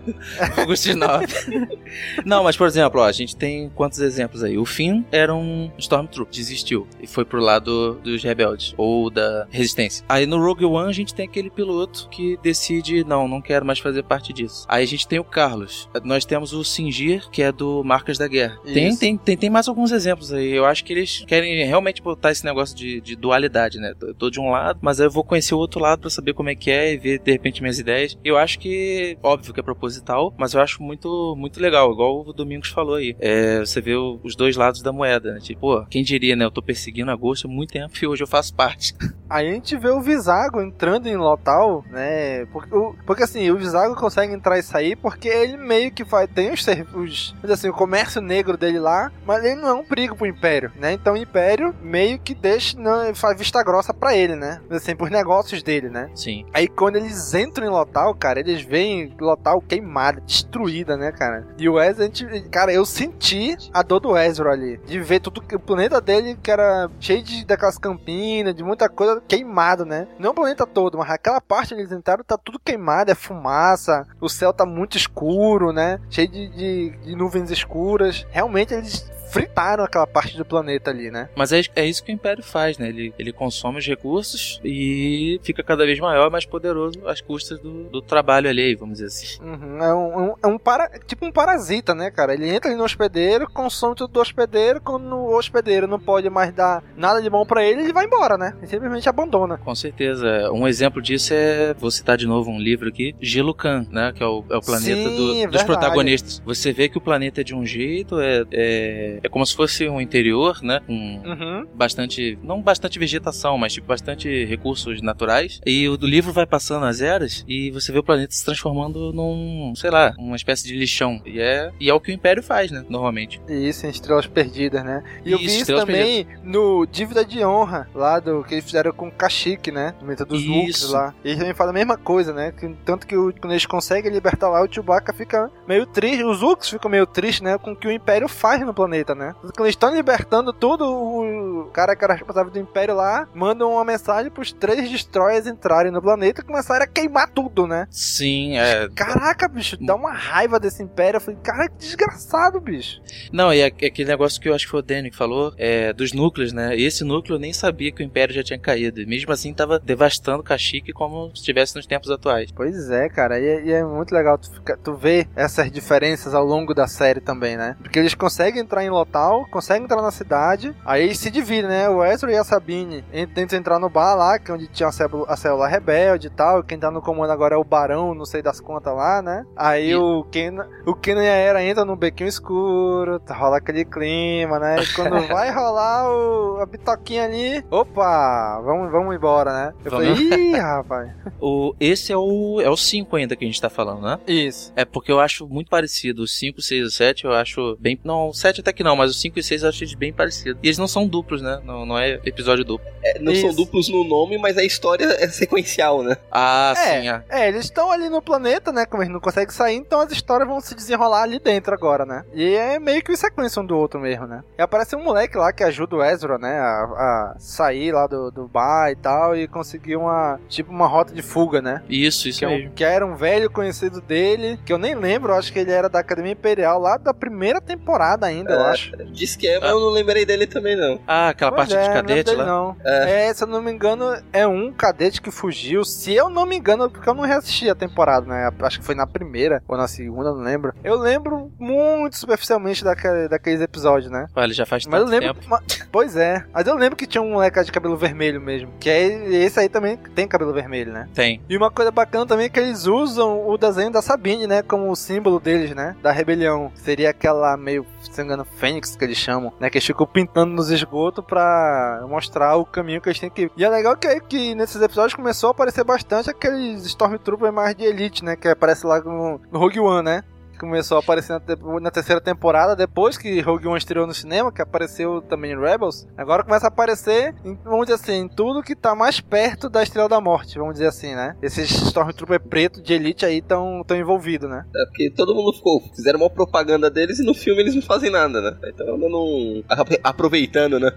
Vulgo 0.54 0.72
X9. 0.72 1.78
não, 2.24 2.44
mas 2.44 2.56
por 2.56 2.66
exemplo, 2.66 3.00
ó, 3.00 3.04
a 3.04 3.12
gente 3.12 3.36
tem 3.36 3.70
quantos 3.70 3.98
exemplos 4.00 4.42
aí? 4.42 4.58
O 4.58 4.64
Finn 4.64 5.04
era 5.10 5.34
um 5.34 5.70
Stormtrooper, 5.78 6.34
desistiu 6.34 6.86
e 7.00 7.06
foi 7.06 7.24
pro 7.24 7.40
lado 7.40 7.95
dos 7.96 8.22
rebeldes 8.22 8.74
ou 8.76 9.10
da 9.10 9.46
resistência. 9.50 10.04
Aí 10.08 10.26
no 10.26 10.38
Rogue 10.38 10.64
One 10.64 10.88
a 10.88 10.92
gente 10.92 11.14
tem 11.14 11.26
aquele 11.26 11.50
piloto 11.50 12.08
que 12.10 12.38
decide, 12.42 13.04
não, 13.04 13.28
não 13.28 13.40
quero 13.40 13.64
mais 13.64 13.78
fazer 13.78 14.02
parte 14.02 14.32
disso. 14.32 14.66
Aí 14.68 14.82
a 14.82 14.86
gente 14.86 15.06
tem 15.06 15.18
o 15.18 15.24
Carlos. 15.24 15.88
Nós 16.04 16.24
temos 16.24 16.52
o 16.52 16.64
Singir, 16.64 17.28
que 17.30 17.42
é 17.42 17.52
do 17.52 17.82
Marcas 17.84 18.18
da 18.18 18.28
Guerra. 18.28 18.58
Tem, 18.64 18.96
tem, 18.96 19.16
tem, 19.16 19.36
tem 19.36 19.50
mais 19.50 19.68
alguns 19.68 19.92
exemplos 19.92 20.32
aí. 20.32 20.50
Eu 20.50 20.64
acho 20.64 20.84
que 20.84 20.92
eles 20.92 21.24
querem 21.26 21.64
realmente 21.64 22.02
botar 22.02 22.30
esse 22.30 22.44
negócio 22.44 22.76
de, 22.76 23.00
de 23.00 23.16
dualidade, 23.16 23.78
né? 23.78 23.94
Eu 24.00 24.14
tô 24.14 24.30
de 24.30 24.40
um 24.40 24.50
lado, 24.50 24.78
mas 24.82 25.00
eu 25.00 25.10
vou 25.10 25.24
conhecer 25.24 25.54
o 25.54 25.58
outro 25.58 25.80
lado 25.80 26.00
para 26.00 26.10
saber 26.10 26.34
como 26.34 26.48
é 26.48 26.54
que 26.54 26.70
é 26.70 26.92
e 26.92 26.96
ver 26.96 27.18
de 27.18 27.32
repente 27.32 27.60
minhas 27.60 27.78
ideias. 27.78 28.16
Eu 28.24 28.36
acho 28.36 28.58
que, 28.58 29.16
óbvio 29.22 29.52
que 29.52 29.60
é 29.60 29.62
proposital, 29.62 30.34
mas 30.38 30.54
eu 30.54 30.60
acho 30.60 30.82
muito, 30.82 31.34
muito 31.36 31.60
legal, 31.60 31.92
igual 31.92 32.20
o 32.26 32.32
Domingos 32.32 32.68
falou 32.68 32.96
aí. 32.96 33.16
É, 33.18 33.60
você 33.60 33.80
vê 33.80 33.94
os 33.94 34.34
dois 34.36 34.56
lados 34.56 34.82
da 34.82 34.92
moeda, 34.92 35.34
né? 35.34 35.40
Tipo, 35.40 35.60
pô, 35.60 35.86
quem 35.86 36.02
diria, 36.02 36.36
né? 36.36 36.44
Eu 36.44 36.50
tô 36.50 36.62
perseguindo 36.62 37.10
a 37.10 37.16
Ghost 37.16 37.46
há 37.46 37.48
muito 37.48 37.72
tempo 37.72 37.85
e 38.02 38.06
hoje 38.06 38.22
eu 38.22 38.26
faço 38.26 38.54
parte. 38.54 38.94
Aí 39.28 39.48
a 39.50 39.52
gente 39.52 39.76
vê 39.76 39.88
o 39.88 40.00
Visago 40.00 40.60
entrando 40.60 41.06
em 41.06 41.16
Lotal, 41.16 41.84
né? 41.90 42.46
Porque, 42.46 42.70
porque 43.06 43.22
assim, 43.22 43.50
o 43.50 43.56
Visago 43.56 43.94
consegue 43.94 44.32
entrar 44.32 44.58
e 44.58 44.62
sair 44.62 44.96
porque 44.96 45.28
ele 45.28 45.56
meio 45.56 45.92
que 45.92 46.04
faz, 46.04 46.28
tem 46.30 46.52
os, 46.52 46.66
os 46.94 47.50
assim, 47.50 47.68
o 47.68 47.72
comércio 47.72 48.20
negro 48.20 48.56
dele 48.56 48.78
lá, 48.78 49.10
mas 49.26 49.44
ele 49.44 49.60
não 49.60 49.68
é 49.68 49.74
um 49.74 49.84
perigo 49.84 50.16
pro 50.16 50.26
Império, 50.26 50.72
né? 50.76 50.92
Então 50.92 51.14
o 51.14 51.16
Império 51.16 51.74
meio 51.80 52.18
que 52.18 52.34
deixa, 52.34 52.78
não, 52.78 53.14
faz 53.14 53.38
vista 53.38 53.62
grossa 53.62 53.92
para 53.94 54.16
ele, 54.16 54.36
né? 54.36 54.60
Assim, 54.70 54.94
pros 54.94 55.10
negócios 55.10 55.62
dele, 55.62 55.88
né? 55.88 56.10
Sim. 56.14 56.46
Aí 56.52 56.68
quando 56.68 56.96
eles 56.96 57.34
entram 57.34 57.66
em 57.66 57.70
Lotal, 57.70 58.14
cara, 58.14 58.40
eles 58.40 58.62
veem 58.62 59.14
Lotal 59.18 59.60
queimada, 59.60 60.20
destruída, 60.20 60.96
né, 60.96 61.12
cara? 61.12 61.46
E 61.58 61.68
o 61.68 61.80
Ezra, 61.80 62.04
a 62.04 62.06
gente, 62.06 62.48
cara, 62.50 62.72
eu 62.72 62.84
senti 62.84 63.56
a 63.72 63.82
dor 63.82 64.00
do 64.00 64.16
Ezra 64.16 64.50
ali, 64.50 64.78
de 64.86 65.00
ver 65.00 65.20
tudo 65.20 65.40
que 65.40 65.56
o 65.56 65.60
planeta 65.60 66.00
dele 66.00 66.36
que 66.42 66.50
era 66.50 66.88
cheio 67.00 67.22
de 67.22 67.44
campinas, 67.78 68.54
de 68.54 68.62
muita 68.62 68.88
coisa 68.88 69.20
queimado, 69.26 69.84
né? 69.84 70.06
Não 70.18 70.30
o 70.30 70.34
planeta 70.34 70.66
todo, 70.66 70.98
mas 70.98 71.10
aquela 71.10 71.40
parte 71.40 71.74
onde 71.74 71.82
eles 71.82 71.92
entraram 71.92 72.22
tá 72.24 72.38
tudo 72.38 72.58
queimado, 72.58 73.10
é 73.10 73.14
fumaça, 73.14 74.06
o 74.20 74.28
céu 74.28 74.52
tá 74.52 74.64
muito 74.64 74.96
escuro, 74.96 75.72
né? 75.72 76.00
Cheio 76.08 76.28
de, 76.28 76.48
de, 76.48 76.90
de 76.98 77.16
nuvens 77.16 77.50
escuras. 77.50 78.26
Realmente 78.30 78.72
eles 78.72 79.10
fritaram 79.30 79.84
aquela 79.84 80.06
parte 80.06 80.36
do 80.36 80.44
planeta 80.44 80.90
ali, 80.90 81.10
né? 81.10 81.28
Mas 81.34 81.52
é, 81.52 81.62
é 81.74 81.84
isso 81.84 82.02
que 82.02 82.12
o 82.12 82.14
Império 82.14 82.42
faz, 82.42 82.78
né? 82.78 82.88
Ele, 82.88 83.12
ele 83.18 83.32
consome 83.32 83.78
os 83.78 83.86
recursos 83.86 84.60
e 84.64 85.40
fica 85.42 85.62
cada 85.62 85.84
vez 85.84 85.98
maior, 85.98 86.30
mais 86.30 86.44
poderoso 86.44 87.06
às 87.06 87.20
custas 87.20 87.58
do, 87.58 87.84
do 87.84 88.00
trabalho 88.00 88.48
alheio, 88.48 88.78
vamos 88.78 88.98
dizer 88.98 89.06
assim. 89.06 89.42
Uhum, 89.42 89.82
é 89.82 89.94
um, 89.94 90.34
é 90.42 90.46
um 90.46 90.58
para, 90.58 90.88
tipo 91.06 91.26
um 91.26 91.32
parasita, 91.32 91.94
né, 91.94 92.10
cara? 92.10 92.34
Ele 92.34 92.48
entra 92.48 92.70
ali 92.70 92.78
no 92.78 92.84
hospedeiro, 92.84 93.50
consome 93.50 93.94
tudo 93.94 94.12
do 94.12 94.20
hospedeiro, 94.20 94.80
quando 94.80 95.14
o 95.14 95.36
hospedeiro 95.36 95.86
não 95.86 95.98
pode 95.98 96.28
mais 96.30 96.52
dar 96.52 96.82
nada 96.96 97.20
de 97.20 97.28
bom 97.28 97.44
para 97.44 97.64
ele, 97.64 97.82
ele 97.82 97.92
vai 97.92 98.06
embora, 98.06 98.38
né? 98.38 98.54
Ele 98.58 98.66
simplesmente 98.66 99.08
abandona. 99.08 99.58
Com 99.58 99.74
certeza. 99.74 100.50
Um 100.52 100.66
exemplo 100.66 101.02
disso 101.02 101.32
é, 101.34 101.74
vou 101.74 101.90
citar 101.90 102.16
de 102.16 102.26
novo 102.26 102.50
um 102.50 102.58
livro 102.58 102.88
aqui, 102.88 103.14
Gelo 103.20 103.54
Khan, 103.54 103.86
né? 103.90 104.12
Que 104.14 104.22
é 104.22 104.26
o, 104.26 104.44
é 104.50 104.56
o 104.56 104.60
planeta 104.60 105.10
Sim, 105.10 105.16
do, 105.16 105.50
dos 105.50 105.62
protagonistas. 105.62 106.42
Você 106.44 106.72
vê 106.72 106.88
que 106.88 106.98
o 106.98 107.00
planeta 107.00 107.40
é 107.40 107.44
de 107.44 107.54
um 107.54 107.64
jeito, 107.64 108.20
é, 108.20 108.44
é 108.52 109.15
é 109.22 109.28
como 109.28 109.44
se 109.46 109.54
fosse 109.54 109.88
um 109.88 110.00
interior, 110.00 110.62
né? 110.62 110.80
Com 110.86 110.92
uhum. 110.94 111.66
bastante. 111.74 112.38
Não 112.42 112.60
bastante 112.60 112.98
vegetação, 112.98 113.58
mas 113.58 113.72
tipo 113.72 113.86
bastante 113.86 114.44
recursos 114.44 115.00
naturais. 115.02 115.60
E 115.66 115.88
o 115.88 115.96
do 115.96 116.06
livro 116.06 116.32
vai 116.32 116.46
passando 116.46 116.86
as 116.86 117.00
eras 117.00 117.44
e 117.48 117.70
você 117.70 117.92
vê 117.92 117.98
o 117.98 118.02
planeta 118.02 118.32
se 118.32 118.44
transformando 118.44 119.12
num, 119.12 119.72
sei 119.76 119.90
lá, 119.90 120.14
uma 120.18 120.36
espécie 120.36 120.66
de 120.66 120.76
lixão. 120.76 121.20
E 121.24 121.40
é, 121.40 121.72
e 121.80 121.88
é 121.88 121.94
o 121.94 122.00
que 122.00 122.10
o 122.10 122.14
Império 122.14 122.42
faz, 122.42 122.70
né? 122.70 122.84
Normalmente. 122.88 123.40
Isso, 123.48 123.86
em 123.86 123.90
Estrelas 123.90 124.26
Perdidas, 124.26 124.84
né? 124.84 125.02
E 125.24 125.32
eu 125.32 125.38
vi 125.38 125.46
isso 125.46 125.74
também 125.74 126.24
Perdidas. 126.24 126.44
no 126.44 126.86
Dívida 126.86 127.24
de 127.24 127.44
Honra, 127.44 127.88
lá 127.94 128.18
do 128.20 128.42
que 128.44 128.54
eles 128.54 128.64
fizeram 128.64 128.92
com 128.92 129.08
o 129.08 129.12
Kashyyyk, 129.12 129.70
né? 129.70 129.94
No 129.98 130.02
momento 130.02 130.24
dos 130.24 130.46
Wooks 130.46 130.76
Isso. 130.76 130.92
lá. 130.92 131.14
E 131.24 131.28
eles 131.28 131.38
também 131.38 131.54
falam 131.54 131.70
a 131.70 131.74
mesma 131.74 131.96
coisa, 131.96 132.32
né? 132.32 132.52
Que, 132.52 132.68
tanto 132.84 133.06
que 133.06 133.16
o, 133.16 133.32
quando 133.32 133.52
eles 133.52 133.66
conseguem 133.66 134.10
libertar 134.10 134.48
lá, 134.48 134.62
o 134.62 134.72
Chewbacca 134.72 135.12
fica 135.12 135.50
meio 135.66 135.86
triste. 135.86 136.24
Os 136.24 136.42
Wooks 136.42 136.68
ficam 136.68 136.90
meio 136.90 137.06
tristes, 137.06 137.40
né? 137.42 137.58
Com 137.58 137.72
o 137.72 137.76
que 137.76 137.88
o 137.88 137.92
Império 137.92 138.28
faz 138.28 138.60
no 138.64 138.74
planeta, 138.74 139.05
né? 139.14 139.34
Quando 139.40 139.60
eles 139.60 139.70
estão 139.74 139.94
libertando 139.94 140.52
tudo, 140.52 140.84
o 140.84 141.70
cara 141.72 141.94
que 141.96 142.04
era 142.04 142.14
responsável 142.14 142.50
do 142.52 142.58
Império 142.58 142.94
lá 142.94 143.28
manda 143.34 143.66
uma 143.66 143.84
mensagem 143.84 144.30
pros 144.30 144.52
três 144.52 144.88
destroyers 144.90 145.46
entrarem 145.46 145.92
no 145.92 146.00
planeta 146.02 146.40
e 146.40 146.44
começarem 146.44 146.84
a 146.84 146.86
queimar 146.86 147.28
tudo, 147.30 147.66
né? 147.66 147.86
Sim, 147.90 148.58
é. 148.58 148.88
Caraca, 148.94 149.48
bicho, 149.48 149.76
dá 149.80 149.94
uma 149.94 150.12
raiva 150.12 150.58
desse 150.60 150.82
Império. 150.82 151.16
Eu 151.18 151.20
falei, 151.20 151.38
cara, 151.42 151.68
que 151.68 151.76
desgraçado, 151.76 152.60
bicho. 152.60 153.00
Não, 153.32 153.52
e 153.52 153.62
aquele 153.62 154.08
negócio 154.08 154.40
que 154.40 154.48
eu 154.48 154.54
acho 154.54 154.64
que 154.64 154.70
foi 154.70 154.80
o 154.80 154.82
Danny 154.82 155.10
que 155.10 155.16
falou, 155.16 155.52
é, 155.56 155.92
dos 155.92 156.12
núcleos, 156.12 156.52
né? 156.52 156.76
E 156.76 156.84
esse 156.84 157.04
núcleo 157.04 157.36
eu 157.36 157.40
nem 157.40 157.52
sabia 157.52 157.92
que 157.92 158.02
o 158.02 158.04
Império 158.06 158.34
já 158.34 158.42
tinha 158.42 158.58
caído. 158.58 159.00
E 159.00 159.06
mesmo 159.06 159.32
assim 159.32 159.52
tava 159.52 159.78
devastando 159.78 160.42
Kashyyyk 160.42 160.92
como 160.92 161.28
se 161.34 161.40
estivesse 161.40 161.76
nos 161.76 161.86
tempos 161.86 162.10
atuais. 162.10 162.50
Pois 162.52 162.90
é, 162.90 163.08
cara, 163.08 163.38
e, 163.38 163.46
é- 163.46 163.64
e 163.64 163.72
é 163.72 163.84
muito 163.84 164.12
legal 164.14 164.38
tu, 164.38 164.50
fica- 164.52 164.76
tu 164.76 164.94
ver 164.94 165.28
essas 165.36 165.70
diferenças 165.70 166.34
ao 166.34 166.44
longo 166.44 166.74
da 166.74 166.86
série 166.86 167.20
também, 167.20 167.56
né? 167.56 167.76
Porque 167.82 167.98
eles 167.98 168.14
conseguem 168.14 168.60
entrar 168.62 168.84
em 168.84 168.90
Lotal, 168.96 169.46
conseguem 169.50 169.84
entrar 169.84 170.00
na 170.02 170.10
cidade, 170.10 170.74
aí 170.84 171.14
se 171.14 171.30
dividem, 171.30 171.68
né? 171.68 171.88
O 171.88 172.04
Ezra 172.04 172.32
e 172.32 172.36
a 172.36 172.44
Sabine 172.44 173.04
en- 173.12 173.26
tentam 173.26 173.58
entrar 173.58 173.78
no 173.78 173.88
bar 173.88 174.14
lá, 174.14 174.38
que 174.38 174.50
é 174.50 174.54
onde 174.54 174.66
tinha 174.68 174.88
a 174.88 174.92
célula, 174.92 175.26
a 175.28 175.36
célula 175.36 175.68
rebelde 175.68 176.26
e 176.28 176.30
tal, 176.30 176.62
quem 176.62 176.78
tá 176.78 176.90
no 176.90 177.02
comando 177.02 177.30
agora 177.30 177.54
é 177.54 177.58
o 177.58 177.64
Barão, 177.64 178.14
não 178.14 178.24
sei 178.24 178.42
das 178.42 178.60
contas 178.60 178.94
lá, 178.94 179.20
né? 179.22 179.44
Aí 179.56 179.94
o 179.94 180.24
Ken, 180.30 180.54
o 180.86 180.94
Ken 180.94 181.14
e 181.16 181.18
a 181.18 181.22
Era 181.34 181.64
entram 181.64 181.84
no 181.84 181.96
bequinho 181.96 182.28
escuro, 182.28 183.18
tá- 183.20 183.34
rola 183.34 183.58
aquele 183.58 183.84
clima, 183.84 184.58
né? 184.58 184.76
E 184.82 184.86
quando 184.94 185.20
vai 185.28 185.50
rolar 185.52 186.08
o, 186.10 186.58
a 186.60 186.66
bitoquinha 186.66 187.24
ali, 187.24 187.64
opa, 187.70 188.60
vamos, 188.64 188.90
vamos 188.90 189.14
embora, 189.14 189.52
né? 189.52 189.72
Eu 189.84 189.90
Vamos. 189.90 190.06
falei, 190.18 190.50
ih, 190.52 190.56
rapaz. 190.56 191.10
O, 191.40 191.74
esse 191.78 192.12
é 192.12 192.16
o 192.16 192.60
é 192.62 192.68
o 192.70 192.76
5 192.76 193.14
ainda 193.16 193.36
que 193.36 193.44
a 193.44 193.46
gente 193.46 193.60
tá 193.60 193.68
falando, 193.68 194.00
né? 194.02 194.18
Isso. 194.26 194.72
É 194.74 194.84
porque 194.84 195.12
eu 195.12 195.20
acho 195.20 195.46
muito 195.46 195.68
parecido. 195.68 196.22
O 196.22 196.26
5, 196.26 196.62
6 196.62 196.80
e 196.80 196.84
o 196.84 196.90
7 196.90 197.24
eu 197.24 197.32
acho 197.32 197.76
bem. 197.78 197.98
Não, 198.02 198.28
o 198.28 198.34
7 198.34 198.60
até 198.60 198.72
que 198.72 198.82
não. 198.86 198.96
mas 198.96 199.10
o 199.10 199.14
5 199.14 199.38
e 199.38 199.42
6 199.42 199.62
eu 199.62 199.68
achei 199.68 199.96
bem 199.96 200.12
parecido. 200.12 200.58
E 200.62 200.66
eles 200.68 200.78
não 200.78 200.88
são 200.88 201.06
duplos, 201.06 201.42
né? 201.42 201.60
Não, 201.64 201.84
não 201.84 201.98
é 201.98 202.20
episódio 202.24 202.64
duplo. 202.64 202.86
É, 203.04 203.18
não 203.20 203.34
são 203.34 203.54
duplos 203.54 203.88
no 203.88 204.04
nome, 204.04 204.38
mas 204.38 204.56
a 204.56 204.64
história 204.64 205.04
é 205.20 205.28
sequencial, 205.28 206.02
né? 206.02 206.16
Ah, 206.30 206.72
É, 206.76 207.00
sim, 207.00 207.08
é. 207.08 207.22
é, 207.28 207.48
eles 207.48 207.64
estão 207.64 207.90
ali 207.90 208.08
no 208.08 208.20
planeta, 208.22 208.72
né? 208.72 208.86
Como 208.86 209.02
eles 209.02 209.12
não 209.12 209.20
conseguem 209.20 209.52
sair, 209.54 209.76
então 209.76 210.00
as 210.00 210.10
histórias 210.12 210.48
vão 210.48 210.60
se 210.60 210.74
desenrolar 210.74 211.22
ali 211.22 211.38
dentro 211.38 211.72
agora, 211.74 212.04
né? 212.04 212.24
E 212.34 212.54
é 212.54 212.78
meio 212.78 213.02
que 213.02 213.12
em 213.12 213.16
sequência 213.16 213.60
um 213.60 213.66
do 213.66 213.76
outro 213.76 214.00
mesmo, 214.00 214.26
né? 214.26 214.42
E 214.58 214.62
aparece 214.62 214.96
um 214.96 215.02
moleque 215.04 215.36
lá 215.36 215.52
que 215.52 215.62
ajuda 215.64 215.96
o 215.96 216.02
Ezra, 216.04 216.38
né? 216.38 216.58
A, 216.58 217.34
a 217.34 217.36
sair 217.38 217.92
lá 217.92 218.06
do, 218.06 218.30
do 218.30 218.46
bar 218.48 218.90
e 218.90 218.96
tal 218.96 219.36
e 219.36 219.46
conseguir 219.48 219.96
uma, 219.96 220.38
tipo, 220.48 220.70
uma 220.70 220.86
rota 220.86 221.12
de 221.14 221.22
fuga, 221.22 221.60
né? 221.60 221.82
Isso, 221.88 222.28
isso 222.28 222.38
Que, 222.40 222.44
é 222.44 222.48
um- 222.48 222.50
mesmo. 222.58 222.72
que 222.72 222.84
era 222.84 223.04
um 223.06 223.14
velho 223.16 223.50
conhecido 223.50 224.00
dele, 224.00 224.58
que 224.64 224.72
eu 224.72 224.78
nem 224.78 224.94
lembro, 224.94 225.34
acho 225.34 225.52
que 225.52 225.58
ele 225.58 225.70
era 225.70 225.88
da 225.88 226.00
Academia 226.00 226.32
Imperial 226.32 226.80
lá 226.80 226.96
da 226.96 227.12
primeira 227.14 227.60
temporada 227.60 228.26
ainda, 228.26 228.52
eu 228.52 228.60
É, 228.60 228.70
acho. 228.76 228.96
Diz 229.12 229.36
que 229.36 229.46
é, 229.48 229.58
mas 229.60 229.70
eu 229.70 229.80
não 229.80 229.90
lembrei 229.90 230.24
dele 230.24 230.46
também, 230.46 230.76
não. 230.76 231.00
Ah, 231.06 231.28
aquela 231.30 231.52
Pois 231.52 231.68
parte 231.68 231.74
é, 231.74 231.76
não 231.76 231.94
lembro 231.94 232.08
cadetes 232.08 232.32
dele, 232.32 232.42
lá. 232.42 232.46
Não. 232.46 232.76
É. 232.84 233.34
se 233.34 233.42
eu 233.42 233.48
não 233.48 233.62
me 233.62 233.70
engano, 233.72 234.16
é 234.32 234.46
um 234.46 234.72
cadete 234.72 235.20
que 235.20 235.30
fugiu. 235.30 235.84
Se 235.84 236.14
eu 236.14 236.28
não 236.28 236.46
me 236.46 236.56
engano, 236.56 236.90
porque 236.90 237.08
eu 237.08 237.14
não 237.14 237.24
reassisti 237.24 237.68
a 237.68 237.74
temporada, 237.74 238.26
né? 238.26 238.50
Acho 238.60 238.80
que 238.80 238.84
foi 238.86 238.94
na 238.94 239.06
primeira 239.06 239.62
ou 239.66 239.76
na 239.76 239.88
segunda, 239.88 240.32
não 240.32 240.40
lembro. 240.42 240.72
Eu 240.84 240.96
lembro 240.96 241.50
muito 241.58 242.16
superficialmente 242.16 242.84
daquele, 242.84 243.28
daqueles 243.28 243.60
episódios, 243.60 244.10
né? 244.10 244.26
Olha, 244.34 244.52
já 244.52 244.66
faz 244.66 244.84
Mas 244.86 245.00
eu 245.00 245.06
tanto 245.06 245.20
lembro. 245.20 245.34
tempo. 245.40 245.86
Pois 245.90 246.16
é. 246.16 246.44
Mas 246.52 246.66
eu 246.66 246.74
lembro 246.74 246.96
que 246.96 247.06
tinha 247.06 247.22
um 247.22 247.32
moleque 247.32 247.62
de 247.64 247.72
cabelo 247.72 247.96
vermelho 247.96 248.40
mesmo. 248.40 248.72
Que 248.78 248.90
é 248.90 249.06
esse 249.36 249.58
aí 249.58 249.68
também 249.68 249.96
tem 250.14 250.28
cabelo 250.28 250.52
vermelho, 250.52 250.92
né? 250.92 251.08
Tem. 251.14 251.40
E 251.48 251.56
uma 251.56 251.70
coisa 251.70 251.90
bacana 251.90 252.26
também 252.26 252.46
é 252.46 252.48
que 252.48 252.60
eles 252.60 252.86
usam 252.86 253.48
o 253.48 253.56
desenho 253.56 253.90
da 253.90 254.02
Sabine, 254.02 254.46
né? 254.46 254.62
Como 254.62 254.90
o 254.90 254.96
símbolo 254.96 255.40
deles, 255.40 255.74
né? 255.74 255.96
Da 256.02 256.12
rebelião. 256.12 256.70
Seria 256.74 257.10
aquela 257.10 257.56
meio, 257.56 257.86
se 258.02 258.10
não 258.10 258.16
me 258.18 258.24
engano, 258.24 258.46
fênix 258.66 258.96
que 258.96 259.04
eles 259.04 259.16
chamam, 259.16 259.52
né? 259.60 259.70
Que 259.70 259.78
eles 259.78 259.86
ficam 259.86 260.06
pintando 260.06 260.52
nos 260.52 260.70
esgotos 260.70 261.24
pra 261.24 262.04
mostrar 262.08 262.56
o 262.56 262.64
caminho 262.64 263.00
que 263.00 263.08
eles 263.08 263.20
têm 263.20 263.30
que 263.30 263.42
ir. 263.42 263.52
E 263.56 263.64
é 263.64 263.68
legal 263.68 263.96
que, 263.96 264.20
que 264.20 264.54
nesses 264.54 264.80
episódios 264.82 265.14
começou 265.14 265.48
a 265.48 265.50
aparecer 265.52 265.84
bastante 265.84 266.30
aqueles 266.30 266.84
Stormtroopers 266.84 267.54
mais 267.54 267.74
de 267.76 267.84
elite, 267.84 268.24
né? 268.24 268.34
Que 268.34 268.48
aparece 268.48 268.86
lá 268.86 269.00
no, 269.00 269.40
no 269.50 269.58
Rogue 269.58 269.80
One, 269.80 270.04
né? 270.04 270.22
Começou 270.58 270.96
a 270.96 271.00
aparecer 271.00 271.32
na, 271.32 271.80
na 271.80 271.90
terceira 271.90 272.20
temporada, 272.20 272.74
depois 272.74 273.16
que 273.18 273.40
Rogue 273.40 273.66
One 273.68 273.78
estreou 273.78 274.06
no 274.06 274.14
cinema, 274.14 274.50
que 274.52 274.62
apareceu 274.62 275.20
também 275.22 275.52
em 275.52 275.58
Rebels. 275.60 276.06
Agora 276.16 276.42
começa 276.44 276.66
a 276.66 276.68
aparecer, 276.68 277.34
em, 277.44 277.54
vamos 277.64 277.86
dizer 277.86 277.94
assim, 278.02 278.12
em 278.22 278.28
tudo 278.28 278.62
que 278.62 278.74
tá 278.74 278.94
mais 278.94 279.20
perto 279.20 279.68
da 279.68 279.82
Estrela 279.82 280.08
da 280.08 280.20
Morte, 280.20 280.58
vamos 280.58 280.74
dizer 280.74 280.86
assim, 280.86 281.14
né? 281.14 281.36
Esses 281.42 281.70
Stormtrooper 281.70 282.40
preto 282.40 282.82
de 282.82 282.92
elite 282.94 283.24
aí 283.26 283.38
estão 283.38 283.82
tão 283.86 283.96
envolvidos, 283.96 284.48
né? 284.48 284.64
É 284.74 284.84
porque 284.86 285.10
todo 285.10 285.34
mundo 285.34 285.52
ficou, 285.52 285.80
fizeram 285.94 286.20
uma 286.20 286.30
propaganda 286.30 286.90
deles 286.90 287.18
e 287.18 287.24
no 287.24 287.34
filme 287.34 287.60
eles 287.62 287.74
não 287.74 287.82
fazem 287.82 288.10
nada, 288.10 288.40
né? 288.40 288.56
Então 288.66 288.96
não. 288.98 289.62
apro- 289.68 289.98
aproveitando, 290.02 290.80
né? 290.80 290.90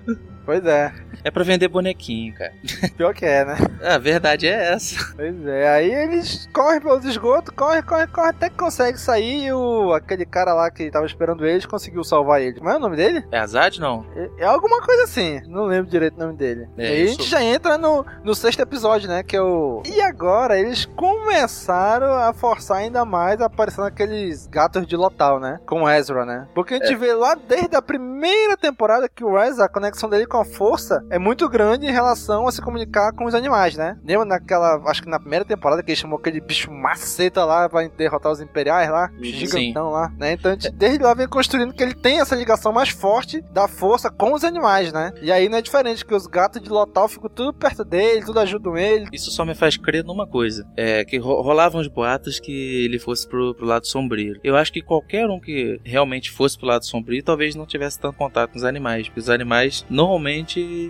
Pois 0.49 0.65
é, 0.65 0.91
É 1.23 1.29
pra 1.29 1.43
vender 1.43 1.67
bonequinho, 1.67 2.33
cara. 2.33 2.51
pior 2.97 3.13
que 3.13 3.23
é, 3.23 3.45
né? 3.45 3.55
A 3.83 3.99
verdade 3.99 4.47
é 4.47 4.73
essa. 4.73 5.13
Pois 5.15 5.45
é, 5.45 5.69
aí 5.69 5.93
eles 5.93 6.49
correm 6.51 6.81
pelos 6.81 7.05
esgotos, 7.05 7.53
correm, 7.55 7.83
correm, 7.83 8.07
correm, 8.07 8.31
até 8.31 8.49
que 8.49 8.55
consegue 8.57 8.97
sair 8.99 9.45
e 9.45 9.53
o, 9.53 9.93
aquele 9.93 10.25
cara 10.25 10.51
lá 10.55 10.71
que 10.71 10.89
tava 10.89 11.05
esperando 11.05 11.45
eles 11.45 11.67
conseguiu 11.67 12.03
salvar 12.03 12.41
ele. 12.41 12.57
Como 12.57 12.67
é 12.67 12.75
o 12.77 12.79
nome 12.79 12.95
dele? 12.95 13.23
É 13.31 13.37
Azad, 13.37 13.77
não? 13.79 14.03
É, 14.15 14.43
é 14.43 14.45
alguma 14.45 14.81
coisa 14.81 15.03
assim, 15.03 15.39
não 15.47 15.65
lembro 15.65 15.91
direito 15.91 16.15
o 16.15 16.19
nome 16.19 16.33
dele. 16.35 16.67
É, 16.79 16.83
e 16.83 16.87
aí 16.87 17.01
a 17.01 17.03
isso. 17.05 17.13
gente 17.19 17.29
já 17.29 17.43
entra 17.43 17.77
no, 17.77 18.03
no 18.23 18.33
sexto 18.33 18.61
episódio, 18.61 19.07
né? 19.07 19.21
Que 19.21 19.35
é 19.35 19.41
o. 19.41 19.83
E 19.85 20.01
agora 20.01 20.59
eles 20.59 20.85
começaram 20.85 22.11
a 22.11 22.33
forçar 22.33 22.77
ainda 22.77 23.05
mais 23.05 23.39
aparecendo 23.39 23.85
aqueles 23.85 24.47
gatos 24.47 24.87
de 24.87 24.95
Lotal, 24.95 25.39
né? 25.39 25.59
Com 25.67 25.83
o 25.83 25.89
Ezra, 25.89 26.25
né? 26.25 26.47
Porque 26.55 26.73
a 26.73 26.77
gente 26.77 26.93
É. 26.93 26.97
vê 26.97 27.13
lá 27.13 27.35
desde 27.35 27.75
a 27.75 27.81
primeira 27.83 28.57
temporada 28.57 29.07
que 29.07 29.23
o 29.23 29.37
Ezra, 29.39 29.65
a 29.65 29.69
conexão 29.69 30.09
dele 30.09 30.25
com 30.25 30.38
a 30.39 30.45
força 30.45 31.03
é 31.09 31.17
muito 31.19 31.47
grande 31.49 31.85
em 31.85 31.91
relação 31.91 32.47
a 32.47 32.51
se 32.51 32.61
comunicar 32.61 33.11
com 33.13 33.25
os 33.25 33.33
animais, 33.35 33.75
né? 33.75 33.97
Lembra 34.03 34.25
naquela. 34.25 34.81
Acho 34.89 35.03
que 35.03 35.09
na 35.09 35.19
primeira 35.19 35.45
temporada 35.45 35.81
que 35.83 35.91
ele 35.91 35.95
chamou 35.99 36.19
aquele 36.19 36.39
bicho 36.41 36.71
maceta 36.71 37.43
lá 37.45 37.67
pra 37.69 37.87
derrotar 37.87 38.31
os 38.31 38.41
imperiais 38.41 38.89
lá? 38.89 39.09
Sim. 39.17 39.23
Gigantão 39.23 39.89
lá, 39.91 40.09
né? 40.17 40.33
Então 40.33 40.51
a 40.51 40.53
gente, 40.55 40.69
desde 40.71 41.03
lá 41.03 41.13
vem 41.13 41.27
construindo 41.27 41.73
que 41.73 41.83
ele 41.83 41.93
tem 41.93 42.19
essa 42.19 42.35
ligação 42.35 42.71
mais 42.71 42.89
forte 42.89 43.41
da 43.53 43.67
força 43.67 44.09
com 44.09 44.33
os 44.33 44.43
animais, 44.43 44.91
né? 44.93 45.11
E 45.21 45.31
aí 45.31 45.49
não 45.49 45.57
é 45.57 45.61
diferente, 45.61 46.05
que 46.05 46.13
os 46.13 46.27
gatos 46.27 46.61
de 46.61 46.69
Lotal 46.69 47.07
ficam 47.07 47.29
tudo 47.29 47.53
perto 47.53 47.83
dele, 47.83 48.25
tudo 48.25 48.39
ajudam 48.39 48.77
ele. 48.77 49.07
Isso 49.11 49.31
só 49.31 49.43
me 49.45 49.55
faz 49.55 49.77
crer 49.77 50.03
numa 50.03 50.27
coisa. 50.27 50.65
É 50.77 51.03
que 51.05 51.17
ro- 51.17 51.41
rolavam 51.41 51.81
os 51.81 51.87
boatos 51.87 52.39
que 52.39 52.85
ele 52.85 52.99
fosse 52.99 53.27
pro, 53.27 53.53
pro 53.55 53.65
lado 53.65 53.87
sombrio. 53.87 54.39
Eu 54.43 54.55
acho 54.55 54.71
que 54.71 54.81
qualquer 54.81 55.27
um 55.27 55.39
que 55.39 55.79
realmente 55.83 56.31
fosse 56.31 56.57
pro 56.57 56.67
lado 56.67 56.85
sombrio 56.85 57.23
talvez 57.23 57.55
não 57.55 57.65
tivesse 57.65 57.99
tanto 57.99 58.17
contato 58.17 58.51
com 58.51 58.57
os 58.57 58.63
animais. 58.63 59.07
Porque 59.07 59.19
os 59.19 59.29
animais 59.29 59.85
normalmente 59.89 60.28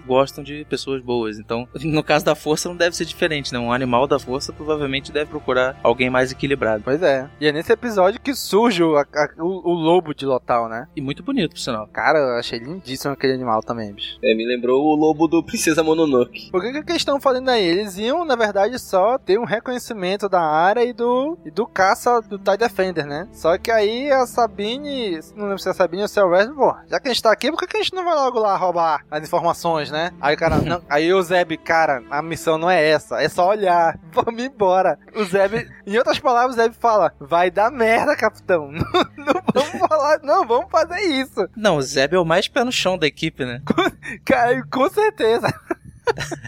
gostam 0.05 0.43
de 0.43 0.65
pessoas 0.65 1.01
boas. 1.01 1.39
Então, 1.39 1.67
no 1.83 2.03
caso 2.03 2.25
da 2.25 2.35
força, 2.35 2.69
não 2.69 2.75
deve 2.75 2.95
ser 2.95 3.05
diferente, 3.05 3.53
né? 3.53 3.59
Um 3.59 3.71
animal 3.71 4.07
da 4.07 4.19
força 4.19 4.51
provavelmente 4.53 5.11
deve 5.11 5.29
procurar 5.29 5.79
alguém 5.83 6.09
mais 6.09 6.31
equilibrado. 6.31 6.83
Pois 6.83 7.01
é. 7.01 7.29
E 7.39 7.47
é 7.47 7.51
nesse 7.51 7.71
episódio 7.71 8.19
que 8.21 8.33
surge 8.33 8.83
o, 8.83 8.97
a- 8.97 9.05
o, 9.37 9.71
o 9.71 9.73
lobo 9.73 10.13
de 10.13 10.25
Lotal, 10.25 10.67
né? 10.69 10.87
E 10.95 11.01
muito 11.01 11.23
bonito, 11.23 11.51
por 11.51 11.59
sinal. 11.59 11.87
Cara, 11.87 12.19
eu 12.19 12.37
achei 12.39 12.59
lindíssimo 12.59 13.13
aquele 13.13 13.33
animal 13.33 13.61
também, 13.61 13.93
bicho. 13.93 14.17
É, 14.23 14.33
me 14.35 14.45
lembrou 14.45 14.83
o 14.85 14.95
lobo 14.95 15.27
do 15.27 15.43
Princesa 15.43 15.83
Mononoke. 15.83 16.51
Por 16.51 16.61
que, 16.61 16.71
que, 16.71 16.77
eles 16.91 17.01
estão 17.01 17.19
fazendo 17.19 17.49
aí? 17.49 17.63
Eles 17.63 17.97
iam, 17.97 18.25
na 18.25 18.35
verdade, 18.35 18.77
só 18.79 19.17
ter 19.17 19.39
um 19.39 19.45
reconhecimento 19.45 20.27
da 20.29 20.41
área 20.41 20.83
e 20.83 20.93
do, 20.93 21.37
e 21.45 21.51
do 21.51 21.65
caça 21.65 22.21
do 22.21 22.37
TIE 22.37 22.57
Defender, 22.57 23.05
né? 23.05 23.27
Só 23.31 23.57
que 23.57 23.71
aí 23.71 24.11
a 24.11 24.25
Sabine, 24.25 25.19
não 25.35 25.45
lembro 25.45 25.59
se 25.59 25.67
é 25.67 25.71
a 25.71 25.73
Sabine 25.73 26.01
ou 26.03 26.07
se 26.07 26.19
é 26.19 26.23
o 26.23 26.29
Red, 26.29 26.47
pô, 26.53 26.75
já 26.87 26.99
que 26.99 27.07
a 27.07 27.13
gente 27.13 27.23
tá 27.23 27.31
aqui, 27.31 27.51
por 27.51 27.59
que, 27.59 27.67
que 27.67 27.77
a 27.77 27.81
gente 27.81 27.93
não 27.93 28.03
vai 28.05 28.15
logo 28.15 28.39
lá 28.39 28.55
roubar 28.57 29.05
as 29.19 29.27
informações, 29.27 29.91
né? 29.91 30.11
Aí 30.19 30.35
o 30.35 30.37
cara, 30.37 30.57
não, 30.57 30.81
aí 30.89 31.13
o 31.13 31.21
Zeb, 31.21 31.57
cara, 31.57 32.03
a 32.09 32.21
missão 32.21 32.57
não 32.57 32.69
é 32.69 32.83
essa, 32.89 33.21
é 33.21 33.29
só 33.29 33.49
olhar, 33.49 33.97
vamos 34.11 34.43
embora. 34.43 34.97
O 35.15 35.23
Zeb, 35.23 35.69
em 35.85 35.97
outras 35.97 36.19
palavras, 36.19 36.55
o 36.55 36.59
Zeb 36.59 36.73
fala, 36.79 37.13
vai 37.19 37.51
dar 37.51 37.71
merda, 37.71 38.15
capitão, 38.15 38.71
não, 38.71 38.83
não 39.17 39.41
vamos 39.53 39.87
falar, 39.87 40.19
não, 40.23 40.47
vamos 40.47 40.71
fazer 40.71 41.01
isso. 41.01 41.47
Não, 41.55 41.77
o 41.77 41.81
Zeb 41.81 42.13
é 42.13 42.19
o 42.19 42.25
mais 42.25 42.47
pé 42.47 42.63
no 42.63 42.71
chão 42.71 42.97
da 42.97 43.07
equipe, 43.07 43.45
né? 43.45 43.61
Cara, 44.25 44.61
com 44.69 44.89
certeza. 44.89 45.53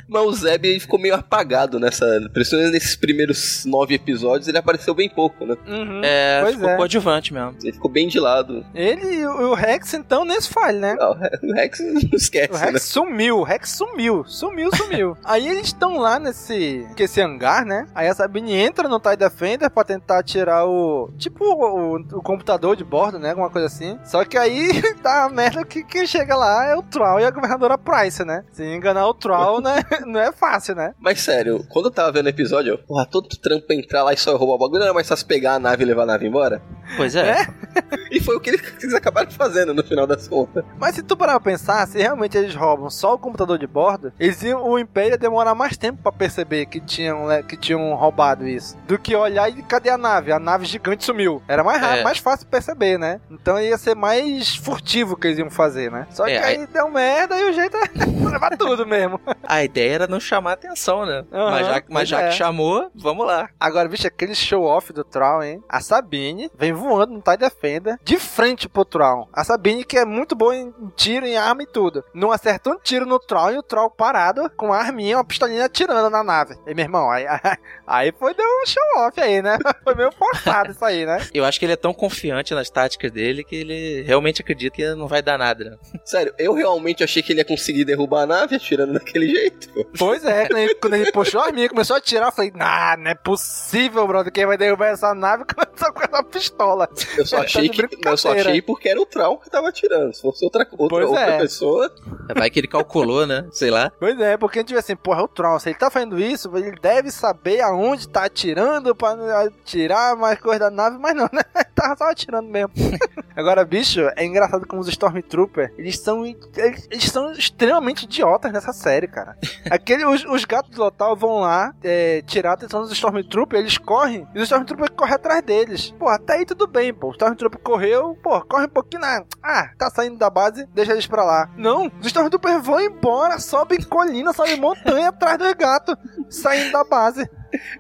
Mas 0.08 0.24
o 0.24 0.34
Zeb 0.34 0.66
ele 0.66 0.80
ficou 0.80 1.00
meio 1.00 1.16
apagado 1.16 1.80
nessa. 1.80 2.06
Principalmente 2.34 2.72
nesses 2.74 2.96
primeiros 2.96 3.66
nove 3.66 3.96
episódios, 3.96 4.48
ele 4.48 4.58
apareceu 4.58 4.94
bem 4.94 5.10
pouco, 5.10 5.46
né? 5.46 5.56
Uhum. 5.68 6.02
É, 6.04 6.42
Pois 6.42 6.56
ficou 6.56 6.70
é. 6.70 6.78
coadjuvante 6.78 7.34
mesmo. 7.34 7.56
Ele 7.62 7.74
ficou 7.74 7.90
bem 7.92 8.08
de 8.08 8.20
lado. 8.20 8.66
Ele 8.74 9.22
e 9.22 9.26
o 9.26 9.54
Rex, 9.54 9.94
então, 9.94 10.26
nesse 10.26 10.50
falha, 10.50 10.80
né? 10.80 10.96
Não, 11.00 11.12
o 11.12 11.54
Rex 11.54 11.80
não 11.82 12.02
esquece, 12.14 12.54
O 12.54 12.58
Rex 12.58 12.74
né? 12.74 12.80
sumiu, 12.80 13.40
o 13.40 13.44
Rex 13.44 13.70
sumiu, 13.72 14.24
sumiu, 14.26 14.70
sumiu. 14.76 15.18
Aí 15.24 15.48
eles 15.48 15.68
estão 15.68 15.98
lá 15.98 16.20
nesse 16.20 16.88
que 16.96 17.04
esse 17.04 17.22
hangar, 17.22 17.66
né? 17.66 17.88
Aí 17.94 18.08
a 18.08 18.14
Sabine 18.14 18.54
entra 18.54 18.88
no 18.88 19.00
TIE 19.00 19.16
Defender 19.18 19.70
pra 19.70 19.84
tentar 19.84 20.24
tirar 20.24 20.66
o. 20.66 21.10
Tipo 21.18 21.44
o, 21.46 21.96
o 21.96 22.22
computador 22.22 22.76
de 22.76 22.84
bordo, 22.84 23.20
né? 23.20 23.30
Alguma 23.30 23.50
coisa 23.50 23.68
assim. 23.68 23.98
Só 24.04 24.24
que 24.26 24.38
aí 24.38 24.82
dá 25.02 25.26
a 25.26 25.30
merda 25.30 25.64
que 25.66 25.84
quem 25.84 26.06
chega 26.06 26.36
lá 26.36 26.66
é 26.66 26.76
o 26.76 26.82
Troll 26.84 27.20
e 27.20 27.26
a 27.26 27.32
governadora 27.32 27.78
Price, 27.78 28.24
né? 28.24 28.44
Se 28.52 28.64
enganar 28.64 29.08
o 29.08 29.14
Troll, 29.14 29.51
né? 29.60 29.84
Não 30.06 30.20
é 30.20 30.32
fácil, 30.32 30.76
né? 30.76 30.94
Mas 31.00 31.20
sério, 31.22 31.66
quando 31.70 31.86
eu 31.86 31.92
tava 31.92 32.12
vendo 32.12 32.28
o 32.28 32.30
episódio, 32.30 32.74
eu, 32.74 32.78
porra, 32.78 33.06
todo 33.06 33.28
trampo 33.38 33.66
pra 33.68 33.76
entrar 33.76 34.04
lá 34.04 34.14
e 34.14 34.18
só 34.18 34.36
roubar 34.38 34.56
o 34.56 34.60
bagulho, 34.60 34.80
não 34.80 34.86
era 34.86 34.94
mais 34.94 35.08
fácil 35.08 35.26
pegar 35.28 35.56
a 35.56 35.60
nave 35.60 35.84
e 35.84 35.86
levar 35.86 36.04
a 36.04 36.06
nave 36.06 36.28
embora? 36.28 36.62
Pois 36.96 37.16
é. 37.16 37.48
E 38.12 38.20
foi 38.20 38.36
o 38.36 38.42
que 38.42 38.50
eles 38.50 38.94
acabaram 38.94 39.32
fazendo 39.32 39.74
no 39.74 39.82
final 39.82 40.06
das 40.06 40.28
contas. 40.28 40.66
Mas 40.78 40.96
se 40.96 41.02
tu 41.02 41.16
parar 41.16 41.40
pra 41.40 41.52
pensar, 41.52 41.88
se 41.88 41.98
realmente 41.98 42.38
eles 42.38 42.54
roubam 42.54 42.90
só 42.90 43.14
o 43.14 43.18
computador 43.18 43.58
de 43.58 43.66
bordo, 43.66 44.12
eles 44.20 44.44
iam, 44.44 44.62
o 44.68 44.78
Império 44.78 45.12
ia 45.12 45.18
demorar 45.18 45.56
mais 45.56 45.78
tempo 45.78 46.04
pra 46.04 46.12
perceber 46.12 46.66
que 46.66 46.82
tinham, 46.82 47.26
né, 47.28 47.42
que 47.42 47.56
tinham 47.56 47.94
roubado 47.96 48.46
isso. 48.46 48.78
Do 48.86 49.00
que 49.00 49.16
olhar 49.16 49.48
e 49.50 49.64
cadê 49.64 49.90
a 49.90 49.98
nave? 49.98 50.34
A 50.34 50.40
nave 50.40 50.66
gigante 50.66 51.06
sumiu. 51.06 51.42
Era 51.48 51.64
mais 51.64 51.80
rápido, 51.80 52.00
É. 52.00 52.04
mais 52.04 52.18
fácil 52.18 52.46
perceber, 52.48 52.98
né? 53.00 53.22
Então 53.32 53.58
ia 53.58 53.78
ser 53.78 53.96
mais 53.96 54.58
furtivo 54.58 55.16
que 55.16 55.28
eles 55.28 55.40
iam 55.40 55.50
fazer, 55.50 55.90
né? 55.90 56.06
Só 56.12 56.26
que 56.26 56.32
É, 56.32 56.44
aí 56.44 56.68
deu 56.68 56.90
merda 56.90 57.38
e 57.40 57.50
o 57.50 57.54
jeito 57.54 57.78
é 57.78 57.82
levar 58.30 58.58
tudo 58.58 58.86
mesmo. 58.86 59.22
A 59.44 59.64
ideia 59.64 59.94
era 59.94 60.08
não 60.08 60.20
chamar 60.20 60.54
atenção, 60.54 61.06
né? 61.06 61.26
Aham, 61.32 61.52
mas 61.52 61.68
já, 61.68 61.84
mas 61.90 62.10
já 62.10 62.22
é. 62.22 62.30
que 62.30 62.36
chamou, 62.36 62.92
vamos 62.96 63.26
lá. 63.26 63.50
Agora, 63.60 63.88
bicho, 63.88 64.08
aquele 64.08 64.36
show-off 64.36 64.94
do 64.94 65.04
Troll, 65.04 65.44
hein? 65.44 65.64
A 65.70 65.82
Sabine 65.82 66.50
vem 66.58 66.74
voando 66.74 67.14
no 67.14 67.22
TIE 67.22 67.38
Defender 67.38 67.98
de 68.04 68.18
frente 68.18 68.68
pro 68.68 68.86
Troll. 68.86 69.28
A 69.34 69.44
Sabine, 69.44 69.84
que 69.84 69.98
é 69.98 70.06
muito 70.06 70.36
boa 70.36 70.56
em 70.56 70.74
tiro, 70.96 71.26
em 71.26 71.38
arma 71.38 71.64
e 71.64 71.68
tudo. 71.68 72.04
Não 72.14 72.32
acerta 72.32 72.70
um 72.70 72.80
tiro 72.80 73.06
no 73.06 73.20
Troll 73.20 73.54
e 73.54 73.58
o 73.58 73.64
Troll 73.64 73.90
parado 73.90 74.50
com 74.56 74.74
a 74.74 74.78
arminha, 74.78 75.18
uma 75.18 75.26
pistolinha 75.26 75.66
atirando 75.66 76.10
na 76.10 76.24
nave. 76.24 76.56
E, 76.68 76.74
meu 76.74 76.86
irmão, 76.86 77.10
aí, 77.10 77.26
aí 77.86 78.12
foi 78.12 78.34
deu 78.34 78.46
um 78.46 78.66
show-off 78.66 79.20
aí, 79.20 79.42
né? 79.42 79.58
Foi 79.84 79.96
meio 79.96 80.12
forçado 80.12 80.72
isso 80.72 80.84
aí, 80.84 81.06
né? 81.06 81.28
Eu 81.34 81.44
acho 81.44 81.60
que 81.60 81.66
ele 81.66 81.74
é 81.74 81.78
tão 81.78 81.94
confiante 81.94 82.54
nas 82.54 82.70
táticas 82.70 83.12
dele 83.12 83.44
que 83.44 83.56
ele 83.56 84.04
realmente 84.04 84.42
acredita 84.42 84.76
que 84.76 84.94
não 84.94 85.08
vai 85.08 85.22
dar 85.22 85.38
nada, 85.38 85.64
né? 85.64 85.78
Sério, 86.06 86.34
eu 86.38 86.54
realmente 86.54 87.04
achei 87.04 87.24
que 87.24 87.32
ele 87.32 87.40
ia 87.40 87.46
conseguir 87.46 87.84
derrubar 87.84 88.24
a 88.24 88.26
nave 88.26 88.56
atirando 88.56 89.00
daquele 89.22 89.28
jeito. 89.28 89.70
pô. 89.74 89.86
Pois 89.98 90.26
é, 90.26 90.48
quando 90.48 90.58
ele, 90.58 90.76
quando 90.76 90.94
ele 90.96 91.12
puxou 91.12 91.42
a 91.42 91.46
arminha 91.46 91.66
e 91.66 91.70
começou 91.70 91.96
a 91.96 92.00
atirar, 92.00 92.28
eu 92.28 92.32
falei, 92.32 92.52
ah, 92.60 92.96
não 92.98 93.12
é 93.12 93.16
possível, 93.16 94.08
brother, 94.08 94.32
quem 94.32 94.46
vai 94.46 94.58
derrubar 94.58 94.88
essa 94.88 95.14
nave 95.14 95.44
começou 95.54 95.94
com 95.94 96.16
a 96.16 96.24
pistola. 96.24 96.90
Eu 97.18 97.26
só 97.26 97.38
Tá 97.38 97.44
achei 97.44 97.70
de 97.70 97.88
que. 97.88 98.08
Eu 98.08 98.18
só 98.18 98.34
achei 98.34 98.62
porque 98.62 98.90
era 98.90 99.00
o 99.00 99.06
Trau 99.06 99.38
que 99.38 99.50
tava 99.50 99.70
atirando. 99.70 100.14
Se 100.14 100.22
fosse 100.22 100.44
outra, 100.44 100.68
outra, 100.72 100.88
Pois 100.90 101.06
outra 101.10 101.22
é. 101.22 101.38
pessoa. 101.40 101.92
Vai 102.36 102.50
que 102.50 102.60
ele 102.60 102.68
calculou, 102.68 103.26
né? 103.26 103.48
Sei 103.52 103.70
lá. 103.70 103.92
Pois 104.00 104.20
é, 104.20 104.38
porque 104.38 104.60
a 104.60 104.62
gente 104.62 104.74
vê 104.74 104.80
assim, 104.80 104.96
porra, 104.96 105.22
é 105.22 105.24
o 105.24 105.28
Tron, 105.28 105.60
se 105.60 105.70
ele 105.70 105.78
tá 105.78 105.90
fazendo 105.90 106.20
isso, 106.20 106.56
ele 106.56 106.72
deve 106.82 107.12
saber 107.12 107.62
aonde 107.62 108.08
tá 108.08 108.26
atirando 108.26 108.96
pra 108.96 109.16
atirar 109.46 110.16
mais 110.16 110.40
coisa 110.40 110.60
da 110.60 110.72
nave, 110.72 110.98
mas 110.98 111.16
não, 111.16 111.30
né? 111.34 111.42
Tava 111.76 111.96
só 111.98 112.06
atirando 112.10 112.48
mesmo. 112.48 112.72
Agora, 113.36 113.64
bicho, 113.66 114.02
é 114.16 114.26
engraçado 114.26 114.68
como 114.68 114.82
os 114.82 114.88
Stormtroopers, 114.88 115.72
eles 115.78 115.98
são, 116.00 116.26
eles, 116.26 116.88
eles 116.90 117.06
são 117.06 117.32
extremamente 117.32 118.04
idiotas 118.04 118.52
nessa 118.52 118.74
série, 118.74 119.08
cara. 119.12 119.38
Aquele, 119.70 120.06
os, 120.06 120.26
os 120.26 120.46
gatos 120.46 120.72
de 120.72 120.78
Lotal 120.78 121.16
vão 121.16 121.40
lá 121.40 121.74
é, 121.84 122.22
tirar 122.24 122.52
a 122.52 122.54
atenção 122.54 122.82
dos 122.82 122.92
Stormtroopers, 122.92 123.62
eles 123.62 123.78
correm, 123.78 124.28
e 124.34 124.38
os 124.38 124.44
Stormtroopers 124.44 124.92
correm 124.96 125.14
atrás 125.14 125.42
deles. 125.44 125.92
Pô, 125.92 126.08
até 126.08 126.34
aí 126.34 126.46
tudo 126.46 126.68
bem, 126.68 126.94
pô. 126.94 127.10
O 127.10 127.12
Stormtrooper 127.12 127.60
correu, 127.60 128.18
pô, 128.24 128.42
corre 128.42 128.66
um 128.66 128.70
pouquinho 128.70 129.02
na... 129.02 129.24
Ah, 129.44 129.70
tá 129.78 129.90
saindo 129.90 130.18
da 130.18 130.30
base, 130.30 130.66
deixa 130.74 130.94
eles 130.94 131.08
pra 131.08 131.24
lá. 131.24 131.50
Não, 131.58 131.88
os 132.00 132.08
Stormtroopers 132.08 132.66
vão 132.66 132.80
embora, 132.80 133.40
sobem 133.40 133.82
colina, 133.84 134.34
sobem 134.34 134.60
montanha 134.60 135.10
atrás 135.10 135.38
dos 135.38 135.54
gatos, 135.54 135.96
saindo 136.30 136.72
da 136.72 136.84
base. 136.84 137.30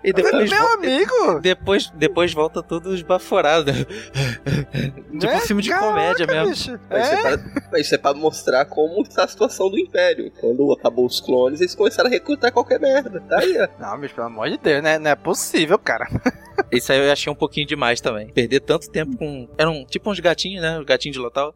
E 0.04 0.12
depois, 0.12 0.50
Meu 0.50 0.62
vol- 0.64 0.74
amigo! 0.74 1.40
depois, 1.42 1.90
depois 1.96 2.34
volta 2.34 2.62
todos 2.62 3.02
baforados. 3.02 3.74
tipo 5.20 5.26
Né? 5.26 5.40
filme 5.42 5.62
de 5.62 5.70
Caraca, 5.70 5.88
comédia 5.88 6.28
mesmo. 6.28 6.50
bicho. 6.50 6.80
Mas 6.90 7.06
Isso, 7.08 7.16
é 7.16 7.20
É? 7.34 7.38
pra, 7.38 7.62
mas 7.72 7.82
isso 7.86 7.96
é 7.96 7.98
pra 7.98 8.14
mostrar 8.14 8.66
como 8.66 9.04
tá 9.08 9.24
a 9.24 9.28
situação 9.28 9.70
do 9.70 9.78
Império. 9.80 10.32
Quando 10.40 10.72
acabou 10.74 11.06
os 11.06 11.20
clones, 11.20 11.62
eles 11.62 11.76
começaram 11.76 12.10
a 12.10 12.12
recrutar 12.12 12.52
qualquer 12.52 12.80
merda. 12.80 13.22
Tá 13.22 13.40
aí, 13.40 13.58
ó. 13.60 13.68
Não, 13.82 14.00
bicho, 14.00 14.14
pelo 14.16 14.28
amor 14.28 14.50
de 14.50 14.58
Deus, 14.58 14.84
né? 14.84 14.98
Não 15.00 15.12
é 15.12 15.16
possível, 15.16 15.78
cara. 15.80 16.08
Isso 16.72 16.92
aí 16.92 17.00
eu 17.00 17.12
achei 17.12 17.32
um 17.32 17.36
pouquinho 17.36 17.68
demais 17.68 18.00
também. 18.02 18.28
Perder 18.32 18.62
tanto 18.62 18.90
tempo 18.90 19.18
com. 19.18 19.48
Eram 19.58 19.86
tipo 19.86 20.10
uns 20.10 20.20
gatinhos, 20.20 20.62
né? 20.62 20.80
Os 20.80 20.86
gatinhos 20.86 21.16
de 21.16 21.22
Lotal. 21.22 21.54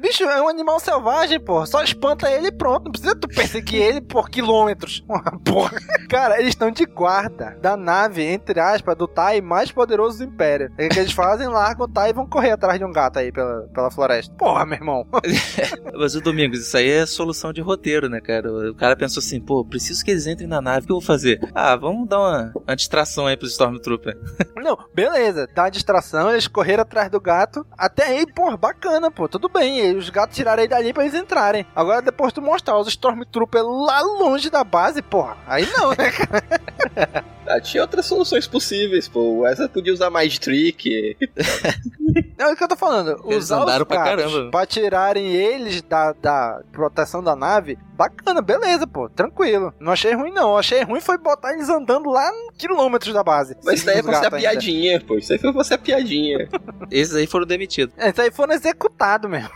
Bicho, 0.00 0.24
é 0.24 0.42
um 0.42 0.48
animal 0.48 0.78
selvagem, 0.80 1.40
pô. 1.40 1.64
Só 1.66 1.82
espanta 1.82 2.30
ele 2.30 2.48
e 2.48 2.52
pronto. 2.52 2.84
Não 2.84 2.92
precisa 2.92 3.14
tu 3.14 3.28
perseguir 3.28 3.80
ele 3.80 4.00
por 4.00 4.28
quilômetros. 4.28 5.04
Porra. 5.44 5.78
Cara, 6.08 6.38
eles 6.38 6.50
estão 6.50 6.70
de 6.70 6.84
guarda 6.84 7.56
da 7.60 7.76
nave, 7.76 8.22
entre 8.22 8.60
aspas, 8.60 8.96
do 8.96 9.06
Tai 9.06 9.40
mais 9.40 9.70
poderoso 9.70 10.18
do 10.18 10.24
Império. 10.24 10.70
O 10.72 10.88
que 10.88 10.98
eles 10.98 11.12
fazem? 11.12 11.48
Largam 11.48 11.86
o 11.86 11.88
Tai 11.88 12.10
e 12.10 12.12
vão 12.12 12.26
correr 12.26 12.52
atrás 12.52 12.78
de 12.78 12.84
um 12.84 12.92
gato 12.92 13.18
aí 13.18 13.32
pela, 13.32 13.68
pela 13.74 13.90
floresta. 13.90 14.34
Porra, 14.34 14.66
meu 14.66 14.76
irmão. 14.76 15.06
Mas 15.94 16.14
o 16.14 16.20
Domingos, 16.20 16.60
isso 16.60 16.76
aí 16.76 16.90
é 16.90 17.06
solução 17.06 17.52
de 17.52 17.60
roteiro, 17.60 18.08
né, 18.08 18.20
cara? 18.20 18.50
O 18.70 18.74
cara 18.74 18.96
pensou 18.96 19.20
assim, 19.20 19.40
pô, 19.40 19.64
preciso 19.64 20.04
que 20.04 20.10
eles 20.10 20.26
entrem 20.26 20.48
na 20.48 20.60
nave, 20.60 20.84
o 20.84 20.86
que 20.86 20.92
eu 20.92 21.00
vou 21.00 21.06
fazer? 21.06 21.40
Ah, 21.54 21.76
vamos 21.76 22.08
dar 22.08 22.18
uma, 22.18 22.52
uma 22.54 22.76
distração 22.76 23.26
aí 23.26 23.36
pros 23.36 23.52
Stormtrooper. 23.52 24.17
Não, 24.56 24.78
beleza, 24.94 25.48
dá 25.54 25.64
uma 25.64 25.70
distração, 25.70 26.30
eles 26.30 26.46
correram 26.48 26.82
atrás 26.82 27.10
do 27.10 27.20
gato. 27.20 27.66
Até 27.76 28.04
aí, 28.04 28.26
pô, 28.32 28.56
bacana, 28.56 29.10
pô, 29.10 29.28
tudo 29.28 29.48
bem. 29.48 29.78
e 29.90 29.94
Os 29.94 30.10
gatos 30.10 30.36
tiraram 30.36 30.62
ele 30.62 30.68
dali 30.68 30.92
pra 30.92 31.04
eles 31.04 31.14
entrarem. 31.18 31.66
Agora, 31.74 32.02
depois 32.02 32.32
tu 32.32 32.42
mostrar 32.42 32.78
os 32.78 32.88
Stormtroopers 32.88 33.64
lá 33.64 34.00
longe 34.00 34.50
da 34.50 34.62
base, 34.64 35.02
porra, 35.02 35.36
aí 35.46 35.66
não, 35.76 35.90
né, 35.90 36.10
cara? 36.10 37.24
Ah, 37.46 37.60
tinha 37.60 37.82
outras 37.82 38.04
soluções 38.04 38.46
possíveis, 38.46 39.08
pô. 39.08 39.20
O 39.20 39.38
Wesley 39.40 39.68
podia 39.70 39.92
usar 39.92 40.10
mais 40.10 40.38
trick. 40.38 41.16
É 42.38 42.46
o 42.46 42.56
que 42.56 42.64
eu 42.64 42.68
tô 42.68 42.76
falando. 42.76 43.20
Eles 43.26 43.44
usar 43.44 43.62
andaram 43.62 43.82
os 43.82 43.88
pra 43.88 43.96
gatos 44.04 44.24
caramba. 44.32 44.50
pra 44.50 44.64
tirarem 44.66 45.26
eles 45.34 45.82
da, 45.82 46.12
da 46.12 46.60
proteção 46.72 47.22
da 47.22 47.36
nave, 47.36 47.76
bacana, 47.94 48.40
beleza, 48.40 48.86
pô, 48.86 49.08
tranquilo. 49.08 49.74
Não 49.78 49.92
achei 49.92 50.14
ruim, 50.14 50.32
não. 50.32 50.56
Achei 50.56 50.82
ruim 50.82 51.00
foi 51.00 51.18
botar 51.18 51.52
eles 51.52 51.68
andando 51.68 52.08
lá 52.08 52.30
quilômetros 52.56 53.12
da 53.12 53.22
base. 53.22 53.56
Mas 53.64 53.76
isso 53.80 53.86
daí 53.86 53.98
é 53.98 54.02
Gatos 54.12 54.32
ainda. 54.34 54.38
piadinha, 54.50 55.00
pô. 55.00 55.16
Isso 55.16 55.32
aí 55.32 55.38
foi 55.38 55.64
ser 55.64 55.74
a 55.74 55.78
piadinha. 55.78 56.48
Esses 56.90 57.14
aí 57.14 57.26
foram 57.26 57.46
demitidos. 57.46 57.94
É, 57.98 58.10
Isso 58.10 58.20
aí 58.20 58.30
foram 58.30 58.54
executados 58.54 59.30
mesmo. 59.30 59.50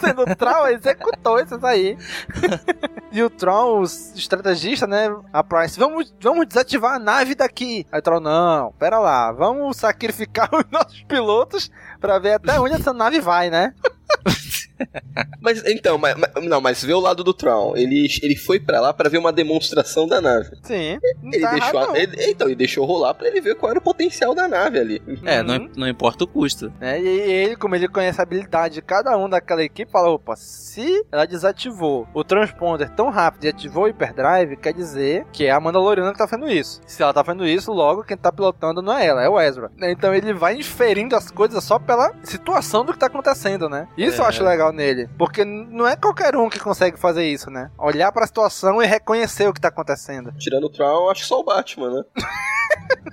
Sendo 0.00 0.22
o 0.30 0.36
Troll 0.36 0.68
executou 0.68 1.38
esses 1.38 1.62
aí. 1.62 1.96
e 3.12 3.22
o 3.22 3.30
Troll, 3.30 3.80
o 3.80 3.84
estrategista, 3.84 4.86
né? 4.86 5.14
A 5.32 5.42
Price, 5.42 5.78
vamos, 5.78 6.12
vamos 6.20 6.46
desativar 6.46 6.94
a 6.94 6.98
nave 6.98 7.34
daqui. 7.34 7.86
Aí 7.90 8.00
o 8.00 8.02
Troll, 8.02 8.20
não, 8.20 8.72
pera 8.78 8.98
lá, 8.98 9.32
vamos 9.32 9.76
sacrificar 9.76 10.48
os 10.54 10.64
nossos 10.70 11.02
pilotos 11.02 11.70
pra 12.00 12.18
ver 12.18 12.34
até 12.34 12.58
onde 12.58 12.74
essa 12.74 12.92
nave 12.92 13.20
vai, 13.20 13.50
né? 13.50 13.74
Mas 15.40 15.64
então, 15.66 15.98
mas, 15.98 16.14
mas- 16.16 16.44
não, 16.44 16.60
mas 16.60 16.82
vê 16.84 16.92
o 16.92 17.00
lado 17.00 17.22
do 17.24 17.32
Tron. 17.34 17.76
Ele, 17.76 18.06
ele 18.22 18.36
foi 18.36 18.58
pra 18.60 18.80
lá 18.80 18.92
pra 18.92 19.08
ver 19.08 19.18
uma 19.18 19.32
demonstração 19.32 20.06
da 20.06 20.20
nave. 20.20 20.50
Sim. 20.62 20.98
Não 21.22 21.32
Ele 21.32 21.40
tá 21.42 21.50
deixou, 21.52 21.80
errado, 21.80 21.94
a- 21.94 21.98
ele- 21.98 22.24
então, 22.30 22.46
ele 22.48 22.56
deixou 22.56 22.84
rolar 22.86 23.14
pra 23.14 23.28
ele 23.28 23.40
ver 23.40 23.54
qual 23.56 23.70
era 23.70 23.78
o 23.78 23.82
potencial 23.82 24.34
da 24.34 24.46
nave 24.48 24.78
ali. 24.78 25.02
É, 25.24 25.40
Uhum. 25.40 25.46
não, 25.46 25.68
não 25.76 25.88
importa 25.88 26.24
o 26.24 26.26
custo. 26.26 26.72
né? 26.80 27.00
E 27.00 27.06
ele, 27.06 27.56
como 27.56 27.74
ele 27.74 27.88
conhece 27.88 28.20
a 28.20 28.22
habilidade 28.22 28.74
de 28.74 28.82
cada 28.82 29.16
um 29.16 29.28
daquela 29.28 29.62
equipe, 29.62 29.90
fala: 29.90 30.10
opa, 30.10 30.34
se 30.36 31.04
ela 31.10 31.26
desativou 31.26 32.06
o 32.14 32.22
transponder 32.24 32.88
tão 32.90 33.10
rápido 33.10 33.44
e 33.44 33.48
ativou 33.48 33.84
o 33.84 33.86
hyperdrive, 33.86 34.56
quer 34.56 34.72
dizer 34.72 35.26
que 35.32 35.46
é 35.46 35.50
a 35.50 35.60
Mandaloriana 35.60 36.12
que 36.12 36.18
tá 36.18 36.26
fazendo 36.28 36.50
isso. 36.50 36.80
Se 36.86 37.02
ela 37.02 37.12
tá 37.12 37.24
fazendo 37.24 37.46
isso, 37.46 37.72
logo 37.72 38.04
quem 38.04 38.16
tá 38.16 38.30
pilotando 38.32 38.82
não 38.82 38.96
é 38.96 39.06
ela, 39.06 39.22
é 39.22 39.28
o 39.28 39.40
Ezra. 39.40 39.70
Então 39.82 40.14
ele 40.14 40.32
vai 40.32 40.54
inferindo 40.56 41.16
as 41.16 41.30
coisas 41.30 41.62
só 41.64 41.78
pela 41.78 42.12
situação 42.22 42.84
do 42.84 42.92
que 42.92 42.98
tá 42.98 43.06
acontecendo, 43.06 43.68
né? 43.68 43.88
Isso 43.96 44.20
eu 44.20 44.24
É. 44.24 44.28
acho 44.28 44.44
legal 44.44 44.69
nele. 44.72 45.08
Porque 45.18 45.44
não 45.44 45.86
é 45.86 45.96
qualquer 45.96 46.36
um 46.36 46.48
que 46.48 46.58
consegue 46.58 46.98
fazer 46.98 47.26
isso, 47.28 47.50
né? 47.50 47.70
Olhar 47.78 48.10
pra 48.12 48.26
situação 48.26 48.82
e 48.82 48.86
reconhecer 48.86 49.48
o 49.48 49.52
que 49.52 49.60
tá 49.60 49.68
acontecendo. 49.68 50.32
Tirando 50.38 50.64
o 50.64 50.68
Tron, 50.70 51.08
acho 51.10 51.22
que 51.22 51.26
só 51.28 51.40
o 51.40 51.44
Batman, 51.44 51.90
né? 51.90 52.02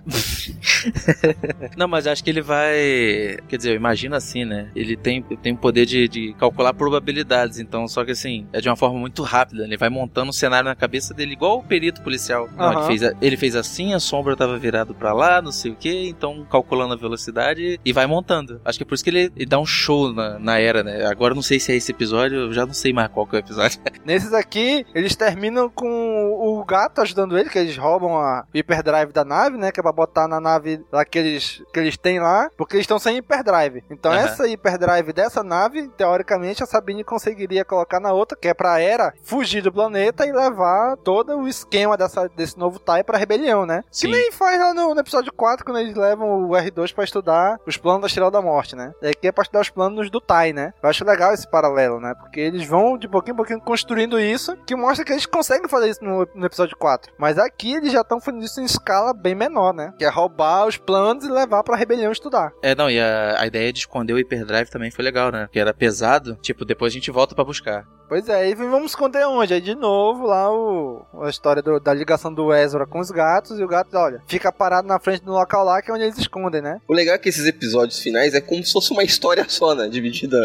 Não, 1.76 1.88
mas 1.88 2.08
acho 2.08 2.24
que 2.24 2.30
ele 2.30 2.42
vai. 2.42 3.38
Quer 3.48 3.58
dizer, 3.58 3.72
eu 3.72 3.76
imagino 3.76 4.16
assim, 4.16 4.46
né? 4.46 4.70
Ele 4.76 4.96
tem, 4.96 5.22
tem 5.22 5.54
o 5.54 5.58
poder 5.58 5.86
de, 5.86 6.08
de 6.08 6.34
calcular 6.34 6.74
probabilidades, 6.74 7.60
então, 7.60 7.88
só 7.88 8.04
que 8.06 8.12
assim, 8.12 8.48
é 8.54 8.60
de 8.62 8.70
uma 8.70 8.76
forma 8.76 9.00
muito 9.00 9.24
rápida. 9.24 9.64
Ele 9.64 9.78
vai 9.78 9.90
montando 9.90 10.30
um 10.30 10.34
cenário 10.34 10.70
na 10.70 10.76
cabeça 10.76 11.14
dele, 11.14 11.34
igual 11.34 11.60
o 11.60 11.64
perito 11.64 12.02
policial. 12.02 12.48
Não, 12.56 12.68
ele, 12.72 12.78
Aham. 12.80 12.88
fez, 12.88 13.04
a- 13.04 13.14
ele 13.22 13.38
fez 13.38 13.56
assim, 13.56 13.94
a 13.94 14.00
sombra 14.00 14.36
tava 14.36 14.58
virado 14.58 14.94
pra 14.94 15.14
lá, 15.14 15.42
não 15.42 15.52
sei 15.52 15.72
o 15.72 15.76
que, 15.76 16.08
então 16.10 16.46
calculando 16.50 16.94
a 16.94 16.98
velocidade 16.98 17.80
e 17.84 17.94
vai 17.94 18.06
montando. 18.08 18.62
Acho 18.64 18.78
que 18.78 18.84
é 18.84 18.88
por 18.88 18.96
isso 18.96 19.04
que 19.04 19.10
ele, 19.10 19.32
ele 19.36 19.46
dá 19.46 19.60
um 19.60 19.66
show 19.66 20.14
na, 20.14 20.40
na 20.40 20.60
era, 20.60 20.84
né? 20.84 21.06
Agora 21.06 21.32
eu 21.32 21.36
não 21.36 21.42
sei 21.48 21.60
se 21.60 21.72
é 21.72 21.76
esse 21.76 21.92
episódio, 21.92 22.38
eu 22.38 22.54
já 22.54 22.66
não 22.66 22.74
sei 22.74 22.92
mais 22.92 23.10
qual 23.10 23.26
que 23.26 23.36
é 23.36 23.40
o 23.40 23.42
episódio. 23.42 23.80
Nesses 24.06 24.34
aqui, 24.34 24.86
eles 24.94 25.16
terminam 25.16 25.70
com 25.70 26.32
o 26.34 26.64
gato 26.66 27.02
ajudando 27.02 27.38
ele, 27.38 27.50
que 27.50 27.58
eles 27.58 27.78
roubam 27.78 28.18
a 28.18 28.46
o 28.54 28.58
hyperdrive 28.58 29.12
da 29.14 29.24
nave, 29.24 29.58
né? 29.58 29.72
Que 29.72 29.80
é 29.80 29.84
pra 29.84 29.92
botar 29.92 30.28
na 30.28 30.40
nave 30.40 30.84
lá 30.92 31.06
que 31.06 31.18
eles, 31.18 31.64
que 31.74 31.80
eles 31.80 31.98
têm 31.98 32.20
lá, 32.20 32.50
porque 32.58 32.76
eles 32.76 32.84
estão 32.84 33.00
sem 33.00 33.18
hyperdrive. 33.18 33.84
Então, 33.90 34.12
Aham. 34.12 34.22
essa 34.22 34.46
hyperdrive 34.46 35.14
dessa 35.14 35.44
nave, 35.44 35.88
teoricamente, 35.90 36.64
a 36.64 36.66
Sabine 36.66 37.04
conseguiria 37.04 37.64
colocar 37.64 38.00
na 38.00 38.12
outra, 38.12 38.38
que 38.38 38.48
é 38.48 38.54
pra 38.54 38.80
Era 38.80 39.14
fugir 39.24 39.62
do 39.62 39.72
planeta 39.72 40.26
e 40.26 40.32
levar 40.32 40.98
todo 40.98 41.38
o 41.38 41.48
esquema 41.48 41.96
dessa, 41.98 42.28
desse 42.30 42.58
novo 42.58 42.80
TIE 42.80 43.04
pra 43.04 43.18
rebelião, 43.18 43.66
né? 43.66 43.84
Sim. 43.92 44.08
Que 44.08 44.14
nem 44.14 44.32
faz 44.32 44.60
lá 44.60 44.74
no, 44.74 44.94
no 44.94 45.00
episódio 45.00 45.32
4, 45.34 45.66
quando 45.66 45.80
eles 45.80 45.96
levam 45.96 46.46
o 46.46 46.50
R2 46.50 46.94
pra 46.94 47.04
estudar 47.04 47.60
os 47.66 47.78
planos 47.78 48.02
da 48.02 48.08
Estrela 48.08 48.32
da 48.32 48.42
Morte, 48.42 48.76
né? 48.76 48.94
E 49.02 49.08
aqui 49.08 49.28
é 49.28 49.32
pra 49.32 49.44
estudar 49.44 49.62
os 49.62 49.70
planos 49.70 50.10
do 50.10 50.20
TIE, 50.20 50.54
né? 50.54 50.74
Eu 50.82 50.90
acho 50.90 51.06
legal 51.06 51.34
esse 51.38 51.50
paralelo, 51.50 52.00
né? 52.00 52.14
Porque 52.20 52.40
eles 52.40 52.66
vão 52.68 52.98
de 52.98 53.08
pouquinho 53.08 53.34
em 53.34 53.38
pouquinho 53.38 53.62
construindo 53.62 54.20
isso, 54.20 54.56
que 54.66 54.76
mostra 54.76 55.04
que 55.06 55.12
eles 55.12 55.26
conseguem 55.26 55.68
fazer 55.70 55.90
isso 55.90 56.04
no, 56.04 56.28
no 56.36 56.46
episódio 56.46 56.76
4. 56.78 57.14
Mas 57.18 57.38
aqui 57.38 57.74
eles 57.74 57.92
já 57.92 58.02
estão 58.02 58.20
fazendo 58.22 58.44
isso 58.44 58.60
em 58.62 58.66
escala 58.66 59.14
bem 59.14 59.36
menor, 59.36 59.74
né? 59.74 59.94
Que 59.98 60.06
é 60.06 60.10
roubar 60.10 60.66
os 60.68 60.78
planos 60.78 61.26
e 61.26 61.30
levar 61.30 61.64
pra 61.64 61.76
rebelião 61.76 62.12
estudar. 62.12 62.52
É, 62.62 62.74
não, 62.76 62.90
e 62.90 63.00
a, 63.00 63.40
a 63.42 63.48
ideia 63.48 63.72
de 63.74 63.80
esconder 63.80 64.14
o 64.14 64.18
hyperdrive 64.18 64.70
também 64.70 64.92
foi 64.92 65.04
legal, 65.04 65.32
né? 65.32 65.48
Que 65.52 65.60
era 65.60 65.74
pesado, 65.74 66.36
tipo, 66.42 66.66
depois 66.66 66.92
a 66.92 66.96
gente 66.96 67.12
volta 67.12 67.36
pra 67.36 67.44
buscar. 67.44 67.86
Pois 68.10 68.30
é, 68.30 68.50
e 68.50 68.56
vamos 68.56 68.92
esconder 68.92 69.28
onde? 69.28 69.54
Aí 69.54 69.60
de 69.60 69.76
novo 69.76 70.26
lá 70.28 70.50
o, 70.50 71.06
a 71.24 71.30
história 71.30 71.62
do- 71.62 71.78
da 71.80 71.94
ligação 71.94 72.34
do 72.34 72.54
Ezra 72.54 72.86
com 72.88 73.00
os 73.00 73.12
gatos, 73.12 73.60
e 73.60 73.64
o 73.64 73.68
gato, 73.68 73.98
olha, 73.98 74.22
fica 74.28 74.50
parado 74.50 74.88
na 74.88 74.98
frente 74.98 75.26
do 75.26 75.34
local 75.34 75.66
lá 75.66 75.82
que 75.82 75.92
é 75.92 75.94
onde 75.94 76.04
eles 76.06 76.18
escondem, 76.18 76.62
né? 76.62 76.80
O 76.88 76.94
legal 76.94 77.16
é 77.16 77.18
que 77.18 77.28
esses 77.28 77.46
episódios 77.46 78.00
finais 78.00 78.34
é 78.34 78.40
como 78.40 78.64
se 78.64 78.72
fosse 78.72 78.92
uma 78.94 79.04
história 79.04 79.46
só, 79.50 79.76
né? 79.76 79.90
Dividida 79.90 80.38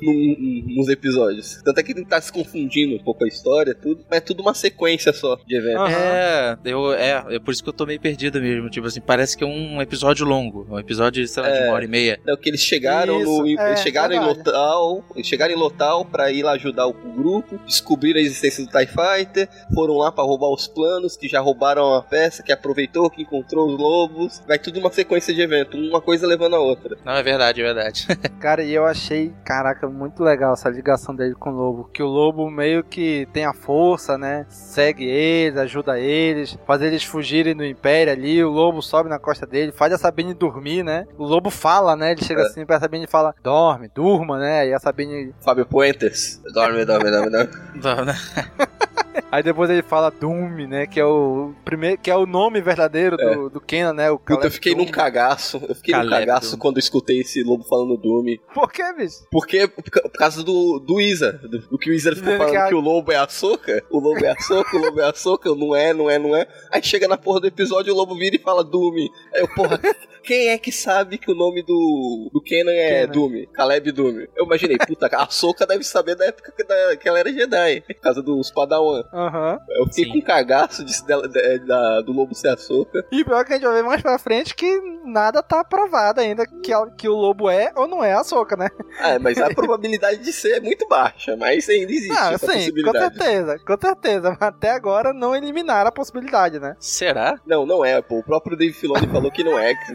num- 0.00 0.29
nos 0.38 0.88
episódios. 0.88 1.60
Tanto 1.64 1.78
é 1.78 1.82
que 1.82 1.92
ele 1.92 2.04
tá 2.04 2.20
se 2.20 2.32
confundindo 2.32 2.94
um 2.96 3.02
pouco 3.04 3.24
a 3.24 3.28
história, 3.28 3.74
tudo, 3.74 4.04
mas 4.08 4.18
é 4.18 4.20
tudo 4.20 4.40
uma 4.42 4.54
sequência 4.54 5.12
só 5.12 5.36
de 5.46 5.56
eventos. 5.56 5.80
Aham. 5.80 5.90
É, 5.96 6.58
eu, 6.64 6.92
é, 6.92 7.24
é 7.30 7.38
por 7.38 7.52
isso 7.52 7.62
que 7.62 7.68
eu 7.68 7.72
tô 7.72 7.86
meio 7.86 8.00
perdido 8.00 8.40
mesmo. 8.40 8.68
Tipo 8.70 8.86
assim, 8.86 9.00
parece 9.00 9.36
que 9.36 9.44
é 9.44 9.46
um 9.46 9.80
episódio 9.80 10.24
longo. 10.26 10.66
Um 10.70 10.78
episódio, 10.78 11.26
sei 11.26 11.42
lá, 11.42 11.50
de 11.50 11.58
É. 11.58 11.64
uma 11.64 11.74
hora 11.74 11.84
e 11.84 11.88
meia. 11.88 12.20
É 12.26 12.32
o 12.32 12.36
que 12.36 12.48
eles 12.48 12.60
chegaram 12.60 13.20
Isso, 13.20 13.42
no. 13.42 13.46
é, 13.60 13.68
eles 13.68 13.80
chegaram 13.80 14.14
em. 14.14 14.20
Lotal. 14.20 15.04
Eles 15.14 15.26
chegaram 15.26 15.52
em 15.54 15.56
Lotal 15.56 16.04
pra 16.04 16.30
ir 16.30 16.42
lá 16.42 16.52
ajudar 16.52 16.86
o 16.86 16.92
grupo, 16.92 17.58
descobriram 17.66 18.18
a 18.18 18.22
existência 18.22 18.64
do 18.64 18.70
TIE 18.70 18.86
Fighter, 18.86 19.48
foram 19.74 19.94
lá 19.96 20.10
pra 20.12 20.24
roubar 20.24 20.48
os 20.52 20.66
planos, 20.68 21.16
que 21.16 21.28
já 21.28 21.40
roubaram 21.40 21.94
a 21.94 22.02
peça, 22.02 22.42
que 22.42 22.52
aproveitou, 22.52 23.10
que 23.10 23.22
encontrou 23.22 23.68
os 23.68 23.78
lobos. 23.78 24.42
Vai 24.46 24.58
tudo 24.58 24.78
uma 24.80 24.90
sequência 24.90 25.34
de 25.34 25.40
eventos, 25.40 25.78
uma 25.88 26.00
coisa 26.00 26.26
levando 26.26 26.56
a 26.56 26.60
outra. 26.60 26.96
Não, 27.04 27.12
é 27.14 27.22
verdade, 27.22 27.60
é 27.60 27.64
verdade. 27.64 28.06
Cara, 28.40 28.62
e 28.64 28.72
eu 28.72 28.84
achei, 28.86 29.32
caraca, 29.44 29.88
muito 29.88 30.19
legal 30.24 30.52
essa 30.54 30.68
ligação 30.68 31.14
dele 31.14 31.34
com 31.34 31.50
o 31.50 31.54
Lobo. 31.54 31.90
Que 31.92 32.02
o 32.02 32.06
Lobo 32.06 32.50
meio 32.50 32.82
que 32.84 33.26
tem 33.32 33.44
a 33.44 33.52
força, 33.52 34.16
né? 34.18 34.46
Segue 34.48 35.04
eles, 35.04 35.58
ajuda 35.58 35.98
eles, 35.98 36.58
faz 36.66 36.82
eles 36.82 37.02
fugirem 37.04 37.54
do 37.56 37.64
Império 37.64 38.12
ali. 38.12 38.42
O, 38.44 38.50
lobo 38.50 38.82
sobe 38.82 39.08
na 39.08 39.18
costa 39.18 39.46
dele, 39.46 39.72
faz 39.72 39.92
a 39.92 39.98
Sabine 39.98 40.34
dormir, 40.34 40.82
né? 40.82 41.06
O 41.16 41.24
lobo 41.24 41.50
fala, 41.50 41.94
né? 41.96 42.12
Ele 42.12 42.22
chega 42.24 42.42
É. 42.42 42.44
assim 42.46 42.64
pra 42.66 42.78
Sabine 42.80 43.04
e 43.04 43.08
fala, 43.08 43.34
dorme, 43.42 43.88
durma, 43.94 44.38
né? 44.38 44.68
E 44.68 44.72
a 44.74 44.78
Sabine. 44.78 45.34
Fábio 45.40 45.66
Puentes. 45.66 46.40
Dorme, 46.52 46.84
dorme, 46.84 47.10
dorme, 47.10 47.30
dorme. 47.30 47.50
Não, 47.82 48.04
né? 48.04 48.14
Aí 49.30 49.42
depois 49.42 49.70
ele 49.70 49.82
fala 49.82 50.10
Doom, 50.10 50.66
né? 50.68 50.86
Que 50.86 51.00
é 51.00 51.04
o 51.04 51.52
primeiro, 51.64 51.98
que 51.98 52.10
é 52.10 52.16
o 52.16 52.26
nome 52.26 52.60
verdadeiro 52.60 53.16
do, 53.16 53.50
do 53.50 53.60
Kenan, 53.60 53.92
né? 53.92 54.10
O 54.10 54.18
Puta, 54.18 54.46
eu 54.46 54.50
fiquei 54.50 54.74
num 54.74 54.84
Doom. 54.84 54.92
cagaço. 54.92 55.60
Eu 55.68 55.74
fiquei 55.74 55.94
num 55.94 56.00
Caleb 56.00 56.26
cagaço 56.26 56.50
Doom. 56.52 56.58
quando 56.58 56.76
eu 56.76 56.80
escutei 56.80 57.20
esse 57.20 57.42
lobo 57.42 57.64
falando 57.64 57.96
Doom. 57.96 58.36
Por 58.54 58.70
que, 58.72 58.92
bicho? 58.94 59.24
Porque, 59.30 59.66
por 59.68 59.84
ca- 59.84 60.02
por 60.02 60.12
causa 60.18 60.42
do, 60.42 60.78
do 60.78 60.94
Weezer. 60.94 61.38
Do, 61.40 61.58
do 61.68 61.78
que 61.78 61.90
o 61.90 61.92
Weezer 61.92 62.14
ficou 62.16 62.32
falando 62.36 62.50
que 62.50 62.56
a- 62.56 62.68
que 62.68 62.74
o 62.74 62.80
lobo 62.80 63.12
é 63.12 63.16
a 63.16 63.28
soca. 63.28 63.82
O 63.90 63.98
lobo 63.98 64.24
é 64.24 64.30
a 64.30 64.40
soca, 64.40 64.76
o 64.76 64.80
lobo 64.80 65.00
é 65.00 65.08
a 65.08 65.14
soca. 65.14 65.54
Não 65.54 65.74
é, 65.76 65.92
não 65.92 66.10
é, 66.10 66.18
não 66.18 66.36
é. 66.36 66.46
Aí 66.70 66.82
chega 66.82 67.06
na 67.08 67.16
porra 67.16 67.40
do 67.40 67.46
episódio 67.46 67.92
o 67.92 67.96
lobo 67.96 68.14
vira 68.16 68.36
e 68.36 68.38
fala 68.38 68.62
Doom. 68.64 68.94
Aí 69.34 69.40
eu, 69.42 69.48
porra, 69.48 69.80
quem 70.22 70.48
é 70.48 70.58
que 70.58 70.70
sabe 70.72 71.18
que 71.18 71.30
o 71.30 71.34
nome 71.34 71.62
do, 71.62 72.30
do 72.32 72.40
Kenan 72.42 72.72
é 72.72 73.00
Kenan. 73.00 73.12
Doom? 73.12 73.46
Caleb 73.52 73.92
Doom. 73.92 74.26
Eu 74.36 74.44
imaginei, 74.44 74.76
puta, 74.78 75.06
a 75.06 75.26
soca 75.28 75.66
deve 75.66 75.84
saber 75.84 76.14
da 76.14 76.26
época 76.26 76.52
que, 76.56 76.64
da- 76.64 76.96
que 76.96 77.08
ela 77.08 77.18
era 77.18 77.32
Jedi. 77.32 77.80
Por 77.82 77.94
causa 77.94 78.22
dos 78.22 78.50
Padawan. 78.50 79.04
Aham. 79.12 79.58
Eu 79.70 79.86
fiquei 79.86 80.04
Sim. 80.04 80.12
com 80.12 80.22
cagaço 80.26 80.84
de, 80.84 81.04
dela- 81.06 81.28
da- 81.28 81.56
da- 81.66 82.00
do 82.02 82.12
lobo 82.12 82.34
ser 82.34 82.48
a 82.48 82.56
soca. 82.56 83.04
E 83.12 83.24
pior 83.24 83.44
que 83.44 83.52
a 83.52 83.56
gente 83.56 83.64
vai 83.66 83.74
ver 83.74 83.82
mais 83.84 84.02
pra 84.02 84.18
frente 84.18 84.54
que 84.54 84.80
nada 85.04 85.42
tá 85.42 85.64
provado 85.64 86.20
ainda 86.20 86.46
que, 86.46 86.72
a- 86.72 86.86
que 86.96 87.08
o 87.08 87.14
lobo 87.14 87.48
é 87.48 87.72
ou 87.76 87.86
não 87.88 88.02
é 88.04 88.12
a 88.12 88.22
soca, 88.24 88.56
né? 88.56 88.68
Ah, 89.00 89.18
mas 89.18 89.38
a 89.38 89.48
probabilidade 89.54 90.18
de 90.22 90.32
ser 90.32 90.56
é 90.58 90.60
muito 90.60 90.86
baixa, 90.88 91.36
mas 91.36 91.68
ainda 91.68 91.90
existe 91.92 92.12
Ah, 92.18 92.32
essa 92.32 92.38
sim, 92.38 92.46
com 92.46 92.54
possibilidade. 92.58 92.98
certeza, 93.16 93.58
com 93.66 93.78
certeza. 93.80 94.30
Mas 94.40 94.42
até 94.48 94.70
agora 94.70 95.12
não 95.12 95.34
eliminaram 95.34 95.88
a 95.88 95.92
possibilidade, 95.92 96.58
né? 96.58 96.76
Será? 96.78 97.38
Não, 97.46 97.64
não 97.64 97.84
é, 97.84 98.00
pô. 98.02 98.18
O 98.18 98.22
próprio 98.22 98.56
Dave 98.56 98.72
Filoni 98.72 99.06
falou 99.08 99.30
que 99.30 99.42
não 99.44 99.58
é. 99.58 99.74
que 99.74 99.94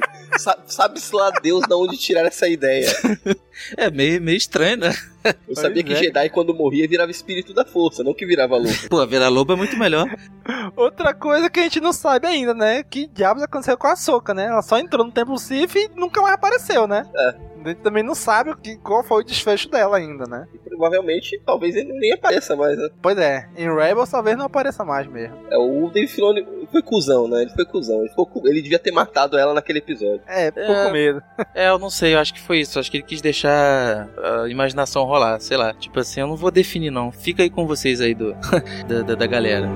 Sabe-se 0.68 1.16
lá 1.16 1.32
Deus 1.41 1.66
de 1.68 1.74
onde 1.74 1.97
tirar 1.97 2.26
essa 2.26 2.47
ideia. 2.47 2.89
É 3.78 3.89
meio, 3.89 4.22
meio 4.22 4.38
estranho, 4.38 4.76
né? 4.76 4.93
Eu 5.47 5.55
sabia 5.55 5.84
Pois 5.84 5.86
que 5.86 5.93
é. 5.93 6.07
Jedi, 6.07 6.30
quando 6.30 6.53
morria, 6.53 6.88
virava 6.88 7.11
espírito 7.11 7.53
da 7.53 7.65
força, 7.65 8.03
não 8.03 8.13
que 8.13 8.26
virava 8.26 8.55
louco. 8.57 8.89
Pô, 8.89 9.05
virar 9.05 9.30
lobo 9.30 9.53
é 9.53 9.55
muito 9.55 9.78
melhor. 9.78 10.05
Outra 10.76 11.13
coisa 11.13 11.49
que 11.49 11.59
a 11.59 11.63
gente 11.63 11.80
não 11.80 11.93
sabe 11.93 12.28
ainda, 12.28 12.53
né? 12.53 12.84
Que 12.84 13.07
diabos 13.07 13.43
aconteceu 13.43 13.78
com 13.78 13.88
a 13.88 13.95
Soca, 13.95 14.34
né? 14.34 14.45
Ela 14.45 14.61
só 14.61 14.78
entrou 14.78 15.05
no 15.05 15.11
Templo 15.11 15.38
Sif 15.38 15.76
e 15.78 15.89
nunca 15.95 16.21
mais 16.21 16.34
apareceu, 16.36 16.88
né? 16.88 17.05
É. 17.15 17.55
A 17.65 17.69
gente 17.69 17.82
também 17.82 18.03
não 18.03 18.13
sabe 18.13 18.51
o 18.51 18.55
que, 18.55 18.78
qual 18.78 19.03
foi 19.03 19.23
o 19.23 19.26
desfecho 19.26 19.67
dela 19.69 19.97
ainda, 19.97 20.26
né? 20.28 20.47
E 20.53 20.57
provavelmente, 20.69 21.41
talvez 21.43 21.76
ele 21.76 21.93
nem 21.93 22.13
apareça 22.13 22.55
mais, 22.55 22.78
né? 22.78 22.89
Pois 23.01 23.17
é, 23.17 23.49
em 23.57 23.73
Rebels 23.73 24.11
talvez 24.11 24.38
não 24.38 24.45
apareça 24.45 24.86
mais 24.86 25.07
mesmo. 25.07 25.36
É, 25.49 25.57
o 25.57 25.89
Dave 25.89 26.05
Filoni 26.07 26.45
foi 26.71 26.84
cuzão, 26.84 27.28
né? 27.28 27.41
Ele 27.41 27.49
foi 27.49 27.65
cuzão. 27.65 28.01
Ele, 28.01 28.09
ficou 28.09 28.30
ele 28.45 28.61
devia 28.61 28.78
ter 28.78 28.91
matado 28.91 29.36
ela 29.36 29.51
naquele 29.51 29.80
episódio. 29.80 30.21
É, 30.28 30.51
ficou 30.51 30.76
É. 30.76 30.86
com 30.86 30.91
medo. 30.91 31.23
É, 31.55 31.69
eu 31.69 31.80
não 31.80 31.89
sei, 31.89 32.13
eu 32.13 32.19
acho 32.19 32.36
que 32.36 32.41
foi 32.41 32.59
isso. 32.59 32.78
Acho 32.80 32.91
que 32.91 32.97
ele 32.97 33.03
quis 33.03 33.19
deixar 33.19 34.07
a 34.43 34.47
imaginação 34.47 35.03
rolar, 35.16 35.39
sei 35.39 35.57
lá. 35.57 35.74
Tipo 35.74 35.99
assim, 35.99 36.20
eu 36.22 36.28
não 36.28 36.36
vou 36.36 36.51
definir, 36.51 36.91
não. 36.91 37.11
Fica 37.11 37.43
aí 37.43 37.49
com 37.49 37.66
vocês 37.66 38.01
aí 38.01 38.13
do, 38.13 38.36
da, 38.88 39.01
da, 39.01 39.16
da 39.16 39.26
galera. 39.26 39.70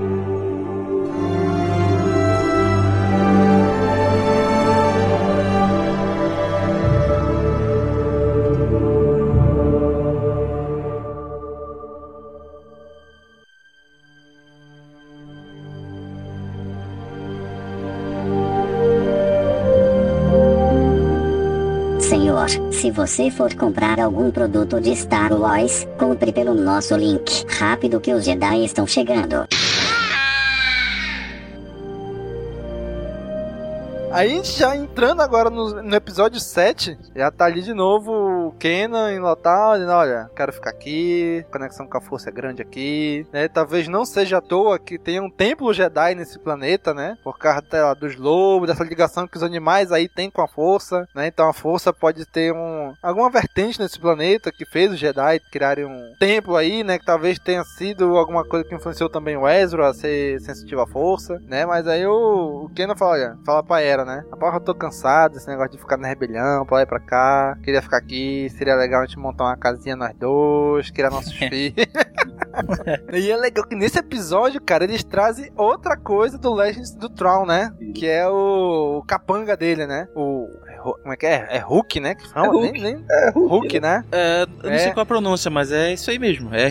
Se 22.72 22.90
você 22.90 23.30
for 23.30 23.54
comprar 23.54 24.00
algum 24.00 24.30
produto 24.30 24.80
de 24.80 24.94
Star 24.96 25.32
Wars, 25.32 25.86
compre 25.98 26.32
pelo 26.32 26.54
nosso 26.54 26.96
link. 26.96 27.44
Rápido 27.58 28.00
que 28.00 28.12
os 28.12 28.24
Jedi 28.24 28.64
estão 28.64 28.86
chegando. 28.86 29.46
Aí 34.12 34.42
já 34.42 34.76
entrando 34.76 35.20
agora 35.20 35.50
no, 35.50 35.82
no 35.82 35.94
episódio 35.94 36.40
7, 36.40 36.98
já 37.14 37.30
tá 37.30 37.44
ali 37.44 37.62
de 37.62 37.72
novo 37.72 38.10
Kenan 38.52 39.12
em 39.12 39.18
Lotal, 39.18 39.74
dizendo, 39.74 39.92
olha, 39.92 40.30
quero 40.34 40.52
ficar 40.52 40.70
aqui, 40.70 41.44
conexão 41.50 41.86
com 41.86 41.98
a 41.98 42.00
força 42.00 42.28
é 42.28 42.32
grande 42.32 42.62
aqui, 42.62 43.26
né? 43.32 43.48
Talvez 43.48 43.88
não 43.88 44.04
seja 44.04 44.38
à 44.38 44.40
toa 44.40 44.78
que 44.78 44.98
tenha 44.98 45.22
um 45.22 45.30
templo 45.30 45.72
Jedi 45.72 46.14
nesse 46.14 46.38
planeta, 46.38 46.94
né? 46.94 47.16
Por 47.22 47.38
causa 47.38 47.62
lá, 47.72 47.94
dos 47.94 48.16
lobos, 48.16 48.68
dessa 48.68 48.84
ligação 48.84 49.26
que 49.26 49.36
os 49.36 49.42
animais 49.42 49.92
aí 49.92 50.08
têm 50.08 50.30
com 50.30 50.42
a 50.42 50.48
força, 50.48 51.06
né? 51.14 51.26
Então 51.26 51.48
a 51.48 51.52
força 51.52 51.92
pode 51.92 52.24
ter 52.26 52.52
um 52.52 52.92
alguma 53.02 53.30
vertente 53.30 53.80
nesse 53.80 53.98
planeta 53.98 54.52
que 54.52 54.64
fez 54.64 54.92
os 54.92 54.98
Jedi 54.98 55.40
criarem 55.50 55.84
um 55.84 56.14
templo 56.18 56.56
aí, 56.56 56.82
né? 56.84 56.98
Que 56.98 57.04
talvez 57.04 57.38
tenha 57.38 57.64
sido 57.64 58.16
alguma 58.16 58.44
coisa 58.44 58.66
que 58.66 58.74
influenciou 58.74 59.08
também 59.08 59.36
o 59.36 59.48
Ezra 59.48 59.88
a 59.88 59.94
ser 59.94 60.40
sensitivo 60.40 60.80
à 60.80 60.86
força, 60.86 61.38
né? 61.46 61.66
Mas 61.66 61.86
aí 61.86 62.06
o, 62.06 62.64
o 62.64 62.68
Kenan 62.70 62.96
fala, 62.96 63.12
olha, 63.12 63.38
fala 63.44 63.62
pra 63.62 63.80
Era, 63.80 64.04
né? 64.04 64.24
A 64.30 64.36
porra, 64.36 64.56
eu 64.56 64.60
tô 64.60 64.74
cansado 64.74 65.34
desse 65.34 65.48
negócio 65.48 65.72
de 65.72 65.78
ficar 65.78 65.96
na 65.96 66.08
rebelião, 66.08 66.64
pra 66.64 66.76
lá 66.76 66.82
e 66.82 66.86
pra 66.86 67.00
cá. 67.00 67.58
Queria 67.62 67.82
ficar 67.82 67.98
aqui, 67.98 68.39
seria 68.48 68.74
legal 68.74 69.02
a 69.02 69.06
gente 69.06 69.18
montar 69.18 69.44
uma 69.44 69.56
casinha 69.56 69.96
nós 69.96 70.14
dois, 70.16 70.90
criar 70.90 71.10
nossos 71.10 71.32
filhos. 71.36 71.74
e 73.12 73.30
é 73.30 73.36
legal 73.36 73.66
que 73.66 73.74
nesse 73.74 73.98
episódio, 73.98 74.60
cara, 74.60 74.84
eles 74.84 75.04
trazem 75.04 75.50
outra 75.56 75.96
coisa 75.96 76.38
do 76.38 76.54
Legends 76.54 76.92
do 76.92 77.08
Tron, 77.08 77.44
né? 77.44 77.72
Que 77.94 78.06
é 78.06 78.26
o, 78.26 78.98
o 78.98 79.02
capanga 79.02 79.56
dele, 79.56 79.86
né? 79.86 80.08
O. 80.14 80.48
Como 80.82 81.12
é 81.12 81.16
que 81.16 81.26
é? 81.26 81.46
É 81.50 81.58
Hulk, 81.58 82.00
né? 82.00 82.14
Que 82.14 82.28
fala? 82.28 82.46
É 82.46 82.50
Hulk. 82.50 82.72
Nem, 82.72 82.82
nem- 82.94 83.04
É, 83.10 83.30
Hulk, 83.30 83.48
Hulk, 83.48 83.80
né? 83.80 84.04
É, 84.12 84.42
eu 84.42 84.46
não 84.68 84.70
É. 84.70 84.78
sei 84.78 84.92
qual 84.92 85.02
a 85.02 85.06
pronúncia, 85.06 85.50
mas 85.50 85.70
é 85.72 85.92
isso 85.92 86.10
aí 86.10 86.18
mesmo. 86.18 86.54
É 86.54 86.64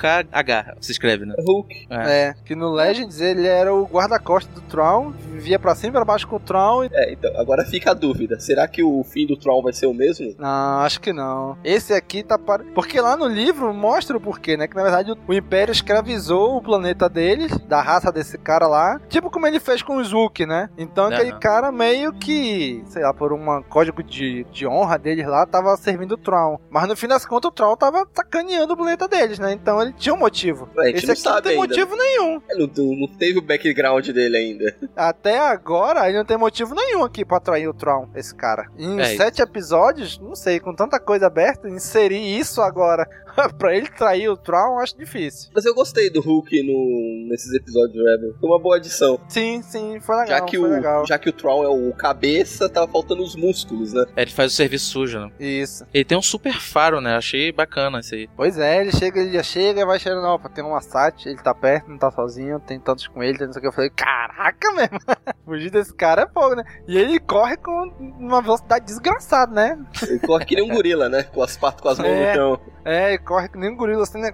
R-U-K-H, 0.00 0.76
se 0.80 0.92
escreve, 0.92 1.24
né? 1.26 1.34
Hulk. 1.38 1.86
É. 1.90 2.26
É, 2.28 2.34
que 2.44 2.54
no 2.54 2.70
Legends 2.72 3.20
ele 3.20 3.46
era 3.46 3.72
o 3.74 3.84
guarda-costas 3.84 4.54
do 4.54 4.60
Tron, 4.62 5.10
vivia 5.32 5.58
pra 5.58 5.74
cima 5.74 5.90
e 5.90 5.92
pra 5.92 6.04
baixo 6.04 6.26
com 6.26 6.36
o 6.36 6.40
Tron. 6.40 6.84
E... 6.84 6.90
É, 6.92 7.12
então, 7.12 7.30
agora 7.40 7.64
fica 7.64 7.90
a 7.90 7.94
dúvida. 7.94 8.38
Será 8.40 8.66
que 8.68 8.82
o 8.82 9.02
fim 9.04 9.26
do 9.26 9.36
Tron 9.36 9.62
vai 9.62 9.72
ser 9.72 9.86
o 9.86 9.94
mesmo? 9.94 10.34
Não, 10.38 10.80
acho 10.80 11.00
que 11.00 11.12
não. 11.12 11.56
Esse 11.64 11.92
aqui 11.92 12.22
tá 12.22 12.38
para. 12.38 12.64
Porque 12.74 13.00
lá 13.00 13.16
no 13.16 13.26
livro 13.26 13.72
mostra 13.74 14.16
o 14.16 14.20
porquê, 14.20 14.56
né? 14.56 14.66
Que 14.66 14.76
na 14.76 14.82
verdade 14.82 15.12
o- 15.12 15.34
Império 15.36 15.70
escravizou 15.72 16.56
o 16.56 16.62
planeta 16.62 17.08
deles, 17.08 17.56
da 17.68 17.80
raça 17.82 18.10
desse 18.10 18.38
cara 18.38 18.66
lá. 18.66 18.98
Tipo 19.08 19.30
como 19.30 19.46
ele 19.46 19.60
fez 19.60 19.82
com 19.82 19.96
o 19.98 20.04
Zuki, 20.04 20.46
né? 20.46 20.70
Então 20.78 21.06
aquele 21.06 21.30
Aham. 21.30 21.40
cara 21.40 21.70
meio 21.72 22.12
que, 22.12 22.82
sei 22.86 23.02
lá, 23.02 23.12
por 23.12 23.32
um 23.58 23.62
código 23.62 24.02
de, 24.02 24.44
de 24.50 24.66
honra 24.66 24.98
deles 24.98 25.26
lá, 25.26 25.46
tava 25.46 25.76
servindo 25.76 26.12
o 26.12 26.16
Tron. 26.18 26.58
Mas 26.70 26.88
no 26.88 26.96
fim 26.96 27.06
das 27.08 27.24
contas 27.26 27.48
o 27.50 27.52
Tron 27.52 27.76
tava 27.76 28.06
sacaneando 28.14 28.72
o 28.72 28.76
planeta 28.76 29.06
deles, 29.08 29.38
né? 29.38 29.52
Então 29.52 29.80
ele 29.82 29.92
tinha 29.92 30.14
um 30.14 30.18
motivo. 30.18 30.68
A 30.78 30.86
gente 30.86 30.96
Esse 30.98 31.06
não 31.06 31.12
aqui 31.14 31.24
não 31.24 31.42
tem 31.42 31.52
ainda. 31.52 31.68
motivo 31.68 31.96
nenhum. 31.96 32.42
É, 32.50 32.54
Não, 32.56 32.66
não- 33.00 33.06
teve 33.16 33.38
o 33.38 33.42
background 33.42 34.08
dele 34.10 34.36
ainda. 34.36 34.76
Até 34.94 35.38
agora, 35.38 36.08
ele 36.08 36.18
não 36.18 36.24
tem 36.24 36.36
motivo 36.36 36.74
nenhum 36.74 37.02
aqui 37.04 37.24
pra 37.24 37.38
atrair 37.38 37.68
o 37.68 37.74
Tron, 37.74 38.08
esse 38.14 38.34
cara. 38.34 38.66
Em 38.78 39.00
É, 39.00 39.16
sete 39.16 39.40
episódios, 39.42 40.18
não 40.18 40.34
sei, 40.34 40.60
com 40.60 40.74
tanta 40.74 40.98
coisa 41.00 41.26
aberta, 41.26 41.68
inserir 41.68 42.38
isso 42.38 42.60
agora 42.60 43.08
pra 43.58 43.76
ele 43.76 43.88
trair 43.88 44.28
o 44.28 44.36
Tron, 44.36 44.74
eu 44.74 44.78
acho 44.78 44.96
difícil. 44.96 45.50
Mas 45.54 45.64
eu 45.64 45.74
gostei 45.74 46.10
do 46.10 46.20
Hulk 46.20 46.62
no, 46.62 47.28
nesses 47.28 47.52
episódios 47.54 47.92
do 47.94 48.04
Rebel. 48.04 48.34
Foi 48.40 48.48
uma 48.48 48.58
boa 48.60 48.76
adição. 48.76 49.18
Sim, 49.28 49.62
sim, 49.62 50.00
foi 50.00 50.16
legal. 50.16 50.38
Já 50.38 50.44
que, 50.44 50.56
foi 50.58 50.68
o, 50.68 50.72
legal. 50.72 51.06
já 51.06 51.18
que 51.18 51.28
o 51.28 51.32
Tron 51.32 51.64
é 51.64 51.68
o 51.68 51.92
cabeça, 51.94 52.68
tava 52.68 52.90
faltando 52.90 53.22
os 53.22 53.34
músculos, 53.36 53.92
né? 53.92 54.04
É, 54.16 54.22
ele 54.22 54.30
faz 54.30 54.52
o 54.52 54.56
serviço 54.56 54.86
sujo, 54.90 55.18
né? 55.20 55.30
Isso. 55.38 55.86
Ele 55.92 56.04
tem 56.04 56.16
um 56.16 56.22
super 56.22 56.54
faro, 56.60 57.00
né? 57.00 57.16
Achei 57.16 57.52
bacana 57.52 58.00
isso 58.00 58.14
aí. 58.14 58.28
Pois 58.36 58.58
é, 58.58 58.80
ele 58.80 58.92
chega, 58.92 59.20
ele 59.20 59.32
já 59.32 59.42
chega 59.42 59.80
e 59.80 59.84
vai 59.84 59.98
cheirando, 59.98 60.26
opa, 60.26 60.48
tem 60.48 60.64
uma 60.64 60.80
SAT, 60.80 61.26
ele 61.26 61.38
tá 61.42 61.54
perto, 61.54 61.88
não 61.90 61.98
tá 61.98 62.10
sozinho, 62.10 62.60
tem 62.60 62.78
tantos 62.80 63.06
com 63.06 63.22
ele, 63.22 63.38
tem 63.38 63.46
não 63.46 63.52
sei 63.52 63.60
o 63.60 63.62
que. 63.62 63.68
Eu 63.68 63.72
falei, 63.72 63.90
caraca 63.90 64.72
mesmo, 64.72 64.98
fugir 65.44 65.70
desse 65.70 65.94
cara 65.94 66.22
é 66.22 66.28
fogo, 66.28 66.54
né? 66.56 66.64
E 66.86 66.96
ele 66.96 67.18
corre 67.18 67.56
com 67.56 67.72
uma 68.18 68.40
velocidade 68.42 68.84
desgraçada, 68.86 69.52
né? 69.52 69.78
Ele 70.02 70.18
corre 70.20 70.44
que 70.44 70.54
nem 70.54 70.64
um 70.70 70.74
gorila, 70.74 71.08
né? 71.08 71.22
Com 71.24 71.42
as 71.42 71.56
patas 71.56 71.80
com 71.80 71.88
as 71.88 71.98
mãos 71.98 72.08
É. 72.10 72.28
no 72.28 72.34
chão. 72.34 72.60
É, 72.88 73.18
corre 73.18 73.48
que 73.48 73.58
nem 73.58 73.70
um 73.72 73.76
gorila 73.76 74.04
assim, 74.04 74.20
né? 74.20 74.30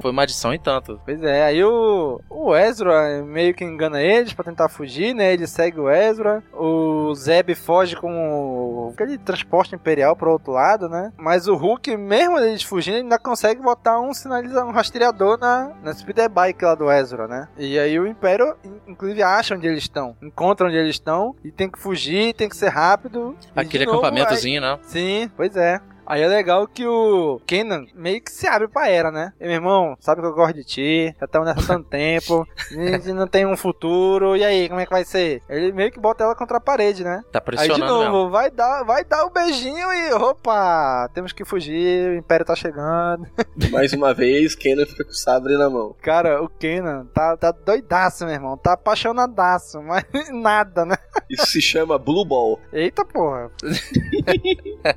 Foi 0.00 0.10
uma 0.10 0.22
adição 0.22 0.54
e 0.54 0.58
tanto. 0.58 0.98
Pois 1.04 1.22
é, 1.22 1.44
aí 1.44 1.62
o, 1.62 2.18
o 2.30 2.56
Ezra 2.56 3.22
meio 3.22 3.52
que 3.54 3.62
engana 3.62 4.00
eles 4.00 4.32
pra 4.32 4.42
tentar 4.44 4.70
fugir, 4.70 5.14
né? 5.14 5.32
Ele 5.34 5.46
segue 5.46 5.78
o 5.78 5.90
Ezra. 5.90 6.42
O 6.52 7.14
Zeb 7.14 7.54
foge 7.54 7.94
com 7.96 8.10
o, 8.10 8.90
aquele 8.94 9.18
transporte 9.18 9.74
imperial 9.74 10.16
pro 10.16 10.30
outro 10.32 10.52
lado, 10.52 10.88
né? 10.88 11.12
Mas 11.18 11.46
o 11.46 11.54
Hulk, 11.54 11.94
mesmo 11.96 12.38
eles 12.38 12.62
fugindo, 12.62 12.96
ainda 12.96 13.18
consegue 13.18 13.60
botar 13.60 14.00
um 14.00 14.14
sinalizador, 14.14 14.68
um 14.68 14.72
rastreador 14.72 15.38
na, 15.38 15.72
na 15.82 15.92
speeder 15.92 16.30
bike 16.30 16.64
lá 16.64 16.74
do 16.74 16.90
Ezra, 16.90 17.28
né? 17.28 17.48
E 17.58 17.78
aí 17.78 18.00
o 18.00 18.06
Império, 18.06 18.56
in- 18.64 18.80
inclusive, 18.92 19.22
acha 19.22 19.54
onde 19.54 19.66
eles 19.66 19.82
estão, 19.82 20.16
encontra 20.22 20.66
onde 20.66 20.76
eles 20.76 20.94
estão 20.96 21.34
e 21.44 21.50
tem 21.52 21.68
que 21.68 21.78
fugir, 21.78 22.32
tem 22.34 22.48
que 22.48 22.56
ser 22.56 22.68
rápido. 22.70 23.36
Aquele 23.54 23.84
novo, 23.84 23.98
acampamentozinho, 23.98 24.60
né? 24.62 24.78
Sim, 24.84 25.30
pois 25.36 25.54
é. 25.54 25.80
Aí 26.06 26.22
é 26.22 26.28
legal 26.28 26.66
que 26.66 26.86
o 26.86 27.40
Kenan 27.46 27.86
meio 27.94 28.20
que 28.20 28.30
se 28.30 28.46
abre 28.46 28.68
pra 28.68 28.88
Era, 28.88 29.10
né? 29.10 29.32
E, 29.40 29.44
meu 29.44 29.54
irmão, 29.54 29.96
sabe 30.00 30.20
que 30.20 30.26
eu 30.26 30.34
gosto 30.34 30.54
de 30.54 30.64
ti, 30.64 31.14
já 31.18 31.24
estamos 31.26 31.48
nessa 31.48 31.66
tanto 31.66 31.88
tempo, 31.88 32.46
a 32.70 32.98
gente 32.98 33.12
não 33.12 33.26
tem 33.26 33.46
um 33.46 33.56
futuro, 33.56 34.36
e 34.36 34.44
aí, 34.44 34.68
como 34.68 34.80
é 34.80 34.86
que 34.86 34.92
vai 34.92 35.04
ser? 35.04 35.42
Ele 35.48 35.72
meio 35.72 35.90
que 35.90 35.98
bota 36.00 36.24
ela 36.24 36.34
contra 36.34 36.58
a 36.58 36.60
parede, 36.60 37.02
né? 37.04 37.22
Tá 37.32 37.38
Aí 37.38 37.44
pressionando 37.44 37.82
de 37.84 37.88
novo, 37.88 38.16
mesmo. 38.18 38.30
vai 38.30 38.50
dar, 38.50 38.82
vai 38.84 39.04
dar 39.04 39.24
o 39.24 39.30
beijinho 39.30 39.92
e 39.92 40.12
opa, 40.12 41.08
temos 41.14 41.32
que 41.32 41.44
fugir, 41.44 42.10
o 42.10 42.16
Império 42.16 42.44
tá 42.46 42.54
chegando. 42.54 43.26
Mais 43.70 43.92
uma 43.92 44.12
vez, 44.12 44.54
Kenan 44.54 44.86
fica 44.86 45.04
com 45.04 45.10
o 45.10 45.14
sabre 45.14 45.56
na 45.56 45.70
mão. 45.70 45.94
Cara, 46.02 46.42
o 46.42 46.48
Kenan 46.48 47.06
tá, 47.14 47.36
tá 47.36 47.50
doidaço, 47.50 48.24
meu 48.24 48.34
irmão, 48.34 48.56
tá 48.56 48.74
apaixonadaço, 48.74 49.80
mas 49.82 50.04
nada, 50.30 50.84
né? 50.84 50.96
Isso 51.30 51.46
se 51.46 51.62
chama 51.62 51.98
Blue 51.98 52.24
Ball. 52.24 52.60
Eita 52.72 53.04
porra. 53.04 53.50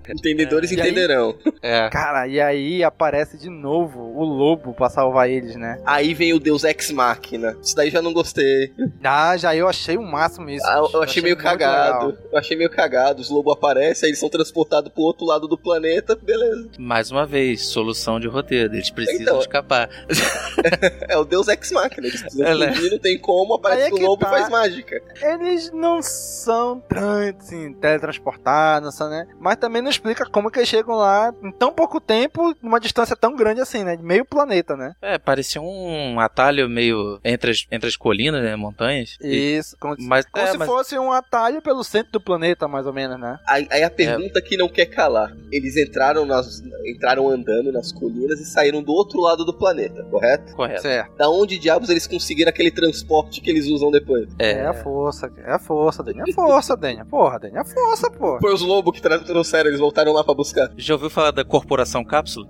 Entendedores 0.10 0.72
É, 0.72 0.76
entenderão. 0.98 1.36
É. 1.62 1.90
Cara, 1.90 2.28
e 2.28 2.40
aí 2.40 2.84
aparece 2.84 3.38
de 3.38 3.50
novo 3.50 4.00
o 4.02 4.24
lobo 4.24 4.74
pra 4.74 4.90
salvar 4.90 5.30
eles, 5.30 5.56
né? 5.56 5.82
Aí 5.86 6.14
vem 6.14 6.34
o 6.34 6.40
Deus 6.40 6.64
Ex 6.64 6.92
Machina. 6.92 7.56
Isso 7.62 7.76
daí 7.76 7.90
já 7.90 8.02
não 8.02 8.14
gostei. 8.14 8.74
Ah, 9.04 9.36
já 9.38 9.56
eu 9.56 9.68
achei 9.68 9.98
o 9.98 10.04
máximo 10.04 10.50
isso. 10.50 10.66
Ah, 10.68 10.78
eu, 10.78 10.84
bicho. 10.86 10.98
eu 10.98 11.04
achei 11.04 11.24
meio 11.24 11.38
cagado. 11.38 12.08
legal. 12.08 12.24
Eu 12.32 12.38
achei 12.38 12.58
meio 12.58 12.70
cagado. 12.70 13.22
Os 13.22 13.30
lobos 13.30 13.54
aparecem, 13.54 14.08
aí 14.08 14.10
eles 14.12 14.20
são 14.20 14.30
transportados 14.30 14.92
pro 14.92 15.04
outro 15.04 15.26
lado 15.26 15.48
do 15.48 15.58
planeta, 15.58 16.16
beleza. 16.16 16.70
Mais 16.80 17.12
uma 17.12 17.26
vez, 17.26 17.66
solução 17.68 18.20
de 18.20 18.28
roteiro. 18.28 18.74
Eles 18.76 18.90
precisam 18.90 19.22
Então, 19.22 19.40
escapar. 19.40 19.90
É 21.08 21.18
o 21.18 21.24
Deus 21.24 21.48
Ex 21.48 21.72
Machina. 21.72 22.08
Eles 22.08 22.22
precisam 22.22 22.46
Ela 22.48 22.66
é. 22.66 22.74
fugir, 22.74 22.92
não 22.92 23.00
tem 23.00 23.18
como, 23.18 23.54
aparece 23.56 23.90
é 23.92 23.94
o 23.94 23.98
lobo 24.08 24.24
tá. 24.24 24.28
e 24.28 24.32
faz 24.32 24.50
mágica. 24.50 25.02
Eles 25.22 25.72
não 25.72 26.02
são 26.02 26.80
tão, 26.82 27.20
assim, 27.40 27.74
teletransportados, 27.74 28.98
né? 29.00 29.28
Mas 29.40 29.56
também 29.58 29.82
não 29.82 29.90
explica 29.90 30.26
como 30.26 30.50
que 30.52 30.60
eles 30.60 30.70
chegam 30.70 30.87
lá 30.96 31.34
em 31.44 31.52
tão 31.52 31.72
pouco 31.72 32.00
tempo, 32.00 32.56
numa 32.62 32.80
distância 32.80 33.16
tão 33.16 33.36
grande 33.36 33.62
assim, 33.62 33.84
né? 33.84 33.96
De 33.96 34.04
meio 34.04 34.26
planeta, 34.26 34.76
né? 34.76 34.94
É, 35.02 35.18
parecia 35.18 35.62
um 35.62 36.20
atalho 36.20 36.70
meio 36.70 37.20
entre 37.24 37.52
as, 37.52 37.66
entre 37.72 37.88
as 37.90 37.96
colinas, 37.96 38.44
né? 38.44 38.56
Montanhas. 38.56 39.18
E- 39.22 39.58
Isso, 39.58 39.76
como, 39.80 39.96
mas, 40.00 40.26
como 40.26 40.46
é, 40.46 40.52
se 40.52 40.58
mas- 40.58 40.68
fosse 40.68 40.98
um 41.00 41.12
atalho 41.12 41.62
pelo 41.62 41.84
centro 41.84 42.12
do 42.14 42.22
planeta, 42.22 42.68
mais 42.68 42.86
ou 42.86 42.94
menos, 42.94 43.20
né? 43.20 43.38
Aí, 43.48 43.68
aí 43.72 43.84
a 43.84 43.90
pergunta 43.90 44.42
que 44.42 44.58
não 44.58 44.68
quer 44.70 44.86
calar. 44.88 45.34
Eles 45.52 45.78
entraram 45.78 46.26
nas, 46.26 46.62
entraram 46.86 47.30
andando 47.30 47.72
nas 47.72 47.92
colinas 47.92 48.40
e 48.40 48.46
saíram 48.46 48.82
do 48.82 48.92
outro 48.92 49.20
lado 49.22 49.46
do 49.46 49.54
planeta, 49.54 50.04
correto? 50.10 50.56
Correto. 50.56 50.82
Certo. 50.82 51.16
Da 51.18 51.30
onde 51.30 51.58
diabos 51.58 51.90
eles 51.90 52.08
conseguiram 52.08 52.50
aquele 52.50 52.72
transporte 52.72 53.42
que 53.42 53.50
eles 53.50 53.68
usam 53.68 53.92
depois? 53.92 54.28
É, 54.40 54.66
a 54.66 54.74
força, 54.74 55.32
é 55.38 55.52
a 55.52 55.60
força, 55.60 56.04
Dani. 56.04 56.20
É 56.20 56.32
a 56.32 56.34
força, 56.34 56.76
Dani. 56.78 57.04
Porra, 57.06 57.40
Dani, 57.40 57.56
é 57.56 57.60
a 57.60 57.66
força, 57.66 58.10
pô. 58.12 58.38
Foi 58.40 58.54
os 58.54 58.62
lobos 58.62 59.00
que 59.00 59.02
trouxeram, 59.26 59.70
eles 59.70 59.80
voltaram 59.80 60.12
lá 60.14 60.24
pra 60.24 60.34
buscar. 60.34 60.70
Já 60.78 60.94
ouviu 60.94 61.10
falar 61.10 61.32
da 61.32 61.44
Corporação 61.44 62.04
Cápsula? 62.04 62.48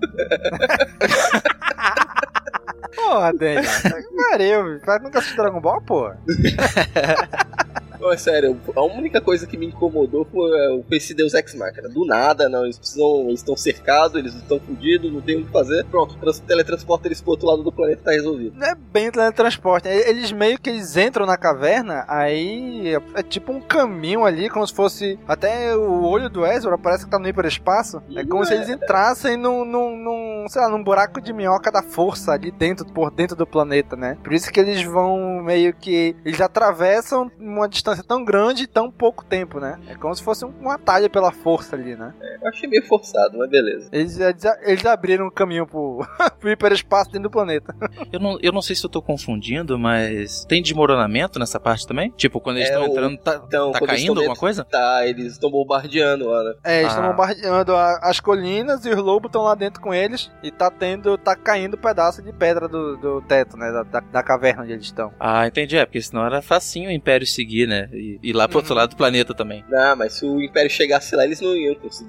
Porra, 2.96 3.32
Dani. 3.34 3.62
Que 3.66 4.18
Pariu, 4.30 4.80
nunca 5.02 5.20
assistiu 5.20 5.44
Dragon 5.44 5.62
Ball, 5.62 5.82
pô? 5.82 6.12
Não, 8.00 8.12
é 8.12 8.18
sério, 8.18 8.60
a 8.76 8.82
única 8.84 9.20
coisa 9.20 9.48
que 9.48 9.58
me 9.58 9.68
incomodou 9.68 10.26
foi, 10.26 10.50
é, 10.52 10.84
foi 10.88 10.98
esse 10.98 11.14
Deus 11.14 11.34
Ex 11.34 11.56
Machina. 11.56 11.90
Do 11.90 12.06
nada, 12.06 12.48
não, 12.50 12.64
eles 12.64 12.78
precisam. 12.78 13.28
Eles 13.28 13.40
estão 13.40 13.56
cercados, 13.56 14.18
eles 14.18 14.34
estão 14.36 14.60
fodidos, 14.60 15.12
não 15.12 15.22
tem 15.22 15.38
o 15.38 15.46
que 15.46 15.52
fazer. 15.52 15.86
Pronto, 15.86 16.16
trans, 16.18 16.40
teletransporta 16.40 17.08
eles 17.08 17.22
pro 17.22 17.32
outro 17.32 17.48
lado 17.48 17.64
do 17.64 17.72
planeta 17.72 18.04
tá 18.04 18.12
resolvido. 18.12 18.56
Não 18.58 18.68
é 18.68 18.76
bem 18.76 19.12
teletransporte. 19.12 19.88
né? 19.88 20.10
Eles 20.10 20.32
meio 20.32 20.60
que 20.60 20.70
eles 20.70 20.96
entram 20.98 21.26
na 21.26 21.38
caverna, 21.38 22.06
aí 22.08 22.96
é, 22.96 23.20
é 23.20 23.24
tipo 23.24 23.52
um 23.52 23.62
caminho 23.62 24.26
ali, 24.26 24.50
como 24.50 24.66
se 24.68 24.74
fosse. 24.74 25.20
Até 25.28 25.76
o 25.76 26.04
olho 26.04 26.30
do 26.30 26.46
Ezra 26.46 26.78
parece 26.78 27.06
que 27.06 27.12
tá 27.12 27.20
no 27.20 27.28
hiperespaço. 27.28 28.02
É 28.16 28.24
como 28.24 28.46
se 28.46 28.54
eles 28.54 28.70
entrassem 28.70 29.38
num, 29.38 29.66
num, 29.66 29.96
num, 29.98 30.27
sei 30.50 30.62
lá, 30.62 30.70
num 30.70 30.84
buraco 30.84 31.20
de 31.22 31.32
minhoca 31.34 31.72
da 31.72 31.82
força 31.84 32.32
ali 32.32 32.52
dentro, 32.52 32.86
por 32.86 33.12
dentro 33.12 33.36
do 33.36 33.46
planeta, 33.46 33.96
né? 33.96 34.18
Por 34.24 34.34
isso 34.34 34.52
que 34.52 34.60
eles 34.60 34.82
vão 34.84 35.42
meio 35.44 35.74
que. 35.74 36.16
Eles 36.26 36.40
atravessam 36.42 37.32
uma 37.40 37.68
distância 37.68 38.04
tão 38.04 38.24
grande 38.24 38.64
em 38.64 38.68
tão 38.68 38.92
pouco 38.92 39.24
tempo, 39.26 39.60
né? 39.60 39.80
É 39.88 39.96
como 39.96 40.14
se 40.16 40.24
fosse 40.24 40.46
um, 40.46 40.54
um 40.62 40.70
atalho 40.70 41.10
pela 41.10 41.32
força 41.32 41.76
ali, 41.76 41.96
né? 41.96 42.14
Eu 42.42 42.50
achei 42.50 42.68
meio 42.70 42.86
forçado, 42.86 43.38
mas 43.38 43.50
beleza. 43.50 43.90
Eles, 43.92 44.20
eles, 44.20 44.44
eles 44.64 44.86
abriram 44.86 45.28
um 45.28 45.32
caminho 45.32 45.66
pro, 45.66 46.06
pro 46.40 46.50
hiperespaço 46.52 47.12
dentro 47.12 47.30
do 47.30 47.32
planeta. 47.32 47.76
Eu 48.12 48.20
não, 48.20 48.38
eu 48.42 48.52
não 48.54 48.62
sei 48.62 48.76
se 48.76 48.86
eu 48.86 48.90
tô 48.90 49.02
confundindo, 49.02 49.78
mas 49.78 50.46
tem 50.46 50.62
desmoronamento 50.62 51.38
nessa 51.40 51.60
parte 51.60 51.86
também? 51.86 52.10
Tipo, 52.12 52.40
quando 52.40 52.58
eles 52.58 52.70
É, 52.70 52.74
estão 52.74 52.88
o- 52.88 52.92
entrando, 52.92 53.18
tá, 53.18 53.42
Então, 53.46 53.72
tá 53.72 53.80
caindo 53.86 54.10
alguma 54.10 54.28
dentro- 54.28 54.40
coisa? 54.40 54.64
Tá, 54.64 55.06
eles 55.06 55.34
estão 55.34 55.52
bombardeando 55.52 56.28
lá, 56.30 56.44
né? 56.44 56.54
É, 56.64 56.80
eles 56.80 56.92
estão 56.92 57.06
Ah. 57.06 57.10
bombardeando 57.12 57.76
a- 57.76 58.00
as 58.02 58.20
colinas 58.20 58.86
e 58.86 58.90
os 58.90 58.98
lobos 58.98 59.28
estão 59.30 59.44
lá 59.44 59.56
dentro 59.56 59.82
com 59.82 59.94
eles 59.94 60.32
e 60.44 60.52
tá 60.52 60.70
tendo, 60.70 61.18
tá 61.18 61.36
caindo 61.36 61.78
pedaço 61.78 62.22
de 62.22 62.32
pedra 62.32 62.68
do, 62.68 62.98
do 62.98 63.22
teto, 63.22 63.58
né? 63.58 63.72
Da, 63.72 63.84
da, 63.84 64.00
da 64.00 64.24
caverna 64.24 64.64
onde 64.64 64.74
eles 64.74 64.86
estão. 64.86 65.12
Ah, 65.20 65.48
entendi. 65.48 65.78
É, 65.78 65.86
porque 65.86 66.02
senão 66.02 66.26
era 66.26 66.42
facinho 66.42 66.90
o 66.90 66.92
Império 66.92 67.26
seguir, 67.26 67.68
né? 67.68 67.90
E 67.92 68.20
ir 68.22 68.34
lá 68.34 68.48
pro 68.48 68.58
outro 68.58 68.74
lado 68.74 68.92
do 68.92 68.96
planeta 68.96 69.34
também. 69.34 69.64
Não, 69.70 69.96
mas 69.96 70.14
se 70.14 70.26
o 70.26 70.42
Império 70.42 70.70
chegasse 70.70 71.16
lá, 71.16 71.26
eles 71.26 71.42
não 71.42 71.56
iam 71.56 71.76
conseguir 71.76 72.08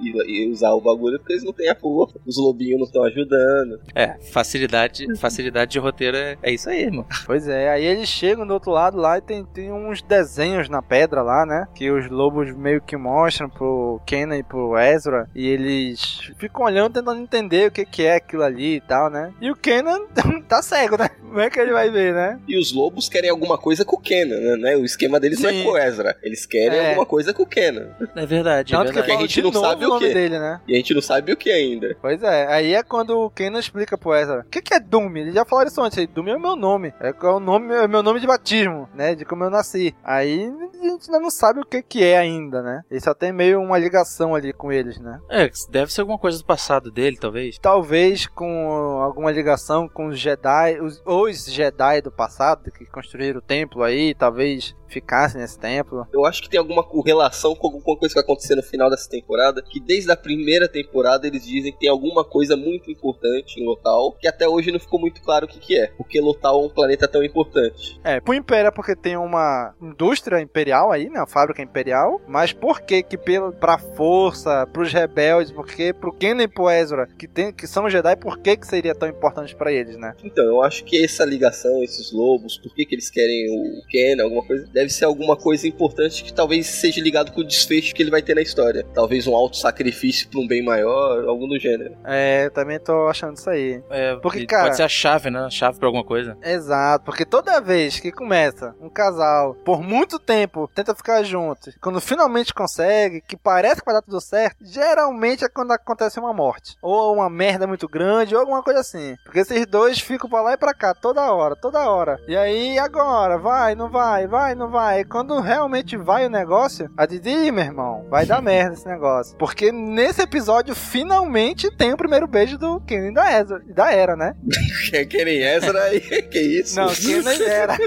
e, 0.00 0.50
usar 0.50 0.72
o 0.72 0.80
bagulho 0.80 1.18
porque 1.18 1.34
eles 1.34 1.44
não 1.44 1.52
têm 1.52 1.68
a 1.68 1.74
força. 1.74 2.18
Os 2.26 2.36
lobinhos 2.36 2.78
não 2.78 2.86
estão 2.86 3.04
ajudando. 3.04 3.80
É, 3.94 4.18
facilidade, 4.32 5.04
facilidade 5.16 5.72
de 5.72 5.78
roteiro 5.78 6.16
é, 6.16 6.36
é 6.42 6.52
isso 6.52 6.68
aí, 6.68 6.82
irmão. 6.82 7.06
Pois 7.24 7.46
é, 7.48 7.70
aí 7.70 7.84
eles 7.84 8.08
chegam 8.08 8.46
do 8.46 8.52
outro 8.52 8.72
lado 8.72 8.98
lá 8.98 9.16
e 9.16 9.22
tem, 9.22 9.44
tem 9.44 9.72
uns 9.72 10.02
desenhos 10.02 10.68
na 10.68 10.82
pedra 10.82 11.22
lá, 11.22 11.46
né? 11.46 11.66
Que 11.74 11.90
os 11.90 12.10
lobos 12.10 12.54
meio 12.54 12.80
que 12.82 12.96
mostram 12.96 13.48
pro 13.48 14.00
Kenan 14.04 14.38
e 14.38 14.42
pro 14.42 14.76
Ezra. 14.76 15.28
E 15.34 15.46
eles 15.46 16.30
ficam 16.36 16.64
olhando, 16.64 16.94
tentando 16.94 17.20
entender 17.20 17.51
o 17.66 17.70
que, 17.70 17.84
que 17.84 18.02
é 18.04 18.16
aquilo 18.16 18.42
ali 18.42 18.76
e 18.76 18.80
tal, 18.80 19.10
né? 19.10 19.32
E 19.40 19.50
o 19.50 19.56
Kenan 19.56 20.06
tá 20.48 20.62
cego, 20.62 20.96
né? 20.98 21.08
Como 21.08 21.40
é 21.40 21.48
que 21.48 21.58
ele 21.58 21.72
vai 21.72 21.90
ver, 21.90 22.12
né? 22.12 22.38
E 22.46 22.58
os 22.58 22.72
lobos 22.72 23.08
querem 23.08 23.30
alguma 23.30 23.56
coisa 23.56 23.84
com 23.84 23.96
o 23.96 24.00
Kenan, 24.00 24.38
né? 24.38 24.56
né? 24.56 24.76
O 24.76 24.84
esquema 24.84 25.18
deles 25.18 25.40
não 25.40 25.48
é 25.50 25.52
Sim. 25.52 25.64
com 25.64 25.70
o 25.70 25.78
Ezra. 25.78 26.16
Eles 26.22 26.44
querem 26.44 26.78
É. 26.78 26.88
alguma 26.90 27.06
coisa 27.06 27.32
com 27.32 27.42
o 27.42 27.46
Kenan. 27.46 27.88
É 28.14 28.26
verdade, 28.26 28.74
é 28.74 28.76
Tanto 28.76 28.88
que 28.88 28.94
verdade. 28.94 29.10
a 29.12 29.14
fala 29.16 29.28
gente 29.28 29.42
não 29.42 29.52
sabe 29.52 29.84
o 29.84 29.88
nome 29.88 30.08
quê. 30.08 30.14
dele, 30.14 30.38
né? 30.38 30.60
E 30.68 30.74
a 30.74 30.76
gente 30.76 30.94
não 30.94 31.02
sabe 31.02 31.32
o 31.32 31.36
que 31.36 31.50
ainda. 31.50 31.96
Pois 32.00 32.22
é, 32.22 32.46
aí 32.52 32.74
é 32.74 32.82
quando 32.82 33.18
o 33.18 33.30
Kenan 33.30 33.58
explica 33.60 33.96
pro 33.96 34.14
Ezra, 34.14 34.40
o 34.40 34.50
que, 34.50 34.60
que 34.60 34.74
é 34.74 34.80
Doom? 34.80 35.16
Eles 35.16 35.34
já 35.34 35.44
falaram 35.44 35.68
isso 35.68 35.80
antes, 35.80 36.06
Doom 36.08 36.28
é 36.28 36.36
o 36.36 36.40
meu 36.40 36.56
nome, 36.56 36.92
é 37.00 37.12
o 37.26 37.40
nome, 37.40 37.74
é 37.74 37.86
o 37.86 37.88
meu 37.88 38.02
nome 38.02 38.20
de 38.20 38.26
batismo, 38.26 38.88
né, 38.94 39.14
de 39.14 39.24
como 39.24 39.44
eu 39.44 39.50
nasci. 39.50 39.94
Aí 40.04 40.44
a 40.80 40.84
gente 40.84 41.06
ainda 41.10 41.20
não 41.20 41.30
sabe 41.30 41.60
o 41.60 41.64
que 41.66 41.82
que 41.82 42.04
é 42.04 42.18
ainda, 42.18 42.60
né? 42.62 42.82
Ele 42.90 43.00
só 43.00 43.14
tem 43.14 43.32
meio 43.32 43.60
uma 43.60 43.78
ligação 43.78 44.34
ali 44.34 44.52
com 44.52 44.70
eles, 44.70 44.98
né? 44.98 45.18
É, 45.30 45.50
deve 45.70 45.92
ser 45.92 46.02
alguma 46.02 46.18
coisa 46.18 46.38
do 46.38 46.44
passado 46.44 46.90
dele, 46.90 47.16
talvez. 47.18 47.31
Talvez? 47.58 48.26
Com 48.26 49.00
alguma 49.00 49.30
ligação 49.30 49.88
com 49.88 50.08
os 50.08 50.18
Jedi, 50.18 50.80
os, 50.80 51.02
os 51.06 51.46
Jedi 51.46 52.02
do 52.02 52.10
passado 52.10 52.70
que 52.70 52.84
construíram 52.84 53.38
o 53.38 53.42
templo 53.42 53.82
aí, 53.82 54.14
talvez 54.14 54.74
ficassem 54.92 55.40
nesse 55.40 55.58
templo. 55.58 56.06
Eu 56.12 56.24
acho 56.24 56.42
que 56.42 56.50
tem 56.50 56.58
alguma 56.58 56.86
relação 57.04 57.54
com 57.54 57.68
alguma 57.68 57.96
coisa 57.96 58.14
que 58.14 58.20
vai 58.20 58.24
acontecer 58.24 58.54
no 58.54 58.62
final 58.62 58.90
dessa 58.90 59.08
temporada. 59.08 59.62
Que 59.62 59.80
desde 59.80 60.10
a 60.10 60.16
primeira 60.16 60.68
temporada 60.68 61.26
eles 61.26 61.44
dizem 61.44 61.72
que 61.72 61.80
tem 61.80 61.90
alguma 61.90 62.24
coisa 62.24 62.56
muito 62.56 62.90
importante 62.90 63.60
em 63.60 63.64
Lotal. 63.64 64.16
Que 64.20 64.28
até 64.28 64.48
hoje 64.48 64.70
não 64.70 64.80
ficou 64.80 65.00
muito 65.00 65.22
claro 65.22 65.46
o 65.46 65.48
que, 65.48 65.58
que 65.58 65.78
é. 65.78 65.88
Porque 65.96 66.20
Lotal 66.20 66.62
é 66.62 66.66
um 66.66 66.70
planeta 66.70 67.08
tão 67.08 67.22
importante. 67.22 68.00
É, 68.04 68.20
pro 68.20 68.34
Império 68.34 68.68
é 68.68 68.70
porque 68.70 68.94
tem 68.94 69.16
uma 69.16 69.74
indústria 69.80 70.40
imperial 70.40 70.92
aí, 70.92 71.08
né? 71.08 71.20
Uma 71.20 71.26
fábrica 71.26 71.62
imperial. 71.62 72.20
Mas 72.26 72.52
por 72.52 72.80
que 72.82 73.02
que 73.02 73.16
pela, 73.16 73.52
pra 73.52 73.78
força, 73.78 74.66
pros 74.72 74.92
rebeldes, 74.92 75.52
porque 75.52 75.92
pro 75.92 76.12
Kenan 76.12 76.44
e 76.44 76.48
pro 76.48 76.70
Ezra, 76.70 77.06
que, 77.18 77.26
tem, 77.26 77.52
que 77.52 77.66
são 77.66 77.88
Jedi, 77.88 78.16
por 78.16 78.38
que 78.38 78.56
que 78.56 78.66
seria 78.66 78.94
tão 78.94 79.08
importante 79.08 79.54
pra 79.54 79.72
eles, 79.72 79.96
né? 79.96 80.14
Então, 80.24 80.44
eu 80.44 80.62
acho 80.62 80.84
que 80.84 81.02
essa 81.02 81.24
ligação, 81.24 81.82
esses 81.82 82.12
lobos, 82.12 82.58
por 82.58 82.74
que, 82.74 82.84
que 82.84 82.94
eles 82.94 83.10
querem 83.10 83.46
o 83.50 83.86
Ken, 83.88 84.22
alguma 84.22 84.44
coisa, 84.44 84.66
deve 84.72 84.81
ser 84.90 85.04
alguma 85.04 85.36
coisa 85.36 85.66
importante 85.66 86.24
que 86.24 86.32
talvez 86.32 86.66
seja 86.66 87.00
ligado 87.00 87.32
com 87.32 87.40
o 87.40 87.44
desfecho 87.46 87.94
que 87.94 88.02
ele 88.02 88.10
vai 88.10 88.22
ter 88.22 88.34
na 88.34 88.42
história. 88.42 88.84
Talvez 88.94 89.26
um 89.26 89.34
alto 89.34 89.56
sacrifício 89.56 90.28
pra 90.28 90.40
um 90.40 90.46
bem 90.46 90.62
maior, 90.64 91.24
algo 91.28 91.46
do 91.46 91.58
gênero. 91.58 91.96
É, 92.04 92.46
eu 92.46 92.50
também 92.50 92.78
tô 92.78 93.08
achando 93.08 93.36
isso 93.36 93.48
aí. 93.50 93.82
É, 93.90 94.16
Porque, 94.16 94.46
cara- 94.46 94.64
Pode 94.64 94.76
ser 94.76 94.82
a 94.82 94.88
chave, 94.88 95.30
né? 95.30 95.40
A 95.40 95.50
chave 95.50 95.78
pra 95.78 95.88
alguma 95.88 96.04
coisa. 96.04 96.36
Exato, 96.42 97.04
porque 97.04 97.24
toda 97.24 97.60
vez 97.60 97.98
que 98.00 98.10
começa 98.12 98.74
um 98.80 98.88
casal 98.88 99.54
por 99.64 99.82
muito 99.82 100.18
tempo 100.18 100.68
tenta 100.74 100.94
ficar 100.94 101.22
junto, 101.22 101.70
quando 101.80 102.00
finalmente 102.00 102.54
consegue, 102.54 103.20
que 103.20 103.36
parece 103.36 103.80
que 103.80 103.86
vai 103.86 103.94
dar 103.94 104.02
tudo 104.02 104.20
certo, 104.20 104.56
geralmente 104.62 105.44
é 105.44 105.48
quando 105.48 105.72
acontece 105.72 106.18
uma 106.18 106.32
morte. 106.32 106.76
Ou 106.82 107.14
uma 107.14 107.28
merda 107.30 107.66
muito 107.66 107.88
grande, 107.88 108.34
ou 108.34 108.40
alguma 108.40 108.62
coisa 108.62 108.80
assim. 108.80 109.16
Porque 109.24 109.40
esses 109.40 109.66
dois 109.66 109.98
ficam 110.00 110.28
pra 110.28 110.42
lá 110.42 110.52
e 110.52 110.56
pra 110.56 110.74
cá 110.74 110.94
toda 110.94 111.32
hora, 111.32 111.56
toda 111.56 111.88
hora. 111.90 112.18
E 112.28 112.36
aí, 112.36 112.78
agora? 112.78 113.38
Vai, 113.38 113.74
não 113.74 113.88
vai, 113.90 114.26
vai, 114.26 114.54
não 114.54 114.70
vai. 114.72 115.04
Quando 115.04 115.38
realmente 115.38 115.96
vai 115.96 116.26
o 116.26 116.30
negócio, 116.30 116.90
a 116.96 117.04
Didi, 117.04 117.52
meu 117.52 117.64
irmão, 117.64 118.06
vai 118.08 118.24
dar 118.24 118.42
merda 118.42 118.72
esse 118.74 118.88
negócio. 118.88 119.36
Porque 119.36 119.70
nesse 119.70 120.22
episódio, 120.22 120.74
finalmente 120.74 121.70
tem 121.76 121.92
o 121.92 121.96
primeiro 121.96 122.26
beijo 122.26 122.58
do 122.58 122.80
Kenan 122.80 123.12
da 123.12 123.38
Ezra, 123.38 123.62
da 123.66 123.92
Era, 123.92 124.16
né? 124.16 124.34
Querem 125.08 125.42
Ezra 125.42 125.78
aí? 125.82 126.00
que 126.32 126.40
isso? 126.40 126.76
Não, 126.76 126.88
Kenan 126.88 127.34
e 127.34 127.44
Era. 127.44 127.76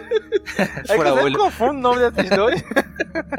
É 0.87 0.97
que 0.97 1.01
eu 1.01 1.15
sempre 1.15 1.37
confundo 1.37 1.71
o 1.71 1.81
nome 1.81 2.11
desses 2.11 2.29
dois. 2.29 2.63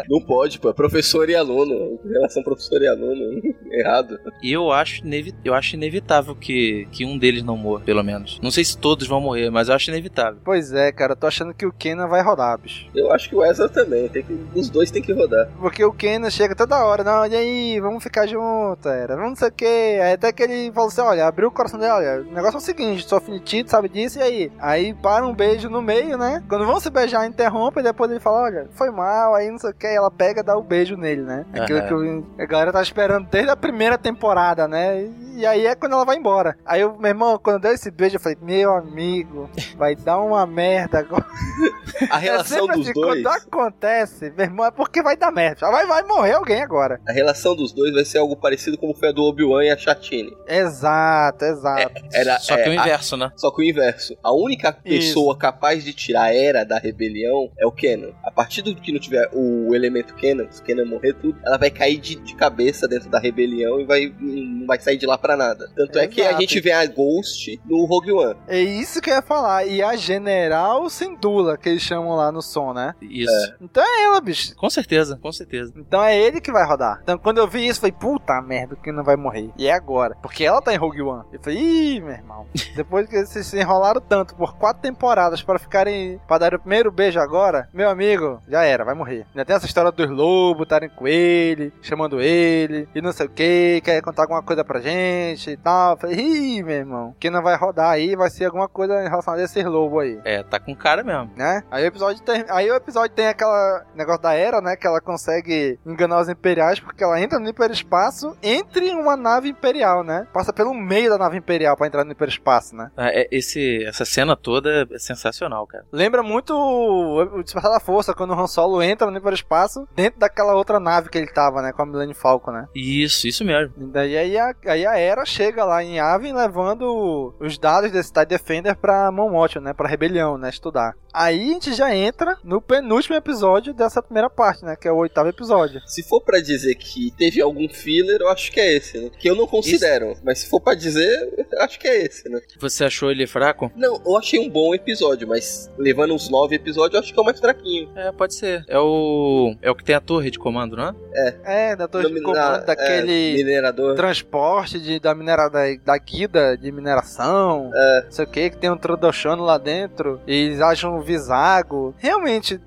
Não 0.08 0.20
pode, 0.20 0.58
pô. 0.58 0.70
É 0.70 0.72
professor 0.72 1.28
e 1.30 1.36
aluno. 1.36 1.98
Relação 2.04 2.42
professor 2.42 2.82
e 2.82 2.88
aluno. 2.88 3.40
Errado. 3.70 4.18
E 4.42 4.52
eu 4.52 4.72
acho, 4.72 5.02
eu 5.44 5.54
acho 5.54 5.76
inevitável 5.76 6.34
que, 6.34 6.88
que 6.90 7.04
um 7.04 7.16
deles 7.16 7.42
não 7.42 7.56
morra, 7.56 7.84
pelo 7.84 8.02
menos. 8.02 8.40
Não 8.42 8.50
sei 8.50 8.64
se 8.64 8.76
todos 8.76 9.06
vão 9.06 9.20
morrer, 9.20 9.50
mas 9.50 9.68
eu 9.68 9.74
acho 9.74 9.90
inevitável. 9.90 10.40
Pois 10.44 10.72
é, 10.72 10.90
cara, 10.90 11.12
eu 11.12 11.16
tô 11.16 11.26
achando 11.26 11.54
que 11.54 11.64
o 11.64 11.72
Kenan 11.72 12.08
vai 12.08 12.22
rodar, 12.22 12.58
bicho. 12.58 12.88
Eu 12.94 13.12
acho 13.12 13.28
que 13.28 13.35
o 13.36 13.44
Ezra 13.44 13.68
também. 13.68 14.08
Tem 14.08 14.22
que, 14.22 14.46
os 14.54 14.68
dois 14.68 14.90
tem 14.90 15.02
que 15.02 15.12
rodar. 15.12 15.48
Porque 15.60 15.84
o 15.84 15.92
Kenan 15.92 16.30
chega 16.30 16.54
toda 16.54 16.84
hora, 16.84 17.04
não, 17.04 17.26
e 17.26 17.34
aí, 17.34 17.80
vamos 17.80 18.02
ficar 18.02 18.26
junto, 18.26 18.88
era, 18.88 19.14
vamos 19.14 19.30
não 19.30 19.36
sei 19.36 19.48
o 19.48 19.52
que. 19.52 19.64
Aí 19.64 20.12
até 20.12 20.32
que 20.32 20.42
ele 20.42 20.72
falou 20.72 20.88
assim, 20.88 21.00
olha, 21.00 21.26
abriu 21.26 21.48
o 21.48 21.50
coração 21.50 21.78
dele, 21.78 21.92
olha, 21.92 22.20
o 22.22 22.32
negócio 22.32 22.56
é 22.56 22.58
o 22.58 22.60
seguinte, 22.60 23.06
sou 23.06 23.20
finitido, 23.20 23.70
sabe 23.70 23.88
disso, 23.88 24.18
e 24.18 24.22
aí? 24.22 24.52
Aí 24.58 24.94
para 24.94 25.26
um 25.26 25.34
beijo 25.34 25.68
no 25.68 25.82
meio, 25.82 26.16
né? 26.16 26.42
Quando 26.48 26.66
vão 26.66 26.80
se 26.80 26.90
beijar, 26.90 27.26
interrompe, 27.26 27.80
e 27.80 27.82
depois 27.82 28.10
ele 28.10 28.20
fala, 28.20 28.42
olha, 28.42 28.68
foi 28.72 28.90
mal, 28.90 29.34
aí 29.34 29.50
não 29.50 29.58
sei 29.58 29.70
o 29.70 29.74
que, 29.74 29.86
ela 29.86 30.10
pega 30.10 30.40
e 30.40 30.44
dá 30.44 30.56
o 30.56 30.62
beijo 30.62 30.96
nele, 30.96 31.22
né? 31.22 31.44
Aquilo 31.52 31.80
Aham. 31.80 32.22
que 32.36 32.42
a 32.42 32.46
galera 32.46 32.72
tá 32.72 32.82
esperando 32.82 33.28
desde 33.30 33.50
a 33.50 33.56
primeira 33.56 33.98
temporada, 33.98 34.66
né? 34.66 35.08
E 35.36 35.44
aí 35.44 35.66
é 35.66 35.74
quando 35.74 35.92
ela 35.92 36.04
vai 36.04 36.16
embora. 36.16 36.56
Aí 36.64 36.80
eu, 36.80 36.96
meu 36.96 37.10
irmão, 37.10 37.38
quando 37.38 37.60
deu 37.60 37.72
esse 37.72 37.90
beijo, 37.90 38.16
eu 38.16 38.20
falei, 38.20 38.38
meu 38.40 38.74
amigo, 38.74 39.50
vai 39.76 39.94
dar 39.94 40.18
uma 40.18 40.46
merda 40.46 41.00
agora. 41.00 41.26
A 42.10 42.18
relação 42.18 42.70
é 42.70 42.72
dos 42.72 42.88
assim, 42.88 42.92
dois. 42.92 43.15
Quando 43.22 43.36
acontece, 43.36 44.30
meu 44.36 44.44
irmão, 44.46 44.66
é 44.66 44.70
porque 44.70 45.02
vai 45.02 45.16
dar 45.16 45.30
merda. 45.30 45.60
Já 45.60 45.70
vai, 45.70 45.86
vai 45.86 46.02
morrer 46.04 46.32
alguém 46.32 46.62
agora. 46.62 47.00
A 47.08 47.12
relação 47.12 47.54
dos 47.56 47.72
dois 47.72 47.92
vai 47.94 48.04
ser 48.04 48.18
algo 48.18 48.36
parecido 48.36 48.76
como 48.78 48.94
foi 48.94 49.08
a 49.08 49.12
do 49.12 49.22
Obi-Wan 49.22 49.64
e 49.64 49.70
a 49.70 49.76
Chatine. 49.76 50.32
Exato, 50.48 51.44
exato. 51.44 51.92
Era, 52.12 52.38
Só 52.38 52.54
que 52.56 52.62
é, 52.62 52.68
o 52.68 52.70
a- 52.72 52.74
inverso, 52.74 53.16
né? 53.16 53.30
Só 53.36 53.50
que 53.50 53.62
o 53.62 53.64
inverso. 53.64 54.16
A 54.22 54.32
única 54.32 54.72
pessoa 54.72 55.36
capaz 55.36 55.84
de 55.84 55.92
tirar 55.92 56.24
a 56.24 56.34
era 56.34 56.64
da 56.64 56.78
rebelião 56.78 57.50
é 57.58 57.66
o 57.66 57.72
Kenan. 57.72 58.10
A 58.24 58.30
partir 58.30 58.62
do 58.62 58.74
que 58.74 58.92
não 58.92 59.00
tiver 59.00 59.28
o 59.32 59.74
elemento 59.74 60.14
Kenan, 60.14 60.46
se 60.50 60.60
o 60.60 60.64
Kenan 60.64 60.84
morrer 60.84 61.14
tudo, 61.14 61.38
ela 61.44 61.56
vai 61.58 61.70
cair 61.70 61.98
de, 61.98 62.16
de 62.16 62.34
cabeça 62.34 62.86
dentro 62.88 63.08
da 63.08 63.18
rebelião 63.18 63.80
e 63.80 63.84
vai, 63.84 64.12
não 64.20 64.66
vai 64.66 64.78
sair 64.80 64.96
de 64.96 65.06
lá 65.06 65.16
pra 65.18 65.36
nada. 65.36 65.70
Tanto 65.76 65.98
é 65.98 66.06
que 66.06 66.20
a 66.22 66.26
Exato. 66.26 66.40
gente 66.40 66.60
vê 66.60 66.72
a 66.72 66.84
Ghost 66.86 67.60
no 67.64 67.84
Rogue 67.84 68.12
One. 68.12 68.36
É 68.48 68.60
isso 68.60 69.00
que 69.00 69.10
eu 69.10 69.14
ia 69.14 69.22
falar. 69.22 69.66
E 69.66 69.82
a 69.82 69.94
General 69.96 70.88
Sindula, 70.90 71.56
que 71.56 71.68
eles 71.68 71.82
chamam 71.82 72.16
lá 72.16 72.30
no 72.32 72.42
som, 72.42 72.72
né? 72.72 72.94
Isso. 73.10 73.54
Então 73.60 73.82
é 73.82 74.04
ela, 74.04 74.20
bicho. 74.20 74.54
Com 74.56 74.70
certeza, 74.70 75.18
com 75.20 75.32
certeza. 75.32 75.72
Então 75.76 76.02
é 76.02 76.16
ele 76.16 76.40
que 76.40 76.52
vai 76.52 76.64
rodar. 76.66 77.00
Então 77.02 77.18
quando 77.18 77.38
eu 77.38 77.46
vi 77.48 77.66
isso, 77.66 77.78
eu 77.78 77.90
falei, 77.90 77.92
puta 77.92 78.40
merda, 78.42 78.76
que 78.76 78.92
não 78.92 79.04
vai 79.04 79.16
morrer. 79.16 79.50
E 79.56 79.66
é 79.66 79.72
agora. 79.72 80.16
Porque 80.22 80.44
ela 80.44 80.60
tá 80.62 80.72
em 80.72 80.76
Rogue 80.76 81.02
One. 81.02 81.24
Eu 81.32 81.40
falei, 81.40 81.58
ih, 81.58 82.00
meu 82.00 82.12
irmão. 82.12 82.46
Depois 82.74 83.08
que 83.08 83.24
vocês 83.24 83.46
se 83.46 83.58
enrolaram 83.60 84.00
tanto 84.00 84.34
por 84.34 84.56
quatro 84.56 84.82
temporadas 84.82 85.42
pra 85.42 85.58
ficarem. 85.58 86.20
pra 86.26 86.38
dar 86.38 86.54
o 86.54 86.58
primeiro 86.60 86.90
beijo 86.90 87.18
agora, 87.20 87.68
meu 87.72 87.88
amigo, 87.88 88.40
já 88.48 88.62
era, 88.64 88.84
vai 88.84 88.94
morrer. 88.94 89.26
Já 89.34 89.44
tem 89.44 89.56
essa 89.56 89.66
história 89.66 89.90
dos 89.92 90.10
lobos 90.10 90.62
estarem 90.64 90.88
com 90.88 91.06
ele, 91.06 91.72
chamando 91.82 92.20
ele, 92.20 92.88
e 92.94 93.00
não 93.00 93.12
sei 93.12 93.26
o 93.26 93.30
que, 93.30 93.80
quer 93.84 94.00
contar 94.02 94.22
alguma 94.22 94.42
coisa 94.42 94.64
pra 94.64 94.80
gente 94.80 95.50
e 95.50 95.56
tal. 95.56 95.92
Eu 95.92 95.96
falei, 95.98 96.16
ih, 96.18 96.62
meu 96.62 96.76
irmão, 96.76 97.14
que 97.18 97.30
não 97.30 97.42
vai 97.42 97.56
rodar 97.56 97.90
aí, 97.90 98.14
vai 98.16 98.30
ser 98.30 98.46
alguma 98.46 98.68
coisa 98.68 99.02
em 99.04 99.08
relação 99.08 99.34
a 99.34 99.42
esses 99.42 99.64
lobos 99.64 100.02
aí 100.02 100.20
É, 100.24 100.42
tá 100.42 100.58
com 100.58 100.74
cara 100.74 101.02
mesmo. 101.02 101.30
né? 101.36 101.62
Aí 101.70 101.84
o 101.84 101.86
episódio 101.86 102.22
tem, 102.22 102.44
aí 102.48 102.70
o 102.70 102.74
episódio 102.74 102.95
tem 103.08 103.28
aquela 103.28 103.84
negócio 103.94 104.22
da 104.22 104.34
era, 104.34 104.60
né, 104.60 104.76
que 104.76 104.86
ela 104.86 105.00
consegue 105.00 105.78
enganar 105.84 106.20
os 106.20 106.28
imperiais 106.28 106.80
porque 106.80 107.04
ela 107.04 107.20
entra 107.20 107.38
no 107.38 107.48
hiperespaço 107.48 108.36
entre 108.42 108.90
uma 108.90 109.16
nave 109.16 109.48
imperial, 109.48 110.02
né? 110.02 110.26
Passa 110.32 110.52
pelo 110.52 110.72
meio 110.74 111.10
da 111.10 111.18
nave 111.18 111.36
imperial 111.36 111.76
pra 111.76 111.86
entrar 111.86 112.04
no 112.04 112.12
hiperespaço, 112.12 112.74
né? 112.74 112.90
Ah, 112.96 113.10
é, 113.10 113.28
esse, 113.30 113.84
essa 113.84 114.04
cena 114.04 114.36
toda 114.36 114.86
é 114.90 114.98
sensacional, 114.98 115.66
cara. 115.66 115.84
Lembra 115.92 116.22
muito 116.22 116.54
o 116.54 117.36
o 117.36 117.42
Despertar 117.42 117.70
da 117.70 117.80
Força 117.80 118.14
quando 118.14 118.30
o 118.30 118.40
Han 118.40 118.46
Solo 118.46 118.82
entra 118.82 119.10
no 119.10 119.18
hiperespaço 119.18 119.86
dentro 119.94 120.20
daquela 120.20 120.54
outra 120.54 120.80
nave 120.80 121.08
que 121.08 121.18
ele 121.18 121.26
tava, 121.32 121.62
né, 121.62 121.72
com 121.72 121.82
a 121.82 121.86
Millennium 121.86 122.14
Falcon, 122.14 122.52
né? 122.52 122.66
Isso, 122.74 123.26
isso 123.26 123.44
mesmo. 123.44 123.74
E 123.78 123.86
daí 123.86 124.16
aí 124.16 124.38
a, 124.38 124.54
aí 124.66 124.86
a 124.86 124.98
Era 124.98 125.24
chega 125.24 125.64
lá 125.64 125.82
em 125.82 125.96
Yavin 125.96 126.32
levando 126.32 127.34
os 127.40 127.58
dados 127.58 127.90
desse 127.90 128.12
TIE 128.12 128.26
Defender 128.26 128.76
pra 128.76 129.10
Mothma, 129.10 129.60
né? 129.60 129.72
Pra 129.72 129.88
rebelião, 129.88 130.38
né? 130.38 130.48
Estudar. 130.48 130.94
Aí 131.12 131.50
a 131.50 131.52
gente 131.54 131.72
já 131.72 131.94
entra 131.94 132.36
no 132.44 132.60
penúltimo 132.60 132.85
episódio 133.16 133.74
dessa 133.74 134.02
primeira 134.02 134.28
parte, 134.30 134.64
né? 134.64 134.76
Que 134.76 134.88
é 134.88 134.92
o 134.92 134.96
oitavo 134.96 135.28
episódio. 135.28 135.80
Se 135.86 136.02
for 136.02 136.20
pra 136.20 136.40
dizer 136.40 136.74
que 136.74 137.10
teve 137.16 137.40
algum 137.40 137.68
filler, 137.68 138.20
eu 138.20 138.28
acho 138.28 138.50
que 138.52 138.60
é 138.60 138.76
esse, 138.76 138.98
né? 138.98 139.10
Que 139.18 139.28
eu 139.28 139.34
não 139.34 139.46
considero. 139.46 140.14
Mas 140.22 140.40
se 140.40 140.48
for 140.48 140.60
pra 140.60 140.74
dizer, 140.74 141.46
eu 141.50 141.62
acho 141.62 141.78
que 141.78 141.88
é 141.88 142.04
esse, 142.04 142.28
né? 142.28 142.40
Você 142.58 142.84
achou 142.84 143.10
ele 143.10 143.26
fraco? 143.26 143.70
Não, 143.74 144.00
eu 144.04 144.16
achei 144.16 144.38
um 144.38 144.48
bom 144.48 144.74
episódio, 144.74 145.26
mas 145.26 145.70
levando 145.78 146.14
uns 146.14 146.28
nove 146.28 146.56
episódios, 146.56 146.94
eu 146.94 147.00
acho 147.00 147.12
que 147.12 147.18
é 147.18 147.22
o 147.22 147.24
mais 147.24 147.40
fraquinho. 147.40 147.90
É, 147.96 148.12
pode 148.12 148.34
ser. 148.34 148.64
É 148.68 148.78
o. 148.78 149.54
É 149.62 149.70
o 149.70 149.74
que 149.74 149.84
tem 149.84 149.94
a 149.94 150.00
torre 150.00 150.30
de 150.30 150.38
comando, 150.38 150.76
não 150.76 150.88
é? 150.88 151.36
É, 151.44 151.76
da 151.76 151.88
torre 151.88 152.10
de 152.12 152.20
comando, 152.20 152.62
é, 152.62 152.64
daquele 152.64 153.34
minerador. 153.44 153.94
transporte 153.94 154.78
de, 154.80 155.00
da, 155.00 155.14
minera, 155.14 155.48
da, 155.48 155.62
da 155.84 155.98
guida 155.98 156.56
de 156.56 156.70
mineração. 156.70 157.70
É. 157.74 158.02
Não 158.04 158.10
sei 158.10 158.24
o 158.24 158.28
que, 158.28 158.50
que 158.50 158.56
tem 158.56 158.70
um 158.70 158.76
Tradoshano 158.76 159.42
lá 159.42 159.58
dentro. 159.58 160.20
E 160.26 160.34
eles 160.34 160.60
acham 160.60 160.96
um 160.96 161.00
Visago. 161.00 161.94
Realmente. 161.98 162.60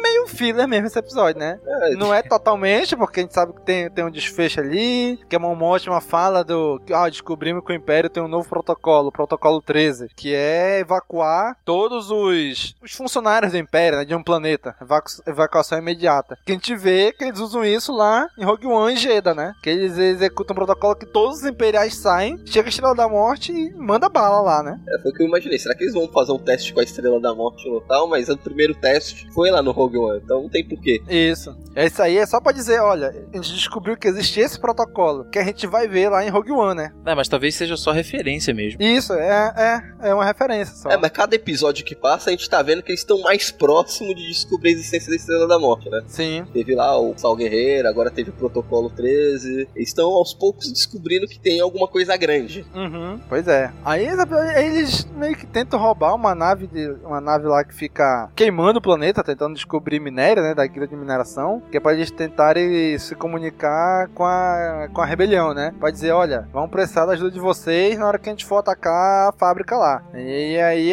É 0.00 0.02
meio 0.02 0.26
filler 0.26 0.66
mesmo 0.66 0.86
esse 0.86 0.98
episódio, 0.98 1.38
né? 1.38 1.58
É, 1.66 1.90
Não 1.94 2.12
é 2.14 2.22
totalmente, 2.22 2.96
porque 2.96 3.20
a 3.20 3.22
gente 3.22 3.34
sabe 3.34 3.52
que 3.52 3.60
tem, 3.62 3.90
tem 3.90 4.04
um 4.04 4.10
desfecho 4.10 4.60
ali, 4.60 5.18
que 5.28 5.36
a 5.36 5.38
Mon 5.38 5.54
Mothma 5.54 6.00
fala 6.00 6.42
do... 6.42 6.80
Ah, 6.92 7.08
descobrimos 7.08 7.64
que 7.64 7.72
o 7.72 7.74
Império 7.74 8.08
tem 8.08 8.22
um 8.22 8.28
novo 8.28 8.48
protocolo, 8.48 9.08
o 9.08 9.12
protocolo 9.12 9.60
13, 9.60 10.08
que 10.16 10.34
é 10.34 10.78
evacuar 10.80 11.56
todos 11.64 12.10
os, 12.10 12.74
os 12.82 12.92
funcionários 12.92 13.52
do 13.52 13.58
Império, 13.58 13.98
né, 13.98 14.04
de 14.04 14.14
um 14.14 14.22
planeta. 14.22 14.74
Evacu- 14.80 15.22
evacuação 15.26 15.78
imediata. 15.78 16.38
Que 16.44 16.52
a 16.52 16.54
gente 16.54 16.74
vê 16.76 17.12
que 17.12 17.24
eles 17.24 17.38
usam 17.40 17.64
isso 17.64 17.92
lá 17.94 18.26
em 18.38 18.44
Rogue 18.44 18.66
One 18.66 18.94
e 18.94 18.96
Jeddah, 18.96 19.34
né? 19.34 19.54
Que 19.62 19.70
eles 19.70 19.98
executam 19.98 20.54
um 20.54 20.56
protocolo 20.58 20.96
que 20.96 21.06
todos 21.06 21.38
os 21.40 21.44
Imperiais 21.44 21.96
saem, 21.96 22.40
chega 22.46 22.68
a 22.68 22.70
Estrela 22.70 22.94
da 22.94 23.08
Morte 23.08 23.52
e 23.52 23.70
manda 23.74 24.08
bala 24.08 24.40
lá, 24.40 24.62
né? 24.62 24.80
É, 24.88 24.98
foi 25.02 25.10
o 25.10 25.14
que 25.14 25.22
eu 25.22 25.26
imaginei. 25.26 25.58
Será 25.58 25.74
que 25.74 25.84
eles 25.84 25.94
vão 25.94 26.08
fazer 26.08 26.32
um 26.32 26.38
teste 26.38 26.72
com 26.72 26.80
a 26.80 26.84
Estrela 26.84 27.20
da 27.20 27.34
Morte 27.34 27.68
no 27.68 27.80
tal? 27.82 28.08
Mas 28.08 28.28
o 28.28 28.36
primeiro 28.36 28.74
teste 28.74 29.28
foi 29.32 29.50
lá 29.50 29.60
no 29.62 29.70
Rogue 29.72 29.89
One, 29.96 30.20
então 30.22 30.42
não 30.42 30.48
tem 30.48 30.64
porquê. 30.66 31.02
Isso. 31.08 31.56
Isso 31.76 32.02
aí 32.02 32.16
é 32.18 32.26
só 32.26 32.40
pra 32.40 32.52
dizer, 32.52 32.80
olha, 32.80 33.08
a 33.32 33.36
gente 33.36 33.52
descobriu 33.54 33.96
que 33.96 34.08
existe 34.08 34.40
esse 34.40 34.58
protocolo, 34.60 35.24
que 35.24 35.38
a 35.38 35.44
gente 35.44 35.66
vai 35.66 35.86
ver 35.88 36.08
lá 36.08 36.24
em 36.24 36.28
Rogue 36.28 36.50
One, 36.52 36.74
né? 36.76 36.92
É, 37.06 37.14
mas 37.14 37.28
talvez 37.28 37.54
seja 37.54 37.76
só 37.76 37.92
referência 37.92 38.52
mesmo. 38.52 38.82
Isso, 38.82 39.12
é, 39.12 39.82
é, 40.02 40.08
é 40.10 40.14
uma 40.14 40.24
referência 40.24 40.74
só. 40.74 40.90
É, 40.90 40.96
mas 40.96 41.10
cada 41.10 41.34
episódio 41.34 41.84
que 41.84 41.94
passa, 41.94 42.30
a 42.30 42.32
gente 42.32 42.48
tá 42.48 42.60
vendo 42.62 42.82
que 42.82 42.90
eles 42.90 43.00
estão 43.00 43.20
mais 43.22 43.50
próximos 43.50 44.14
de 44.14 44.28
descobrir 44.28 44.70
a 44.70 44.72
existência 44.72 45.10
da 45.10 45.16
Estrela 45.16 45.46
da 45.46 45.58
Morte, 45.58 45.88
né? 45.90 46.02
Sim. 46.06 46.44
Teve 46.52 46.74
lá 46.74 46.98
o 46.98 47.14
Sal 47.16 47.36
Guerreiro, 47.36 47.88
agora 47.88 48.10
teve 48.10 48.30
o 48.30 48.32
Protocolo 48.32 48.90
13. 48.90 49.68
Eles 49.74 49.88
estão 49.88 50.10
aos 50.10 50.34
poucos 50.34 50.70
descobrindo 50.72 51.26
que 51.26 51.38
tem 51.38 51.60
alguma 51.60 51.86
coisa 51.88 52.16
grande. 52.16 52.64
Uhum, 52.74 53.20
pois 53.28 53.46
é. 53.48 53.70
Aí 53.84 54.06
eles- 54.06 54.26
eles 54.56 55.04
meio 55.16 55.36
que 55.36 55.46
tentam 55.46 55.78
roubar 55.78 56.14
uma 56.14 56.34
nave 56.34 56.66
de 56.66 56.88
uma 57.04 57.20
nave 57.20 57.46
lá 57.46 57.64
que 57.64 57.74
fica 57.74 58.30
queimando 58.34 58.78
o 58.78 58.82
planeta, 58.82 59.22
tentando 59.22 59.54
descobrir 59.54 59.79
minério, 60.00 60.42
né, 60.42 60.54
da 60.54 60.66
guilda 60.66 60.86
de 60.88 60.96
mineração, 60.96 61.62
que 61.70 61.76
é 61.76 61.80
pra 61.80 61.92
eles 61.92 62.10
tentarem 62.10 62.98
se 62.98 63.14
comunicar 63.14 64.08
com 64.14 64.24
a, 64.24 64.88
com 64.92 65.00
a 65.00 65.06
rebelião, 65.06 65.54
né? 65.54 65.72
Pra 65.78 65.90
dizer, 65.90 66.12
olha, 66.12 66.48
vamos 66.52 66.70
precisar 66.70 67.06
da 67.06 67.12
ajuda 67.12 67.30
de 67.30 67.40
vocês 67.40 67.98
na 67.98 68.06
hora 68.06 68.18
que 68.18 68.28
a 68.28 68.32
gente 68.32 68.44
for 68.46 68.58
atacar 68.58 69.28
a 69.28 69.32
fábrica 69.32 69.76
lá. 69.76 70.02
E 70.14 70.58
aí 70.58 70.92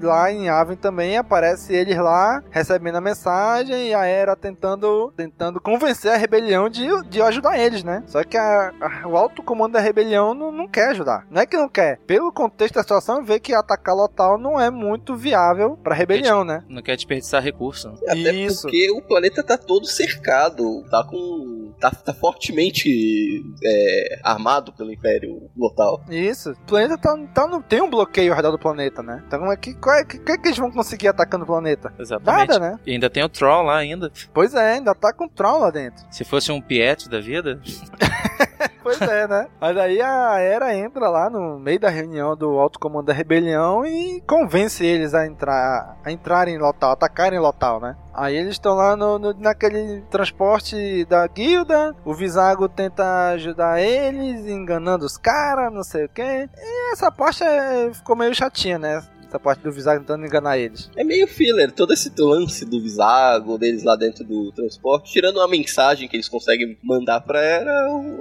lá 0.00 0.30
em 0.30 0.48
Aven 0.48 0.76
também 0.76 1.16
aparece 1.16 1.74
eles 1.74 1.96
lá 1.96 2.42
recebendo 2.50 2.96
a 2.96 3.00
mensagem 3.00 3.88
e 3.88 3.94
a 3.94 4.04
Era 4.04 4.36
tentando 4.36 5.12
tentando 5.16 5.60
convencer 5.60 6.12
a 6.12 6.16
rebelião 6.16 6.68
de, 6.68 6.86
de 7.08 7.20
ajudar 7.22 7.58
eles, 7.58 7.82
né? 7.84 8.02
Só 8.06 8.22
que 8.24 8.36
a- 8.36 8.72
a- 8.80 9.08
o 9.08 9.16
alto 9.16 9.42
comando 9.42 9.72
da 9.72 9.80
rebelião 9.80 10.34
não, 10.34 10.50
não 10.52 10.68
quer 10.68 10.88
ajudar. 10.90 11.26
Não 11.30 11.40
é 11.42 11.46
que 11.46 11.56
não 11.56 11.68
quer. 11.68 11.98
Pelo 12.06 12.32
contexto 12.32 12.74
da 12.74 12.82
situação, 12.82 13.24
vê 13.24 13.38
que 13.40 13.54
atacar 13.54 13.94
Lotal 13.94 14.38
não 14.38 14.58
é 14.60 14.70
muito 14.70 15.14
viável 15.16 15.78
pra 15.82 15.94
rebelião, 15.94 16.44
né? 16.44 16.62
Não 16.68 16.82
quer 16.82 16.96
desperdiçar 16.96 17.42
recurso. 17.42 17.94
Até 18.12 18.32
Isso. 18.32 18.62
porque 18.62 18.90
o 18.90 19.02
planeta 19.02 19.42
tá 19.42 19.56
todo 19.56 19.86
cercado, 19.86 20.84
tá 20.90 21.04
com. 21.04 21.72
tá, 21.80 21.90
tá 21.90 22.12
fortemente 22.12 23.42
é, 23.64 24.20
armado 24.22 24.72
pelo 24.72 24.92
Império 24.92 25.50
Lotal. 25.56 26.02
Isso. 26.08 26.52
O 26.52 26.66
planeta 26.66 26.98
tá, 26.98 27.16
tá, 27.34 27.46
não 27.46 27.60
tem 27.60 27.80
um 27.80 27.90
bloqueio 27.90 28.32
ao 28.32 28.36
redor 28.36 28.52
do 28.52 28.58
planeta, 28.58 29.02
né? 29.02 29.22
Então 29.26 29.38
como 29.40 29.52
é 29.52 29.56
que, 29.56 29.74
qual 29.74 29.96
é, 29.96 30.04
que, 30.04 30.18
que, 30.18 30.38
que 30.38 30.48
eles 30.48 30.58
vão 30.58 30.70
conseguir 30.70 31.08
atacando 31.08 31.44
o 31.44 31.46
planeta? 31.46 31.92
Exatamente. 31.98 32.48
Nada, 32.48 32.58
né? 32.58 32.78
E 32.86 32.92
ainda 32.92 33.10
tem 33.10 33.24
o 33.24 33.28
Troll 33.28 33.62
lá 33.62 33.76
ainda. 33.78 34.12
Pois 34.32 34.54
é, 34.54 34.74
ainda 34.74 34.94
tá 34.94 35.12
com 35.12 35.28
Tron 35.28 35.58
lá 35.58 35.70
dentro. 35.70 36.04
Se 36.10 36.24
fosse 36.24 36.52
um 36.52 36.60
Piet 36.60 37.08
da 37.08 37.20
vida, 37.20 37.60
Pois 38.82 39.00
é, 39.00 39.26
né? 39.28 39.46
Mas 39.60 39.76
aí 39.76 40.00
a 40.00 40.38
Era 40.38 40.74
entra 40.74 41.08
lá 41.08 41.30
no 41.30 41.58
meio 41.58 41.78
da 41.80 41.88
reunião 41.88 42.36
do 42.36 42.58
alto 42.58 42.78
comando 42.78 43.06
da 43.06 43.12
rebelião 43.12 43.84
e 43.86 44.20
convence 44.26 44.84
eles 44.84 45.14
a 45.14 45.26
entrar, 45.26 45.96
a 46.04 46.10
entrarem 46.10 46.54
em 46.54 46.58
Lotal, 46.58 46.92
atacarem 46.92 47.38
Lotal, 47.38 47.80
né? 47.80 47.96
Aí 48.14 48.36
eles 48.36 48.52
estão 48.52 48.74
lá 48.74 48.94
no, 48.96 49.18
no- 49.18 49.34
naquele 49.34 50.02
transporte 50.10 51.04
da 51.06 51.26
guilda, 51.26 51.94
o 52.04 52.12
Visago 52.14 52.68
tenta 52.68 53.28
ajudar 53.30 53.80
eles, 53.80 54.46
enganando 54.46 55.06
os 55.06 55.16
caras, 55.16 55.72
não 55.72 55.82
sei 55.82 56.04
o 56.04 56.08
quê. 56.08 56.48
E 56.56 56.92
essa 56.92 57.10
parte 57.10 57.42
é- 57.44 57.90
ficou 57.94 58.16
meio 58.16 58.34
chatinha, 58.34 58.78
né? 58.78 59.02
Essa 59.32 59.40
parte 59.40 59.62
do 59.62 59.72
Visago 59.72 60.00
tentando 60.00 60.26
enganar 60.26 60.58
eles. 60.58 60.90
É 60.94 61.02
meio 61.02 61.26
filler, 61.26 61.72
todo 61.72 61.90
esse 61.94 62.12
lance 62.18 62.66
do 62.66 62.78
Visago, 62.82 63.56
deles 63.56 63.82
lá 63.82 63.96
dentro 63.96 64.22
do 64.24 64.52
transporte, 64.52 65.10
tirando 65.10 65.38
uma 65.38 65.48
mensagem 65.48 66.06
que 66.06 66.14
eles 66.16 66.28
conseguem 66.28 66.76
mandar 66.82 67.22
pra 67.22 67.40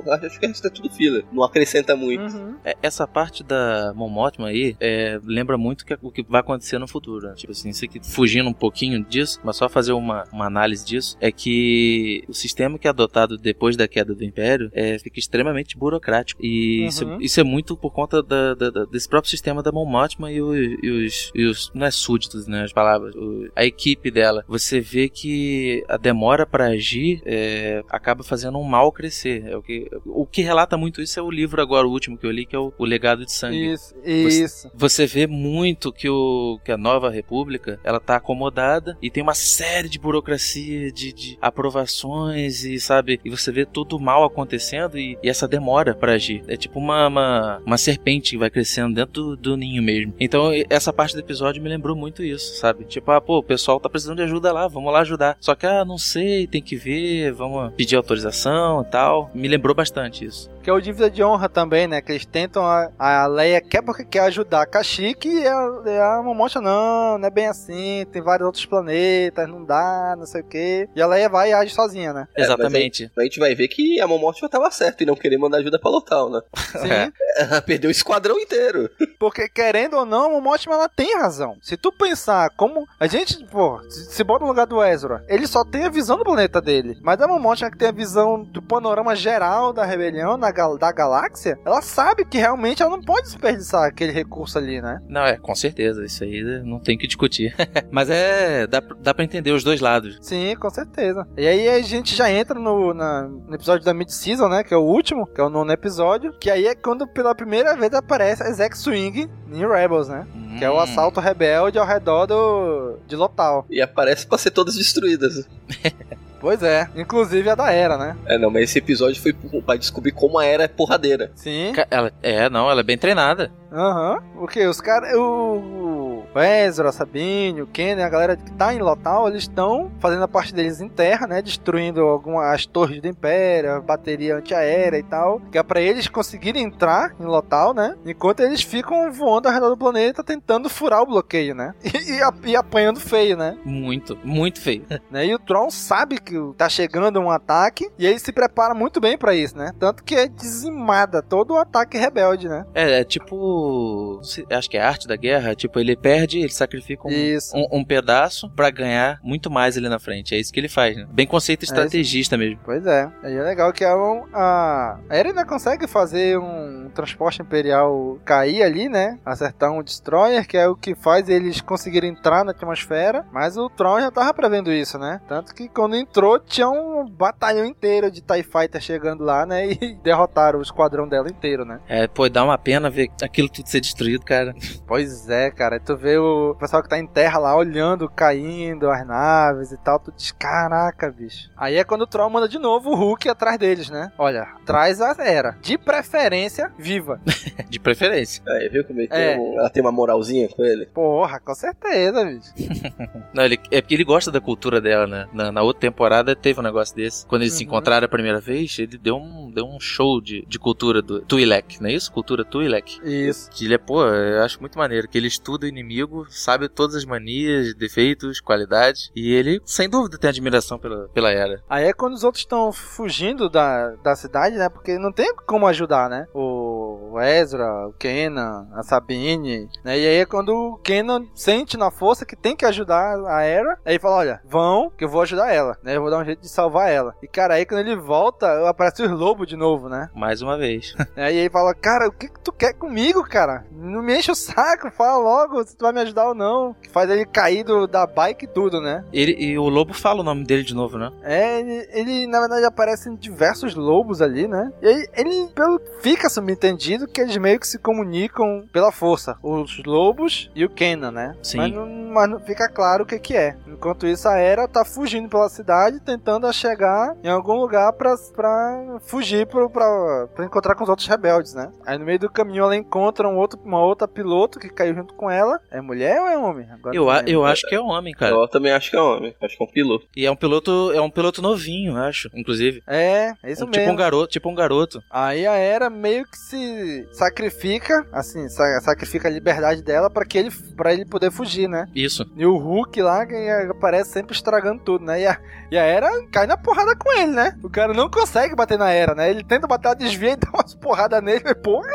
eu 0.06 0.14
acho 0.14 0.40
que 0.40 0.46
isso 0.46 0.66
é 0.66 0.70
tudo 0.70 0.90
filler. 0.90 1.26
Não 1.34 1.44
acrescenta 1.44 1.98
muito. 1.98 2.34
Uhum. 2.34 2.56
É, 2.64 2.78
essa 2.82 3.06
parte 3.06 3.44
da 3.44 3.92
Mon 3.94 4.08
Mothma 4.08 4.48
aí 4.48 4.74
é, 4.80 5.20
lembra 5.26 5.58
muito 5.58 5.86
que, 5.86 5.98
o 6.02 6.10
que 6.10 6.24
vai 6.24 6.40
acontecer 6.40 6.78
no 6.80 6.88
futuro. 6.88 7.28
né? 7.28 7.34
Tipo 7.36 7.52
assim, 7.52 7.70
isso 7.72 7.84
aqui, 7.84 8.00
fugindo 8.02 8.48
um 8.50 8.54
pouquinho 8.54 9.04
disso, 9.04 9.38
mas 9.44 9.58
só 9.58 9.68
fazer 9.68 9.92
uma, 9.92 10.24
uma 10.32 10.46
análise 10.46 10.86
disso, 10.86 11.18
é 11.20 11.30
que 11.30 12.24
o 12.30 12.34
sistema 12.34 12.80
que 12.80 12.88
é 12.88 12.90
adotado 12.90 13.38
depois 13.38 13.76
da 13.76 13.86
queda 13.86 14.16
do 14.16 14.24
Império 14.24 14.72
é, 14.74 14.98
fica 14.98 15.20
extremamente 15.20 15.78
burocrático. 15.78 16.40
E 16.42 16.82
Uhum. 16.84 16.88
isso, 16.88 17.18
isso 17.20 17.40
é 17.40 17.44
muito 17.44 17.76
por 17.76 17.92
conta 17.92 18.24
da- 18.24 18.54
da- 18.54 18.70
da- 18.70 18.86
desse 18.86 19.10
próprio 19.10 19.30
sistema 19.30 19.62
da 19.62 19.74
Mon 19.74 19.86
Mothma 19.86 20.32
e, 20.32 20.42
o- 20.42 20.56
e 20.56 20.90
os, 20.90 21.01
e 21.36 21.46
os. 21.46 21.72
Não 21.74 21.86
é 21.86 21.92
súditos, 21.92 22.48
né? 22.48 22.64
As 22.64 22.74
palavras. 22.74 23.16
o- 23.16 23.50
a 23.56 23.66
equipe 23.66 24.10
dela. 24.12 24.44
Você 24.48 24.80
vê 24.80 25.10
que 25.10 25.84
a 25.88 25.98
demora 25.98 26.46
pra 26.46 26.68
agir 26.68 27.22
é, 27.26 27.84
acaba 27.90 28.24
fazendo 28.24 28.58
um 28.58 28.64
mal 28.64 28.92
crescer. 28.92 29.46
É 29.48 29.56
o, 29.58 29.62
que, 29.62 29.90
o 30.06 30.26
que 30.26 30.42
relata 30.42 30.78
muito 30.78 31.02
isso 31.02 31.20
é 31.20 31.24
o 31.24 31.30
livro 31.32 31.62
agora, 31.62 31.88
o 31.88 31.92
último 31.92 32.18
que 32.18 32.26
eu 32.26 32.32
li, 32.32 32.46
que 32.46 32.56
é 32.56 32.60
o, 32.60 32.74
o 32.78 32.86
Legado 32.86 33.26
de 33.26 33.32
Sangue. 33.32 33.72
Isso, 33.74 33.94
isso. 34.06 34.72
Você 34.76 35.06
vê 35.06 35.28
muito 35.28 35.92
que, 35.92 36.10
o, 36.10 36.60
que 36.64 36.72
a 36.72 36.78
nova 36.78 37.10
república 37.10 37.80
ela 37.84 38.00
tá 38.00 38.16
acomodada 38.16 38.98
e 39.02 39.10
tem 39.10 39.22
uma 39.24 39.34
série 39.34 39.90
de 39.90 40.00
burocracia, 40.00 40.92
de, 40.92 41.12
de 41.14 41.38
aprovações 41.86 42.64
e 42.64 42.80
sabe, 42.80 43.20
e 43.24 43.30
você 43.30 43.52
vê 43.52 43.66
tudo 43.66 44.00
mal 44.00 44.24
acontecendo 44.24 44.98
e, 44.98 45.18
e 45.24 45.30
essa 45.30 45.48
demora 45.48 45.94
pra 45.96 46.14
agir. 46.14 46.44
É 46.48 46.56
tipo 46.56 46.80
uma, 46.80 47.08
uma, 47.08 47.62
uma 47.66 47.78
serpente 47.78 48.32
que 48.32 48.38
vai 48.38 48.50
crescendo 48.50 48.94
dentro 48.96 49.12
do, 49.12 49.38
do 49.38 49.58
ninho 49.58 49.82
mesmo. 49.82 50.14
Então 50.20 50.54
e- 50.54 50.66
essa 50.92 50.94
parte 50.94 51.14
do 51.14 51.20
episódio 51.20 51.64
me 51.64 51.70
lembrou 51.70 51.96
muito 51.96 52.22
isso, 52.22 52.56
sabe? 52.60 52.84
Tipo, 52.84 53.12
ah, 53.12 53.22
pô, 53.22 53.38
o 53.38 53.44
pessoal 53.44 53.80
tá 53.80 53.90
precisando 53.90 54.18
de 54.18 54.24
ajuda 54.24 54.52
lá, 54.52 54.68
vamos 54.68 54.92
lá 54.92 55.00
ajudar. 55.00 55.38
Só 55.40 55.56
que, 55.56 55.66
ah, 55.66 55.86
não 55.86 55.98
sei, 55.98 56.46
tem 56.46 56.62
que 56.62 56.76
ver, 56.76 57.32
vamos 57.32 57.74
pedir 57.76 57.96
autorização 57.96 58.82
e 58.82 58.92
tal. 58.92 59.32
Me 59.34 59.48
lembrou 59.48 59.74
bastante 59.74 60.26
isso. 60.26 60.50
Que 60.62 60.70
é 60.70 60.74
o 60.74 60.80
dívida 60.82 61.10
de 61.10 61.24
honra 61.24 61.50
também, 61.50 61.88
né? 61.88 62.02
Que 62.02 62.12
eles 62.12 62.26
tentam. 62.26 62.64
A, 62.66 62.90
a 63.00 63.28
Leia 63.28 63.60
quer 63.62 63.82
porque 63.82 64.06
quer 64.06 64.20
ajudar 64.22 64.62
a 64.62 64.66
Kashyyyk 64.66 65.28
e 65.28 65.48
a, 65.48 65.82
e 65.86 65.98
a 66.00 66.22
Momocha 66.24 66.62
não, 66.62 67.18
não 67.18 67.28
é 67.28 67.32
bem 67.32 67.48
assim. 67.48 68.06
Tem 68.12 68.22
vários 68.22 68.46
outros 68.46 68.66
planetas, 68.66 69.48
não 69.48 69.64
dá, 69.64 70.16
não 70.18 70.26
sei 70.26 70.42
o 70.42 70.44
quê. 70.44 70.88
E 70.96 71.02
a 71.02 71.08
Leia 71.08 71.30
vai 71.30 71.50
e 71.50 71.54
age 71.54 71.74
sozinha, 71.74 72.14
né? 72.14 72.28
É, 72.36 72.42
mas 72.64 72.74
aí- 72.76 72.84
A 73.18 73.24
gente 73.24 73.40
vai 73.40 73.56
ver 73.56 73.68
que 73.68 74.00
a 74.00 74.08
Momothma 74.08 74.48
tava 74.50 74.70
certa 74.72 75.04
em 75.04 75.08
não 75.08 75.16
querer 75.16 75.38
mandar 75.38 75.58
ajuda 75.58 75.80
pra 75.80 75.90
Lotal, 75.92 76.30
né? 76.30 76.42
Sim. 76.56 77.12
Ela 77.38 77.62
perdeu 77.62 77.88
o 77.88 77.92
esquadrão 77.92 78.40
inteiro. 78.40 78.90
Porque, 79.20 79.48
querendo 79.50 79.98
ou 79.98 80.06
não, 80.06 80.26
a 80.26 80.30
Momothma 80.30 80.74
ela 80.76 80.90
tem 80.90 81.18
razão. 81.18 81.58
Se 81.62 81.76
tu 81.78 81.92
pensar 81.92 82.50
como. 82.58 82.86
A 83.00 83.08
gente, 83.08 83.44
pô, 83.46 83.80
se, 83.90 84.24
bota 84.24 84.44
no 84.44 84.50
lugar 84.52 84.68
do 84.68 84.84
Ezra, 84.84 85.24
ele 85.28 85.48
só 85.48 85.64
tem 85.64 85.86
a 85.86 85.90
visão 85.90 86.18
do 86.18 86.24
planeta 86.24 86.62
dele. 86.62 86.98
Mas 87.02 87.22
a 87.22 87.28
Momothma 87.28 87.72
que 87.72 87.78
tem 87.78 87.88
a 87.88 87.92
visão 87.94 88.44
do 88.44 88.62
panorama 88.62 89.16
geral 89.16 89.72
da 89.74 89.86
rebelião, 89.86 90.38
da, 90.52 90.58
gal- 90.58 90.78
da 90.78 90.92
galáxia, 90.92 91.58
ela 91.66 91.82
sabe 91.82 92.26
que 92.26 92.38
realmente 92.38 92.82
ela 92.82 92.92
não 92.92 93.02
pode 93.02 93.24
desperdiçar 93.28 93.86
aquele 93.88 94.12
recurso 94.12 94.58
ali, 94.58 94.82
né? 94.82 95.02
Não, 95.08 95.22
é, 95.26 95.38
com 95.38 95.56
certeza, 95.56 96.04
isso 96.06 96.24
aí 96.24 96.62
não 96.66 96.80
tem 96.80 96.98
que 96.98 97.08
discutir. 97.08 97.56
Mas 97.90 98.10
é. 98.10 98.68
Dá, 98.68 98.82
dá 99.00 99.14
pra 99.14 99.24
entender 99.24 99.52
os 99.52 99.64
dois 99.64 99.80
lados. 99.80 100.18
Sim, 100.22 100.56
com 100.60 100.70
certeza. 100.70 101.26
E 101.38 101.48
aí 101.48 101.70
a 101.70 101.82
gente 101.82 102.16
já 102.16 102.30
entra 102.30 102.60
no, 102.60 102.94
na- 102.94 103.24
no 103.28 103.56
episódio 103.56 103.86
da 103.86 103.94
mid-season, 103.94 104.48
né? 104.50 104.64
Que 104.64 104.74
é 104.74 104.78
o 104.78 104.82
último, 104.82 105.26
que 105.26 105.40
é 105.40 105.44
o 105.44 105.50
nono 105.50 105.72
episódio. 105.72 106.34
Que 106.40 106.50
aí 106.52 106.68
é 106.68 106.76
quando 106.76 107.08
pela 107.08 107.34
primeira 107.34 107.76
vez 107.76 107.94
aparece 107.94 108.44
a 108.44 108.52
Zack 108.52 108.78
Swing 108.78 109.30
em 109.52 109.68
Rebels, 109.68 110.08
né? 110.10 110.26
Que 110.60 110.66
é 110.66 110.70
o 110.70 110.80
assalto 110.80 111.20
rebelde 111.20 111.80
ao 111.80 111.86
redor 111.86 112.26
do, 112.26 112.98
de 113.08 113.16
Lotal. 113.16 113.66
E 113.70 113.82
aparece 113.82 114.28
pra 114.28 114.38
ser 114.38 114.52
todas 114.52 114.76
destruídas. 114.76 115.48
Pois 116.42 116.64
é, 116.64 116.90
inclusive 116.96 117.48
a 117.52 117.56
da 117.56 117.72
Era, 117.72 117.98
né? 117.98 118.18
É, 118.26 118.36
não, 118.36 118.50
mas 118.50 118.64
esse 118.64 118.80
episódio 118.80 119.22
foi 119.22 119.32
pra 119.62 119.76
descobrir 119.76 120.12
como 120.12 120.40
a 120.40 120.46
Era 120.46 120.64
é 120.64 120.68
porradeira. 120.68 121.32
Sim. 121.36 121.72
Ela, 121.90 122.12
é, 122.24 122.50
não, 122.50 122.70
ela 122.70 122.80
é 122.82 122.84
bem 122.84 122.98
treinada. 122.98 123.52
Aham. 123.72 124.24
Porque 124.34 124.66
os 124.66 124.82
caras. 124.82 125.14
O, 125.16 125.22
o 125.22 126.01
Ezra, 126.40 126.90
a 126.90 126.92
Sabine, 126.92 127.62
o 127.62 127.68
Ken, 127.68 128.02
a 128.02 128.10
galera 128.10 128.36
que 128.36 128.52
tá 128.54 128.74
em 128.74 128.80
Lotal, 128.80 129.28
eles 129.28 129.44
estão 129.44 129.92
fazendo 130.00 130.24
a 130.24 130.28
parte 130.28 130.54
deles 130.54 130.82
em 130.82 130.90
terra, 130.90 131.28
né? 131.28 131.42
Destruindo 131.42 132.02
algumas 132.02 132.52
as 132.54 132.66
torres 132.66 133.02
do 133.02 133.08
Império, 133.08 133.82
bateria 133.82 134.36
antiaérea 134.36 134.98
e 134.98 135.04
tal. 135.04 135.40
Que 135.52 135.58
é 135.58 135.64
pra 135.64 135.82
eles 135.82 136.08
conseguirem 136.08 136.64
entrar 136.64 137.14
em 137.20 137.26
Lotal, 137.26 137.74
né? 137.74 137.96
Enquanto 138.06 138.42
eles 138.42 138.62
ficam 138.62 139.12
voando 139.12 139.48
ao 139.48 139.54
redor 139.54 139.70
do 139.70 139.78
planeta 139.78 140.24
tentando 140.24 140.70
furar 140.70 141.02
o 141.02 141.06
bloqueio, 141.06 141.56
né? 141.56 141.74
E, 142.02 142.14
e, 142.14 142.52
e 142.52 142.56
apanhando 142.56 143.00
feio, 143.00 143.38
né? 143.38 143.58
Muito, 143.64 144.18
muito 144.24 144.60
feio. 144.60 144.86
né? 145.12 145.26
E 145.26 145.36
o 145.36 145.40
Tron 145.40 145.70
sabe 145.70 146.20
que 146.20 146.36
tá 146.58 146.68
chegando 146.68 147.20
um 147.20 147.30
ataque 147.30 147.90
e 147.98 148.08
ele 148.08 148.18
se 148.18 148.32
prepara 148.32 148.74
muito 148.74 149.00
bem 149.00 149.18
pra 149.18 149.36
isso, 149.36 149.58
né? 149.58 149.72
Tanto 149.80 150.04
que 150.04 150.16
é 150.16 150.28
dizimada 150.28 151.22
todo 151.22 151.54
o 151.54 151.58
ataque 151.58 151.98
rebelde, 151.98 152.48
né? 152.48 152.66
É, 152.74 153.02
é 153.02 153.04
tipo. 153.04 154.20
Acho 154.50 154.70
que 154.70 154.78
é 154.78 154.82
a 154.82 154.88
arte 154.88 155.08
da 155.08 155.16
guerra. 155.16 155.56
Tipo, 155.56 155.80
ele 155.80 155.96
perde, 155.96 156.21
ele 156.24 156.52
sacrifica 156.52 157.08
um, 157.08 157.12
um, 157.56 157.80
um 157.80 157.84
pedaço 157.84 158.50
pra 158.52 158.70
ganhar 158.70 159.20
muito 159.24 159.50
mais 159.50 159.78
ali 159.78 159.90
na 159.90 160.00
frente. 160.00 160.36
É 160.36 160.40
isso 160.40 160.52
que 160.52 160.60
ele 160.60 160.70
faz, 160.70 160.96
né? 160.96 161.08
Bem 161.12 161.28
conceito 161.28 161.64
estrategista 161.64 162.38
mesmo. 162.38 162.60
Pois 162.64 162.86
é. 162.86 163.12
Aí 163.24 163.36
é 163.36 163.42
legal 163.42 163.72
que 163.74 163.84
a, 163.84 163.94
a, 163.94 165.00
a 165.10 165.16
Eren 165.16 165.30
ainda 165.30 165.46
consegue 165.46 165.88
fazer 165.88 166.38
um 166.38 166.90
transporte 166.94 167.42
imperial 167.42 168.20
cair 168.26 168.64
ali, 168.64 168.88
né? 168.88 169.18
Acertar 169.26 169.72
um 169.72 169.82
destroyer, 169.82 170.48
que 170.48 170.58
é 170.58 170.68
o 170.68 170.76
que 170.76 170.96
faz 170.96 171.30
eles 171.30 171.62
conseguirem 171.62 172.12
entrar 172.12 172.44
na 172.44 172.52
atmosfera. 172.52 173.26
Mas 173.32 173.58
o 173.58 173.70
Tron 173.70 174.00
já 174.00 174.12
tava 174.12 174.34
prevendo 174.34 174.72
isso, 174.72 174.98
né? 174.98 175.22
Tanto 175.28 175.54
que 175.54 175.68
quando 175.68 175.96
entrou, 175.96 176.40
tinha 176.40 176.70
um 176.70 177.08
batalhão 177.10 177.66
inteiro 177.66 178.12
de 178.12 178.22
TIE 178.22 178.44
Fighter 178.44 178.82
chegando 178.82 179.24
lá, 179.24 179.46
né? 179.46 179.62
E 179.82 179.96
derrotaram 179.96 180.60
o 180.60 180.62
esquadrão 180.62 181.08
dela 181.08 181.28
inteiro, 181.28 181.66
né? 181.66 181.80
É, 181.88 182.08
pô, 182.08 182.30
dá 182.30 182.44
uma 182.44 182.58
pena 182.58 182.90
ver 182.90 183.10
aquilo 183.22 183.50
tudo 183.50 183.68
ser 183.68 183.80
destruído, 183.80 184.24
cara. 184.24 184.54
Pois 184.86 185.30
é, 185.30 185.50
cara. 185.50 185.80
Tu 185.80 185.96
vê 185.96 186.11
o 186.18 186.56
pessoal 186.60 186.82
que 186.84 186.90
tá 186.90 186.98
em 187.00 187.08
terra 187.08 187.40
lá 187.40 187.56
olhando, 187.56 188.10
caindo, 188.10 188.90
as 188.90 189.06
naves 189.06 189.72
e 189.72 189.78
tal. 189.78 190.00
Tu 190.00 190.12
diz, 190.16 190.32
caraca, 190.32 191.10
bicho. 191.12 191.50
Aí 191.58 191.76
é 191.78 191.84
quando 191.84 192.02
o 192.04 192.08
Troll 192.08 192.30
manda 192.30 192.48
de 192.48 192.58
novo 192.60 192.92
o 192.92 192.96
Hulk 192.96 193.30
atrás 193.30 193.58
deles, 193.58 193.90
né? 193.90 194.12
Olha, 194.18 194.48
traz 194.66 195.02
a 195.02 195.16
Era. 195.20 195.58
De 195.62 195.78
preferência, 195.78 196.72
viva. 196.78 197.20
De 197.70 197.80
preferência. 197.80 198.44
Aí, 198.48 198.68
viu 198.70 198.84
como 198.84 199.00
ele 199.00 199.08
É. 199.12 199.34
tem 199.36 199.40
um- 199.40 199.60
ela 199.60 199.70
tem 199.70 199.82
uma 199.82 199.92
moralzinha 199.92 200.50
com 200.50 200.64
ele? 200.64 200.86
Porra, 200.88 201.40
com 201.40 201.54
certeza, 201.56 202.24
bicho. 202.26 202.52
Não, 203.34 203.44
ele, 203.46 203.60
é 203.72 203.82
porque 203.82 203.94
ele 203.96 204.04
gosta 204.04 204.30
da 204.32 204.42
cultura 204.42 204.82
dela, 204.82 205.08
né? 205.08 205.28
Na, 205.34 205.52
na 205.52 205.62
outra 205.62 205.80
temporada 205.82 206.36
teve 206.36 206.60
um 206.60 206.64
negócio 206.64 206.96
desse. 206.96 207.26
Quando 207.26 207.44
eles 207.44 207.54
se 207.54 207.64
Uhum. 207.64 207.70
encontraram 207.70 208.06
a 208.06 208.10
primeira 208.10 208.40
vez, 208.40 208.78
ele 208.80 208.98
deu 208.98 209.16
um, 209.16 209.50
deu 209.52 209.66
um 209.66 209.80
show 209.80 210.20
de, 210.20 210.46
de 210.48 210.60
cultura 210.60 211.02
do 211.02 211.22
Twi'lek, 211.22 211.82
não 211.82 211.90
é 211.90 211.94
isso? 211.94 212.12
Cultura 212.12 212.44
Twi'lek. 212.44 213.00
Isso. 213.04 213.50
Que 213.52 213.66
ele 213.66 213.76
é, 213.76 213.78
pô, 213.78 214.04
eu 214.06 214.42
acho 214.44 214.60
muito 214.60 214.78
maneiro. 214.78 215.08
Que 215.08 215.18
ele 215.18 215.28
estuda 215.28 215.66
o 215.66 215.70
inimigo, 215.70 216.01
sabe 216.30 216.70
todas 216.70 216.96
as 216.96 217.06
manias, 217.06 217.74
defeitos, 217.74 218.40
qualidades. 218.40 219.12
E 219.16 219.34
ele, 219.34 219.62
sem 219.66 219.90
dúvida, 219.90 220.18
tem 220.18 220.30
admiração 220.30 220.78
pela, 220.78 221.08
pela 221.10 221.32
Era. 221.32 221.62
Aí 221.70 221.86
é 221.86 221.94
quando 221.94 222.14
os 222.14 222.24
outros 222.24 222.44
estão 222.44 222.72
fugindo 222.72 223.50
da, 223.50 223.96
da 223.98 224.16
cidade, 224.16 224.58
né? 224.58 224.70
Porque 224.70 224.98
não 224.98 225.12
tem 225.12 225.34
como 225.46 225.68
ajudar, 225.68 226.10
né? 226.10 226.28
O 226.34 227.20
Ezra, 227.20 227.88
o 227.88 227.94
Kenan, 227.94 228.68
a 228.74 228.84
Sabine, 228.84 229.70
né? 229.84 230.00
E 230.00 230.08
aí 230.08 230.16
é 230.18 230.26
quando 230.26 230.50
o 230.50 230.78
Kenan 230.78 231.26
sente 231.34 231.78
na 231.78 231.92
força 231.92 232.26
que 232.26 232.36
tem 232.36 232.56
que 232.56 232.66
ajudar 232.66 233.20
a 233.28 233.42
Era. 233.42 233.78
Aí 233.86 234.00
fala: 234.00 234.18
Olha, 234.18 234.42
vão, 234.46 234.90
que 234.90 235.04
eu 235.04 235.10
vou 235.10 235.22
ajudar 235.22 235.52
ela, 235.52 235.78
né? 235.84 235.96
Eu 235.96 236.02
vou 236.02 236.10
dar 236.10 236.20
um 236.20 236.26
jeito 236.26 236.42
de 236.42 236.50
salvar 236.50 236.90
ela. 236.90 237.16
E 237.22 237.28
cara, 237.28 237.56
aí 237.56 237.66
quando 237.66 237.82
ele 237.82 237.96
volta, 237.96 238.70
aparece 238.70 239.04
o 239.04 239.16
lobo 239.16 239.46
de 239.46 239.56
novo, 239.56 239.90
né? 239.90 240.10
Mais 240.16 240.42
uma 240.42 240.58
vez. 240.58 240.96
Aí 241.16 241.38
ele 241.38 241.50
fala: 241.50 241.74
Cara, 241.74 242.08
o 242.08 242.12
que, 242.12 242.28
que 242.28 242.40
tu 242.40 242.52
quer 242.52 242.74
comigo, 242.74 243.24
cara? 243.24 243.66
Não 243.72 244.02
me 244.02 244.18
enche 244.18 244.32
o 244.32 244.36
saco, 244.36 244.92
fala 244.92 245.18
logo 245.18 245.64
se 245.64 245.76
tu 245.76 245.84
vai 245.84 245.91
me 245.94 246.02
ajudar 246.02 246.28
ou 246.28 246.36
não. 246.36 246.76
Que 246.82 246.90
faz 246.90 247.10
ele 247.10 247.26
cair 247.26 247.64
do, 247.64 247.88
da 247.88 248.06
bike 248.06 248.46
e 248.46 248.48
tudo, 248.48 248.82
né? 248.82 249.04
Ele, 249.12 249.36
e 249.38 249.58
o 249.58 249.70
lobo 249.70 249.94
fala 249.94 250.22
o 250.22 250.24
nome 250.24 250.44
dele 250.44 250.64
de 250.64 250.74
novo, 250.74 250.98
né? 250.98 251.12
É, 251.24 251.60
ele, 251.60 251.88
ele, 251.92 252.28
na 252.28 252.40
verdade 252.40 252.66
aparece 252.66 253.10
em 253.10 253.16
diversos 253.16 253.76
lobos 253.76 254.22
ali, 254.22 254.48
né? 254.48 254.72
E 254.82 254.88
aí 254.88 255.08
ele 255.16 255.48
pelo, 255.54 255.80
fica 256.02 256.30
subentendido 256.30 257.08
que 257.08 257.22
eles 257.22 257.38
meio 257.38 257.60
que 257.60 257.68
se 257.68 257.80
comunicam 257.80 258.66
pela 258.72 258.92
força. 258.92 259.38
Os 259.42 259.84
lobos 259.86 260.50
e 260.56 260.66
o 260.66 260.70
Kenan, 260.70 261.12
né? 261.12 261.36
Sim. 261.42 261.58
Mas 261.58 261.72
não, 261.72 261.88
mas 261.88 262.30
não 262.30 262.40
fica 262.40 262.68
claro 262.70 263.04
o 263.04 263.06
que 263.06 263.20
que 263.20 263.36
é. 263.36 263.56
Enquanto 263.68 264.06
isso, 264.06 264.28
a 264.28 264.38
Era 264.38 264.68
tá 264.68 264.86
fugindo 264.86 265.30
pela 265.30 265.50
cidade, 265.50 266.00
tentando 266.00 266.52
chegar 266.54 267.16
em 267.24 267.30
algum 267.30 267.56
lugar 267.56 267.94
pra, 267.94 268.16
pra 268.36 269.00
fugir 269.02 269.48
pro, 269.48 269.70
pra, 269.70 270.28
pra 270.36 270.46
encontrar 270.46 270.76
com 270.76 270.84
os 270.84 270.90
outros 270.90 271.08
rebeldes, 271.08 271.54
né? 271.54 271.72
Aí 271.86 271.98
no 271.98 272.06
meio 272.06 272.20
do 272.20 272.30
caminho 272.30 272.64
ela 272.64 272.76
encontra 272.76 273.28
um 273.28 273.38
outro, 273.38 273.60
uma 273.64 273.80
outra 273.80 274.08
piloto 274.08 274.60
que 274.60 274.70
caiu 274.70 274.96
junto 274.96 275.14
com 275.14 275.30
ela. 275.30 275.60
É 275.70 275.81
mulher 275.82 276.20
ou 276.22 276.28
é 276.28 276.38
homem? 276.38 276.68
Agora 276.72 276.96
Eu, 276.96 277.10
a- 277.10 277.24
eu 277.26 277.44
acho 277.46 277.68
que 277.68 277.76
é 277.76 277.80
homem, 277.80 278.14
cara. 278.14 278.34
Eu 278.36 278.48
também 278.48 278.72
acho 278.72 278.90
que 278.92 278.96
é 278.98 279.02
homem. 279.02 279.36
Acho 279.42 279.58
que 279.58 279.64
é 279.64 279.66
um 279.66 279.70
piloto. 279.72 280.08
E 280.16 280.26
é 280.26 280.32
um 280.32 280.36
piloto, 280.36 280.92
é 280.94 281.02
um 281.02 281.10
piloto 281.10 281.42
novinho, 281.42 281.96
acho, 281.98 282.30
inclusive. 282.34 282.82
É, 282.88 283.34
é 283.44 283.52
isso 283.52 283.64
Um- 283.64 283.68
mesmo. 283.68 283.82
tipo 283.82 283.92
um 283.92 283.96
garoto, 283.96 284.32
tipo 284.32 284.50
um 284.50 284.56
garoto. 284.56 285.02
Aí 285.10 285.46
a 285.48 285.54
Era 285.56 285.90
meio 285.90 286.26
que 286.26 286.38
se 286.38 287.08
sacrifica, 287.14 288.06
assim, 288.12 288.48
sa- 288.50 288.80
sacrifica 288.82 289.28
a 289.28 289.32
liberdade 289.32 289.82
dela 289.84 290.10
pra 290.10 290.26
que 290.26 290.38
ele 290.38 290.52
para 290.76 290.94
ele 290.94 291.06
poder 291.06 291.32
fugir, 291.32 291.68
né? 291.68 291.86
Isso. 291.96 292.26
E 292.36 292.46
o 292.46 292.58
Hulk 292.58 293.02
lá 293.02 293.26
aparece 293.70 294.12
sempre 294.12 294.34
estragando 294.36 294.82
tudo, 294.84 295.06
né? 295.06 295.22
E 295.22 295.28
a, 295.28 295.38
e 295.72 295.78
a 295.78 295.84
Era 295.84 296.10
cai 296.32 296.46
na 296.48 296.58
porrada 296.58 296.96
com 296.96 297.12
ele, 297.12 297.32
né? 297.32 297.58
O 297.64 297.70
cara 297.70 297.94
não 297.94 298.10
consegue 298.10 298.56
bater 298.56 298.78
na 298.78 298.90
Era, 298.92 299.14
né? 299.16 299.30
Ele 299.30 299.44
tenta 299.44 299.68
bater, 299.68 299.88
ela 299.88 299.96
desvia 299.96 300.32
e 300.32 300.36
dá 300.38 300.50
umas 300.54 300.74
porradas 300.76 301.22
nele. 301.24 301.42
mas, 301.44 301.54
Porra! 301.62 301.90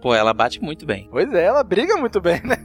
Pô, 0.00 0.14
ela 0.14 0.32
bate 0.32 0.62
muito 0.62 0.86
bem. 0.86 1.08
Pois 1.10 1.32
é, 1.32 1.44
ela 1.44 1.62
briga 1.62 1.96
muito 1.96 2.20
bem, 2.20 2.40
né? 2.44 2.56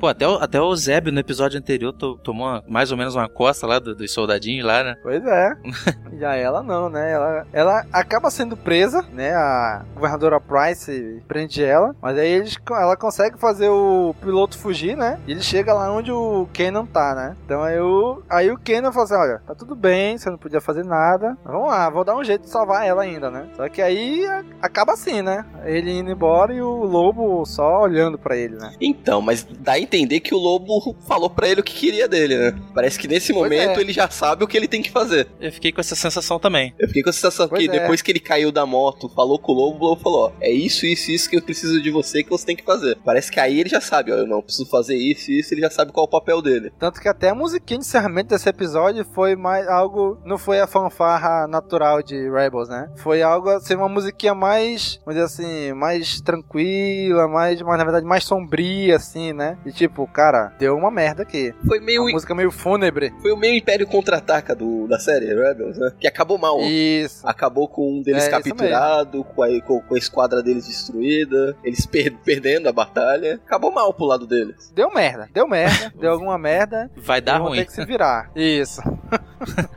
Pô, 0.00 0.06
até 0.08 0.26
o, 0.26 0.34
até 0.34 0.60
o 0.60 0.74
Zeb 0.76 1.10
no 1.10 1.18
episódio 1.20 1.58
anterior 1.58 1.92
to- 1.92 2.16
tomou 2.18 2.46
uma- 2.46 2.64
mais 2.68 2.90
ou 2.92 2.96
menos 2.98 3.14
uma 3.14 3.28
costa 3.28 3.66
lá 3.66 3.78
do- 3.78 3.94
dos 3.94 4.12
soldadinhos 4.12 4.64
lá, 4.66 4.82
né? 4.84 4.96
Pois 5.02 5.24
é. 5.24 5.52
Já 6.18 6.34
ela 6.36 6.62
não, 6.62 6.88
né? 6.88 7.12
Ela, 7.12 7.46
ela 7.52 7.84
acaba 7.92 8.30
sendo 8.30 8.56
presa, 8.56 9.04
né? 9.12 9.34
A 9.34 9.82
governadora 9.94 10.40
Price 10.40 11.22
prende 11.28 11.62
ela, 11.64 11.94
mas 12.00 12.16
aí 12.18 12.28
eles, 12.28 12.56
ela 12.70 12.96
consegue 12.96 13.38
fazer 13.38 13.68
o 13.68 14.14
piloto 14.20 14.56
fugir, 14.58 14.96
né? 14.96 15.18
E 15.26 15.32
ele 15.32 15.42
chega 15.42 15.72
lá 15.72 15.92
onde 15.92 16.10
o 16.12 16.48
Kenan 16.52 16.86
tá, 16.86 17.14
né? 17.14 17.36
Então 17.44 17.62
aí 17.62 17.78
o, 17.80 18.22
aí 18.28 18.50
o 18.50 18.58
Kenan 18.58 18.92
fala 18.92 19.04
assim: 19.04 19.14
olha, 19.14 19.42
tá 19.46 19.54
tudo 19.54 19.74
bem, 19.74 20.16
você 20.18 20.30
não 20.30 20.38
podia 20.38 20.60
fazer 20.60 20.84
nada. 20.84 21.36
Vamos 21.44 21.68
lá, 21.68 21.88
vou 21.90 22.04
dar 22.04 22.16
um 22.16 22.24
jeito 22.24 22.42
de 22.42 22.50
salvar 22.50 22.86
ela 22.86 23.02
ainda, 23.02 23.30
né? 23.30 23.46
Só 23.56 23.68
que 23.68 23.80
aí 23.82 24.24
a- 24.26 24.44
acaba 24.62 24.92
assim, 24.92 25.22
né? 25.22 25.44
Ele 25.64 25.90
indo 25.98 26.10
embora 26.10 26.52
e 26.52 26.60
o 26.60 26.84
lobo 26.84 27.44
só 27.46 27.82
olhando 27.82 28.18
pra 28.18 28.36
ele, 28.36 28.56
né? 28.56 28.72
Então, 28.80 29.20
mas 29.20 29.46
dá 29.58 29.72
a 29.72 29.80
entender 29.80 30.20
que 30.20 30.34
o 30.34 30.38
lobo 30.38 30.96
falou 31.06 31.30
pra 31.30 31.48
ele 31.48 31.60
o 31.60 31.64
que 31.64 31.74
queria 31.74 32.08
dele, 32.08 32.36
né? 32.36 32.54
Parece 32.74 32.98
que 32.98 33.08
nesse 33.08 33.32
Pois 33.32 33.44
momento 33.44 33.78
é. 33.78 33.80
ele 33.80 33.92
já 33.92 34.08
sabe 34.08 34.44
o 34.44 34.46
que 34.46 34.56
ele 34.56 34.68
tem 34.68 34.82
que 34.82 34.90
fazer. 34.90 35.28
Eu 35.40 35.52
fiquei 35.52 35.72
com 35.72 35.80
essa 35.80 35.94
sensação 35.94 36.38
também. 36.38 36.74
Eu 36.78 36.88
fiquei 36.88 37.02
com 37.02 37.10
a 37.10 37.12
sensação 37.12 37.48
Pois 37.48 37.62
que 37.62 37.68
é. 37.68 37.80
depois 37.80 38.02
que 38.02 38.10
ele 38.10 38.20
caiu 38.20 38.50
da 38.52 38.64
moto, 38.66 39.08
falou 39.08 39.38
com 39.38 39.52
o 39.52 39.54
lobo, 39.54 39.84
o 39.84 39.88
lobo 39.90 40.02
falou: 40.02 40.26
ó, 40.26 40.32
é 40.40 40.50
isso, 40.50 40.86
isso, 40.86 41.10
isso 41.10 41.28
que 41.28 41.36
eu 41.36 41.42
preciso 41.42 41.80
de 41.80 41.90
você 41.90 42.22
que 42.22 42.30
você 42.30 42.46
tem 42.46 42.56
que 42.56 42.64
fazer. 42.64 42.98
Parece 43.04 43.30
que 43.30 43.40
aí 43.40 43.60
ele 43.60 43.68
já 43.68 43.80
sabe, 43.80 44.12
ó, 44.12 44.16
eu 44.16 44.26
não 44.26 44.42
preciso 44.42 44.68
fazer 44.68 44.96
isso, 44.96 45.30
isso, 45.30 45.54
ele 45.54 45.60
já 45.60 45.70
sabe 45.70 45.92
qual 45.92 46.04
é 46.04 46.08
o 46.08 46.10
papel 46.10 46.42
dele. 46.42 46.72
Tanto 46.78 47.00
que 47.00 47.08
até 47.08 47.30
a 47.30 47.34
musiquinha 47.34 47.78
de 47.78 47.86
encerramento 47.86 48.30
desse 48.30 48.48
episódio 48.48 49.04
foi 49.14 49.36
mais 49.36 49.66
algo. 49.68 50.18
Não 50.24 50.38
foi 50.38 50.60
a 50.60 50.66
fanfarra 50.66 51.46
natural 51.46 52.02
de 52.02 52.30
Rebels, 52.30 52.68
né? 52.68 52.90
Foi 52.96 53.22
algo 53.22 53.48
assim, 53.50 53.74
uma 53.74 53.88
musiquinha 53.88 54.34
mais. 54.34 55.00
Vamos 55.04 55.20
dizer 55.20 55.24
assim, 55.24 55.72
mais 55.72 56.20
tranquila, 56.20 57.28
mais, 57.28 57.60
mais 57.62 57.78
na 57.78 57.84
verdade, 57.84 58.06
mais 58.06 58.24
sombria, 58.24 58.96
assim, 58.96 59.32
né? 59.38 59.56
E 59.64 59.72
tipo, 59.72 60.06
cara, 60.06 60.52
deu 60.58 60.76
uma 60.76 60.90
merda 60.90 61.22
aqui. 61.22 61.54
Foi 61.66 61.80
meio. 61.80 62.02
Uma 62.02 62.10
música 62.12 62.34
meio 62.34 62.50
fúnebre. 62.50 63.12
Foi 63.22 63.32
o 63.32 63.36
meio 63.36 63.54
Império 63.54 63.86
Contra-Ataca 63.86 64.54
do, 64.54 64.86
da 64.86 64.98
série 64.98 65.26
Rebels, 65.34 65.78
né? 65.78 65.92
Que 65.98 66.06
acabou 66.06 66.36
mal. 66.36 66.60
Isso. 66.60 67.26
Acabou 67.26 67.68
com 67.68 67.98
um 67.98 68.02
deles 68.02 68.24
É, 68.24 68.30
capturado, 68.30 69.24
com 69.24 69.42
a, 69.42 69.48
com, 69.62 69.80
com 69.80 69.94
a 69.94 69.98
esquadra 69.98 70.42
deles 70.42 70.66
destruída, 70.66 71.56
eles 71.64 71.86
per- 71.86 72.16
perdendo 72.24 72.68
a 72.68 72.72
batalha. 72.72 73.40
Acabou 73.46 73.70
mal 73.72 73.92
pro 73.94 74.04
lado 74.04 74.26
deles. 74.26 74.72
Deu 74.74 74.90
merda, 74.92 75.28
deu 75.32 75.46
merda, 75.48 75.92
deu 75.98 76.12
alguma 76.12 76.36
merda. 76.36 76.90
Vai 76.96 77.20
dar 77.20 77.38
ruim. 77.38 77.58
ter 77.58 77.66
que 77.66 77.72
se 77.72 77.84
virar. 77.84 78.30
Isso. 78.34 78.80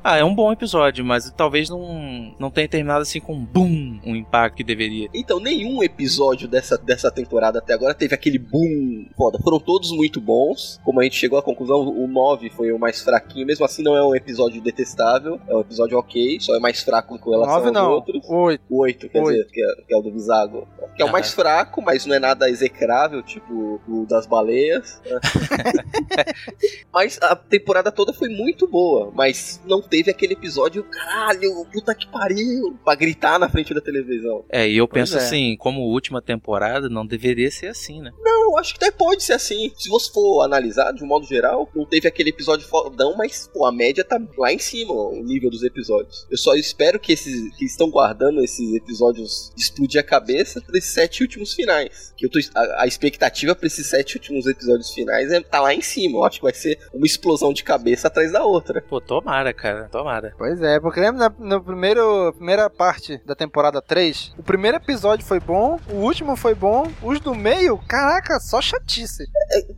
Ah, 0.04 0.18
é 0.18 0.24
um 0.24 0.34
bom 0.34 0.52
episódio, 0.52 1.06
mas 1.06 1.30
talvez 1.38 1.70
não, 1.70 2.36
não 2.40 2.50
tenha 2.50 2.68
terminado 2.68 3.04
assim 3.04 3.20
com 3.20 3.34
um 3.36 3.46
boom, 3.46 4.00
um 4.04 4.16
impacto 4.16 4.56
que 4.56 4.64
deveria. 4.64 5.08
Então, 5.14 5.40
nenhum 5.40 5.84
episódio 5.84 6.48
dessa, 6.48 6.80
dessa 6.80 7.12
temporada 7.12 7.60
até 7.60 7.72
agora 7.76 7.94
teve 7.94 8.16
aquele 8.16 8.40
boom 8.40 9.06
foda. 9.16 9.38
Foram 9.52 9.60
todos 9.60 9.92
muito 9.92 10.22
bons. 10.22 10.80
Como 10.82 11.02
a 11.02 11.04
gente 11.04 11.18
chegou 11.18 11.38
à 11.38 11.44
conclusão, 11.44 11.82
o 11.82 12.08
9 12.08 12.50
foi 12.52 12.72
o 12.72 12.80
mais 12.80 13.02
fraquinho. 13.02 13.46
Mesmo 13.46 13.66
assim, 13.66 13.84
não 13.84 13.98
é 13.98 14.02
um 14.04 14.16
episódio 14.16 14.62
detestável. 14.62 15.42
É 15.46 15.54
um 15.54 15.60
episódio 15.60 15.98
ok, 15.98 16.40
só 16.40 16.56
é 16.56 16.60
mais 16.60 16.82
fraco 16.82 17.20
com 17.20 17.32
relação 17.32 17.56
Nove 17.56 17.68
aos 17.68 17.74
não. 17.74 17.92
outros. 17.92 18.30
Oito. 18.30 18.64
O 18.70 18.82
8, 18.82 19.10
quer 19.10 19.20
Oito. 19.20 19.32
dizer, 19.32 19.52
que 19.52 19.62
é, 19.62 19.76
que 19.86 19.94
é 19.94 19.98
o 19.98 20.02
do 20.02 20.10
Visago. 20.10 20.66
Que 20.96 21.02
é 21.02 21.06
o 21.06 21.12
mais 21.12 21.34
fraco, 21.34 21.82
mas 21.82 22.06
não 22.06 22.16
é 22.16 22.20
nada 22.20 22.50
execrável, 22.50 23.22
tipo 23.22 23.82
o 23.90 24.06
das 24.08 24.26
baleias. 24.26 25.02
mas 26.94 27.20
a 27.22 27.36
temporada 27.36 27.92
toda 27.92 28.14
foi 28.14 28.30
muito 28.30 28.66
boa. 28.68 29.12
Mas 29.14 29.62
não 29.66 29.82
teve 29.82 30.10
aquele 30.10 30.32
episódio, 30.32 30.84
caralho, 30.86 31.66
puta 31.74 31.94
que 31.94 32.08
pariu, 32.08 32.78
pra 32.86 32.96
gritar 32.96 33.38
na 33.38 33.50
frente 33.50 33.74
da 33.74 33.82
televisão. 33.82 34.46
É, 34.50 34.66
e 34.66 34.78
eu 34.78 34.88
Pois 34.88 35.02
penso 35.02 35.18
é. 35.18 35.26
assim, 35.26 35.58
como 35.58 35.82
última 35.82 36.22
temporada, 36.22 36.88
não 36.88 37.06
deveria 37.06 37.52
ser 37.52 37.68
assim, 37.68 38.02
né? 38.02 38.14
Não, 38.22 38.52
eu 38.52 38.58
acho 38.58 38.74
que 38.74 38.86
até 38.86 38.96
pode 38.96 39.24
ser 39.24 39.34
assim. 39.34 39.41
Se 39.42 39.90
você 39.90 40.12
for 40.12 40.44
analisar, 40.44 40.92
de 40.92 41.04
um 41.04 41.08
modo 41.08 41.26
geral, 41.26 41.70
não 41.76 41.86
teve 41.86 42.08
aquele 42.08 42.30
episódio 42.30 42.68
fodão, 42.68 43.16
mas 43.18 43.50
pô, 43.54 43.66
a 43.66 43.72
média 43.72 44.04
tá 44.04 44.20
lá 44.38 44.52
em 44.52 44.60
cima, 44.60 44.94
ó, 44.94 45.10
o 45.10 45.24
nível 45.24 45.50
dos 45.50 45.64
episódios. 45.64 46.28
Eu 46.30 46.38
só 46.38 46.54
espero 46.56 47.00
que 47.00 47.14
esses 47.14 47.56
que 47.56 47.66
estão 47.66 47.90
guardando 47.90 48.44
esses 48.44 48.74
episódios 48.74 49.52
de 49.56 49.64
explodir 49.64 50.00
a 50.00 50.04
cabeça 50.04 50.62
pra 50.62 50.78
esses 50.78 50.94
sete 50.94 51.22
últimos 51.22 51.54
finais. 51.54 52.14
Que 52.16 52.26
eu 52.26 52.30
tô, 52.30 52.40
a, 52.56 52.84
a 52.84 52.88
expectativa 52.88 53.56
pra 53.56 53.68
esses 53.68 53.88
sete 53.88 54.16
últimos 54.16 54.46
episódios 54.46 54.92
finais 54.94 55.32
é 55.32 55.42
tá 55.42 55.60
lá 55.60 55.74
em 55.74 55.82
cima. 55.82 56.20
Eu 56.20 56.24
acho 56.24 56.38
que 56.38 56.44
vai 56.44 56.54
ser 56.54 56.80
uma 56.94 57.06
explosão 57.06 57.54
de 57.54 57.64
cabeça 57.64 58.08
atrás 58.08 58.32
da 58.32 58.44
outra. 58.44 58.82
Pô, 58.82 59.02
tomara, 59.02 59.54
cara, 59.54 59.90
tomara. 59.90 60.34
Pois 60.38 60.62
é, 60.62 60.80
porque 60.80 61.00
lembra 61.00 61.30
na, 61.30 61.36
no 61.38 61.64
primeiro, 61.64 62.34
primeira 62.34 62.70
parte 62.70 63.22
da 63.26 63.36
temporada 63.36 63.82
3? 63.82 64.34
O 64.38 64.44
primeiro 64.44 64.78
episódio 64.78 65.26
foi 65.26 65.40
bom, 65.40 65.80
o 65.92 65.98
último 65.98 66.36
foi 66.36 66.56
bom, 66.56 66.92
os 67.02 67.20
do 67.20 67.34
meio, 67.36 67.78
caraca, 67.88 68.40
só 68.40 68.62
chatice. 68.62 69.26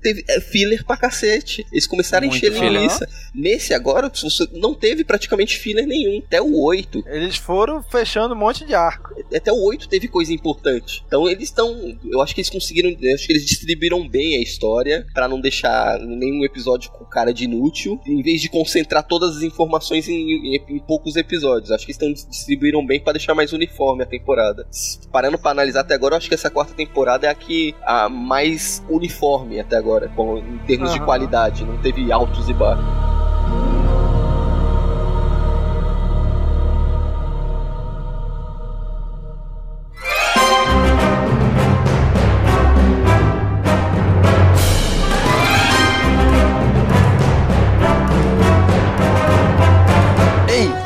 Teve 0.02 0.24
é, 0.30 0.40
filler 0.40 0.86
pra 0.86 0.96
cacete. 0.98 1.66
Eles 1.72 1.88
começaram 1.88 2.28
Muito 2.28 2.36
a 2.36 2.48
encher 2.48 2.54
filler. 2.54 2.72
linguiça. 2.82 3.08
Nesse 3.34 3.74
agora, 3.74 4.12
não 4.54 4.74
teve 4.76 5.04
praticamente 5.04 5.58
filler 5.58 5.88
nenhum. 5.88 6.22
Até 6.26 6.42
o 6.42 6.60
8. 6.62 7.04
Eles 7.08 7.36
foram 7.38 7.82
fechando 7.82 8.36
um 8.36 8.38
monte 8.38 8.66
de 8.66 8.76
arco. 8.76 9.14
até 9.34 9.52
o 9.52 9.64
8 9.64 9.90
teve 9.90 10.08
coisa 10.08 10.32
importante. 10.32 11.04
Então 11.08 11.28
eles 11.28 11.46
estão. 11.46 11.98
Eu 12.12 12.22
acho 12.22 12.36
que 12.36 12.42
eles 12.42 12.50
conseguiram. 12.50 12.96
Eu 13.02 13.16
acho 13.16 13.26
que 13.26 13.34
eles 13.34 13.46
distribuíram 13.46 14.08
bem 14.08 14.38
a 14.38 14.42
história 14.42 15.06
pra 15.14 15.28
não 15.28 15.42
deixar 15.42 15.98
nenhum 16.00 16.44
episódio 16.46 16.92
com 16.92 17.04
cara 17.06 17.34
de 17.34 17.46
inútil. 17.46 18.00
Em 18.06 18.22
vez 18.22 18.42
de 18.42 18.50
concentrar 18.50 19.04
todas 19.08 19.38
as 19.38 19.42
informações 19.44 20.08
em, 20.08 20.56
em- 20.56 20.66
em 20.70 20.80
poucos 20.80 21.16
episódios. 21.16 21.72
Acho 21.72 21.86
que 21.86 21.92
eles 21.92 22.02
estão 22.02 22.30
distribuíram 22.30 22.86
bem 22.86 23.00
pra 23.00 23.14
deixar 23.14 23.34
mais 23.34 23.52
uniforme 23.54 24.04
a 24.04 24.06
temporada. 24.06 24.68
Parando 25.12 25.38
pra 25.40 25.52
analisar 25.52 25.82
até 25.82 25.94
agora, 25.96 26.14
eu 26.14 26.18
acho 26.18 26.28
que 26.28 26.36
essa 26.36 26.50
quarta 26.50 26.74
temporada 26.74 27.26
é 27.26 27.30
a 27.30 27.36
que 27.36 27.74
a 27.84 28.08
mais 28.10 28.84
uniforme 28.90 29.43
até 29.60 29.78
agora, 29.78 30.10
com- 30.16 30.38
em 30.38 30.58
termos 30.66 30.92
de 30.92 30.98
Aham. 30.98 31.06
qualidade. 31.06 31.64
Não 31.66 31.78
teve 31.78 32.12
altos 32.12 32.50
e 32.50 32.54
baixos. 32.54 32.84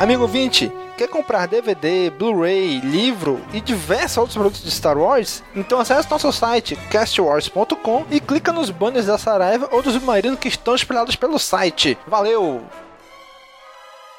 Amigo 0.00 0.22
ouvinte, 0.22 0.72
quer 0.96 1.08
comprar 1.08 1.46
DVD, 1.46 2.10
Blu-ray, 2.10 2.80
livro 2.80 3.40
e 3.52 3.60
diversos 3.60 4.18
outros 4.18 4.36
produtos 4.36 4.62
de 4.62 4.70
Star 4.70 4.96
Wars? 4.96 5.42
Então 5.54 5.80
acesse 5.80 6.10
nosso 6.10 6.32
site 6.32 6.76
castwars.com 6.90 8.04
e 8.10 8.20
clica 8.20 8.52
nos 8.52 8.70
banners 8.70 9.06
da 9.06 9.18
Saraiva 9.18 9.68
ou 9.72 9.82
dos 9.82 9.94
submarinos 9.94 10.38
que 10.38 10.48
estão 10.48 10.74
espalhados 10.74 11.16
pelo 11.16 11.38
site. 11.38 11.98
Valeu! 12.06 12.62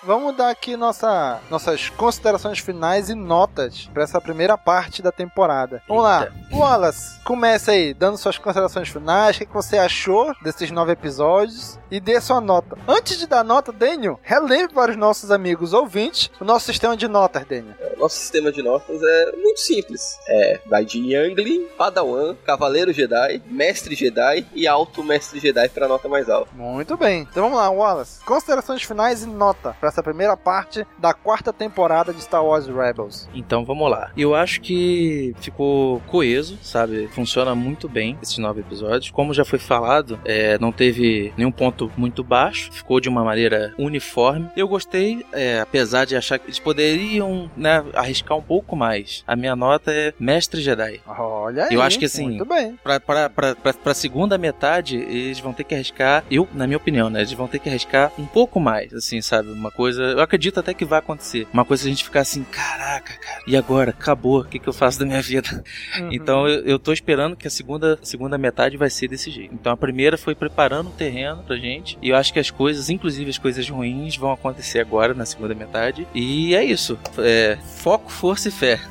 Vamos 0.03 0.35
dar 0.35 0.49
aqui 0.49 0.77
nossa, 0.77 1.39
nossas 1.49 1.89
considerações 1.89 2.59
finais 2.59 3.09
e 3.09 3.15
notas 3.15 3.89
para 3.93 4.03
essa 4.03 4.21
primeira 4.21 4.57
parte 4.57 5.01
da 5.01 5.11
temporada. 5.11 5.83
Vamos 5.87 6.03
lá, 6.03 6.29
Wallace, 6.51 7.19
comece 7.23 7.69
aí, 7.71 7.93
dando 7.93 8.17
suas 8.17 8.37
considerações 8.37 8.87
finais, 8.87 9.35
o 9.35 9.39
que 9.39 9.45
que 9.45 9.53
você 9.53 9.77
achou 9.77 10.33
desses 10.41 10.71
nove 10.71 10.93
episódios 10.93 11.77
e 11.91 11.99
dê 11.99 12.19
sua 12.21 12.39
nota. 12.39 12.77
Antes 12.87 13.17
de 13.17 13.27
dar 13.27 13.43
nota, 13.43 13.71
Daniel, 13.73 14.19
relembre 14.23 14.73
para 14.73 14.91
os 14.91 14.97
nossos 14.97 15.31
amigos 15.31 15.73
ouvintes 15.73 16.31
o 16.39 16.45
nosso 16.45 16.67
sistema 16.67 16.95
de 16.95 17.07
notas, 17.07 17.45
Daniel. 17.45 17.75
nosso 17.97 18.15
sistema 18.15 18.51
de 18.51 18.63
notas 18.63 19.01
é 19.03 19.31
muito 19.35 19.59
simples. 19.59 20.17
É, 20.29 20.59
vai 20.65 20.85
de 20.85 20.99
Youngling, 20.99 21.67
Padawan, 21.77 22.35
Cavaleiro 22.45 22.93
Jedi, 22.93 23.41
Mestre 23.47 23.95
Jedi 23.95 24.47
e 24.53 24.65
Alto 24.65 25.03
Mestre 25.03 25.39
Jedi 25.39 25.67
para 25.69 25.87
nota 25.87 26.07
mais 26.07 26.29
alta. 26.29 26.49
Muito 26.55 26.95
bem. 26.95 27.27
Então 27.29 27.43
vamos 27.43 27.57
lá, 27.57 27.69
Wallace. 27.69 28.23
Considerações 28.23 28.81
finais 28.83 29.23
e 29.23 29.27
nota 29.27 29.75
para 29.79 29.88
essa 29.89 30.03
primeira 30.03 30.35
parte 30.37 30.85
da 30.97 31.13
quarta 31.13 31.51
temporada 31.51 32.13
de 32.13 32.21
Star 32.21 32.43
Wars 32.43 32.67
Rebels. 32.67 33.29
Então 33.33 33.65
vamos 33.65 33.89
lá. 33.89 34.11
Eu 34.17 34.33
acho 34.35 34.61
que 34.61 35.35
ficou 35.39 35.99
coeso, 36.07 36.57
sabe? 36.61 37.07
Funciona 37.09 37.53
muito 37.55 37.87
bem 37.89 38.17
esses 38.21 38.37
nove 38.37 38.61
episódios. 38.61 39.11
Como 39.11 39.33
já 39.33 39.43
foi 39.45 39.59
falado, 39.59 40.19
é, 40.25 40.57
não 40.59 40.71
teve 40.71 41.33
nenhum 41.37 41.51
ponto 41.51 41.91
muito 41.97 42.23
baixo, 42.23 42.71
ficou 42.71 42.99
de 42.99 43.09
uma 43.09 43.23
maneira 43.23 43.73
uniforme. 43.77 44.49
Eu 44.55 44.67
gostei, 44.67 45.25
é, 45.33 45.59
apesar 45.59 46.05
de 46.05 46.15
achar 46.15 46.39
que 46.39 46.45
eles 46.45 46.59
poderiam 46.59 47.49
né, 47.55 47.83
arriscar 47.93 48.37
um 48.37 48.41
pouco 48.41 48.75
mais. 48.75 49.23
A 49.27 49.35
minha 49.35 49.55
nota 49.55 49.91
é 49.91 50.13
Mestre 50.19 50.61
Jedi. 50.61 51.01
Olha 51.07 51.65
aí. 51.65 51.73
Eu 51.73 51.81
acho 51.81 51.99
que 51.99 52.05
assim, 52.05 52.27
Muito 52.29 52.45
bem. 52.45 52.77
pra, 52.83 52.99
pra, 52.99 53.29
pra, 53.29 53.55
pra, 53.55 53.73
pra 53.73 53.93
segunda 53.93 54.37
metade, 54.37 54.97
eles 54.97 55.39
vão 55.39 55.53
ter 55.53 55.63
que 55.63 55.73
arriscar, 55.75 56.23
eu, 56.29 56.47
na 56.53 56.65
minha 56.67 56.77
opinião, 56.77 57.09
né? 57.09 57.19
Eles 57.19 57.33
vão 57.33 57.47
ter 57.47 57.59
que 57.59 57.69
arriscar 57.69 58.11
um 58.17 58.25
pouco 58.25 58.59
mais, 58.59 58.93
assim, 58.93 59.21
sabe? 59.21 59.49
Uma 59.51 59.71
coisa. 59.79 60.03
Eu 60.03 60.19
acredito 60.19 60.59
até 60.59 60.73
que 60.73 60.83
vai 60.83 60.99
acontecer. 60.99 61.47
Uma 61.53 61.63
coisa 61.63 61.85
a 61.85 61.89
gente 61.89 62.03
ficar 62.03 62.19
assim, 62.19 62.43
caraca, 62.43 63.13
cara, 63.13 63.43
e 63.47 63.55
agora? 63.55 63.91
Acabou, 63.91 64.41
o 64.41 64.43
que, 64.43 64.59
que 64.59 64.67
eu 64.67 64.73
faço 64.73 64.99
da 64.99 65.05
minha 65.05 65.21
vida? 65.21 65.63
Uhum. 65.97 66.09
Então 66.11 66.45
eu, 66.49 66.65
eu 66.65 66.77
tô 66.77 66.91
esperando 66.91 67.37
que 67.37 67.47
a 67.47 67.49
segunda, 67.49 67.97
segunda 68.03 68.37
metade 68.37 68.75
vai 68.75 68.89
ser 68.89 69.07
desse 69.07 69.31
jeito. 69.31 69.53
Então 69.53 69.71
a 69.71 69.77
primeira 69.77 70.17
foi 70.17 70.35
preparando 70.35 70.87
o 70.87 70.91
terreno 70.91 71.43
pra 71.43 71.55
gente. 71.55 71.97
E 72.01 72.09
eu 72.09 72.17
acho 72.17 72.33
que 72.33 72.39
as 72.39 72.51
coisas, 72.51 72.89
inclusive 72.89 73.29
as 73.29 73.37
coisas 73.37 73.69
ruins, 73.69 74.17
vão 74.17 74.33
acontecer 74.33 74.81
agora 74.81 75.13
na 75.13 75.25
segunda 75.25 75.55
metade. 75.55 76.05
E 76.13 76.53
é 76.53 76.63
isso. 76.63 76.99
É, 77.17 77.57
foco, 77.77 78.11
força 78.11 78.49
e 78.49 78.51
fé. 78.51 78.81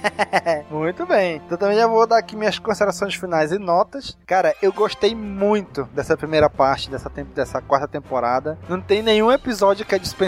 Muito 0.70 1.04
bem. 1.04 1.42
Então 1.44 1.58
também 1.58 1.76
já 1.76 1.86
vou 1.86 2.06
dar 2.06 2.18
aqui 2.18 2.34
minhas 2.34 2.58
considerações 2.58 3.14
finais 3.14 3.52
e 3.52 3.58
notas. 3.58 4.16
Cara, 4.26 4.54
eu 4.62 4.72
gostei 4.72 5.14
muito 5.14 5.84
dessa 5.92 6.16
primeira 6.16 6.48
parte 6.48 6.90
dessa, 6.90 7.10
dessa 7.34 7.60
quarta 7.60 7.86
temporada. 7.86 8.58
Não 8.68 8.80
tem 8.80 9.02
nenhum 9.02 9.30
episódio 9.30 9.84
que 9.84 9.94
é 9.94 9.98
dispensável, 9.98 10.21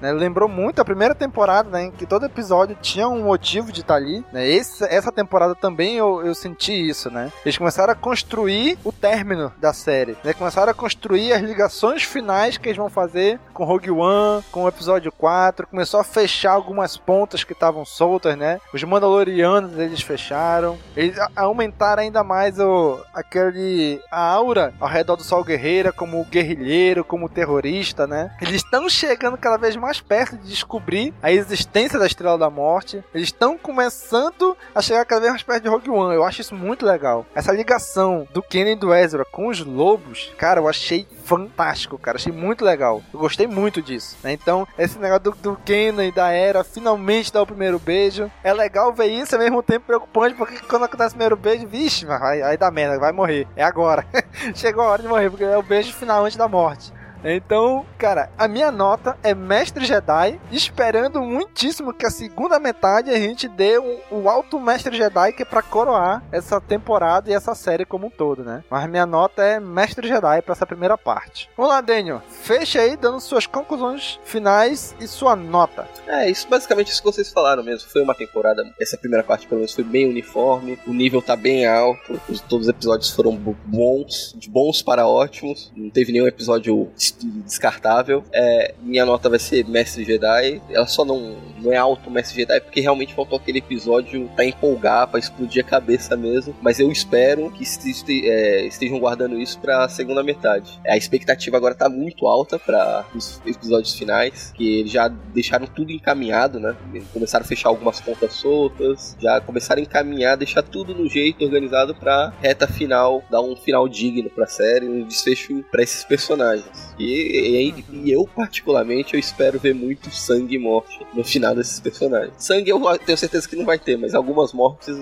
né? 0.00 0.12
Lembrou 0.12 0.48
muito 0.48 0.80
a 0.80 0.84
primeira 0.84 1.14
temporada, 1.14 1.70
né? 1.70 1.84
Em 1.84 1.90
que 1.90 2.06
todo 2.06 2.26
episódio 2.26 2.76
tinha 2.80 3.08
um 3.08 3.24
motivo 3.24 3.72
de 3.72 3.80
estar 3.80 3.96
ali, 3.96 4.24
né? 4.32 4.48
Esse, 4.48 4.84
essa 4.84 5.12
temporada 5.12 5.54
também 5.54 5.96
eu, 5.96 6.24
eu 6.24 6.34
senti 6.34 6.72
isso, 6.72 7.10
né? 7.10 7.32
Eles 7.44 7.58
começaram 7.58 7.92
a 7.92 7.96
construir 7.96 8.78
o 8.84 8.92
término 8.92 9.52
da 9.58 9.72
série, 9.72 10.16
né? 10.22 10.32
Começaram 10.32 10.70
a 10.70 10.74
construir 10.74 11.32
as 11.32 11.42
ligações 11.42 12.02
finais 12.02 12.56
que 12.56 12.68
eles 12.68 12.76
vão 12.76 12.88
fazer 12.88 13.38
com 13.52 13.64
Rogue 13.64 13.90
One, 13.90 14.42
com 14.52 14.64
o 14.64 14.68
episódio 14.68 15.10
4, 15.12 15.66
começou 15.66 16.00
a 16.00 16.04
fechar 16.04 16.52
algumas 16.52 16.96
pontas 16.96 17.44
que 17.44 17.52
estavam 17.52 17.84
soltas, 17.84 18.36
né? 18.36 18.60
Os 18.72 18.82
Mandalorianos 18.84 19.78
eles 19.78 20.02
fecharam, 20.02 20.78
eles 20.96 21.16
aumentaram 21.34 22.02
ainda 22.02 22.22
mais 22.22 22.58
o 22.58 23.00
aquele 23.14 24.00
a 24.10 24.20
aura 24.20 24.72
ao 24.78 24.88
redor 24.88 25.16
do 25.16 25.24
Sol 25.24 25.42
Guerreira 25.42 25.92
como 25.92 26.24
guerrilheiro, 26.24 27.04
como 27.04 27.28
terrorista, 27.28 28.06
né? 28.06 28.30
Eles 28.40 28.56
estão 28.56 28.88
chegando 28.88 29.25
cada 29.36 29.56
vez 29.56 29.76
mais 29.76 30.00
perto 30.00 30.36
de 30.36 30.48
descobrir 30.48 31.14
a 31.22 31.32
existência 31.32 31.98
da 31.98 32.06
Estrela 32.06 32.36
da 32.36 32.50
Morte. 32.50 33.02
Eles 33.14 33.28
estão 33.28 33.56
começando 33.56 34.56
a 34.74 34.82
chegar 34.82 35.04
cada 35.04 35.22
vez 35.22 35.32
mais 35.32 35.42
perto 35.42 35.62
de 35.62 35.68
Rogue 35.68 35.90
One. 35.90 36.14
Eu 36.14 36.24
acho 36.24 36.40
isso 36.40 36.54
muito 36.54 36.84
legal. 36.84 37.26
Essa 37.34 37.52
ligação 37.52 38.28
do 38.32 38.42
Kenan 38.42 38.72
e 38.72 38.76
do 38.76 38.94
Ezra 38.94 39.24
com 39.24 39.48
os 39.48 39.60
lobos, 39.60 40.32
cara, 40.36 40.60
eu 40.60 40.68
achei 40.68 41.06
fantástico, 41.24 41.98
cara. 41.98 42.16
Achei 42.16 42.32
muito 42.32 42.64
legal. 42.64 43.02
Eu 43.12 43.18
gostei 43.18 43.46
muito 43.46 43.82
disso. 43.82 44.16
né? 44.22 44.32
Então, 44.32 44.66
esse 44.78 44.98
negócio 44.98 45.24
do, 45.24 45.30
do 45.32 45.58
e 45.66 46.12
da 46.12 46.30
Era 46.30 46.62
finalmente 46.62 47.32
dar 47.32 47.42
o 47.42 47.46
primeiro 47.46 47.78
beijo. 47.78 48.30
É 48.44 48.52
legal 48.52 48.92
ver 48.92 49.06
isso, 49.06 49.34
ao 49.34 49.40
mesmo 49.40 49.62
tempo 49.62 49.86
preocupante, 49.86 50.34
porque 50.36 50.58
quando 50.60 50.84
acontece 50.84 51.08
o 51.08 51.18
primeiro 51.18 51.36
beijo, 51.36 51.66
vixe, 51.66 52.06
vai, 52.06 52.56
dá 52.56 52.70
merda, 52.70 52.98
vai 52.98 53.12
morrer. 53.12 53.46
É 53.56 53.64
agora. 53.64 54.06
Chegou 54.54 54.84
a 54.84 54.88
hora 54.88 55.02
de 55.02 55.08
morrer, 55.08 55.30
porque 55.30 55.44
é 55.44 55.56
o 55.56 55.62
beijo 55.62 55.92
final 55.92 56.24
antes 56.24 56.36
da 56.36 56.48
morte. 56.48 56.92
Então, 57.28 57.84
cara, 57.98 58.30
a 58.38 58.46
minha 58.46 58.70
nota 58.70 59.16
é 59.22 59.34
Mestre 59.34 59.84
Jedi, 59.84 60.40
esperando 60.52 61.20
muitíssimo 61.20 61.92
que 61.92 62.06
a 62.06 62.10
segunda 62.10 62.58
metade 62.60 63.10
a 63.10 63.18
gente 63.18 63.48
dê 63.48 63.78
o, 63.78 63.98
o 64.12 64.28
alto 64.30 64.60
Mestre 64.60 64.96
Jedi 64.96 65.32
que 65.32 65.42
é 65.42 65.44
pra 65.44 65.60
coroar 65.60 66.22
essa 66.30 66.60
temporada 66.60 67.28
e 67.28 67.34
essa 67.34 67.52
série 67.54 67.84
como 67.84 68.06
um 68.06 68.10
todo, 68.10 68.44
né? 68.44 68.62
Mas 68.70 68.88
minha 68.88 69.04
nota 69.06 69.42
é 69.42 69.58
Mestre 69.58 70.06
Jedi 70.06 70.40
pra 70.42 70.52
essa 70.52 70.64
primeira 70.66 70.96
parte. 70.96 71.50
Vamos 71.56 71.72
lá, 71.72 71.80
Daniel. 71.80 72.22
Fecha 72.28 72.80
aí 72.80 72.96
dando 72.96 73.18
suas 73.20 73.44
conclusões 73.46 74.20
finais 74.24 74.94
e 75.00 75.08
sua 75.08 75.34
nota. 75.34 75.88
É, 76.06 76.30
isso 76.30 76.46
basicamente 76.48 76.92
isso 76.92 77.02
que 77.02 77.10
vocês 77.10 77.30
falaram 77.32 77.64
mesmo. 77.64 77.88
Foi 77.90 78.02
uma 78.02 78.14
temporada, 78.14 78.62
essa 78.80 78.96
primeira 78.96 79.24
parte 79.24 79.48
pelo 79.48 79.58
menos 79.60 79.74
foi 79.74 79.82
bem 79.82 80.08
uniforme, 80.08 80.78
o 80.86 80.92
nível 80.92 81.20
tá 81.20 81.34
bem 81.34 81.66
alto, 81.66 82.20
os- 82.28 82.40
todos 82.42 82.66
os 82.68 82.70
episódios 82.72 83.10
foram 83.10 83.34
bo- 83.34 83.56
bons, 83.64 84.32
de 84.38 84.48
bons 84.48 84.80
para 84.80 85.08
ótimos, 85.08 85.72
não 85.76 85.90
teve 85.90 86.12
nenhum 86.12 86.28
episódio 86.28 86.88
des- 87.16 87.44
descartável. 87.44 88.24
É, 88.32 88.74
minha 88.82 89.04
nota 89.04 89.28
vai 89.28 89.38
ser 89.38 89.66
Mestre 89.66 90.04
Jedi, 90.04 90.60
ela 90.70 90.86
só 90.86 91.04
não, 91.04 91.36
não 91.60 91.72
é 91.72 91.76
alto 91.76 92.10
Mestre 92.10 92.36
Jedi 92.40 92.60
porque 92.60 92.80
realmente 92.80 93.14
faltou 93.14 93.38
aquele 93.38 93.58
episódio 93.58 94.28
pra 94.34 94.44
empolgar, 94.44 95.08
pra 95.08 95.18
explodir 95.18 95.64
a 95.64 95.68
cabeça 95.68 96.16
mesmo, 96.16 96.54
mas 96.60 96.78
eu 96.80 96.90
espero 96.90 97.50
que 97.50 97.62
este- 97.62 98.28
é, 98.28 98.66
estejam 98.66 98.98
guardando 98.98 99.38
isso 99.40 99.58
pra 99.58 99.88
segunda 99.88 100.22
metade. 100.22 100.78
A 100.86 100.96
expectativa 100.96 101.56
agora 101.56 101.74
tá 101.74 101.88
muito 101.88 102.26
alta 102.26 102.58
para 102.58 103.04
os 103.14 103.40
episódios 103.46 103.94
finais, 103.94 104.52
que 104.56 104.80
eles 104.80 104.92
já 104.92 105.08
deixaram 105.08 105.66
tudo 105.66 105.92
encaminhado, 105.92 106.58
né? 106.60 106.76
Começaram 107.12 107.44
a 107.44 107.48
fechar 107.48 107.68
algumas 107.68 108.00
pontas 108.00 108.32
soltas, 108.34 109.16
já 109.20 109.40
começaram 109.40 109.80
a 109.80 109.84
encaminhar, 109.84 110.36
deixar 110.36 110.62
tudo 110.62 110.94
no 110.94 111.08
jeito 111.08 111.44
organizado 111.44 111.94
pra 111.94 112.32
reta 112.40 112.66
final, 112.66 113.22
dar 113.30 113.40
um 113.40 113.56
final 113.56 113.88
digno 113.88 114.28
pra 114.30 114.46
série, 114.46 114.86
um 114.86 115.04
desfecho 115.04 115.64
pra 115.70 115.82
esses 115.82 116.04
personagens. 116.04 116.94
E, 116.98 117.05
e- 117.12 117.84
e 118.04 118.12
eu, 118.12 118.28
particularmente, 118.34 119.14
eu 119.14 119.20
espero 119.20 119.58
ver 119.58 119.74
muito 119.74 120.10
sangue 120.10 120.56
e 120.56 120.58
morte 120.58 120.98
no 121.14 121.22
final 121.24 121.54
desses 121.54 121.78
personagens. 121.80 122.32
Sangue 122.38 122.70
eu 122.70 122.80
tenho 122.98 123.16
certeza 123.18 123.48
que 123.48 123.56
não 123.56 123.64
vai 123.64 123.78
ter, 123.78 123.96
mas 123.96 124.14
algumas 124.14 124.52
mortes 124.52 124.96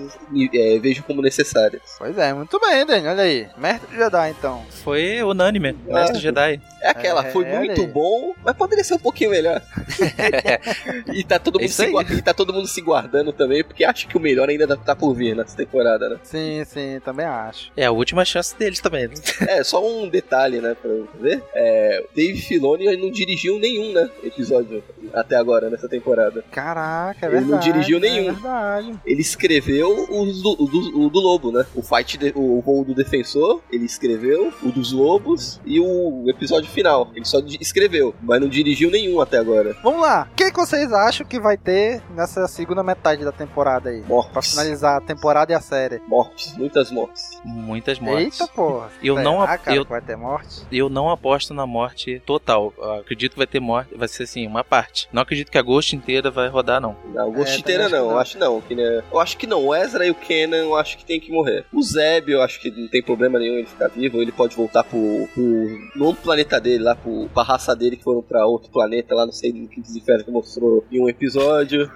é, 0.53 0.79
vejo 0.79 1.03
como 1.03 1.21
necessárias. 1.21 1.81
Pois 1.97 2.17
é, 2.17 2.33
muito 2.33 2.59
bem, 2.59 2.85
Daniel. 2.85 3.11
Olha 3.13 3.23
aí. 3.23 3.47
Mestre 3.57 3.95
Jedi, 3.95 4.29
então. 4.31 4.63
Foi 4.83 5.21
unânime, 5.23 5.73
Mestre. 5.85 6.19
Jedi. 6.19 6.61
É 6.81 6.89
aquela, 6.89 7.25
É, 7.25 7.31
foi 7.31 7.45
muito 7.45 7.81
aí. 7.81 7.87
bom, 7.87 8.33
mas 8.43 8.55
poderia 8.55 8.83
ser 8.83 8.93
um 8.95 8.99
pouquinho 8.99 9.31
melhor. 9.31 9.61
e, 11.13 11.23
tá 11.23 11.39
todo 11.39 11.59
É 11.59 11.63
mundo 11.63 11.71
se, 11.71 12.13
e 12.13 12.21
tá 12.21 12.33
todo 12.33 12.53
mundo 12.53 12.67
se 12.67 12.81
guardando 12.81 13.31
também, 13.33 13.63
porque 13.63 13.83
acho 13.83 14.07
que 14.07 14.17
o 14.17 14.19
melhor 14.19 14.49
ainda 14.49 14.75
tá 14.77 14.95
por 14.95 15.13
vir 15.13 15.35
nessa 15.35 15.55
temporada, 15.55 16.09
né? 16.09 16.17
Sim, 16.23 16.63
sim, 16.65 16.99
também 17.03 17.25
acho. 17.25 17.71
É 17.75 17.85
a 17.85 17.91
última 17.91 18.23
chance 18.25 18.55
deles 18.57 18.79
também. 18.79 19.07
né? 19.07 19.13
É, 19.47 19.63
só 19.63 19.85
um 19.85 20.07
detalhe, 20.07 20.59
né, 20.59 20.75
pra 20.79 20.91
ver. 21.19 21.43
É, 21.53 21.84
o 22.01 22.15
Dave 22.15 22.39
Filoni 22.41 22.95
não 22.97 23.09
dirigiu 23.11 23.59
nenhum, 23.59 23.91
né, 23.93 24.09
episódio 24.23 24.83
até 25.13 25.35
agora, 25.35 25.69
nessa 25.69 25.87
temporada. 25.87 26.43
Caraca, 26.51 27.25
é 27.25 27.29
Ele 27.29 27.39
verdade. 27.39 27.51
não 27.51 27.59
dirigiu 27.59 27.97
É 27.97 28.01
nenhum. 28.01 28.33
verdade. 28.33 28.99
Ele 29.05 29.21
escreveu 29.21 29.89
os 30.09 30.41
do, 30.41 30.51
o 30.51 30.65
do, 30.67 30.99
o 31.05 31.09
do 31.09 31.19
Lobo, 31.19 31.51
né? 31.51 31.65
O 31.75 31.81
fight, 31.81 32.17
de- 32.17 32.33
o 32.35 32.61
voo 32.61 32.83
do 32.83 32.93
defensor, 32.93 33.61
ele 33.71 33.85
escreveu, 33.85 34.51
o 34.63 34.71
dos 34.71 34.91
lobos 34.91 35.59
e 35.65 35.79
o 35.79 36.25
episódio 36.27 36.69
final. 36.69 37.09
Ele 37.15 37.25
só 37.25 37.39
escreveu, 37.59 38.13
mas 38.21 38.39
não 38.41 38.47
dirigiu 38.49 38.89
nenhum 38.91 39.19
até 39.21 39.37
agora. 39.37 39.75
Vamos 39.83 40.01
lá. 40.01 40.27
O 40.31 40.35
que, 40.35 40.51
que 40.51 40.57
vocês 40.57 40.91
acham 40.91 41.25
que 41.25 41.39
vai 41.39 41.57
ter 41.57 42.01
nessa 42.15 42.47
segunda 42.47 42.83
metade 42.83 43.23
da 43.23 43.31
temporada 43.31 43.89
aí? 43.89 44.01
Pra 44.01 44.09
Mortes. 44.09 44.51
finalizar 44.51 44.97
a 44.97 45.01
temporada 45.01 45.51
e 45.51 45.55
a 45.55 45.59
série. 45.61 46.01
Mortes, 46.07 46.55
muitas 46.57 46.91
mortes. 46.91 47.23
Muitas 47.43 47.99
mortes. 47.99 48.39
Eita 48.39 48.51
porra. 48.53 48.89
Eu 49.03 49.15
não 49.15 49.41
Será, 49.41 49.53
ap- 49.53 49.63
cara, 49.63 49.77
eu- 49.77 49.85
que 49.85 49.91
vai 49.91 50.01
ter 50.01 50.15
morte? 50.15 50.61
Eu 50.71 50.89
não 50.89 51.09
aposto 51.09 51.53
na 51.53 51.65
morte 51.65 51.74
total. 52.25 52.73
Eu 52.77 52.93
acredito 52.95 53.31
que 53.33 53.37
vai 53.37 53.47
ter 53.47 53.59
morte, 53.59 53.89
vai 53.95 54.07
ser 54.07 54.23
assim, 54.23 54.45
uma 54.47 54.63
parte. 54.63 55.07
Não 55.11 55.21
acredito 55.21 55.51
que 55.51 55.57
a 55.57 55.61
Ghost 55.61 55.95
inteira 55.95 56.29
vai 56.31 56.47
rodar, 56.47 56.79
não. 56.81 56.95
Não, 57.13 57.29
o 57.29 57.31
Ghost 57.31 57.55
É, 57.55 57.59
inteira 57.59 57.89
não, 57.89 57.95
acho 57.97 58.03
não. 58.05 58.11
eu 58.11 58.19
acho 58.19 58.37
não. 58.39 58.61
Que, 58.61 58.75
né, 58.75 59.03
eu 59.11 59.19
acho 59.19 59.37
que 59.37 59.47
não. 59.47 59.65
O 59.65 59.75
Ezra 59.75 60.05
e 60.05 60.11
o 60.11 60.15
Kenan 60.15 60.57
eu 60.57 60.75
acho 60.75 60.97
que 60.97 61.05
tem 61.05 61.19
que 61.19 61.31
morrer. 61.31 61.65
O 61.73 61.81
Zeb 61.81 62.29
eu 62.29 62.41
acho 62.41 62.59
que 62.59 62.69
não 62.71 62.87
tem 62.87 63.01
problema 63.01 63.39
nenhum 63.39 63.55
ele 63.55 63.67
ficar 63.67 63.87
vivo. 63.89 64.21
Ele 64.21 64.31
pode 64.31 64.55
voltar 64.55 64.83
pro, 64.83 65.27
pro 65.33 65.79
novo 65.95 66.17
planeta 66.21 66.59
dele, 66.59 66.83
lá 66.83 66.95
pro, 66.95 67.29
pra 67.33 67.43
raça 67.43 67.75
dele 67.75 67.97
que 67.97 68.03
foram 68.03 68.21
pra 68.21 68.45
outro 68.45 68.69
planeta, 68.71 69.13
lá 69.15 69.25
não 69.25 69.33
sei 69.33 69.51
do 69.51 69.67
que 69.67 69.79
inferno 69.79 70.23
que 70.23 70.31
mostrou 70.31 70.85
em 70.91 71.01
um 71.01 71.09
episódio. 71.09 71.91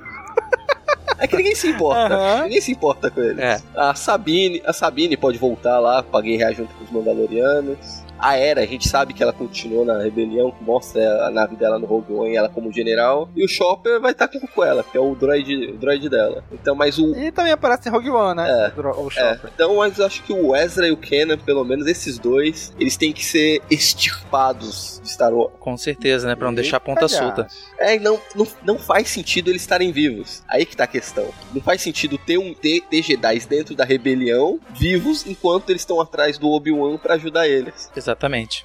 É 1.22 1.27
que 1.27 1.35
ninguém 1.35 1.53
se 1.53 1.68
importa. 1.68 2.15
Aham. 2.15 2.43
Ninguém 2.43 2.61
se 2.61 2.72
importa 2.72 3.11
com 3.11 3.22
ele. 3.22 3.41
É. 3.41 3.60
A 3.76 3.93
Sabine, 3.93 4.61
a 4.65 4.72
Sabine 4.72 5.18
pode 5.18 5.38
voltar 5.38 5.77
lá 5.80 6.01
pra 6.01 6.22
guerrear 6.22 6.53
junto 6.53 6.73
com 6.76 6.84
os 6.85 6.91
Mandalorianos. 6.91 8.03
A 8.20 8.36
Era, 8.36 8.62
a 8.62 8.66
gente 8.66 8.88
sabe 8.88 9.14
que 9.14 9.24
ela 9.24 9.34
continuou 9.34 9.86
na 9.86 9.98
rebelião, 9.98 10.52
que 10.52 10.64
mostra 10.64 11.26
a 11.26 11.32
nave 11.32 11.56
dela 11.56 11.80
no 11.80 11.86
Rogue 11.86 12.14
One, 12.14 12.36
ela 12.36 12.50
como 12.50 12.72
general. 12.72 13.30
E 13.36 13.44
o 13.44 13.48
Chopper 13.48 14.00
vai 14.00 14.12
estar 14.12 14.28
com 14.28 14.64
ela, 14.64 14.84
que 14.84 14.98
é 14.98 15.00
o 15.00 15.16
droid, 15.16 15.72
o 15.72 15.78
droid 15.78 16.10
dela. 16.10 16.44
Então, 16.52 16.76
mas 16.76 16.98
o. 16.98 17.16
E 17.16 17.32
também 17.32 17.52
aparece 17.52 17.90
em 17.90 17.91
Rogue 17.91 18.10
One, 18.10 18.38
né? 18.38 18.50
É, 18.50 18.80
o, 18.80 19.06
o 19.06 19.10
Chopper. 19.10 19.40
É. 19.46 19.50
Então, 19.54 19.76
mas 19.78 19.98
eu 19.98 20.06
acho 20.06 20.24
que 20.24 20.34
o 20.34 20.56
Ezra 20.56 20.88
e 20.88 20.91
o 20.91 20.98
Kenan, 20.98 21.38
pelo 21.38 21.64
menos 21.64 21.88
esses 21.88 22.20
dois, 22.20 22.74
eles 22.80 22.98
têm 22.98 23.14
que 23.14 23.26
ser 23.26 23.62
extirpados 23.70 25.00
de 25.04 25.10
Star 25.10 25.34
Wars. 25.34 25.54
Com 25.60 25.78
certeza, 25.78 26.28
né? 26.28 26.36
Pra 26.36 26.48
não 26.48 26.54
deixar 26.54 26.78
a 26.78 26.82
ponta 26.82 27.08
solta. 27.08 27.48
É, 27.78 27.98
não, 28.00 28.20
não, 28.36 28.48
não 28.64 28.78
faz 28.78 29.10
sentido 29.10 29.50
eles 29.50 29.62
estarem 29.62 29.91
vivos. 29.91 30.44
Aí 30.48 30.66
que 30.66 30.76
tá 30.76 30.84
a 30.84 30.88
questão. 30.88 31.30
Não 31.54 31.62
faz 31.62 31.82
sentido 31.82 32.18
ter 32.18 32.38
um 32.38 32.54
ter, 32.54 32.82
ter 32.90 33.02
Jedi 33.02 33.40
dentro 33.48 33.76
da 33.76 33.86
rebelião 33.86 34.60
vivos 34.72 35.26
enquanto 35.26 35.70
eles 35.70 35.82
estão 35.82 36.02
atrás 36.02 36.38
do 36.38 36.50
Obi-Wan 36.50 36.98
para 36.98 37.16
ajudar 37.16 37.48
eles. 37.48 37.90
Exatamente, 37.96 38.09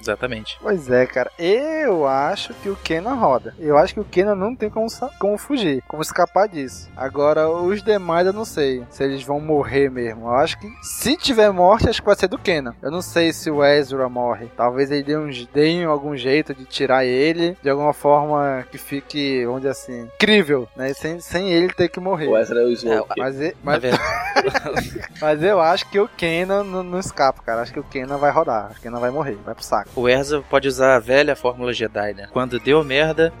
exatamente. 0.01 0.57
Pois 0.61 0.89
é, 0.89 1.05
cara. 1.05 1.31
Eu 1.37 2.07
acho 2.07 2.53
que 2.55 2.69
o 2.69 2.75
Kenan 2.75 3.15
roda. 3.15 3.53
Eu 3.59 3.77
acho 3.77 3.93
que 3.93 3.99
o 3.99 4.05
Kenan 4.05 4.35
não 4.35 4.55
tem 4.55 4.69
como, 4.69 4.87
como 5.19 5.37
fugir, 5.37 5.83
como 5.87 6.01
escapar 6.01 6.47
disso. 6.47 6.89
Agora, 6.95 7.49
os 7.49 7.81
demais 7.83 8.27
eu 8.27 8.33
não 8.33 8.45
sei 8.45 8.83
se 8.89 9.03
eles 9.03 9.23
vão 9.23 9.39
morrer 9.39 9.89
mesmo. 9.89 10.27
Eu 10.27 10.35
acho 10.35 10.57
que 10.59 10.71
se 10.81 11.17
tiver 11.17 11.51
morte, 11.51 11.89
acho 11.89 12.01
que 12.01 12.05
vai 12.05 12.15
ser 12.15 12.27
do 12.27 12.37
Kenan. 12.37 12.75
Eu 12.81 12.91
não 12.91 13.01
sei 13.01 13.33
se 13.33 13.49
o 13.49 13.63
Ezra 13.63 14.07
morre. 14.09 14.49
Talvez 14.55 14.91
ele 14.91 15.03
dê, 15.03 15.17
um, 15.17 15.29
dê 15.53 15.83
algum 15.83 16.15
jeito 16.15 16.53
de 16.53 16.65
tirar 16.65 17.05
ele 17.05 17.57
de 17.61 17.69
alguma 17.69 17.93
forma 17.93 18.65
que 18.71 18.77
fique, 18.77 19.45
vamos 19.45 19.61
dizer 19.61 19.71
assim, 19.71 20.01
incrível, 20.15 20.67
né? 20.75 20.93
Sem, 20.93 21.19
sem 21.19 21.51
ele 21.51 21.73
ter 21.73 21.89
que 21.89 21.99
morrer. 21.99 22.27
O 22.27 22.37
Ezra 22.37 22.61
é 22.61 22.63
o 22.63 22.75
Smoke. 22.75 23.19
É, 23.19 23.21
mas, 23.21 23.35
mas, 23.63 23.83
mas 25.21 25.43
eu 25.43 25.59
acho 25.59 25.89
que 25.89 25.99
o 25.99 26.07
Kenan 26.07 26.63
não, 26.63 26.83
não, 26.83 26.99
escapa, 26.99 27.41
cara. 27.41 27.61
Acho 27.61 27.73
que 27.73 27.79
o 27.79 27.83
Kenan 27.83 28.17
vai 28.17 28.31
rodar. 28.31 28.71
O 28.71 28.81
Kenan 28.81 28.99
vai 28.99 29.11
morrer, 29.11 29.34
vai 29.43 29.55
pro 29.55 29.63
saco. 29.63 29.89
O 29.95 30.07
Ezra 30.07 30.41
pode 30.41 30.67
usar 30.67 30.95
a 30.95 30.99
velha 30.99 31.35
fórmula 31.35 31.73
Jedi, 31.73 32.13
né? 32.13 32.27
Quando 32.31 32.59
deu 32.59 32.83
merda, 32.83 33.33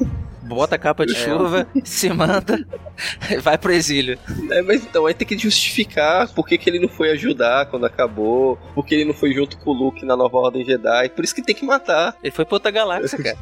bota 0.45 0.75
a 0.75 0.79
capa 0.79 1.05
de 1.05 1.13
é. 1.13 1.15
chuva, 1.15 1.67
se 1.83 2.09
manda 2.09 2.65
e 3.29 3.37
vai 3.41 3.57
pro 3.57 3.73
exílio. 3.73 4.17
É, 4.51 4.61
mas 4.61 4.83
então 4.83 5.05
aí 5.05 5.13
tem 5.13 5.27
que 5.27 5.37
justificar 5.37 6.27
por 6.33 6.47
que, 6.47 6.57
que 6.57 6.69
ele 6.69 6.79
não 6.79 6.87
foi 6.87 7.11
ajudar 7.11 7.65
quando 7.67 7.85
acabou, 7.85 8.57
por 8.73 8.85
que 8.85 8.95
ele 8.95 9.05
não 9.05 9.13
foi 9.13 9.33
junto 9.33 9.57
com 9.57 9.71
o 9.71 9.73
Luke 9.73 10.05
na 10.05 10.15
nova 10.15 10.37
Ordem 10.37 10.63
Jedi. 10.63 11.09
Por 11.09 11.23
isso 11.23 11.35
que 11.35 11.41
tem 11.41 11.55
que 11.55 11.65
matar. 11.65 12.15
Ele 12.23 12.31
foi 12.31 12.45
pra 12.45 12.55
outra 12.55 12.71
galáxia, 12.71 13.17
cara. 13.21 13.37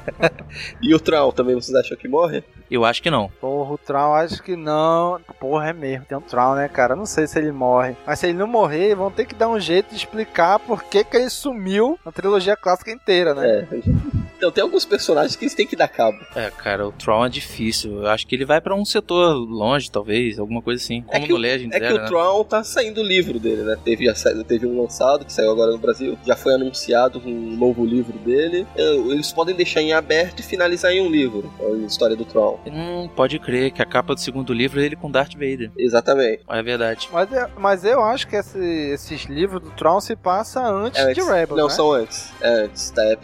e 0.80 0.94
o 0.94 1.00
Troll 1.00 1.32
também 1.32 1.54
vocês 1.54 1.74
acham 1.76 1.96
que 1.96 2.08
morre? 2.08 2.42
Eu 2.70 2.84
acho 2.84 3.02
que 3.02 3.10
não. 3.10 3.30
Porra, 3.40 3.74
o 3.74 3.78
Troll 3.78 4.14
acho 4.14 4.42
que 4.42 4.56
não. 4.56 5.20
Porra, 5.38 5.70
é 5.70 5.72
mesmo. 5.72 6.06
Tem 6.06 6.16
um 6.16 6.20
Troll, 6.20 6.56
né, 6.56 6.68
cara? 6.68 6.96
Não 6.96 7.06
sei 7.06 7.26
se 7.26 7.38
ele 7.38 7.52
morre. 7.52 7.96
Mas 8.06 8.18
se 8.18 8.26
ele 8.26 8.38
não 8.38 8.46
morrer, 8.46 8.94
vão 8.94 9.10
ter 9.10 9.26
que 9.26 9.34
dar 9.34 9.48
um 9.48 9.60
jeito 9.60 9.90
de 9.90 9.96
explicar 9.96 10.58
por 10.58 10.82
que, 10.84 11.04
que 11.04 11.16
ele 11.16 11.30
sumiu 11.30 11.98
na 12.04 12.10
trilogia 12.10 12.56
clássica 12.56 12.90
inteira, 12.90 13.34
né? 13.34 13.68
É. 13.70 14.23
Então 14.44 14.52
tem 14.52 14.62
alguns 14.62 14.84
personagens 14.84 15.36
que 15.36 15.44
eles 15.44 15.54
têm 15.54 15.66
que 15.66 15.74
dar 15.74 15.88
cabo. 15.88 16.18
É, 16.36 16.50
cara, 16.50 16.86
o 16.86 16.92
Tron 16.92 17.24
é 17.24 17.30
difícil. 17.30 18.02
Eu 18.02 18.08
acho 18.08 18.26
que 18.26 18.34
ele 18.34 18.44
vai 18.44 18.60
para 18.60 18.74
um 18.74 18.84
setor 18.84 19.32
longe, 19.32 19.90
talvez, 19.90 20.38
alguma 20.38 20.60
coisa 20.60 20.82
assim. 20.82 21.00
Como 21.00 21.24
é 21.24 21.26
no 21.26 21.34
o, 21.34 21.38
Legend. 21.38 21.74
É 21.74 21.80
que 21.80 21.92
o 21.94 21.96
né? 21.96 22.06
Tron 22.06 22.44
tá 22.44 22.62
saindo 22.62 23.00
o 23.00 23.02
livro 23.02 23.40
dele, 23.40 23.62
né? 23.62 23.74
Teve, 23.82 24.12
teve 24.46 24.66
um 24.66 24.82
lançado 24.82 25.24
que 25.24 25.32
saiu 25.32 25.50
agora 25.50 25.72
no 25.72 25.78
Brasil. 25.78 26.18
Já 26.26 26.36
foi 26.36 26.52
anunciado 26.52 27.22
um 27.24 27.56
novo 27.56 27.86
livro 27.86 28.18
dele. 28.18 28.66
É, 28.76 28.94
eles 28.96 29.32
podem 29.32 29.54
deixar 29.54 29.80
em 29.80 29.94
aberto 29.94 30.40
e 30.40 30.42
finalizar 30.42 30.92
em 30.92 31.00
um 31.00 31.10
livro. 31.10 31.50
A 31.58 31.86
história 31.86 32.14
do 32.14 32.26
Tron. 32.26 32.60
Hum, 32.66 33.08
pode 33.16 33.38
crer 33.38 33.70
que 33.70 33.80
a 33.80 33.86
capa 33.86 34.14
do 34.14 34.20
segundo 34.20 34.52
livro 34.52 34.78
é 34.78 34.84
ele 34.84 34.96
com 34.96 35.10
Darth 35.10 35.32
Vader. 35.32 35.70
Exatamente. 35.78 36.42
É 36.46 36.62
verdade. 36.62 37.08
Mas, 37.10 37.28
mas 37.56 37.84
eu 37.86 38.02
acho 38.02 38.28
que 38.28 38.36
esse, 38.36 38.58
esses 38.58 39.24
livros 39.24 39.62
do 39.62 39.70
Tron 39.70 40.02
se 40.02 40.14
passa 40.14 40.60
antes, 40.60 41.00
é, 41.00 41.14
de 41.14 41.22
Rebels. 41.22 41.58
Não, 41.58 41.68
né? 41.68 41.72
são 41.72 41.92
antes. 41.92 42.30
É 42.42 42.64
antes. 42.64 42.90
Tá, 42.90 43.02
é, 43.04 43.16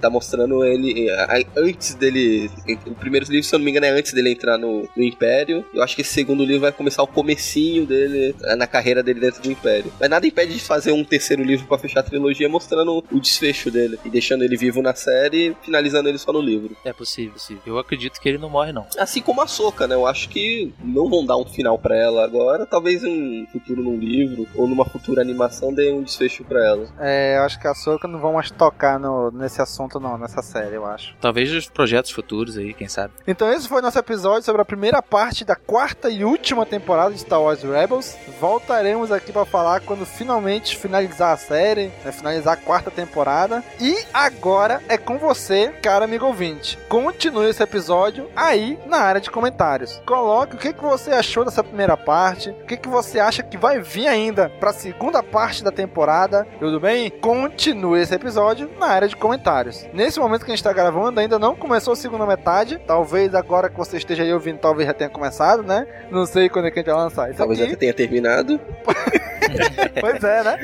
tá 0.00 0.12
mostrando 0.12 0.51
ele. 0.64 1.08
Antes 1.56 1.94
dele. 1.94 2.50
O 2.86 2.94
primeiro 2.94 3.26
livro, 3.30 3.46
se 3.46 3.54
eu 3.54 3.58
não 3.58 3.64
me 3.64 3.70
engano, 3.70 3.86
é 3.86 3.90
antes 3.90 4.12
dele 4.12 4.30
entrar 4.30 4.58
no, 4.58 4.88
no 4.96 5.02
Império. 5.02 5.64
Eu 5.74 5.82
acho 5.82 5.94
que 5.94 6.02
esse 6.02 6.12
segundo 6.12 6.44
livro 6.44 6.62
vai 6.62 6.72
começar 6.72 7.02
o 7.02 7.06
comecinho 7.06 7.86
dele 7.86 8.34
é, 8.44 8.56
na 8.56 8.66
carreira 8.66 9.02
dele 9.02 9.20
dentro 9.20 9.42
do 9.42 9.50
Império. 9.50 9.92
Mas 9.98 10.10
nada 10.10 10.26
impede 10.26 10.54
de 10.54 10.60
fazer 10.60 10.92
um 10.92 11.04
terceiro 11.04 11.42
livro 11.42 11.66
para 11.66 11.78
fechar 11.78 12.00
a 12.00 12.02
trilogia 12.02 12.48
mostrando 12.48 13.04
o 13.10 13.20
desfecho 13.20 13.70
dele 13.70 13.98
e 14.04 14.10
deixando 14.10 14.42
ele 14.44 14.56
vivo 14.56 14.82
na 14.82 14.94
série, 14.94 15.56
finalizando 15.62 16.08
ele 16.08 16.18
só 16.18 16.32
no 16.32 16.40
livro. 16.40 16.76
É 16.84 16.92
possível, 16.92 17.32
possível. 17.32 17.62
Eu 17.66 17.78
acredito 17.78 18.20
que 18.20 18.28
ele 18.28 18.38
não 18.38 18.50
morre, 18.50 18.72
não. 18.72 18.86
Assim 18.98 19.22
como 19.22 19.40
a 19.40 19.46
Soca, 19.46 19.86
né? 19.86 19.94
Eu 19.94 20.06
acho 20.06 20.28
que 20.28 20.72
não 20.82 21.08
vão 21.08 21.24
dar 21.24 21.36
um 21.36 21.44
final 21.44 21.78
para 21.78 21.96
ela 21.96 22.24
agora. 22.24 22.66
Talvez 22.66 23.02
um 23.04 23.46
futuro 23.52 23.82
num 23.82 23.98
livro 23.98 24.46
ou 24.54 24.66
numa 24.66 24.84
futura 24.84 25.22
animação 25.22 25.72
dê 25.72 25.92
um 25.92 26.02
desfecho 26.02 26.44
para 26.44 26.64
ela. 26.64 26.88
É, 27.00 27.36
eu 27.38 27.42
acho 27.42 27.60
que 27.60 27.66
a 27.66 27.74
Soca 27.74 28.08
não 28.08 28.20
vão 28.20 28.34
mais 28.34 28.50
tocar 28.50 28.98
no, 28.98 29.30
nesse 29.30 29.60
assunto, 29.60 29.98
não, 30.00 30.18
nessa 30.18 30.41
série, 30.42 30.76
eu 30.76 30.84
acho. 30.84 31.14
Talvez 31.20 31.50
os 31.50 31.68
projetos 31.68 32.10
futuros 32.10 32.58
aí, 32.58 32.74
quem 32.74 32.88
sabe. 32.88 33.14
Então 33.26 33.50
esse 33.52 33.68
foi 33.68 33.80
nosso 33.80 33.98
episódio 33.98 34.42
sobre 34.42 34.62
a 34.62 34.64
primeira 34.64 35.02
parte 35.02 35.44
da 35.44 35.56
quarta 35.56 36.10
e 36.10 36.24
última 36.24 36.66
temporada 36.66 37.14
de 37.14 37.20
Star 37.20 37.40
Wars 37.40 37.62
Rebels. 37.62 38.16
Voltaremos 38.40 39.10
aqui 39.10 39.32
para 39.32 39.44
falar 39.44 39.80
quando 39.80 40.04
finalmente 40.04 40.76
finalizar 40.76 41.32
a 41.32 41.36
série, 41.36 41.90
né, 42.04 42.12
finalizar 42.12 42.54
a 42.54 42.56
quarta 42.56 42.90
temporada. 42.90 43.62
E 43.80 43.96
agora 44.12 44.82
é 44.88 44.98
com 44.98 45.18
você, 45.18 45.68
cara 45.82 46.04
amigo 46.04 46.26
ouvinte. 46.26 46.78
Continue 46.88 47.48
esse 47.48 47.62
episódio 47.62 48.28
aí 48.34 48.78
na 48.86 48.98
área 48.98 49.20
de 49.20 49.30
comentários. 49.30 50.02
Coloque 50.04 50.56
o 50.56 50.58
que, 50.58 50.72
que 50.72 50.82
você 50.82 51.12
achou 51.12 51.44
dessa 51.44 51.62
primeira 51.64 51.96
parte, 51.96 52.50
o 52.50 52.66
que, 52.66 52.76
que 52.76 52.88
você 52.88 53.18
acha 53.20 53.42
que 53.42 53.56
vai 53.56 53.80
vir 53.80 54.08
ainda 54.08 54.48
para 54.48 54.70
a 54.70 54.74
segunda 54.74 55.22
parte 55.22 55.62
da 55.62 55.70
temporada. 55.70 56.46
Tudo 56.58 56.80
bem? 56.80 57.10
Continue 57.10 58.00
esse 58.00 58.14
episódio 58.14 58.70
na 58.78 58.86
área 58.86 59.08
de 59.08 59.16
comentários. 59.16 59.86
Nesse 59.92 60.20
momento 60.22 60.44
que 60.44 60.50
a 60.50 60.54
gente 60.54 60.58
está 60.58 60.72
gravando, 60.72 61.20
ainda 61.20 61.38
não 61.38 61.54
começou 61.54 61.92
a 61.92 61.96
segunda 61.96 62.26
metade. 62.26 62.80
Talvez 62.86 63.34
agora 63.34 63.68
que 63.68 63.76
você 63.76 63.96
esteja 63.96 64.22
aí 64.22 64.32
ouvindo, 64.32 64.58
talvez 64.58 64.86
já 64.86 64.94
tenha 64.94 65.10
começado, 65.10 65.62
né? 65.62 65.86
Não 66.10 66.26
sei 66.26 66.48
quando 66.48 66.66
é 66.66 66.70
que 66.70 66.78
a 66.78 66.82
gente 66.82 66.92
vai 66.92 67.02
lançar 67.02 67.28
isso 67.28 67.38
Talvez 67.38 67.60
aqui. 67.60 67.70
até 67.70 67.76
tenha 67.76 67.94
terminado. 67.94 68.60
pois 70.00 70.22
é, 70.22 70.42
né? 70.42 70.58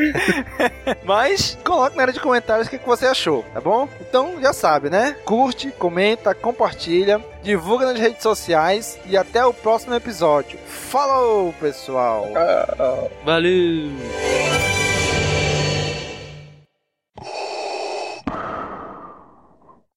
Mas 1.04 1.58
coloque 1.64 1.96
na 1.96 2.02
área 2.02 2.12
de 2.12 2.20
comentários 2.20 2.66
o 2.66 2.70
que, 2.70 2.78
que 2.78 2.86
você 2.86 3.06
achou, 3.06 3.44
tá 3.52 3.60
bom? 3.60 3.88
Então 4.00 4.40
já 4.40 4.52
sabe, 4.52 4.90
né? 4.90 5.16
Curte, 5.24 5.70
comenta, 5.72 6.34
compartilha, 6.34 7.20
divulga 7.42 7.86
nas 7.86 7.98
redes 7.98 8.22
sociais 8.22 8.98
e 9.06 9.16
até 9.16 9.44
o 9.44 9.52
próximo 9.52 9.94
episódio. 9.94 10.58
Falou, 10.66 11.52
pessoal! 11.60 12.28
Ah, 12.34 12.74
ah. 12.78 13.08
Valeu! 13.24 13.90